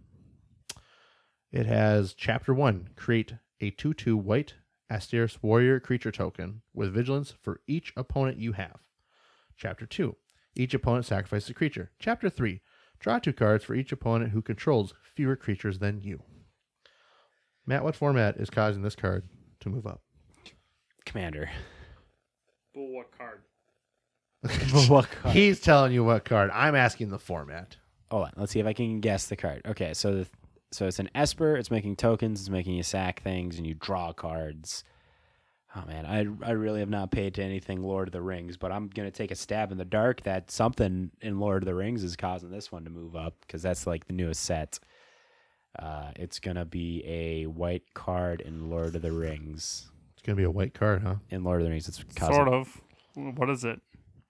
It 1.52 1.66
has 1.66 2.14
chapter 2.14 2.54
one: 2.54 2.90
create 2.96 3.34
a 3.62 3.70
two-two 3.72 4.18
white 4.18 4.56
Astartes 4.92 5.38
warrior 5.42 5.80
creature 5.80 6.12
token 6.12 6.62
with 6.74 6.94
vigilance 6.94 7.34
for 7.42 7.62
each 7.68 7.94
opponent 7.96 8.38
you 8.38 8.54
have. 8.54 8.80
Chapter 9.58 9.86
two: 9.86 10.16
each 10.56 10.74
opponent 10.74 11.06
sacrifices 11.06 11.50
a 11.50 11.54
creature. 11.54 11.92
Chapter 12.00 12.30
three: 12.30 12.62
draw 13.00 13.20
two 13.20 13.34
cards 13.34 13.64
for 13.64 13.76
each 13.76 13.92
opponent 13.92 14.32
who 14.32 14.42
controls 14.42 14.94
fewer 15.16 15.36
creatures 15.36 15.80
than 15.80 16.02
you. 16.02 16.24
Matt, 17.66 17.84
what 17.84 17.96
format 17.96 18.38
is 18.38 18.50
causing 18.50 18.82
this 18.82 18.96
card 18.96 19.30
to 19.60 19.70
move 19.70 19.86
up? 19.86 20.02
Commander? 21.06 21.50
But 22.80 22.92
what 22.92 23.12
card? 23.18 23.42
what 24.90 25.12
card? 25.12 25.36
He's 25.36 25.60
telling 25.60 25.92
you 25.92 26.06
what 26.06 26.24
card. 26.24 26.50
I'm 26.54 26.76
asking 26.76 27.10
the 27.10 27.20
format. 27.20 27.76
Hold 28.10 28.26
on, 28.26 28.32
let's 28.38 28.54
see 28.54 28.62
if 28.62 28.66
I 28.66 28.72
can 28.74 29.02
guess 29.02 29.28
the 29.28 29.36
card. 29.36 29.62
Okay, 29.66 29.94
so 29.94 30.16
the, 30.16 30.28
so 30.72 30.88
it's 30.88 31.00
an 31.00 31.10
Esper. 31.14 31.58
It's 31.58 31.70
making 31.70 31.98
tokens. 31.98 32.40
It's 32.40 32.50
making 32.50 32.76
you 32.76 32.84
sack 32.84 33.22
things, 33.22 33.58
and 33.58 33.68
you 33.68 33.74
draw 33.74 34.14
cards. 34.14 34.86
Oh 35.76 35.84
man, 35.88 36.06
I 36.06 36.20
I 36.48 36.52
really 36.52 36.80
have 36.80 36.90
not 36.90 37.12
paid 37.12 37.34
to 37.36 37.44
anything 37.44 37.84
Lord 37.84 38.08
of 38.08 38.14
the 38.14 38.22
Rings, 38.22 38.56
but 38.56 38.72
I'm 38.72 38.88
gonna 38.88 39.12
take 39.12 39.32
a 39.32 39.36
stab 39.36 39.74
in 39.74 39.78
the 39.78 39.84
dark 39.84 40.24
that 40.24 40.50
something 40.50 41.12
in 41.20 41.40
Lord 41.40 41.64
of 41.64 41.68
the 41.68 41.76
Rings 41.76 42.04
is 42.06 42.16
causing 42.16 42.50
this 42.50 42.72
one 42.72 42.86
to 42.86 42.90
move 42.90 43.14
up 43.14 43.36
because 43.42 43.62
that's 43.62 43.86
like 43.86 44.08
the 44.08 44.14
newest 44.14 44.44
set. 44.44 44.80
Uh, 45.78 46.12
it's 46.16 46.40
gonna 46.40 46.66
be 46.66 47.04
a 47.06 47.46
white 47.46 47.94
card 47.94 48.40
in 48.40 48.70
Lord 48.70 48.96
of 48.96 49.02
the 49.02 49.12
Rings. 49.12 49.92
It's 50.20 50.26
gonna 50.26 50.36
be 50.36 50.44
a 50.44 50.52
white 50.52 50.74
card, 50.74 51.02
huh? 51.02 51.16
In 51.30 51.46
Lord 51.46 51.62
of 51.62 51.66
the 51.66 51.72
Rings, 51.72 51.88
it's 51.88 52.04
causing 52.14 52.36
Sort 52.36 52.50
of. 52.50 52.82
What 53.16 53.50
is 53.50 53.64
it? 53.64 53.80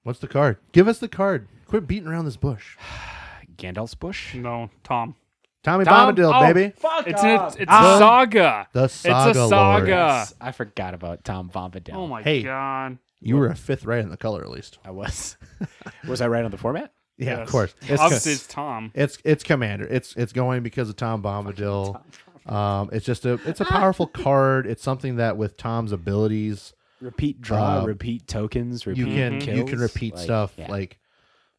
What's 0.03 0.19
the 0.19 0.27
card? 0.27 0.57
Give 0.71 0.87
us 0.87 0.99
the 0.99 1.07
card. 1.07 1.47
Quit 1.65 1.87
beating 1.87 2.07
around 2.07 2.25
this 2.25 2.37
bush. 2.37 2.77
Gandalf's 3.57 3.95
bush. 3.95 4.35
No, 4.35 4.69
Tom. 4.83 5.15
Tommy 5.63 5.85
Tom? 5.85 6.15
Bombadil, 6.15 6.31
Oh, 6.31 6.53
baby. 6.53 6.73
Fuck 6.77 7.07
It's 7.07 7.23
a, 7.23 7.45
it's 7.47 7.55
a 7.71 7.97
saga. 7.97 8.67
The 8.71 8.87
saga. 8.87 9.29
it's 9.31 9.37
a 9.37 9.39
Lord. 9.41 9.49
saga. 9.49 9.87
Yes, 9.89 10.33
I 10.39 10.51
forgot 10.51 10.93
about 10.93 11.23
Tom 11.23 11.49
Bombadil. 11.49 11.95
Oh 11.95 12.05
my 12.05 12.21
Hey. 12.21 12.43
god. 12.43 12.99
You 13.19 13.37
were 13.37 13.47
a 13.47 13.55
fifth 13.55 13.83
right 13.83 13.99
in 13.99 14.09
the 14.09 14.15
color, 14.17 14.43
at 14.43 14.49
least. 14.51 14.77
I 14.85 14.91
was. 14.91 15.37
was 16.07 16.21
I 16.21 16.27
right 16.27 16.45
on 16.45 16.51
the 16.51 16.57
format? 16.59 16.93
Yeah, 17.17 17.31
of 17.31 17.39
Yes. 17.39 17.49
course. 17.49 17.73
It's 17.81 17.99
Obviously, 17.99 18.33
it's 18.33 18.45
Tom. 18.45 18.91
it's 18.93 19.17
it's 19.25 19.43
Commander. 19.43 19.87
It's 19.87 20.15
it's 20.15 20.33
going 20.33 20.61
because 20.61 20.87
of 20.87 20.97
Tom 20.97 21.23
Bombadil. 21.23 21.99
Um, 22.45 22.89
it's 22.91 23.05
just 23.05 23.25
a 23.25 23.33
it's 23.45 23.61
a 23.61 23.65
powerful 23.65 24.07
card. 24.07 24.65
It's 24.67 24.83
something 24.83 25.17
that 25.17 25.37
with 25.37 25.57
Tom's 25.57 25.91
abilities, 25.91 26.73
Repeat 27.01 27.39
draw, 27.41 27.79
Uh, 27.79 27.85
repeat 27.85 28.27
tokens, 28.27 28.85
repeat 28.85 28.99
you 28.99 29.05
can 29.05 29.39
you 29.41 29.63
can 29.65 29.79
repeat 29.79 30.15
like, 30.15 30.23
stuff 30.23 30.53
yeah. 30.57 30.69
like, 30.69 30.99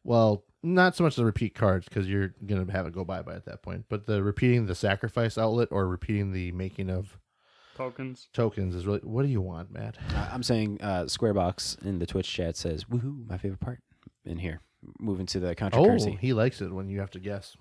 well, 0.03 0.43
not 0.63 0.95
so 0.95 1.03
much 1.03 1.15
the 1.15 1.25
repeat 1.25 1.55
cards 1.55 1.87
because 1.87 2.07
you're 2.07 2.35
gonna 2.45 2.71
have 2.71 2.85
it 2.85 2.93
go 2.93 3.03
bye 3.03 3.21
bye 3.23 3.33
at 3.35 3.45
that 3.45 3.63
point, 3.63 3.85
but 3.89 4.05
the 4.05 4.21
repeating 4.21 4.67
the 4.67 4.75
sacrifice 4.75 5.37
outlet 5.39 5.69
or 5.71 5.87
repeating 5.87 6.31
the 6.31 6.51
making 6.51 6.89
of 6.91 7.17
Tokens. 7.75 8.27
tokens 8.33 8.75
is 8.75 8.85
really 8.85 8.99
what 8.99 9.23
do 9.23 9.29
you 9.29 9.41
want, 9.41 9.71
Matt? 9.71 9.97
Uh, 10.13 10.29
I'm 10.31 10.43
saying 10.43 10.77
uh, 10.81 11.05
Squarebox 11.05 11.83
in 11.83 11.97
the 11.97 12.05
Twitch 12.05 12.31
chat 12.31 12.55
says, 12.55 12.83
"Woohoo! 12.85 13.27
My 13.27 13.37
favorite 13.39 13.61
part." 13.61 13.79
In 14.23 14.37
here, 14.37 14.61
moving 14.99 15.25
to 15.27 15.39
the 15.39 15.49
Oh, 15.51 15.55
controversy. 15.55 16.19
he 16.21 16.33
likes 16.33 16.61
it 16.61 16.71
when 16.71 16.87
you 16.89 16.99
have 16.99 17.09
to 17.11 17.19
guess. 17.19 17.57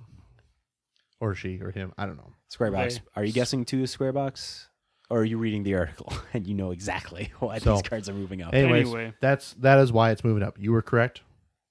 Or 1.21 1.35
she 1.35 1.61
or 1.61 1.71
him. 1.71 1.93
I 1.99 2.07
don't 2.07 2.17
know. 2.17 2.33
Square 2.49 2.73
box. 2.73 2.95
They- 2.97 3.03
Are 3.17 3.25
you 3.25 3.33
guessing 3.33 3.65
to 3.67 3.83
a 3.83 3.87
square 3.87 4.13
box? 4.13 4.69
Or 5.11 5.21
are 5.21 5.25
you 5.25 5.39
reading 5.39 5.65
the 5.65 5.75
article 5.75 6.13
and 6.35 6.47
you 6.47 6.55
know 6.55 6.71
exactly 6.71 7.33
why 7.41 7.59
So- 7.59 7.75
these 7.75 7.83
cards 7.83 8.09
are 8.09 8.15
moving 8.15 8.43
up? 8.43 8.55
Anyways, 8.55 8.87
Anyway. 8.87 9.13
that's 9.21 9.55
that 9.55 9.79
is 9.79 9.93
why 9.93 10.11
it's 10.11 10.25
moving 10.25 10.43
up. 10.43 10.57
You 10.59 10.73
were 10.73 10.83
correct. 10.83 11.21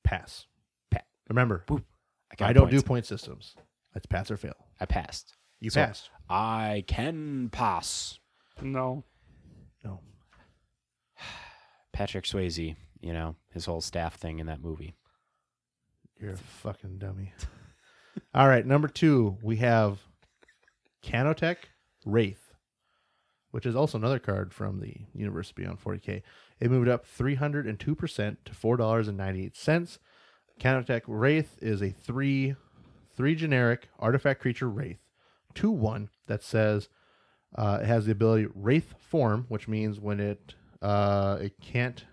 Pass. 0.04 0.46
Pa- 0.92 1.00
Remember, 1.30 1.64
got 1.68 2.50
I 2.50 2.54
don't 2.54 2.70
do 2.72 2.82
point 2.82 3.06
systems. 3.06 3.56
It's 3.96 4.06
pass 4.06 4.30
or 4.32 4.38
fail. 4.38 4.56
I 4.80 4.86
passed. 4.86 5.36
You 5.60 5.70
So- 5.70 5.84
passed. 5.86 6.10
I 6.30 6.84
can 6.88 7.50
pass. 7.50 8.20
No. 8.62 9.04
No. 9.84 10.02
Patrick 11.94 12.26
Swayze, 12.26 12.76
you 13.02 13.14
know, 13.14 13.36
his 13.52 13.66
whole 13.66 13.82
staff 13.82 14.16
thing 14.16 14.40
in 14.40 14.46
that 14.48 14.62
movie. 14.62 14.96
You're 16.20 16.34
a 16.34 16.38
fucking 16.38 16.98
dummy. 17.00 17.34
All 18.34 18.48
right, 18.48 18.66
number 18.66 18.88
two, 18.88 19.38
we 19.42 19.58
have 19.58 20.00
Canoptek 21.04 21.58
Wraith, 22.06 22.54
which 23.52 23.66
is 23.66 23.76
also 23.76 23.98
another 23.98 24.20
card 24.20 24.54
from 24.54 24.80
the 24.80 24.94
Universe 25.14 25.52
Beyond 25.52 25.82
40K. 25.84 26.22
It 26.60 26.70
moved 26.70 26.88
up 26.88 27.06
302% 27.08 27.78
to 27.78 28.52
$4.98. 28.52 29.98
Canoptek 30.60 31.02
Wraith 31.08 31.58
is 31.62 31.82
a 31.82 31.90
three 31.90 32.56
three 33.16 33.36
generic 33.36 33.90
artifact 33.98 34.40
creature 34.42 34.70
Wraith, 34.70 35.00
2 35.56 35.72
1 35.72 36.10
that 36.28 36.44
says 36.44 36.88
uh, 37.56 37.80
it 37.82 37.86
has 37.86 38.06
the 38.06 38.12
ability 38.12 38.48
Wraith 38.54 38.94
form, 39.00 39.46
which 39.50 39.68
means 39.68 40.00
when 40.00 40.20
it 40.20 40.56
uh, 40.82 41.38
it 41.42 41.54
can't 41.62 42.06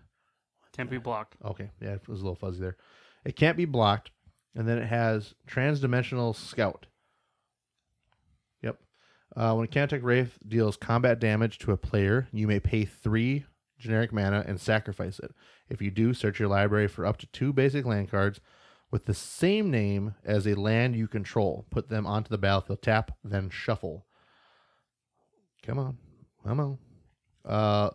Can't 0.72 0.90
be 0.90 0.98
blocked. 0.98 1.36
Okay, 1.44 1.70
yeah, 1.80 1.90
it 1.92 2.08
was 2.08 2.20
a 2.20 2.24
little 2.24 2.36
fuzzy 2.36 2.60
there. 2.60 2.76
It 3.24 3.36
can't 3.36 3.56
be 3.56 3.64
blocked, 3.66 4.10
and 4.56 4.66
then 4.66 4.78
it 4.78 4.86
has 4.86 5.34
transdimensional 5.46 6.34
scout. 6.34 6.86
Yep. 8.62 8.78
Uh, 9.36 9.54
when 9.54 9.66
a 9.66 9.68
Canoptek 9.68 10.02
Wraith 10.02 10.38
deals 10.48 10.76
combat 10.76 11.20
damage 11.20 11.58
to 11.58 11.72
a 11.72 11.76
player, 11.76 12.26
you 12.32 12.48
may 12.48 12.58
pay 12.58 12.86
three 12.86 13.44
generic 13.78 14.12
mana 14.12 14.42
and 14.46 14.58
sacrifice 14.58 15.18
it. 15.18 15.34
If 15.68 15.82
you 15.82 15.90
do, 15.90 16.14
search 16.14 16.40
your 16.40 16.48
library 16.48 16.88
for 16.88 17.04
up 17.04 17.18
to 17.18 17.26
two 17.26 17.52
basic 17.52 17.84
land 17.84 18.10
cards 18.10 18.40
with 18.90 19.04
the 19.04 19.14
same 19.14 19.70
name 19.70 20.14
as 20.24 20.46
a 20.46 20.54
land 20.54 20.96
you 20.96 21.06
control. 21.06 21.66
Put 21.70 21.90
them 21.90 22.06
onto 22.06 22.30
the 22.30 22.38
battlefield. 22.38 22.80
Tap, 22.80 23.10
then 23.22 23.50
shuffle. 23.50 24.06
Come 25.62 25.78
on, 25.78 25.98
come 26.46 26.60
on. 26.60 26.78
Uh, 27.44 27.90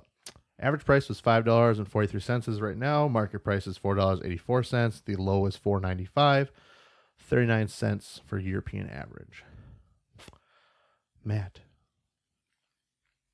Average 0.62 0.86
price 0.86 1.10
was 1.10 1.20
five 1.20 1.44
dollars 1.44 1.80
and 1.80 1.88
forty 1.88 2.08
three 2.08 2.20
cents 2.22 2.48
is 2.48 2.62
right 2.62 2.78
now. 2.78 3.08
Market 3.08 3.40
price 3.40 3.66
is 3.66 3.78
four 3.78 3.96
dollars 3.96 4.20
eighty 4.24 4.38
four 4.38 4.62
cents. 4.64 5.02
The 5.04 5.16
low 5.16 5.46
is 5.48 5.56
four 5.56 5.80
ninety 5.82 6.06
five. 6.06 6.52
Thirty 7.18 7.48
nine 7.48 7.68
cents 7.68 8.22
for 8.26 8.38
European 8.38 8.88
average. 8.90 9.44
Matt, 11.24 11.60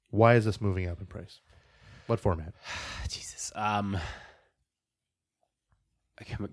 why 0.10 0.36
is 0.36 0.46
this 0.46 0.62
moving 0.62 0.88
up 0.88 1.00
in 1.00 1.06
price? 1.06 1.42
What 2.08 2.20
format? 2.20 2.54
Jesus. 3.10 3.52
Um, 3.56 3.98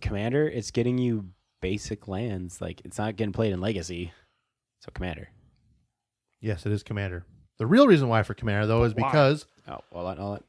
Commander, 0.01 0.49
it's 0.49 0.71
getting 0.71 0.99
you 0.99 1.27
basic 1.61 2.09
lands. 2.09 2.61
Like 2.61 2.83
it's 2.85 2.99
not 2.99 3.17
getting 3.17 3.33
played 3.33 3.53
in 3.53 3.61
Legacy. 3.61 4.13
So 4.81 4.91
Commander. 4.93 5.29
Yes, 6.41 6.67
it 6.67 6.73
is 6.73 6.83
Commander. 6.83 7.25
The 7.59 7.67
real 7.67 7.87
reason 7.87 8.09
why 8.09 8.23
for 8.25 8.35
Commander 8.35 8.67
though 8.67 8.85
is 8.85 8.95
Why? 8.95 9.09
because 9.09 9.47
Oh, 9.69 9.79
well, 9.91 10.07
I'll 10.09 10.31
let- 10.33 10.43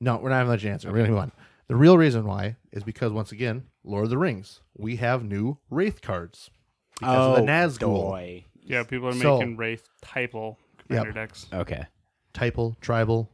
no, 0.00 0.16
we're 0.16 0.30
not 0.30 0.36
having 0.36 0.50
let 0.50 0.62
you 0.62 0.70
answer. 0.70 0.90
We're 0.90 0.98
gonna 0.98 1.10
move 1.10 1.18
on. 1.18 1.32
The 1.68 1.76
real 1.76 1.96
reason 1.98 2.24
why 2.26 2.56
is 2.72 2.82
because 2.82 3.12
once 3.12 3.32
again, 3.32 3.64
Lord 3.84 4.04
of 4.04 4.10
the 4.10 4.18
Rings, 4.18 4.60
we 4.76 4.96
have 4.96 5.22
new 5.24 5.58
Wraith 5.70 6.00
cards 6.02 6.50
because 6.98 7.16
of 7.26 7.36
the 7.36 7.42
oh, 7.42 7.46
Nazgul. 7.46 7.86
boy. 7.94 8.44
Yeah, 8.62 8.82
people 8.84 9.08
are 9.08 9.12
So- 9.12 9.38
making 9.38 9.56
Wraith 9.56 9.88
typal 10.04 10.56
commander 10.86 11.08
Yep. 11.10 11.14
decks. 11.14 11.46
Okay. 11.52 11.84
typal, 12.34 12.78
tribal, 12.80 13.30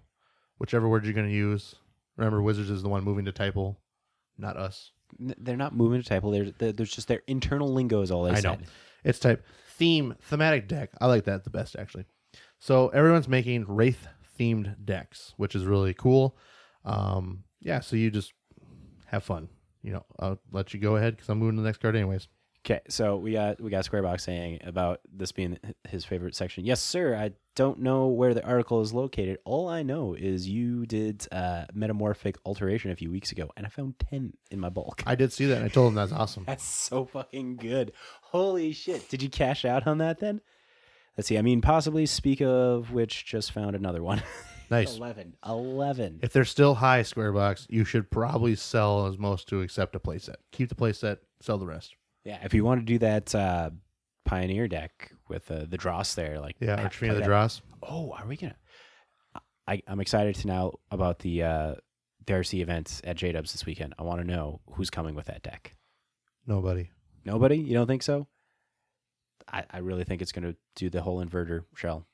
whichever 0.58 0.88
word 0.88 1.04
you're 1.04 1.12
going 1.14 1.28
to 1.28 1.32
use. 1.34 1.74
Remember, 2.16 2.40
Wizards 2.42 2.70
is 2.70 2.82
the 2.82 2.88
one 2.88 3.04
moving 3.04 3.26
to 3.26 3.32
typal, 3.32 3.76
not 4.38 4.56
us. 4.56 4.90
N- 5.20 5.34
They're 5.38 5.56
not 5.56 5.74
moving 5.74 6.00
to 6.02 6.08
typo. 6.08 6.30
They're, 6.30 6.50
they're, 6.58 6.72
there's 6.72 6.90
just 6.92 7.06
their 7.08 7.22
internal 7.26 7.68
lingo 7.72 8.00
is 8.02 8.10
all 8.10 8.22
they 8.22 8.30
I 8.30 8.34
know. 8.36 8.40
said. 8.40 8.66
It's 9.04 9.18
type 9.18 9.44
theme 9.76 10.14
thematic 10.22 10.66
deck. 10.68 10.90
I 11.00 11.06
like 11.06 11.24
that 11.24 11.44
the 11.44 11.50
best 11.50 11.76
actually. 11.76 12.06
So 12.58 12.88
everyone's 12.88 13.28
making 13.28 13.66
wraith 13.68 14.06
themed 14.38 14.84
decks, 14.84 15.34
which 15.36 15.54
is 15.54 15.64
really 15.64 15.92
cool. 15.94 16.36
Um, 16.86 17.44
yeah, 17.60 17.80
so 17.80 17.96
you 17.96 18.10
just 18.10 18.32
have 19.06 19.24
fun. 19.24 19.48
You 19.82 19.92
know, 19.92 20.04
I'll 20.18 20.38
let 20.50 20.72
you 20.72 20.80
go 20.80 20.96
ahead 20.96 21.16
because 21.16 21.28
I'm 21.28 21.38
moving 21.38 21.56
to 21.56 21.62
the 21.62 21.68
next 21.68 21.78
card 21.78 21.94
anyways. 21.96 22.28
Okay, 22.64 22.80
so 22.88 23.16
we 23.16 23.32
got 23.32 23.60
we 23.60 23.70
got 23.70 23.84
Squarebox 23.84 24.22
saying 24.22 24.58
about 24.64 25.00
this 25.12 25.30
being 25.30 25.56
his 25.88 26.04
favorite 26.04 26.34
section. 26.34 26.64
Yes, 26.64 26.82
sir. 26.82 27.14
I 27.14 27.30
don't 27.54 27.78
know 27.78 28.08
where 28.08 28.34
the 28.34 28.44
article 28.44 28.80
is 28.80 28.92
located. 28.92 29.38
All 29.44 29.68
I 29.68 29.84
know 29.84 30.14
is 30.14 30.48
you 30.48 30.84
did 30.84 31.28
uh, 31.30 31.66
metamorphic 31.72 32.36
alteration 32.44 32.90
a 32.90 32.96
few 32.96 33.08
weeks 33.08 33.30
ago, 33.30 33.52
and 33.56 33.66
I 33.66 33.68
found 33.68 34.00
ten 34.00 34.32
in 34.50 34.58
my 34.58 34.68
bulk. 34.68 35.04
I 35.06 35.14
did 35.14 35.32
see 35.32 35.46
that. 35.46 35.58
and 35.58 35.64
I 35.64 35.68
told 35.68 35.88
him 35.90 35.94
that's 35.94 36.10
awesome. 36.10 36.42
That's 36.48 36.64
so 36.64 37.04
fucking 37.04 37.58
good. 37.58 37.92
Holy 38.20 38.72
shit! 38.72 39.08
Did 39.08 39.22
you 39.22 39.28
cash 39.28 39.64
out 39.64 39.86
on 39.86 39.98
that 39.98 40.18
then? 40.18 40.40
Let's 41.16 41.28
see. 41.28 41.38
I 41.38 41.42
mean, 41.42 41.60
possibly. 41.60 42.04
Speak 42.06 42.40
of 42.42 42.90
which, 42.90 43.24
just 43.26 43.52
found 43.52 43.76
another 43.76 44.02
one. 44.02 44.24
Nice. 44.70 44.96
11. 44.96 45.34
11. 45.46 46.20
If 46.22 46.32
they're 46.32 46.44
still 46.44 46.74
high 46.74 47.02
square 47.02 47.32
box, 47.32 47.66
you 47.70 47.84
should 47.84 48.10
probably 48.10 48.56
sell 48.56 49.06
as 49.06 49.18
most 49.18 49.48
to 49.48 49.60
accept 49.60 49.94
a 49.94 50.00
playset. 50.00 50.36
Keep 50.52 50.68
the 50.68 50.74
playset, 50.74 51.18
sell 51.40 51.58
the 51.58 51.66
rest. 51.66 51.94
Yeah, 52.24 52.38
if 52.42 52.52
you 52.54 52.64
want 52.64 52.80
to 52.80 52.84
do 52.84 52.98
that 52.98 53.32
uh, 53.34 53.70
Pioneer 54.24 54.66
deck 54.66 55.12
with 55.28 55.48
uh, 55.50 55.66
the 55.68 55.76
Dross 55.76 56.14
there, 56.16 56.40
like 56.40 56.56
Yeah, 56.58 56.82
Archfiend 56.82 57.12
of 57.12 57.18
the. 57.18 57.24
Dross. 57.24 57.62
Oh, 57.82 58.10
are 58.12 58.26
we 58.26 58.36
gonna? 58.36 58.56
I 59.68 59.82
I'm 59.86 60.00
excited 60.00 60.34
to 60.36 60.46
now 60.48 60.72
about 60.90 61.20
the 61.20 61.44
uh, 61.44 61.74
the 62.26 62.32
RC 62.32 62.60
events 62.60 63.00
at 63.04 63.16
J 63.16 63.30
Dubs 63.32 63.52
this 63.52 63.64
weekend. 63.64 63.94
I 63.98 64.02
want 64.02 64.20
to 64.20 64.26
know 64.26 64.60
who's 64.72 64.90
coming 64.90 65.14
with 65.14 65.26
that 65.26 65.42
deck. 65.44 65.76
Nobody. 66.46 66.90
Nobody? 67.24 67.56
You 67.58 67.74
don't 67.74 67.86
think 67.86 68.02
so? 68.02 68.26
I, 69.52 69.64
I 69.70 69.78
really 69.78 70.02
think 70.02 70.22
it's 70.22 70.32
gonna 70.32 70.56
do 70.74 70.90
the 70.90 71.02
whole 71.02 71.24
inverter 71.24 71.62
shell. 71.76 72.06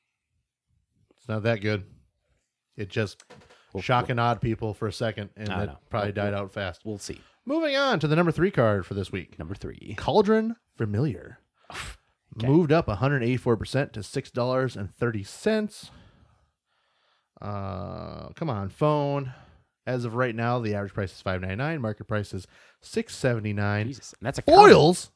It's 1.17 1.27
not 1.27 1.43
that 1.43 1.61
good. 1.61 1.85
It 2.77 2.89
just 2.89 3.23
We'll- 3.73 3.81
shock 3.81 4.09
and 4.09 4.19
odd 4.19 4.41
people 4.41 4.73
for 4.73 4.87
a 4.87 4.93
second, 4.93 5.29
and 5.35 5.49
it 5.49 5.69
probably 5.89 6.07
We'll- 6.11 6.25
died 6.25 6.33
out 6.33 6.51
fast. 6.53 6.81
We'll 6.85 6.97
see. 6.99 7.21
Moving 7.45 7.75
on 7.75 7.99
to 7.99 8.07
the 8.07 8.15
number 8.15 8.31
three 8.31 8.51
card 8.51 8.85
for 8.85 8.93
this 8.93 9.11
week 9.11 9.37
Number 9.37 9.55
three. 9.55 9.95
Cauldron 9.97 10.55
Familiar. 10.77 11.39
Okay. 12.35 12.47
Moved 12.47 12.71
up 12.71 12.87
184% 12.87 13.91
to 13.93 13.99
$6.30. 13.99 15.89
Uh, 17.41 18.29
come 18.29 18.49
on, 18.49 18.69
phone. 18.69 19.33
As 19.85 20.03
of 20.05 20.15
right 20.15 20.33
now, 20.33 20.59
the 20.59 20.73
average 20.75 20.93
price 20.93 21.11
is 21.13 21.21
five 21.21 21.41
ninety 21.41 21.57
nine. 21.57 21.81
Market 21.81 22.05
price 22.05 22.33
is 22.33 22.47
six 22.81 23.13
seventy 23.15 23.51
nine. 23.53 23.87
Jesus, 23.87 24.13
and 24.19 24.25
that's 24.25 24.39
a. 24.39 24.41
Foils. 24.41 25.11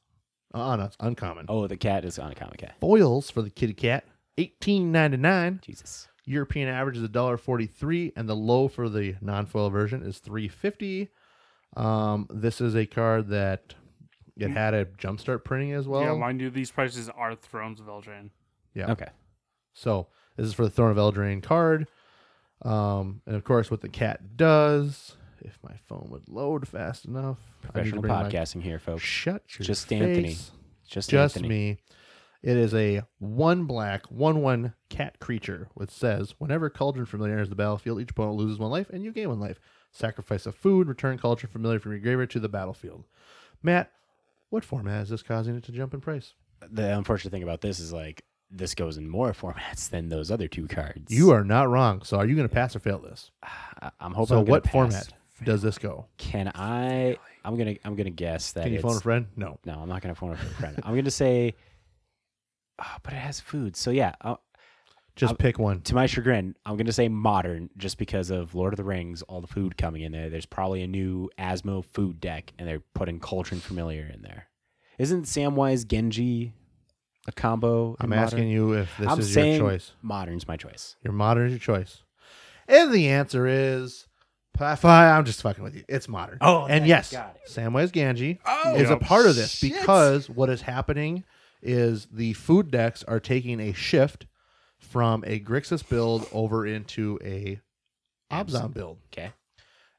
Uh, 0.54 0.76
no, 0.76 0.84
it's 0.84 0.98
uncommon. 1.00 1.46
Oh, 1.50 1.66
the 1.68 1.78
cat 1.78 2.04
is 2.04 2.20
on 2.20 2.32
a 2.32 2.36
comic 2.36 2.58
cat. 2.58 2.76
Foils 2.82 3.32
for 3.32 3.42
the 3.42 3.50
kitty 3.50 3.74
cat, 3.74 4.04
eighteen 4.38 4.92
ninety 4.92 5.16
nine. 5.18 5.60
Jesus. 5.64 6.10
European 6.28 6.68
average 6.68 6.98
is 6.98 7.04
a 7.04 7.08
dollar 7.08 7.38
forty 7.38 7.66
three, 7.66 8.12
and 8.16 8.28
the 8.30 8.36
low 8.36 8.68
for 8.68 8.90
the 8.90 9.16
non 9.22 9.46
foil 9.46 9.70
version 9.70 10.04
is 10.04 10.20
three 10.20 10.48
fifty. 10.48 11.10
Um, 11.76 12.28
this 12.30 12.60
is 12.62 12.76
a 12.76 12.86
card 12.86 13.30
that 13.30 13.74
it 14.36 14.50
had 14.52 14.74
a 14.74 14.86
jumpstart 14.86 15.44
printing 15.44 15.72
as 15.74 15.88
well. 15.88 16.02
yeah, 16.02 16.14
mind 16.14 16.40
you, 16.42 16.50
these 16.50 16.70
prices 16.70 17.10
are 17.10 17.34
Thrones 17.36 17.80
of 17.80 17.88
Eldraine. 17.88 18.30
Yeah. 18.74 18.92
Okay. 18.92 19.08
So 19.74 20.08
this 20.36 20.46
is 20.46 20.54
for 20.54 20.64
the 20.64 20.70
Throne 20.70 20.92
of 20.92 20.98
Eldraine 20.98 21.42
card. 21.42 21.88
Um, 22.64 23.22
and 23.26 23.36
of 23.36 23.44
course, 23.44 23.70
what 23.72 23.82
the 23.82 23.90
cat 23.90 24.36
does, 24.38 25.16
if 25.42 25.58
my 25.64 25.76
phone 25.88 26.08
would 26.12 26.28
load 26.28 26.68
fast 26.68 27.06
enough, 27.06 27.38
I 27.40 27.52
need 27.54 27.62
to 27.62 27.72
Professional 27.72 28.02
bring 28.02 28.14
my- 28.14 28.24
podcasting 28.30 28.64
here, 28.64 28.80
folks. 28.80 29.02
Shut 29.04 29.44
your 29.58 29.66
Just 29.66 29.88
face. 29.88 30.02
Anthony. 30.02 30.36
Just 30.88 31.10
Just 31.10 31.36
Anthony. 31.38 31.50
me. 31.50 31.78
It 32.44 32.56
is 32.56 32.74
a 32.74 33.02
one 33.20 33.66
black, 33.66 34.06
one 34.12 34.42
one 34.42 34.74
cat 34.90 35.20
creature, 35.20 35.70
which 35.74 35.90
says 35.90 36.36
whenever 36.38 36.70
Cauldron 36.70 37.06
Familiar 37.06 37.34
enters 37.34 37.50
the 37.50 37.56
battlefield, 37.56 38.00
each 38.02 38.12
opponent 38.12 38.38
loses 38.38 38.60
one 38.60 38.72
life 38.72 38.90
and 38.90 39.04
you 39.04 39.12
gain 39.12 39.30
one 39.30 39.40
life. 39.40 39.60
Sacrifice 39.92 40.46
a 40.46 40.52
food, 40.52 40.88
return 40.88 41.18
Cauldron 41.18 41.52
Familiar 41.52 41.80
from 41.80 41.94
your 41.94 42.02
graveyard 42.02 42.30
to 42.32 42.40
the 42.40 42.50
battlefield. 42.50 43.06
Matt, 43.64 43.92
what 44.50 44.64
format 44.64 45.02
is 45.04 45.10
this 45.10 45.24
causing 45.24 45.56
it 45.56 45.64
to 45.64 45.72
jump 45.72 45.94
in 45.94 46.02
price? 46.02 46.34
The 46.70 46.96
unfortunate 46.96 47.32
thing 47.32 47.44
about 47.44 47.62
this 47.62 47.80
is 47.80 47.92
like 47.92 48.24
this 48.52 48.76
goes 48.76 48.98
in 48.98 49.10
more 49.10 49.34
formats 49.34 49.90
than 49.90 50.10
those 50.10 50.30
other 50.32 50.48
two 50.48 50.68
cards. 50.68 51.12
You 51.12 51.32
are 51.32 51.44
not 51.44 51.70
wrong. 51.70 52.04
So 52.04 52.18
are 52.18 52.26
you 52.26 52.36
going 52.36 52.48
to 52.48 52.54
pass 52.54 52.76
or 52.76 52.80
fail 52.80 53.00
this? 53.00 53.32
I- 53.44 53.92
I'm 54.00 54.14
hoping. 54.14 54.28
So 54.36 54.40
I'm 54.42 54.46
what 54.46 54.64
pass. 54.64 54.72
format 54.72 55.10
does 55.44 55.62
this 55.62 55.78
go? 55.78 56.06
Can 56.18 56.52
I? 56.56 57.18
I'm 57.46 57.58
gonna. 57.58 57.76
I'm 57.86 57.96
gonna 57.96 58.10
guess 58.10 58.52
that. 58.54 58.64
Can 58.64 58.74
you 58.74 58.80
phone 58.80 58.98
a 58.98 59.00
friend? 59.00 59.28
No. 59.36 59.60
No, 59.66 59.80
I'm 59.80 59.88
not 59.90 60.02
gonna 60.02 60.16
phone 60.16 60.32
a 60.34 60.38
friend. 60.38 60.80
I'm 60.84 60.96
gonna 60.96 61.12
say. 61.12 61.56
Oh, 62.80 62.96
but 63.04 63.14
it 63.14 63.18
has 63.18 63.40
food. 63.40 63.76
So 63.76 63.90
yeah, 63.92 64.14
uh, 64.22 64.36
Just 65.16 65.32
I'll- 65.32 65.38
pick 65.38 65.58
one. 65.60 65.82
to 65.82 65.96
my 65.96 66.06
chagrin, 66.06 66.56
I'm 66.66 66.78
gonna 66.78 66.92
say 66.92 67.08
modern, 67.08 67.70
just 67.78 67.98
because 67.98 68.30
of 68.30 68.54
Lord 68.56 68.74
of 68.74 68.78
the 68.78 68.84
Rings, 68.84 69.22
all 69.24 69.42
the 69.42 69.48
food 69.48 69.78
coming 69.78 70.02
in 70.04 70.12
there. 70.12 70.30
There's 70.30 70.46
probably 70.46 70.84
a 70.84 70.88
new 70.88 71.30
Asmo 71.40 71.84
food 71.84 72.20
deck, 72.22 72.54
and 72.60 72.68
they're 72.68 72.84
putting 72.94 73.20
Cauldron 73.20 73.60
Familiar 73.62 74.10
in 74.14 74.22
there. 74.22 74.48
Isn't 75.00 75.24
Samwise 75.24 75.86
Gamgee 75.86 76.52
a 77.28 77.32
combo. 77.32 77.96
I'm 78.00 78.14
in 78.14 78.20
asking 78.20 78.48
you 78.50 78.74
if 78.74 78.96
this 78.98 79.08
I'm 79.08 79.20
is 79.20 79.36
your 79.36 79.58
choice. 79.58 79.92
modern's 80.02 80.48
my 80.48 80.56
choice. 80.56 80.96
Your 81.04 81.14
modern 81.14 81.48
is 81.48 81.52
your 81.54 81.60
choice. 81.60 82.04
And 82.70 82.92
the 82.94 83.10
answer 83.10 83.48
is 83.48 84.08
I'm 84.60 85.26
just 85.26 85.42
fucking 85.42 85.64
with 85.64 85.76
you. 85.76 85.84
It's 85.88 86.08
modern. 86.08 86.38
Oh, 86.42 86.66
and 86.66 86.88
yes, 86.88 87.14
Samwise 87.48 87.92
Gamgee 87.92 88.40
Oh, 88.46 88.76
is 88.76 88.90
a 88.90 88.98
part 88.98 89.26
of 89.28 89.36
this 89.36 89.52
Shit. 89.52 89.74
because 89.74 90.30
what 90.30 90.50
is 90.50 90.62
happening 90.62 91.24
is 91.62 92.08
the 92.12 92.34
food 92.34 92.72
decks 92.72 93.04
are 93.04 93.20
taking 93.20 93.60
a 93.60 93.74
shift 93.74 94.26
from 94.78 95.24
a 95.26 95.40
Grixis 95.40 95.88
build 95.88 96.28
over 96.32 96.66
into 96.66 97.20
a 97.24 97.60
Orzhov 98.32 98.74
build. 98.74 99.00
Okay. 99.12 99.32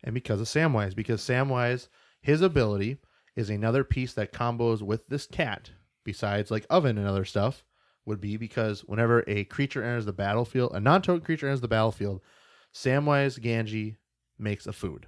And 0.05 0.15
because 0.15 0.41
of 0.41 0.47
Samwise, 0.47 0.95
because 0.95 1.21
Samwise, 1.21 1.89
his 2.21 2.41
ability 2.41 2.99
is 3.35 3.51
another 3.51 3.85
piece 3.85 4.13
that 4.15 4.33
combos 4.33 4.83
with 4.83 5.07
this 5.09 5.27
cat, 5.27 5.71
besides 6.05 6.51
like 6.51 6.67
oven 6.71 6.99
and 6.99 7.07
other 7.07 7.25
stuff, 7.25 7.65
would 8.05 8.21
be 8.21 8.37
because 8.37 8.81
whenever 8.81 9.25
a 9.27 9.45
creature 9.45 9.83
enters 9.83 10.07
the 10.07 10.13
battlefield, 10.13 10.73
a 10.73 10.81
non-token 10.81 11.25
creature 11.25 11.47
enters 11.47 11.61
the 11.61 11.69
battlefield, 11.69 12.21
Samwise 12.73 13.39
Gamgee 13.39 13.97
makes 14.39 14.67
a 14.67 14.73
food. 14.73 15.07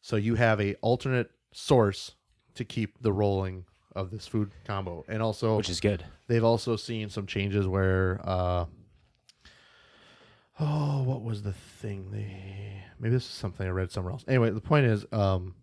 So 0.00 0.16
you 0.16 0.34
have 0.34 0.60
a 0.60 0.74
alternate 0.76 1.30
source 1.52 2.14
to 2.54 2.64
keep 2.64 3.00
the 3.00 3.12
rolling 3.12 3.64
of 3.96 4.10
this 4.10 4.26
food 4.26 4.50
combo. 4.64 5.04
And 5.08 5.20
also 5.22 5.56
Which 5.56 5.70
is 5.70 5.80
good. 5.80 6.04
they've 6.28 6.44
also 6.44 6.76
seen 6.76 7.08
some 7.10 7.26
changes 7.26 7.66
where 7.66 8.20
uh 8.24 8.66
oh 10.60 11.02
what 11.02 11.22
was 11.22 11.42
the 11.42 11.52
thing 11.52 12.10
they 12.12 12.82
maybe 12.98 13.14
this 13.14 13.24
is 13.24 13.30
something 13.30 13.66
i 13.66 13.70
read 13.70 13.90
somewhere 13.90 14.12
else 14.12 14.24
anyway 14.26 14.50
the 14.50 14.60
point 14.60 14.86
is 14.86 15.04
um 15.12 15.54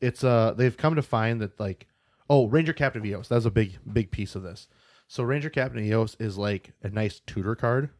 it's 0.00 0.22
uh 0.24 0.52
they've 0.56 0.76
come 0.76 0.94
to 0.94 1.02
find 1.02 1.40
that 1.40 1.58
like 1.58 1.86
oh 2.28 2.46
ranger 2.48 2.72
captain 2.72 3.04
eos 3.06 3.28
that's 3.28 3.44
a 3.46 3.50
big 3.50 3.78
big 3.92 4.10
piece 4.10 4.34
of 4.34 4.42
this 4.42 4.68
so 5.08 5.22
ranger 5.22 5.48
captain 5.50 5.82
eos 5.84 6.16
is 6.20 6.36
like 6.36 6.72
a 6.82 6.88
nice 6.90 7.20
tutor 7.26 7.54
card 7.54 7.90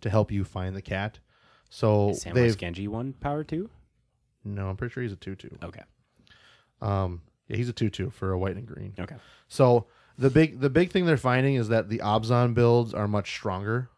to 0.00 0.10
help 0.10 0.30
you 0.30 0.44
find 0.44 0.76
the 0.76 0.82
cat 0.82 1.18
so 1.68 2.10
Is 2.10 2.24
Samwise 2.24 2.56
Gamgee 2.56 2.88
one 2.88 3.12
power 3.14 3.42
two? 3.44 3.68
no 4.44 4.68
i'm 4.68 4.76
pretty 4.76 4.92
sure 4.92 5.02
he's 5.02 5.12
a 5.12 5.16
2-2 5.16 5.62
Okay. 5.64 5.82
um 6.80 7.20
yeah 7.50 7.56
he's 7.56 7.68
a 7.68 7.72
2-2 7.74 8.12
for 8.12 8.32
a 8.32 8.38
white 8.38 8.56
and 8.56 8.66
green 8.66 8.94
Okay. 8.98 9.16
so 9.48 9.86
the 10.18 10.30
big 10.30 10.60
the 10.60 10.70
big 10.70 10.90
thing 10.90 11.04
they're 11.06 11.16
finding 11.16 11.56
is 11.56 11.68
that 11.68 11.88
the 11.88 11.98
Orzhov 11.98 12.54
builds 12.54 12.92
are 12.94 13.08
much 13.08 13.30
stronger, 13.30 13.88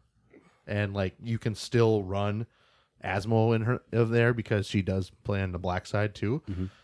and 0.69 0.95
like 0.95 1.15
you 1.23 1.37
can 1.39 1.55
still 1.55 2.03
run 2.05 2.47
Asmo 3.05 3.55
in 3.57 3.63
her 3.63 3.83
of 3.93 4.11
there 4.11 4.33
because 4.33 4.67
she 4.67 4.83
does 4.83 5.11
play 5.25 5.43
on 5.43 5.51
the 5.51 5.59
black 5.59 5.85
side 5.87 6.15
too. 6.15 6.41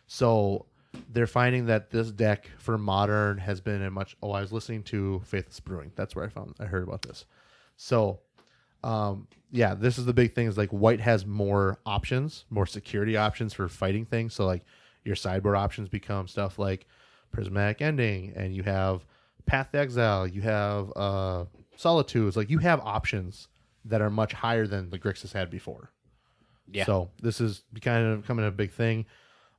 So 0.08 0.66
they're 1.12 1.28
finding 1.28 1.66
that 1.66 1.90
this 1.90 2.10
deck 2.10 2.50
for 2.58 2.76
modern 2.78 3.38
has 3.38 3.60
been 3.60 3.80
a 3.82 3.90
much. 3.92 4.16
Oh, 4.22 4.32
I 4.32 4.40
was 4.40 4.52
listening 4.52 4.82
to 4.84 5.20
Faithless 5.24 5.60
Brewing. 5.60 5.92
That's 5.94 6.16
where 6.16 6.24
I 6.24 6.28
found 6.28 6.54
I 6.58 6.64
heard 6.64 6.82
about 6.82 7.02
this. 7.02 7.24
So, 7.76 8.18
um, 8.82 9.28
yeah, 9.52 9.74
this 9.74 9.98
is 9.98 10.06
the 10.06 10.12
big 10.14 10.34
thing. 10.34 10.48
Is 10.48 10.58
like 10.58 10.70
white 10.70 11.00
has 11.00 11.24
more 11.24 11.78
options, 11.86 12.44
more 12.50 12.66
security 12.66 13.16
options 13.16 13.52
for 13.54 13.68
fighting 13.68 14.04
things. 14.04 14.34
So 14.34 14.46
like 14.46 14.64
your 15.08 15.16
sideboard 15.16 15.56
options 15.56 15.88
become 15.88 16.28
stuff 16.28 16.58
like 16.58 16.86
prismatic 17.32 17.82
ending, 17.82 18.32
and 18.36 18.54
you 18.54 18.62
have 18.62 19.04
path 19.46 19.72
to 19.72 19.78
exile. 19.78 20.26
You 20.26 20.42
have 20.42 20.92
uh 20.94 21.44
solitudes. 21.76 22.36
Like 22.36 22.50
you 22.50 22.58
have 22.58 22.80
options 22.80 23.48
that 23.86 24.00
are 24.02 24.10
much 24.10 24.34
higher 24.34 24.66
than 24.66 24.90
the 24.90 24.98
Grixis 24.98 25.32
had 25.32 25.50
before. 25.50 25.90
Yeah. 26.70 26.84
So 26.84 27.10
this 27.22 27.40
is 27.40 27.62
kind 27.80 28.06
of 28.06 28.22
becoming 28.22 28.46
a 28.46 28.50
big 28.50 28.70
thing. 28.72 29.06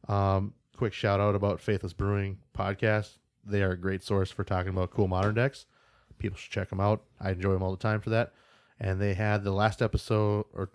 Um, 0.07 0.53
quick 0.77 0.93
shout 0.93 1.19
out 1.19 1.35
about 1.35 1.59
Faithless 1.59 1.93
Brewing 1.93 2.37
podcast. 2.55 3.17
They 3.43 3.63
are 3.63 3.71
a 3.71 3.77
great 3.77 4.03
source 4.03 4.29
for 4.29 4.43
talking 4.43 4.69
about 4.69 4.91
cool 4.91 5.07
modern 5.07 5.33
decks. 5.33 5.65
People 6.19 6.37
should 6.37 6.51
check 6.51 6.69
them 6.69 6.79
out. 6.79 7.03
I 7.19 7.31
enjoy 7.31 7.53
them 7.53 7.63
all 7.63 7.71
the 7.71 7.77
time 7.77 8.01
for 8.01 8.11
that. 8.11 8.33
And 8.79 9.01
they 9.01 9.13
had 9.13 9.43
the 9.43 9.51
last 9.51 9.81
episode 9.81 10.45
or 10.53 10.69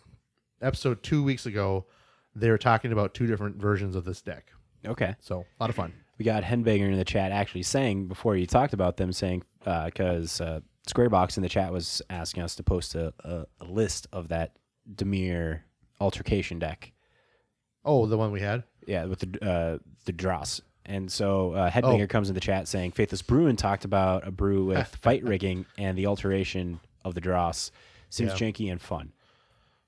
episode 0.60 1.02
two 1.02 1.22
weeks 1.22 1.46
ago. 1.46 1.86
They 2.34 2.50
were 2.50 2.58
talking 2.58 2.90
about 2.90 3.14
two 3.14 3.26
different 3.26 3.56
versions 3.56 3.94
of 3.94 4.04
this 4.04 4.20
deck. 4.20 4.50
Okay. 4.86 5.14
So 5.20 5.40
a 5.40 5.62
lot 5.62 5.70
of 5.70 5.76
fun. 5.76 5.92
We 6.18 6.24
got 6.24 6.42
Headbanger 6.44 6.90
in 6.90 6.96
the 6.96 7.04
chat 7.04 7.32
actually 7.32 7.62
saying 7.64 8.06
before 8.06 8.36
you 8.36 8.46
talked 8.46 8.72
about 8.72 8.96
them 8.96 9.12
saying 9.12 9.42
because 9.64 10.40
uh, 10.40 10.60
Squarebox 10.88 11.36
in 11.36 11.42
the 11.42 11.48
chat 11.48 11.72
was 11.72 12.02
asking 12.10 12.42
us 12.42 12.54
to 12.56 12.62
post 12.62 12.94
a, 12.94 13.12
a, 13.24 13.46
a 13.60 13.64
list 13.64 14.06
of 14.12 14.28
that 14.28 14.52
Dimir 14.94 15.60
altercation 16.00 16.58
deck. 16.58 16.92
Oh, 17.84 18.06
the 18.06 18.16
one 18.18 18.30
we 18.32 18.40
had. 18.40 18.64
Yeah, 18.86 19.06
with 19.06 19.20
the 19.20 19.44
uh, 19.50 19.78
the 20.04 20.12
Dross. 20.12 20.60
And 20.86 21.10
so 21.10 21.52
uh, 21.52 21.70
Headbanger 21.70 22.04
Oh. 22.04 22.06
comes 22.06 22.28
in 22.28 22.34
the 22.34 22.40
chat 22.40 22.68
saying 22.68 22.92
Faithless 22.92 23.22
Brewing 23.22 23.56
talked 23.56 23.84
about 23.86 24.26
a 24.26 24.30
brew 24.30 24.66
with 24.66 24.86
fight 25.00 25.24
rigging 25.24 25.64
and 25.78 25.96
the 25.96 26.06
alteration 26.06 26.78
of 27.04 27.14
the 27.14 27.20
Dross. 27.22 27.70
Seems 28.10 28.38
Yeah. 28.38 28.48
janky 28.50 28.70
and 28.70 28.80
fun. 28.80 29.12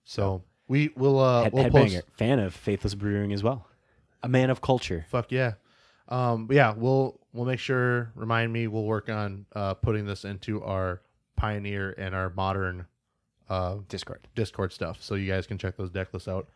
So 0.04 0.42
we 0.68 0.90
will 0.96 1.18
uh 1.20 1.44
Head, 1.44 1.52
we'll 1.52 1.64
Headbanger, 1.64 1.70
post 2.02 2.06
fan 2.16 2.38
of 2.38 2.54
Faithless 2.54 2.94
Brewing 2.94 3.32
as 3.32 3.42
well. 3.42 3.66
A 4.26 4.28
man 4.28 4.50
of 4.50 4.60
culture. 4.60 5.06
Fuck 5.08 5.32
yeah. 5.32 5.54
Um, 6.08 6.46
but 6.46 6.54
yeah, 6.56 6.74
we'll 6.76 7.18
we'll 7.32 7.46
make 7.46 7.58
sure. 7.60 8.12
Remind 8.14 8.52
me. 8.52 8.66
We'll 8.68 8.84
work 8.84 9.08
on 9.08 9.46
uh, 9.54 9.74
putting 9.74 10.06
this 10.06 10.24
into 10.24 10.62
our 10.62 11.00
pioneer 11.36 11.94
and 11.98 12.14
our 12.14 12.30
modern 12.30 12.86
uh, 13.48 13.76
Discord. 13.88 14.28
Discord 14.34 14.72
stuff, 14.72 15.02
so 15.02 15.14
you 15.14 15.30
guys 15.30 15.46
can 15.46 15.58
check 15.58 15.76
those 15.76 15.90
deck 15.90 16.12
lists 16.12 16.28
out. 16.28 16.48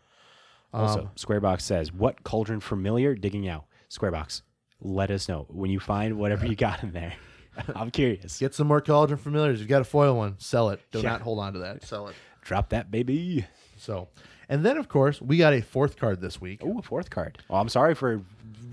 Um, 0.73 0.83
Also, 0.85 1.11
Squarebox 1.17 1.63
says, 1.63 1.93
"What 1.93 2.23
cauldron 2.23 2.61
familiar 2.61 3.15
digging 3.15 3.49
out?" 3.49 3.65
Squarebox, 3.91 4.43
let 4.81 5.11
us 5.11 5.29
know 5.29 5.47
when 5.49 5.71
you 5.71 5.81
find 5.81 6.17
whatever 6.17 6.47
you 6.47 6.55
got 6.55 6.83
in 6.85 6.93
there. 6.93 7.15
I'm 7.75 7.91
curious. 7.91 8.39
get 8.39 8.55
some 8.55 8.69
more 8.69 8.81
cauldron 8.81 9.19
familiars. 9.19 9.59
You've 9.59 9.69
got 9.69 9.81
a 9.81 9.85
foil 9.85 10.17
one, 10.17 10.37
sell 10.39 10.71
it. 10.71 10.81
Do 10.93 11.01
Yeah. 11.01 11.11
not 11.11 11.23
hold 11.23 11.41
on 11.41 11.55
to 11.55 11.59
that. 11.61 11.83
Sell 11.85 12.07
it. 12.07 12.15
Drop 12.43 12.69
that 12.71 12.91
baby. 12.93 13.45
So, 13.77 14.09
and 14.51 14.65
then 14.67 14.77
of 14.77 14.89
course 14.91 15.23
we 15.23 15.39
got 15.39 15.55
a 15.55 15.63
fourth 15.63 15.97
card 15.97 16.21
this 16.21 16.39
week. 16.41 16.61
Oh, 16.63 16.79
a 16.79 16.83
fourth 16.83 17.09
card. 17.09 17.39
Well, 17.49 17.61
I'm 17.61 17.71
sorry 17.71 17.95
for 17.95 18.21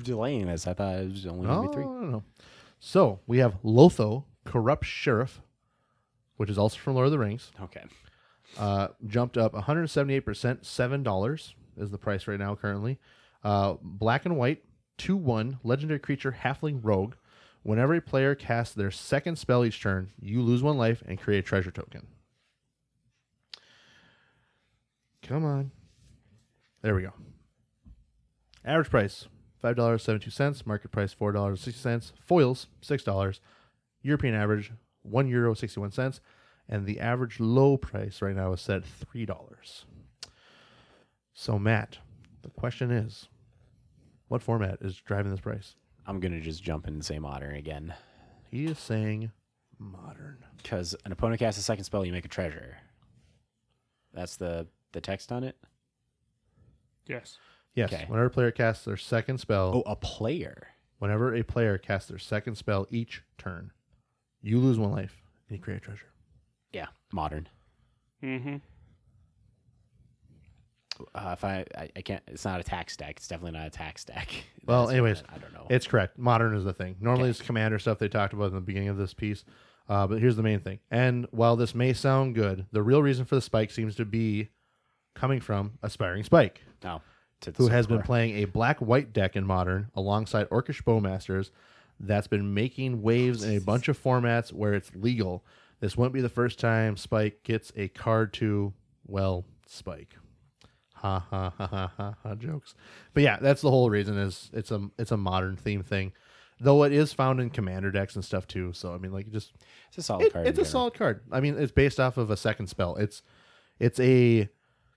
delaying 0.04 0.48
this. 0.48 0.68
I 0.68 0.74
thought 0.74 0.96
it 1.00 1.10
was 1.12 1.26
only 1.26 1.48
gonna 1.48 1.60
Oh, 1.62 1.68
be 1.70 1.74
three. 1.74 1.86
no, 1.86 2.00
no. 2.02 2.24
So 2.82 3.20
we 3.28 3.38
have 3.38 3.62
Lotho, 3.64 4.26
Corrupt 4.44 4.86
Sheriff, 4.86 5.42
which 6.36 6.50
is 6.50 6.58
also 6.58 6.78
from 6.78 6.96
Lord 6.96 7.06
of 7.06 7.12
the 7.12 7.20
Rings. 7.20 7.52
Okay. 7.62 7.84
uh, 8.58 8.88
jumped 9.06 9.38
up 9.38 9.54
178%, 9.54 10.66
seven 10.66 11.04
dollars 11.04 11.56
is 11.78 11.92
the 11.92 11.98
price 11.98 12.28
right 12.28 12.40
now 12.40 12.56
currently. 12.56 12.98
Uh, 13.44 13.76
black 13.82 14.26
and 14.26 14.36
white, 14.38 14.64
two 14.98 15.16
one 15.16 15.60
legendary 15.64 16.00
creature 16.00 16.36
halfling 16.44 16.80
rogue. 16.82 17.14
Whenever 17.64 17.94
a 17.96 18.02
player 18.02 18.34
casts 18.34 18.74
their 18.74 18.90
second 18.92 19.38
spell 19.38 19.66
each 19.66 19.82
turn, 19.82 20.10
you 20.22 20.42
lose 20.42 20.64
one 20.64 20.78
life 20.78 21.04
and 21.08 21.20
create 21.20 21.40
a 21.40 21.42
treasure 21.42 21.70
token. 21.72 22.08
Come 25.28 25.44
on. 25.46 25.72
There 26.82 26.96
we 26.96 27.02
go. 27.04 27.14
Average 28.64 28.90
price 28.90 29.28
five 29.62 29.76
dollars 29.76 30.04
seventy 30.04 30.26
two 30.26 30.32
cents. 30.32 30.66
Market 30.66 30.92
price 30.92 31.14
four 31.14 31.32
dollars 31.32 31.62
sixty 31.62 31.82
cents. 31.82 32.14
Foils 32.26 32.68
six 32.82 33.04
dollars. 33.04 33.42
European 34.02 34.36
average 34.36 34.72
one 35.02 35.28
euro 35.28 35.54
sixty 35.54 35.80
one 35.80 35.92
cents 35.92 36.22
and 36.70 36.86
the 36.86 37.00
average 37.00 37.40
low 37.40 37.78
price 37.78 38.22
right 38.22 38.36
now 38.36 38.52
is 38.54 38.62
set 38.62 38.84
three 38.86 39.26
dollars. 39.26 39.86
So 41.34 41.58
Matt, 41.60 42.00
the 42.42 42.50
question 42.50 42.92
is, 42.92 43.28
what 44.28 44.42
format 44.42 44.80
is 44.82 44.96
driving 44.98 45.32
this 45.32 45.40
price? 45.42 45.76
I'm 46.06 46.20
gonna 46.20 46.42
just 46.42 46.64
jump 46.64 46.88
in 46.88 46.96
and 46.96 47.06
say 47.06 47.20
modern 47.20 47.56
again, 47.56 47.94
He 48.50 48.66
is 48.66 48.80
saying 48.80 49.32
modern. 49.78 50.46
because 50.62 50.96
an 51.06 51.12
opponent 51.12 51.40
casts 51.40 51.60
a 51.60 51.64
second 51.64 51.84
spell, 51.84 52.06
you 52.06 52.12
make 52.14 52.26
a 52.26 52.30
treasure. 52.30 52.78
That's 54.14 54.38
the 54.38 54.68
the 54.94 55.02
text 55.02 55.32
on 55.32 55.44
it. 55.44 55.58
Yes. 57.08 57.38
Yes. 57.76 57.94
Okay. 57.94 58.06
Whenever 58.08 58.26
a 58.28 58.32
player 58.32 58.52
casts 58.52 58.86
their 58.86 58.98
second 58.98 59.38
spell, 59.40 59.72
Oh, 59.86 59.90
a 59.90 59.96
player. 59.96 60.70
whenever 61.00 61.36
a 61.36 61.44
player 61.44 61.78
casts 61.78 62.10
their 62.10 62.18
second 62.18 62.56
spell 62.56 62.88
each 62.90 63.22
turn, 63.38 63.72
you 64.42 64.60
lose 64.60 64.80
one 64.80 64.92
life 64.92 65.22
and 65.48 65.58
you 65.58 65.64
create 65.64 65.78
a 65.78 65.82
treasure. 65.82 66.08
Yeah, 66.74 66.88
modern. 67.12 67.48
Mm-hmm. 68.24 68.58
Uh, 71.14 71.30
if 71.34 71.44
I, 71.44 71.64
I, 71.78 71.90
I 71.96 72.02
can't, 72.02 72.24
it's 72.28 72.44
not 72.44 72.60
a 72.60 72.64
tax 72.64 72.94
stack. 72.94 73.18
It's 73.18 73.28
definitely 73.28 73.58
not 73.58 73.68
a 73.68 73.72
tax 73.72 74.02
stack. 74.02 74.30
Well, 74.66 74.88
That's 74.88 74.92
anyways, 74.96 75.24
I, 75.30 75.36
I 75.36 75.38
don't 75.38 75.54
know. 75.54 75.66
It's 75.70 75.88
correct. 75.88 76.18
Modern 76.18 76.54
is 76.54 76.66
the 76.66 76.74
thing. 76.74 76.98
Normally, 77.00 77.30
Okay. 77.30 77.30
it's 77.30 77.42
commander 77.42 77.80
stuff 77.80 78.00
they 78.00 78.10
talked 78.10 78.34
about 78.34 78.50
in 78.50 78.56
the 78.56 78.60
beginning 78.60 78.90
of 78.90 78.98
this 78.98 79.14
piece. 79.14 79.46
Uh, 79.88 80.06
but 80.08 80.20
here's 80.20 80.36
the 80.36 80.44
main 80.44 80.60
thing. 80.60 80.80
And 80.92 81.26
while 81.32 81.56
this 81.56 81.74
may 81.74 81.94
sound 81.94 82.36
good, 82.36 82.66
the 82.74 82.84
real 82.84 83.02
reason 83.02 83.24
for 83.24 83.36
the 83.36 83.42
spike 83.42 83.72
seems 83.72 83.96
to 83.96 84.04
be 84.04 84.50
coming 85.18 85.40
from 85.42 85.74
Aspiring 85.84 86.24
Spike, 86.24 86.62
to 86.82 87.02
the 87.52 87.52
who 87.58 87.68
has 87.68 87.88
been 87.88 88.02
playing 88.02 88.38
a 88.38 88.46
black 88.46 88.80
white 88.80 89.12
deck 89.14 89.36
in 89.36 89.46
Modern 89.46 89.90
alongside 89.96 90.50
Orcish 90.50 90.84
Bowmasters 90.84 91.52
that's 92.00 92.28
been 92.28 92.54
making 92.54 93.02
waves 93.02 93.44
in 93.44 93.56
a 93.58 93.60
bunch 93.62 93.88
of 93.88 94.02
formats 94.02 94.54
where 94.54 94.74
it's 94.74 94.92
legal. 94.96 95.44
This 95.80 95.96
won't 95.98 96.14
be 96.14 96.22
the 96.22 96.30
first 96.30 96.60
time 96.60 96.96
Spike 96.98 97.44
gets 97.44 97.72
a 97.76 97.88
card 97.90 98.34
to, 98.34 98.74
well, 99.06 99.46
Spike. 99.68 100.16
Ha 100.96 101.20
ha 101.20 101.54
ha 101.56 101.68
ha 101.68 101.92
ha 101.96 102.16
ha 102.24 102.36
jokes. 102.36 102.74
But 103.14 103.22
yeah, 103.24 103.38
that's 103.40 103.62
the 103.62 103.70
whole 103.70 103.90
reason 103.92 104.18
is 104.18 104.50
it's 104.54 104.72
a 104.72 104.90
it's 104.98 105.12
a 105.12 105.18
modern 105.18 105.56
theme 105.56 105.84
thing. 105.84 106.14
Though 106.60 106.84
it 106.86 106.92
is 106.92 107.14
found 107.14 107.40
in 107.40 107.52
commander 107.52 107.92
decks 107.92 108.16
and 108.16 108.26
stuff 108.26 108.48
too. 108.48 108.74
So 108.74 108.96
I 108.96 108.98
mean, 108.98 109.12
like, 109.14 109.30
just 109.30 109.54
It's 109.90 110.00
a 110.00 110.02
solid 110.02 110.26
it- 110.26 110.34
card. 110.34 110.48
it's 110.48 110.58
a 110.58 110.62
general. 110.64 110.72
solid 110.72 110.94
card. 110.96 111.22
I 111.32 111.40
mean, 111.40 111.56
it's 111.56 111.72
based 111.72 112.00
off 112.00 112.18
of 112.18 112.32
a 112.32 112.38
second 112.38 112.66
spell. 112.68 112.96
It's 112.96 113.22
it's 113.80 114.00
a 114.00 114.50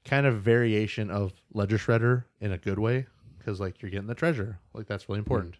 kind 0.04 0.26
of 0.26 0.40
variation 0.40 1.10
of 1.10 1.32
Ledger 1.52 1.78
Shredder 1.78 2.24
in 2.40 2.52
a 2.52 2.58
good 2.58 2.78
way 2.78 3.06
because 3.38 3.60
like 3.60 3.82
you're 3.82 3.90
getting 3.90 4.06
the 4.06 4.14
treasure. 4.14 4.58
Like 4.72 4.86
that's 4.86 5.08
really 5.08 5.18
important. 5.18 5.56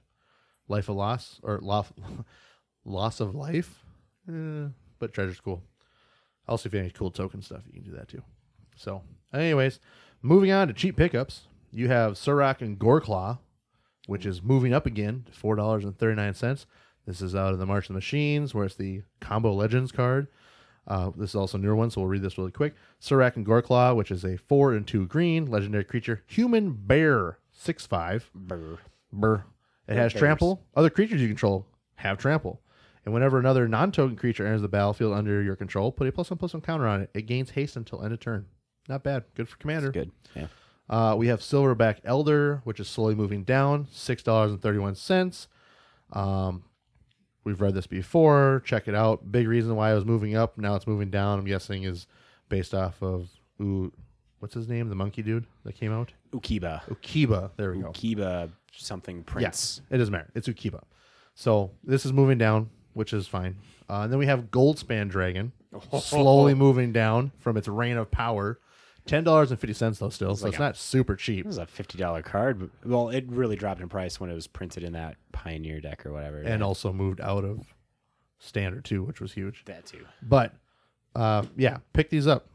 Life 0.69 0.89
of 0.89 0.97
loss 0.97 1.41
or 1.43 1.59
loss 1.61 1.93
loss 2.85 3.21
of 3.21 3.35
life, 3.35 3.85
eh, 4.29 4.69
but 4.99 5.13
treasure's 5.13 5.41
cool. 5.41 5.63
Also, 6.49 6.69
if 6.69 6.73
you 6.73 6.79
have 6.79 6.85
any 6.85 6.93
cool 6.93 7.11
token 7.11 7.43
stuff, 7.43 7.63
you 7.67 7.73
can 7.75 7.91
do 7.91 7.97
that 7.97 8.09
too. 8.09 8.23
So, 8.77 9.03
anyways, 9.33 9.79
moving 10.23 10.51
on 10.51 10.69
to 10.69 10.75
cheap 10.75 10.97
pickups, 10.97 11.43
you 11.71 11.89
have 11.89 12.15
Surrak 12.15 12.61
and 12.61 12.79
Goreclaw, 12.79 13.39
which 14.07 14.27
is 14.27 14.43
moving 14.43 14.73
up 14.73 14.87
again 14.87 15.25
to 15.27 15.33
four 15.33 15.57
dollars 15.57 15.85
and 15.85 15.99
thirty 15.99 16.17
nine 16.17 16.35
cents. 16.35 16.67
This 17.07 17.23
is 17.23 17.35
out 17.35 17.53
of 17.53 17.59
the 17.59 17.67
March 17.67 17.85
of 17.85 17.89
the 17.89 17.95
Machines, 17.95 18.55
where 18.55 18.67
it's 18.67 18.77
the 18.77 19.03
Combo 19.21 19.53
Legends 19.53 19.91
card. 19.91 20.29
Uh, 20.87 21.11
this 21.17 21.31
is 21.31 21.37
also 21.37 21.59
a 21.59 21.61
newer 21.61 21.77
one, 21.77 21.91
so 21.91 22.01
we'll 22.01 22.09
read 22.09 22.23
this 22.23 22.39
really 22.39 22.51
quick. 22.51 22.75
Surrak 23.01 23.37
and 23.37 23.47
Goreclaw, 23.47 23.95
which 23.95 24.11
is 24.11 24.25
a 24.25 24.37
four 24.37 24.73
and 24.73 24.87
two 24.87 25.07
green 25.07 25.47
legendary 25.47 25.85
creature, 25.85 26.23
human 26.27 26.73
bear 26.73 27.39
six 27.53 27.87
five. 27.87 28.31
Brr. 28.35 28.79
Burr. 29.13 29.45
It 29.87 29.97
has 29.97 30.13
bears. 30.13 30.21
trample. 30.21 30.63
Other 30.75 30.91
creatures 30.91 31.21
you 31.21 31.29
control 31.29 31.67
have 31.97 32.19
trample. 32.19 32.61
And 33.05 33.15
whenever 33.15 33.39
another 33.39 33.67
non-token 33.67 34.17
creature 34.17 34.45
enters 34.47 34.63
the 34.63 34.69
battlefield 34.69 35.15
under 35.15 35.43
your 35.43 35.57
control, 35.57 35.91
put 35.91 36.07
a 36.07 36.13
plus 36.13 36.31
one 36.31 36.39
plus 36.39 36.55
one 36.55 36.61
counter 36.61 36.87
on 36.87 37.01
it. 37.03 37.11
It 37.15 37.23
gains 37.23 37.51
haste 37.51 37.77
until 37.77 38.03
end 38.03 38.13
of 38.13 38.21
turn. 38.21 38.47
Not 38.89 39.03
bad. 39.03 39.25
Good 39.35 39.49
for 39.49 39.57
commander. 39.57 39.91
Good. 39.91 40.11
Yeah. 40.35 40.47
Uh, 40.89 41.15
we 41.17 41.29
have 41.29 41.41
Silverback 41.41 41.99
Elder, 42.05 42.63
which 42.65 42.81
is 42.81 42.89
slowly 42.89 43.15
moving 43.15 43.45
down, 43.45 43.87
six 43.93 44.23
dollars 44.23 44.51
and 44.51 44.61
thirty-one 44.61 44.97
cents. 44.97 45.47
Um, 46.13 46.65
we've 47.45 47.61
read 47.61 47.75
this 47.75 47.87
before. 47.87 48.63
Check 48.65 48.89
it 48.89 48.95
out. 48.95 49.31
Big 49.31 49.49
reason 49.49 49.77
why 49.77 49.93
it 49.93 49.95
was 49.95 50.05
moving 50.05 50.37
up. 50.37 50.59
Now 50.59 50.75
it's 50.77 50.87
moving 50.87 51.11
down. 51.11 51.39
I'm 51.39 51.45
guessing 51.45 51.85
is 51.85 52.07
based 52.49 52.75
off 52.75 53.03
of 53.03 53.29
ooh, 53.61 53.93
what's 54.41 54.55
his 54.55 54.69
name? 54.69 54.89
The 54.89 54.95
monkey 54.95 55.23
dude 55.23 55.47
that 55.65 55.75
came 55.75 55.93
out. 55.93 56.13
Ukiba. 56.33 56.83
Ukiba. 56.89 57.51
There 57.57 57.73
we 57.73 57.83
go. 57.83 57.91
Ukiba 57.91 58.51
something 58.73 59.23
prince. 59.25 59.43
Yes, 59.43 59.81
it 59.91 59.99
doesn't 59.99 60.13
matter. 60.13 60.31
It's 60.35 60.49
Ukiba. 60.49 60.83
So 61.35 61.71
this 61.85 62.05
is 62.05 62.13
moving 62.13 62.39
down, 62.39 62.71
which 62.95 63.13
is 63.13 63.27
fine. 63.27 63.57
Uh, 63.89 64.03
and 64.03 64.13
then 64.13 64.19
we 64.19 64.27
have 64.27 64.51
Goldspan 64.51 65.09
Dragon, 65.09 65.53
slowly 66.01 66.55
moving 66.55 66.93
down 66.93 67.33
from 67.39 67.57
its 67.57 67.69
reign 67.69 67.97
of 67.97 68.11
power. 68.11 68.59
Ten 69.11 69.25
dollars 69.25 69.51
and 69.51 69.59
fifty 69.61 69.75
cents 69.75 69.99
though, 69.99 70.09
still, 70.09 70.37
so 70.37 70.45
like 70.45 70.53
it's 70.55 70.59
a- 70.61 70.63
not 70.63 70.77
super 70.77 71.17
cheap. 71.17 71.41
It 71.41 71.47
was 71.47 71.59
a 71.59 71.67
fifty 71.67 71.99
dollar 71.99 72.23
card. 72.23 72.61
But, 72.61 72.71
well, 72.89 73.09
it 73.09 73.25
really 73.29 73.57
dropped 73.57 73.81
in 73.81 73.89
price 73.89 74.21
when 74.21 74.31
it 74.31 74.35
was 74.35 74.47
printed 74.47 74.85
in 74.85 74.93
that 74.93 75.17
Pioneer 75.33 75.81
deck 75.81 76.07
or 76.07 76.13
whatever. 76.13 76.39
and 76.39 76.63
also 76.63 76.93
moved 76.93 77.21
out 77.21 77.45
of 77.45 77.75
standard 78.39 78.85
too, 78.85 79.03
which 79.03 79.21
was 79.21 79.33
huge. 79.33 79.65
that 79.67 79.85
too. 79.85 80.07
But 80.23 80.55
uh, 81.17 81.45
yeah, 81.57 81.79
pick 81.93 82.09
these 82.11 82.27
up. 82.27 82.47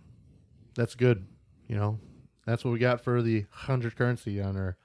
That's 0.75 0.95
good. 0.95 1.25
You 1.67 1.75
know, 1.75 1.99
that's 2.45 2.63
what 2.63 2.71
we 2.71 2.79
got 2.79 3.01
for 3.01 3.21
the 3.21 3.45
hundred 3.49 3.95
currency 3.97 4.41
on 4.41 4.55
our 4.55 4.77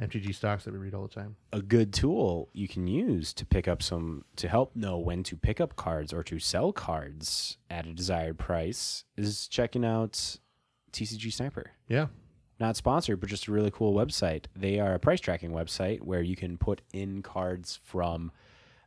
MTG 0.00 0.34
stocks 0.34 0.64
that 0.64 0.72
we 0.74 0.78
read 0.78 0.94
all 0.94 1.02
the 1.02 1.14
time. 1.14 1.34
a 1.52 1.62
good 1.62 1.92
tool 1.92 2.50
you 2.52 2.68
can 2.68 2.86
use 2.86 3.32
to 3.32 3.46
pick 3.46 3.66
up 3.66 3.82
some 3.82 4.24
to 4.36 4.46
help 4.46 4.76
know 4.76 4.98
when 4.98 5.22
to 5.24 5.36
pick 5.36 5.60
up 5.60 5.74
cards 5.74 6.12
or 6.12 6.22
to 6.22 6.38
sell 6.38 6.70
cards 6.72 7.56
at 7.70 7.86
a 7.86 7.92
desired 7.94 8.38
price 8.38 9.04
is 9.16 9.48
checking 9.48 9.84
out 9.84 10.36
TCG 10.96 11.32
Sniper. 11.32 11.72
Yeah, 11.88 12.06
Not 12.58 12.76
sponsored, 12.76 13.20
but 13.20 13.28
just 13.28 13.46
a 13.48 13.52
really 13.52 13.70
cool 13.70 13.94
website. 13.94 14.46
They 14.56 14.78
are 14.80 14.94
a 14.94 14.98
price 14.98 15.20
tracking 15.20 15.50
website 15.52 16.00
where 16.02 16.22
you 16.22 16.36
can 16.36 16.56
put 16.58 16.80
in 16.92 17.22
cards 17.22 17.78
from 17.84 18.32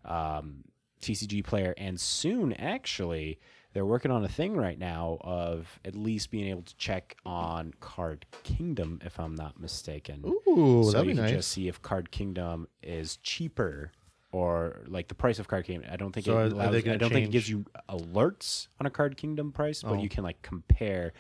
um, 0.06 0.64
TCG 1.02 1.44
Player, 1.44 1.74
and 1.78 2.00
soon 2.00 2.54
actually 2.54 3.40
they're 3.74 3.86
working 3.86 4.10
on 4.12 4.24
a 4.26 4.28
thing 4.28 4.56
right 4.58 4.80
now 4.80 5.20
of 5.22 5.80
at 5.86 5.96
least 5.96 6.32
being 6.32 6.48
able 6.48 6.64
to 6.64 6.76
check 6.78 7.16
on 7.26 7.72
Card 7.80 8.26
Kingdom, 8.44 9.00
if 9.06 9.20
I'm 9.20 9.36
not 9.36 9.60
mistaken 9.60 10.24
ooh, 10.26 10.84
so 10.86 10.92
that'd 10.94 11.06
you 11.08 11.12
be 11.12 11.16
can 11.16 11.26
nice. 11.26 11.34
just 11.34 11.52
see 11.52 11.68
if 11.68 11.80
Card 11.84 12.10
Kingdom 12.10 12.68
is 12.82 13.18
cheaper 13.18 13.92
or 14.32 14.82
like 14.88 15.08
the 15.08 15.14
price 15.16 15.38
of 15.38 15.48
Card 15.48 15.66
Kingdom. 15.66 15.88
I 15.92 15.98
don't 15.98 16.12
think 16.12 16.26
So 16.26 16.34
it 16.34 16.36
are 16.42 16.46
allows, 16.48 16.72
they 16.72 16.82
gonna 16.82 16.96
I 16.96 16.98
don't 16.98 17.12
think 17.12 17.28
it 17.28 17.32
gives 17.32 17.48
you 17.48 17.64
alerts 17.88 18.68
on 18.80 18.88
a 18.88 18.90
Card 18.90 19.18
Kingdom 19.18 19.52
price, 19.52 19.84
but 19.84 19.92
Oh. 19.92 20.02
you 20.02 20.10
can 20.10 20.24
like 20.24 20.42
compare 20.42 21.14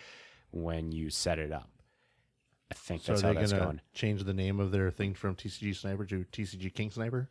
when 0.52 0.92
you 0.92 1.10
set 1.10 1.40
it 1.40 1.52
up. 1.52 1.70
I 2.72 2.76
think 2.76 3.02
So 3.04 3.14
that's 3.14 3.22
how 3.24 3.34
that's 3.34 3.52
gonna 3.52 3.64
going. 3.66 3.82
change 3.94 4.24
the 4.24 4.34
name 4.34 4.60
of 4.60 4.72
their 4.72 4.92
thing 4.92 5.14
from 5.16 5.36
TCG 5.36 5.76
Sniper 5.76 6.06
to 6.06 6.26
TCG 6.32 6.74
King 6.74 6.92
Sniper? 6.92 7.30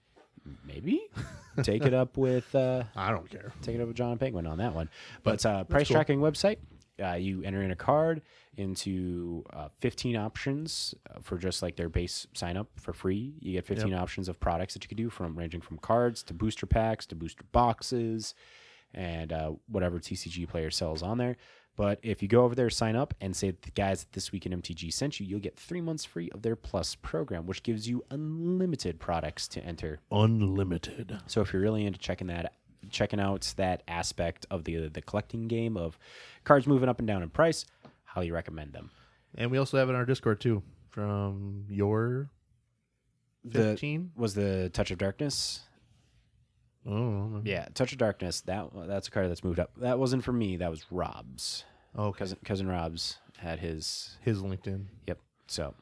Maybe 0.66 1.02
take 1.62 1.84
it 1.84 1.94
up 1.94 2.16
with 2.16 2.54
uh, 2.54 2.84
I 2.96 3.10
don't 3.10 3.28
care. 3.30 3.52
take 3.62 3.74
it 3.76 3.80
up 3.80 3.88
with 3.88 3.96
John 3.96 4.18
Penguin 4.18 4.46
on 4.46 4.58
that 4.58 4.74
one. 4.74 4.88
But, 5.22 5.42
But 5.42 5.60
a 5.60 5.64
price 5.64 5.88
cool. 5.88 5.94
tracking 5.94 6.20
website. 6.20 6.58
Uh, 7.00 7.12
you 7.14 7.42
enter 7.44 7.62
in 7.62 7.70
a 7.70 7.76
card 7.76 8.22
into 8.56 9.44
uh, 9.52 9.68
15 9.78 10.16
options 10.16 10.94
uh, 11.08 11.20
for 11.22 11.38
just 11.38 11.62
like 11.62 11.76
their 11.76 11.88
base 11.88 12.26
sign 12.34 12.56
up 12.56 12.66
for 12.76 12.92
free. 12.92 13.34
You 13.40 13.52
get 13.52 13.66
15 13.66 13.94
options 13.94 14.28
of 14.28 14.40
products 14.40 14.74
that 14.74 14.82
you 14.82 14.88
could 14.88 14.96
do 14.96 15.08
from 15.08 15.38
ranging 15.38 15.60
from 15.60 15.78
cards 15.78 16.24
to 16.24 16.34
booster 16.34 16.66
packs 16.66 17.06
to 17.06 17.14
booster 17.14 17.44
boxes 17.52 18.34
and 18.94 19.32
uh, 19.32 19.52
whatever 19.68 20.00
TCG 20.00 20.48
player 20.48 20.70
sells 20.72 21.02
on 21.04 21.18
there. 21.18 21.36
But 21.78 22.00
if 22.02 22.22
you 22.22 22.28
go 22.28 22.42
over 22.42 22.56
there, 22.56 22.68
sign 22.70 22.96
up, 22.96 23.14
and 23.20 23.36
say 23.36 23.52
the 23.52 23.70
guys 23.70 24.02
at 24.02 24.10
This 24.12 24.32
Week 24.32 24.44
in 24.44 24.52
MTG 24.60 24.92
sent 24.92 25.20
you, 25.20 25.26
you'll 25.26 25.38
get 25.38 25.56
three 25.56 25.80
months 25.80 26.04
free 26.04 26.28
of 26.30 26.42
their 26.42 26.56
Plus 26.56 26.96
program, 26.96 27.46
which 27.46 27.62
gives 27.62 27.88
you 27.88 28.04
unlimited 28.10 28.98
products 28.98 29.46
to 29.46 29.64
enter 29.64 30.00
Unlimited. 30.10 31.20
so 31.28 31.40
if 31.40 31.52
you're 31.52 31.62
really 31.62 31.86
into 31.86 32.00
checking 32.00 32.26
that, 32.26 32.54
checking 32.90 33.20
out 33.20 33.54
that 33.58 33.84
aspect 33.86 34.44
of 34.50 34.64
the 34.64 34.88
the 34.88 35.00
collecting 35.00 35.46
game 35.46 35.76
of 35.76 35.96
cards 36.42 36.66
moving 36.66 36.88
up 36.88 36.98
and 36.98 37.06
down 37.06 37.22
in 37.22 37.30
price, 37.30 37.64
highly 38.02 38.32
recommend 38.32 38.72
them. 38.72 38.90
And 39.36 39.48
we 39.52 39.58
also 39.58 39.78
have 39.78 39.88
it 39.88 39.92
in 39.92 39.96
our 39.96 40.04
Discord 40.04 40.40
too 40.40 40.64
from 40.90 41.66
your 41.70 42.28
The 43.44 43.60
15. 43.60 44.10
was 44.16 44.34
the 44.34 44.68
Touch 44.70 44.90
of 44.90 44.98
Darkness. 44.98 45.60
Oh, 46.86 47.40
Yeah, 47.44 47.66
Touch 47.74 47.92
of 47.92 47.98
Darkness. 47.98 48.40
That 48.42 48.70
that's 48.86 49.08
a 49.08 49.10
card 49.10 49.30
that's 49.30 49.44
moved 49.44 49.58
up. 49.60 49.70
That 49.78 49.98
wasn't 49.98 50.24
for 50.24 50.32
me. 50.32 50.56
That 50.56 50.70
was 50.70 50.84
Rob's. 50.90 51.64
oh, 51.94 52.06
okay. 52.06 52.18
Cousin 52.20 52.38
cousin 52.44 52.68
Rob's 52.68 53.18
had 53.38 53.58
his. 53.58 54.16
His 54.22 54.38
LinkedIn. 54.42 54.84
Yep. 55.06 55.18
So 55.48 55.74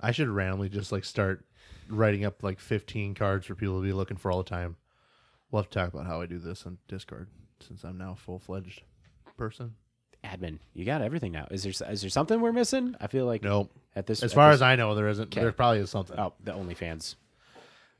I 0.00 0.10
should 0.12 0.28
randomly 0.28 0.68
just 0.68 0.92
like 0.92 1.04
start 1.04 1.44
writing 1.88 2.24
up 2.24 2.42
like 2.42 2.58
15 2.60 3.14
cards 3.14 3.46
for 3.46 3.54
people 3.54 3.80
to 3.80 3.82
be 3.86 3.92
looking 3.92 4.16
for 4.16 4.30
all 4.30 4.38
the 4.42 4.48
time. 4.48 4.76
We'll 5.50 5.62
have 5.62 5.70
to 5.70 5.78
talk 5.78 5.92
about 5.94 6.06
how 6.06 6.20
I 6.20 6.26
do 6.26 6.38
this 6.38 6.66
on 6.66 6.78
Discord 6.88 7.28
since 7.60 7.82
I'm 7.84 7.96
now 7.98 8.12
a 8.12 8.16
full 8.16 8.38
fledged 8.38 8.82
person. 9.36 9.74
admin, 10.24 10.58
you 10.74 10.84
got 10.84 11.00
everything 11.00 11.32
now. 11.32 11.46
Is 11.50 11.62
there 11.62 11.72
is 11.90 12.00
there 12.02 12.10
something 12.10 12.40
we're 12.40 12.52
missing? 12.52 12.94
I 13.00 13.06
feel 13.06 13.24
like 13.24 13.42
Nope. 13.42 13.70
at 13.96 14.06
this 14.06 14.22
As 14.22 14.32
at 14.32 14.34
far 14.34 14.50
this- 14.50 14.56
as 14.58 14.62
I 14.62 14.76
know, 14.76 14.94
there 14.94 15.08
isn't. 15.08 15.28
Okay. 15.28 15.40
There 15.42 15.52
probably 15.52 15.78
is 15.80 15.90
something. 15.90 16.18
oh 16.18 16.34
the 16.42 16.52
OnlyFans. 16.52 17.14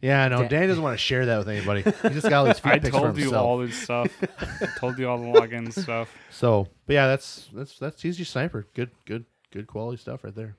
Yeah, 0.00 0.24
I 0.24 0.28
know. 0.28 0.46
Dan- 0.46 0.68
doesn't 0.68 0.82
want 0.82 0.94
to 0.94 1.02
share 1.02 1.26
that 1.26 1.38
with 1.38 1.48
anybody. 1.48 1.82
He 2.02 2.08
just 2.10 2.22
got 2.22 2.34
all 2.34 2.44
these 2.44 2.58
feet 2.60 2.72
I 2.72 2.78
pics 2.78 2.94
for 2.94 3.02
told 3.02 3.16
you 3.16 3.22
himself. 3.24 3.44
all 3.46 3.58
this 3.58 3.74
stuff. 3.76 4.12
I 4.62 4.66
told 4.78 4.98
you 4.98 5.08
all 5.08 5.18
the 5.18 5.26
login 5.40 5.72
stuff. 5.72 6.14
So, 6.30 6.68
but 6.86 6.92
yeah, 6.94 7.08
that's 7.08 7.48
that's 7.52 7.78
that's 7.78 8.04
easy 8.04 8.22
sniper. 8.22 8.66
Good, 8.74 8.90
good, 9.06 9.24
good 9.50 9.66
quality 9.66 10.00
stuff 10.00 10.22
right 10.22 10.34
there. 10.34 10.56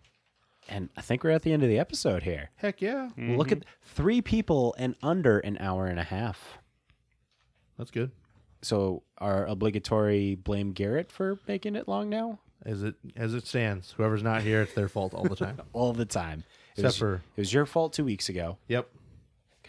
And 0.67 0.89
I 0.97 1.01
think 1.01 1.23
we're 1.23 1.29
at 1.31 1.43
the 1.43 1.53
end 1.53 1.63
of 1.63 1.69
the 1.69 1.79
episode 1.79 2.23
here. 2.23 2.49
Heck 2.57 2.81
yeah, 2.81 3.09
Look 3.17 3.51
at 3.51 3.59
mm-hmm. 3.59 3.69
three 3.95 4.21
people 4.21 4.75
and 4.77 4.95
under 5.01 5.39
an 5.39 5.57
hour 5.59 5.87
and 5.87 5.99
a 5.99 6.03
half. 6.03 6.57
that's 7.77 7.91
good. 7.91 8.11
So 8.61 9.03
our 9.19 9.45
obligatory 9.45 10.35
blame 10.35 10.73
Garrett 10.73 11.11
for 11.11 11.39
making 11.47 11.75
it 11.77 11.87
long 11.87 12.09
now 12.09 12.39
As 12.65 12.83
it 12.83 12.95
as 13.15 13.33
it 13.33 13.47
stands, 13.47 13.93
whoever's 13.95 14.21
not 14.21 14.41
here, 14.41 14.63
it's 14.63 14.73
their 14.73 14.89
fault 14.89 15.13
all 15.13 15.23
the 15.23 15.35
time. 15.35 15.61
all 15.73 15.93
the 15.93 16.05
time. 16.05 16.43
It 16.75 16.81
Except 16.81 16.85
was, 16.87 16.97
for 16.97 17.13
it 17.37 17.41
was 17.41 17.53
your 17.53 17.65
fault 17.65 17.93
two 17.93 18.03
weeks 18.05 18.27
ago 18.29 18.57
yep, 18.67 18.89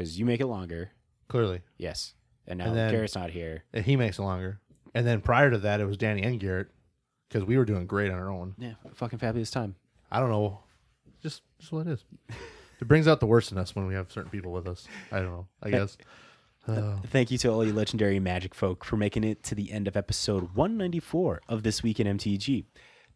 because 0.00 0.18
you 0.18 0.24
make 0.24 0.40
it 0.40 0.46
longer. 0.46 0.92
clearly, 1.28 1.60
Yes, 1.76 2.14
and 2.46 2.58
now 2.58 2.66
And 2.68 2.76
then- 2.76 2.90
Garrett's 2.90 3.14
not 3.14 3.30
here. 3.30 3.64
and 3.74 3.84
he 3.84 3.96
makes 3.96 4.18
it 4.18 4.22
longer. 4.22 4.58
And 4.94 5.06
then 5.06 5.20
prior 5.20 5.50
to 5.50 5.58
that, 5.58 5.80
it 5.80 5.84
was 5.84 5.96
Danny 5.98 6.22
and 6.22 6.40
Garrett 6.40 6.68
because 7.28 7.44
we 7.46 7.56
were 7.58 7.64
doing 7.66 7.86
great 7.86 8.10
on 8.10 8.18
our 8.18 8.30
own. 8.30 8.54
Yeah, 8.58 8.74
fucking 8.94 9.18
fabulous 9.20 9.50
time. 9.50 9.76
I 10.10 10.18
don't 10.18 10.30
know, 10.30 10.60
just 11.22 11.42
just 11.58 11.70
what 11.70 11.86
it 11.86 11.90
is. 11.92 12.04
It 12.80 12.88
brings 12.88 13.06
out 13.06 13.20
the 13.20 13.26
worst 13.26 13.52
in 13.52 13.58
us 13.58 13.76
when 13.76 13.86
we 13.86 13.92
have 13.94 14.10
certain 14.10 14.30
people 14.30 14.52
with 14.52 14.66
us. 14.66 14.88
I 15.12 15.18
don't 15.20 15.30
know. 15.30 15.46
I 15.62 15.70
guess. 15.70 15.98
Uh, 16.66 16.96
Thank 17.06 17.30
you 17.30 17.38
to 17.38 17.48
all 17.50 17.64
you 17.64 17.72
legendary 17.74 18.18
magic 18.20 18.54
folk 18.54 18.84
for 18.84 18.96
making 18.96 19.22
it 19.24 19.42
to 19.44 19.54
the 19.54 19.70
end 19.70 19.86
of 19.86 19.96
episode 19.96 20.54
194 20.54 21.42
of 21.48 21.62
This 21.62 21.82
Week 21.82 22.00
in 22.00 22.06
MTG. 22.06 22.64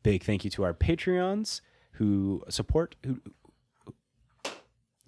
Big 0.02 0.22
thank 0.22 0.44
you 0.44 0.50
to 0.50 0.64
our 0.64 0.74
Patreons 0.74 1.60
who 1.92 2.42
support, 2.50 2.94
who, 3.06 3.20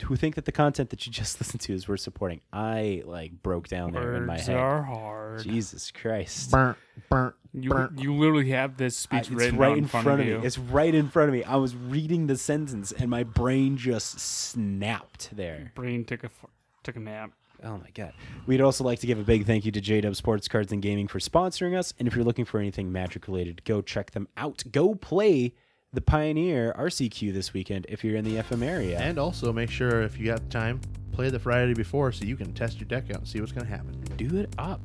who 0.05 0.17
think 0.17 0.35
that 0.35 0.45
the 0.45 0.53
content 0.53 0.91
that 0.91 1.07
you 1.07 1.13
just 1.13 1.41
listened 1.41 1.61
to 1.63 1.73
is 1.73 1.89
worth 1.89 2.01
supporting. 2.01 2.41
I 2.53 3.03
like 3.07 3.43
broke 3.43 3.69
down 3.69 3.93
there 3.93 4.15
in 4.17 4.27
my 4.27 4.35
Words 4.35 4.47
head. 4.47 4.57
are 4.57 4.83
hard. 4.83 5.43
Jesus 5.43 5.91
Christ. 5.91 6.51
burnt, 6.51 6.77
burnt, 7.09 7.35
You, 7.55 7.71
burnt. 7.71 7.99
you 7.99 8.15
literally 8.15 8.51
have 8.51 8.77
this 8.77 9.07
I- 9.11 9.21
speech 9.21 9.31
it's 9.33 9.41
written 9.43 9.59
right 9.59 9.77
in 9.77 9.87
front, 9.87 10.07
of 10.21 10.27
you. 10.27 10.39
me. 10.39 10.47
It's 10.47 10.59
right 10.59 10.95
in 10.95 11.09
front 11.09 11.29
of 11.31 11.35
me. 11.35 11.45
I 11.45 11.57
was 11.57 11.75
reading 11.75 12.27
the 12.27 12.37
sentence 12.37 12.93
and 12.93 13.09
my 13.11 13.23
brain 13.25 13.77
just 13.77 14.21
snapped 14.21 15.35
there. 15.37 15.73
Brain 15.75 16.05
took 16.05 16.23
a 16.23 16.27
f- 16.27 16.47
took 16.83 16.97
a 16.97 17.01
nap. 17.01 17.33
Oh 17.65 17.79
my 17.79 17.89
god. 17.95 18.13
We'd 18.47 18.61
also 18.61 18.85
like 18.85 19.01
to 19.01 19.07
give 19.07 19.19
a 19.19 19.23
big 19.23 19.47
thank 19.47 19.65
you 19.65 19.73
to 19.73 19.81
J 19.81 20.03
Dub 20.03 20.15
Sports 20.15 20.47
Cards 20.47 20.73
and 20.73 20.83
Gaming 20.83 21.09
for 21.09 21.19
sponsoring 21.19 21.75
us. 21.77 21.95
And 21.99 22.07
if 22.07 22.15
you're 22.15 22.25
looking 22.25 22.45
for 22.45 22.61
anything 22.61 22.93
magic 22.93 23.27
related, 23.27 23.65
go 23.65 23.81
check 23.81 24.11
them 24.11 24.29
out. 24.37 24.63
Go 24.71 24.95
play 24.95 25.55
the 25.93 26.01
Pioneer 26.01 26.75
RCQ 26.79 27.33
this 27.33 27.53
weekend 27.53 27.87
if 27.89 28.05
you're 28.05 28.17
in 28.17 28.25
the 28.25 28.37
FM 28.37 28.63
area. 28.63 28.99
And 28.99 29.19
also 29.19 29.53
make 29.53 29.71
sure 29.71 30.03
if 30.03 30.19
you 30.19 30.27
got 30.27 30.49
time, 30.51 30.81
play 31.13 31.31
the 31.31 31.39
Friday 31.39 31.75
before 31.75 32.13
so 32.13 32.25
you 32.25 32.37
can 32.37 32.53
test 32.53 32.79
your 32.79 32.89
deck 32.89 33.05
out 33.11 33.19
and 33.19 33.29
see 33.29 33.41
what's 33.41 33.53
going 33.53 33.67
to 33.67 33.71
happen. 33.71 33.99
do 34.17 34.37
it 34.39 34.53
up. 34.59 34.81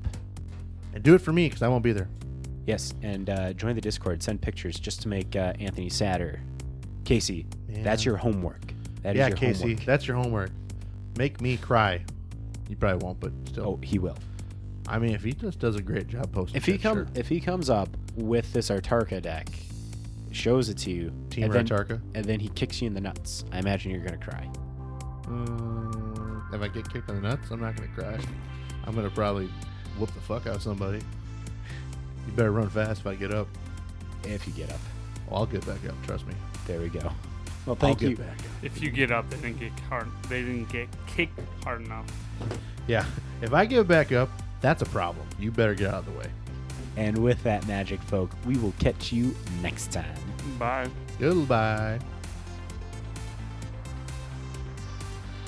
And 0.93 1.03
do 1.03 1.15
it 1.15 1.19
for 1.19 1.33
me 1.33 1.47
because 1.47 1.61
I 1.61 1.67
won't 1.67 1.83
be 1.83 1.91
there. 1.93 2.09
Yes, 2.67 2.93
and 3.01 3.29
uh, 3.29 3.53
join 3.53 3.75
the 3.75 3.81
Discord. 3.81 4.21
Send 4.21 4.41
pictures 4.41 4.79
just 4.79 5.01
to 5.01 5.07
make 5.07 5.35
uh, 5.35 5.53
Anthony 5.59 5.89
sadder. 5.89 6.41
Casey, 7.05 7.45
that's 7.67 8.05
your 8.05 8.17
homework. 8.17 8.73
That 9.01 9.15
is 9.15 9.19
yeah, 9.19 9.27
your 9.29 9.37
Casey, 9.37 9.61
homework. 9.63 9.85
that's 9.85 10.07
your 10.07 10.15
homework. 10.17 10.51
Make 11.17 11.41
me 11.41 11.57
cry. 11.57 12.05
You 12.69 12.75
probably 12.75 13.03
won't, 13.05 13.19
but 13.19 13.31
still. 13.47 13.65
Oh, 13.65 13.79
he 13.83 13.97
will. 13.99 14.17
I 14.87 14.99
mean, 14.99 15.13
if 15.15 15.23
he 15.23 15.33
just 15.33 15.59
does 15.59 15.75
a 15.75 15.81
great 15.81 16.07
job 16.07 16.31
posting, 16.31 16.57
If 16.57 16.65
he 16.65 16.77
come, 16.77 16.97
sure. 16.97 17.07
if 17.15 17.27
he 17.27 17.39
comes 17.39 17.69
up 17.69 17.89
with 18.15 18.51
this 18.53 18.69
Atarka 18.69 19.21
deck, 19.21 19.47
shows 20.31 20.69
it 20.69 20.77
to 20.79 20.91
you, 20.91 21.11
Team 21.29 21.45
and 21.45 21.53
then, 21.53 22.01
and 22.15 22.25
then 22.25 22.39
he 22.39 22.49
kicks 22.49 22.81
you 22.81 22.87
in 22.87 22.93
the 22.93 23.01
nuts, 23.01 23.43
I 23.51 23.59
imagine 23.59 23.91
you're 23.91 24.03
gonna 24.03 24.17
cry. 24.17 24.49
Mm, 25.25 26.53
if 26.53 26.61
I 26.61 26.67
get 26.67 26.91
kicked 26.91 27.09
in 27.09 27.21
the 27.21 27.29
nuts, 27.29 27.51
I'm 27.51 27.61
not 27.61 27.75
gonna 27.75 27.87
cry. 27.89 28.17
I'm 28.85 28.95
gonna 28.95 29.09
probably 29.09 29.49
whoop 29.97 30.13
the 30.13 30.21
fuck 30.21 30.47
out 30.47 30.55
of 30.55 30.61
somebody. 30.61 30.99
You 32.27 32.33
better 32.33 32.51
run 32.51 32.69
fast 32.69 33.01
if 33.01 33.07
I 33.07 33.15
get 33.15 33.33
up. 33.33 33.47
If 34.23 34.45
you 34.47 34.53
get 34.53 34.69
up, 34.71 34.79
Well, 35.29 35.39
I'll 35.41 35.45
get 35.45 35.65
back 35.65 35.83
up. 35.87 35.95
Trust 36.05 36.27
me. 36.27 36.33
there 36.67 36.79
we 36.79 36.89
go. 36.89 36.99
Well, 36.99 37.13
I'll 37.67 37.75
thank 37.75 37.99
get 37.99 38.11
you. 38.11 38.17
back 38.17 38.37
up. 38.39 38.45
If 38.63 38.81
you 38.81 38.89
get 38.91 39.11
up, 39.11 39.29
they 39.29 39.37
didn't 39.37 39.59
get 39.59 39.71
hard. 39.81 40.07
They 40.29 40.41
didn't 40.41 40.69
get 40.69 40.87
kicked 41.07 41.39
hard 41.63 41.81
enough. 41.81 42.05
Yeah, 42.87 43.05
if 43.41 43.53
I 43.53 43.65
get 43.65 43.87
back 43.87 44.11
up, 44.11 44.29
that's 44.61 44.81
a 44.81 44.85
problem. 44.85 45.25
You 45.39 45.51
better 45.51 45.73
get 45.75 45.87
out 45.93 45.99
of 45.99 46.05
the 46.05 46.11
way. 46.11 46.25
And 46.97 47.17
with 47.19 47.41
that, 47.43 47.67
magic 47.67 48.01
folk, 48.01 48.31
we 48.45 48.57
will 48.57 48.73
catch 48.79 49.11
you 49.11 49.35
next 49.61 49.91
time. 49.91 50.15
Bye. 50.59 50.89
Goodbye. 51.19 51.99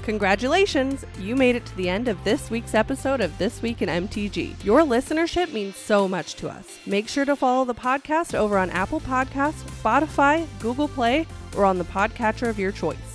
Congratulations! 0.04 1.06
You 1.18 1.38
made 1.38 1.56
it 1.56 1.66
to 1.66 1.78
the 1.78 1.88
end 1.88 2.10
of 2.10 2.22
this 2.26 2.52
week's 2.52 2.74
episode 2.74 3.22
of 3.22 3.38
This 3.38 3.62
Week 3.62 3.82
in 3.82 3.88
MTG. 3.88 4.62
Your 4.62 4.82
listenership 4.82 5.54
means 5.54 5.78
so 5.78 6.10
much 6.10 6.36
to 6.36 6.50
us. 6.50 6.80
Make 6.86 7.08
sure 7.08 7.24
to 7.24 7.38
follow 7.38 7.64
the 7.64 7.74
podcast 7.74 8.36
over 8.36 8.58
on 8.58 8.70
Apple 8.72 9.00
Podcasts, 9.00 9.64
Spotify, 9.82 10.46
Google 10.60 10.90
Play, 10.90 11.26
or 11.56 11.64
on 11.64 11.78
the 11.78 11.86
podcatcher 11.86 12.50
of 12.50 12.60
your 12.60 12.74
choice. 12.74 13.13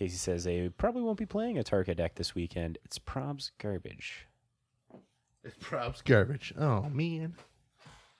Casey 0.00 0.16
says 0.16 0.44
they 0.44 0.70
probably 0.70 1.02
won't 1.02 1.18
be 1.18 1.26
playing 1.26 1.56
Atarka 1.56 1.94
deck 1.94 2.14
this 2.14 2.34
weekend. 2.34 2.78
It's 2.86 2.98
probs 2.98 3.50
garbage. 3.58 4.26
It's 5.44 5.56
props 5.60 6.00
garbage. 6.00 6.54
Oh 6.58 6.88
man. 6.88 7.34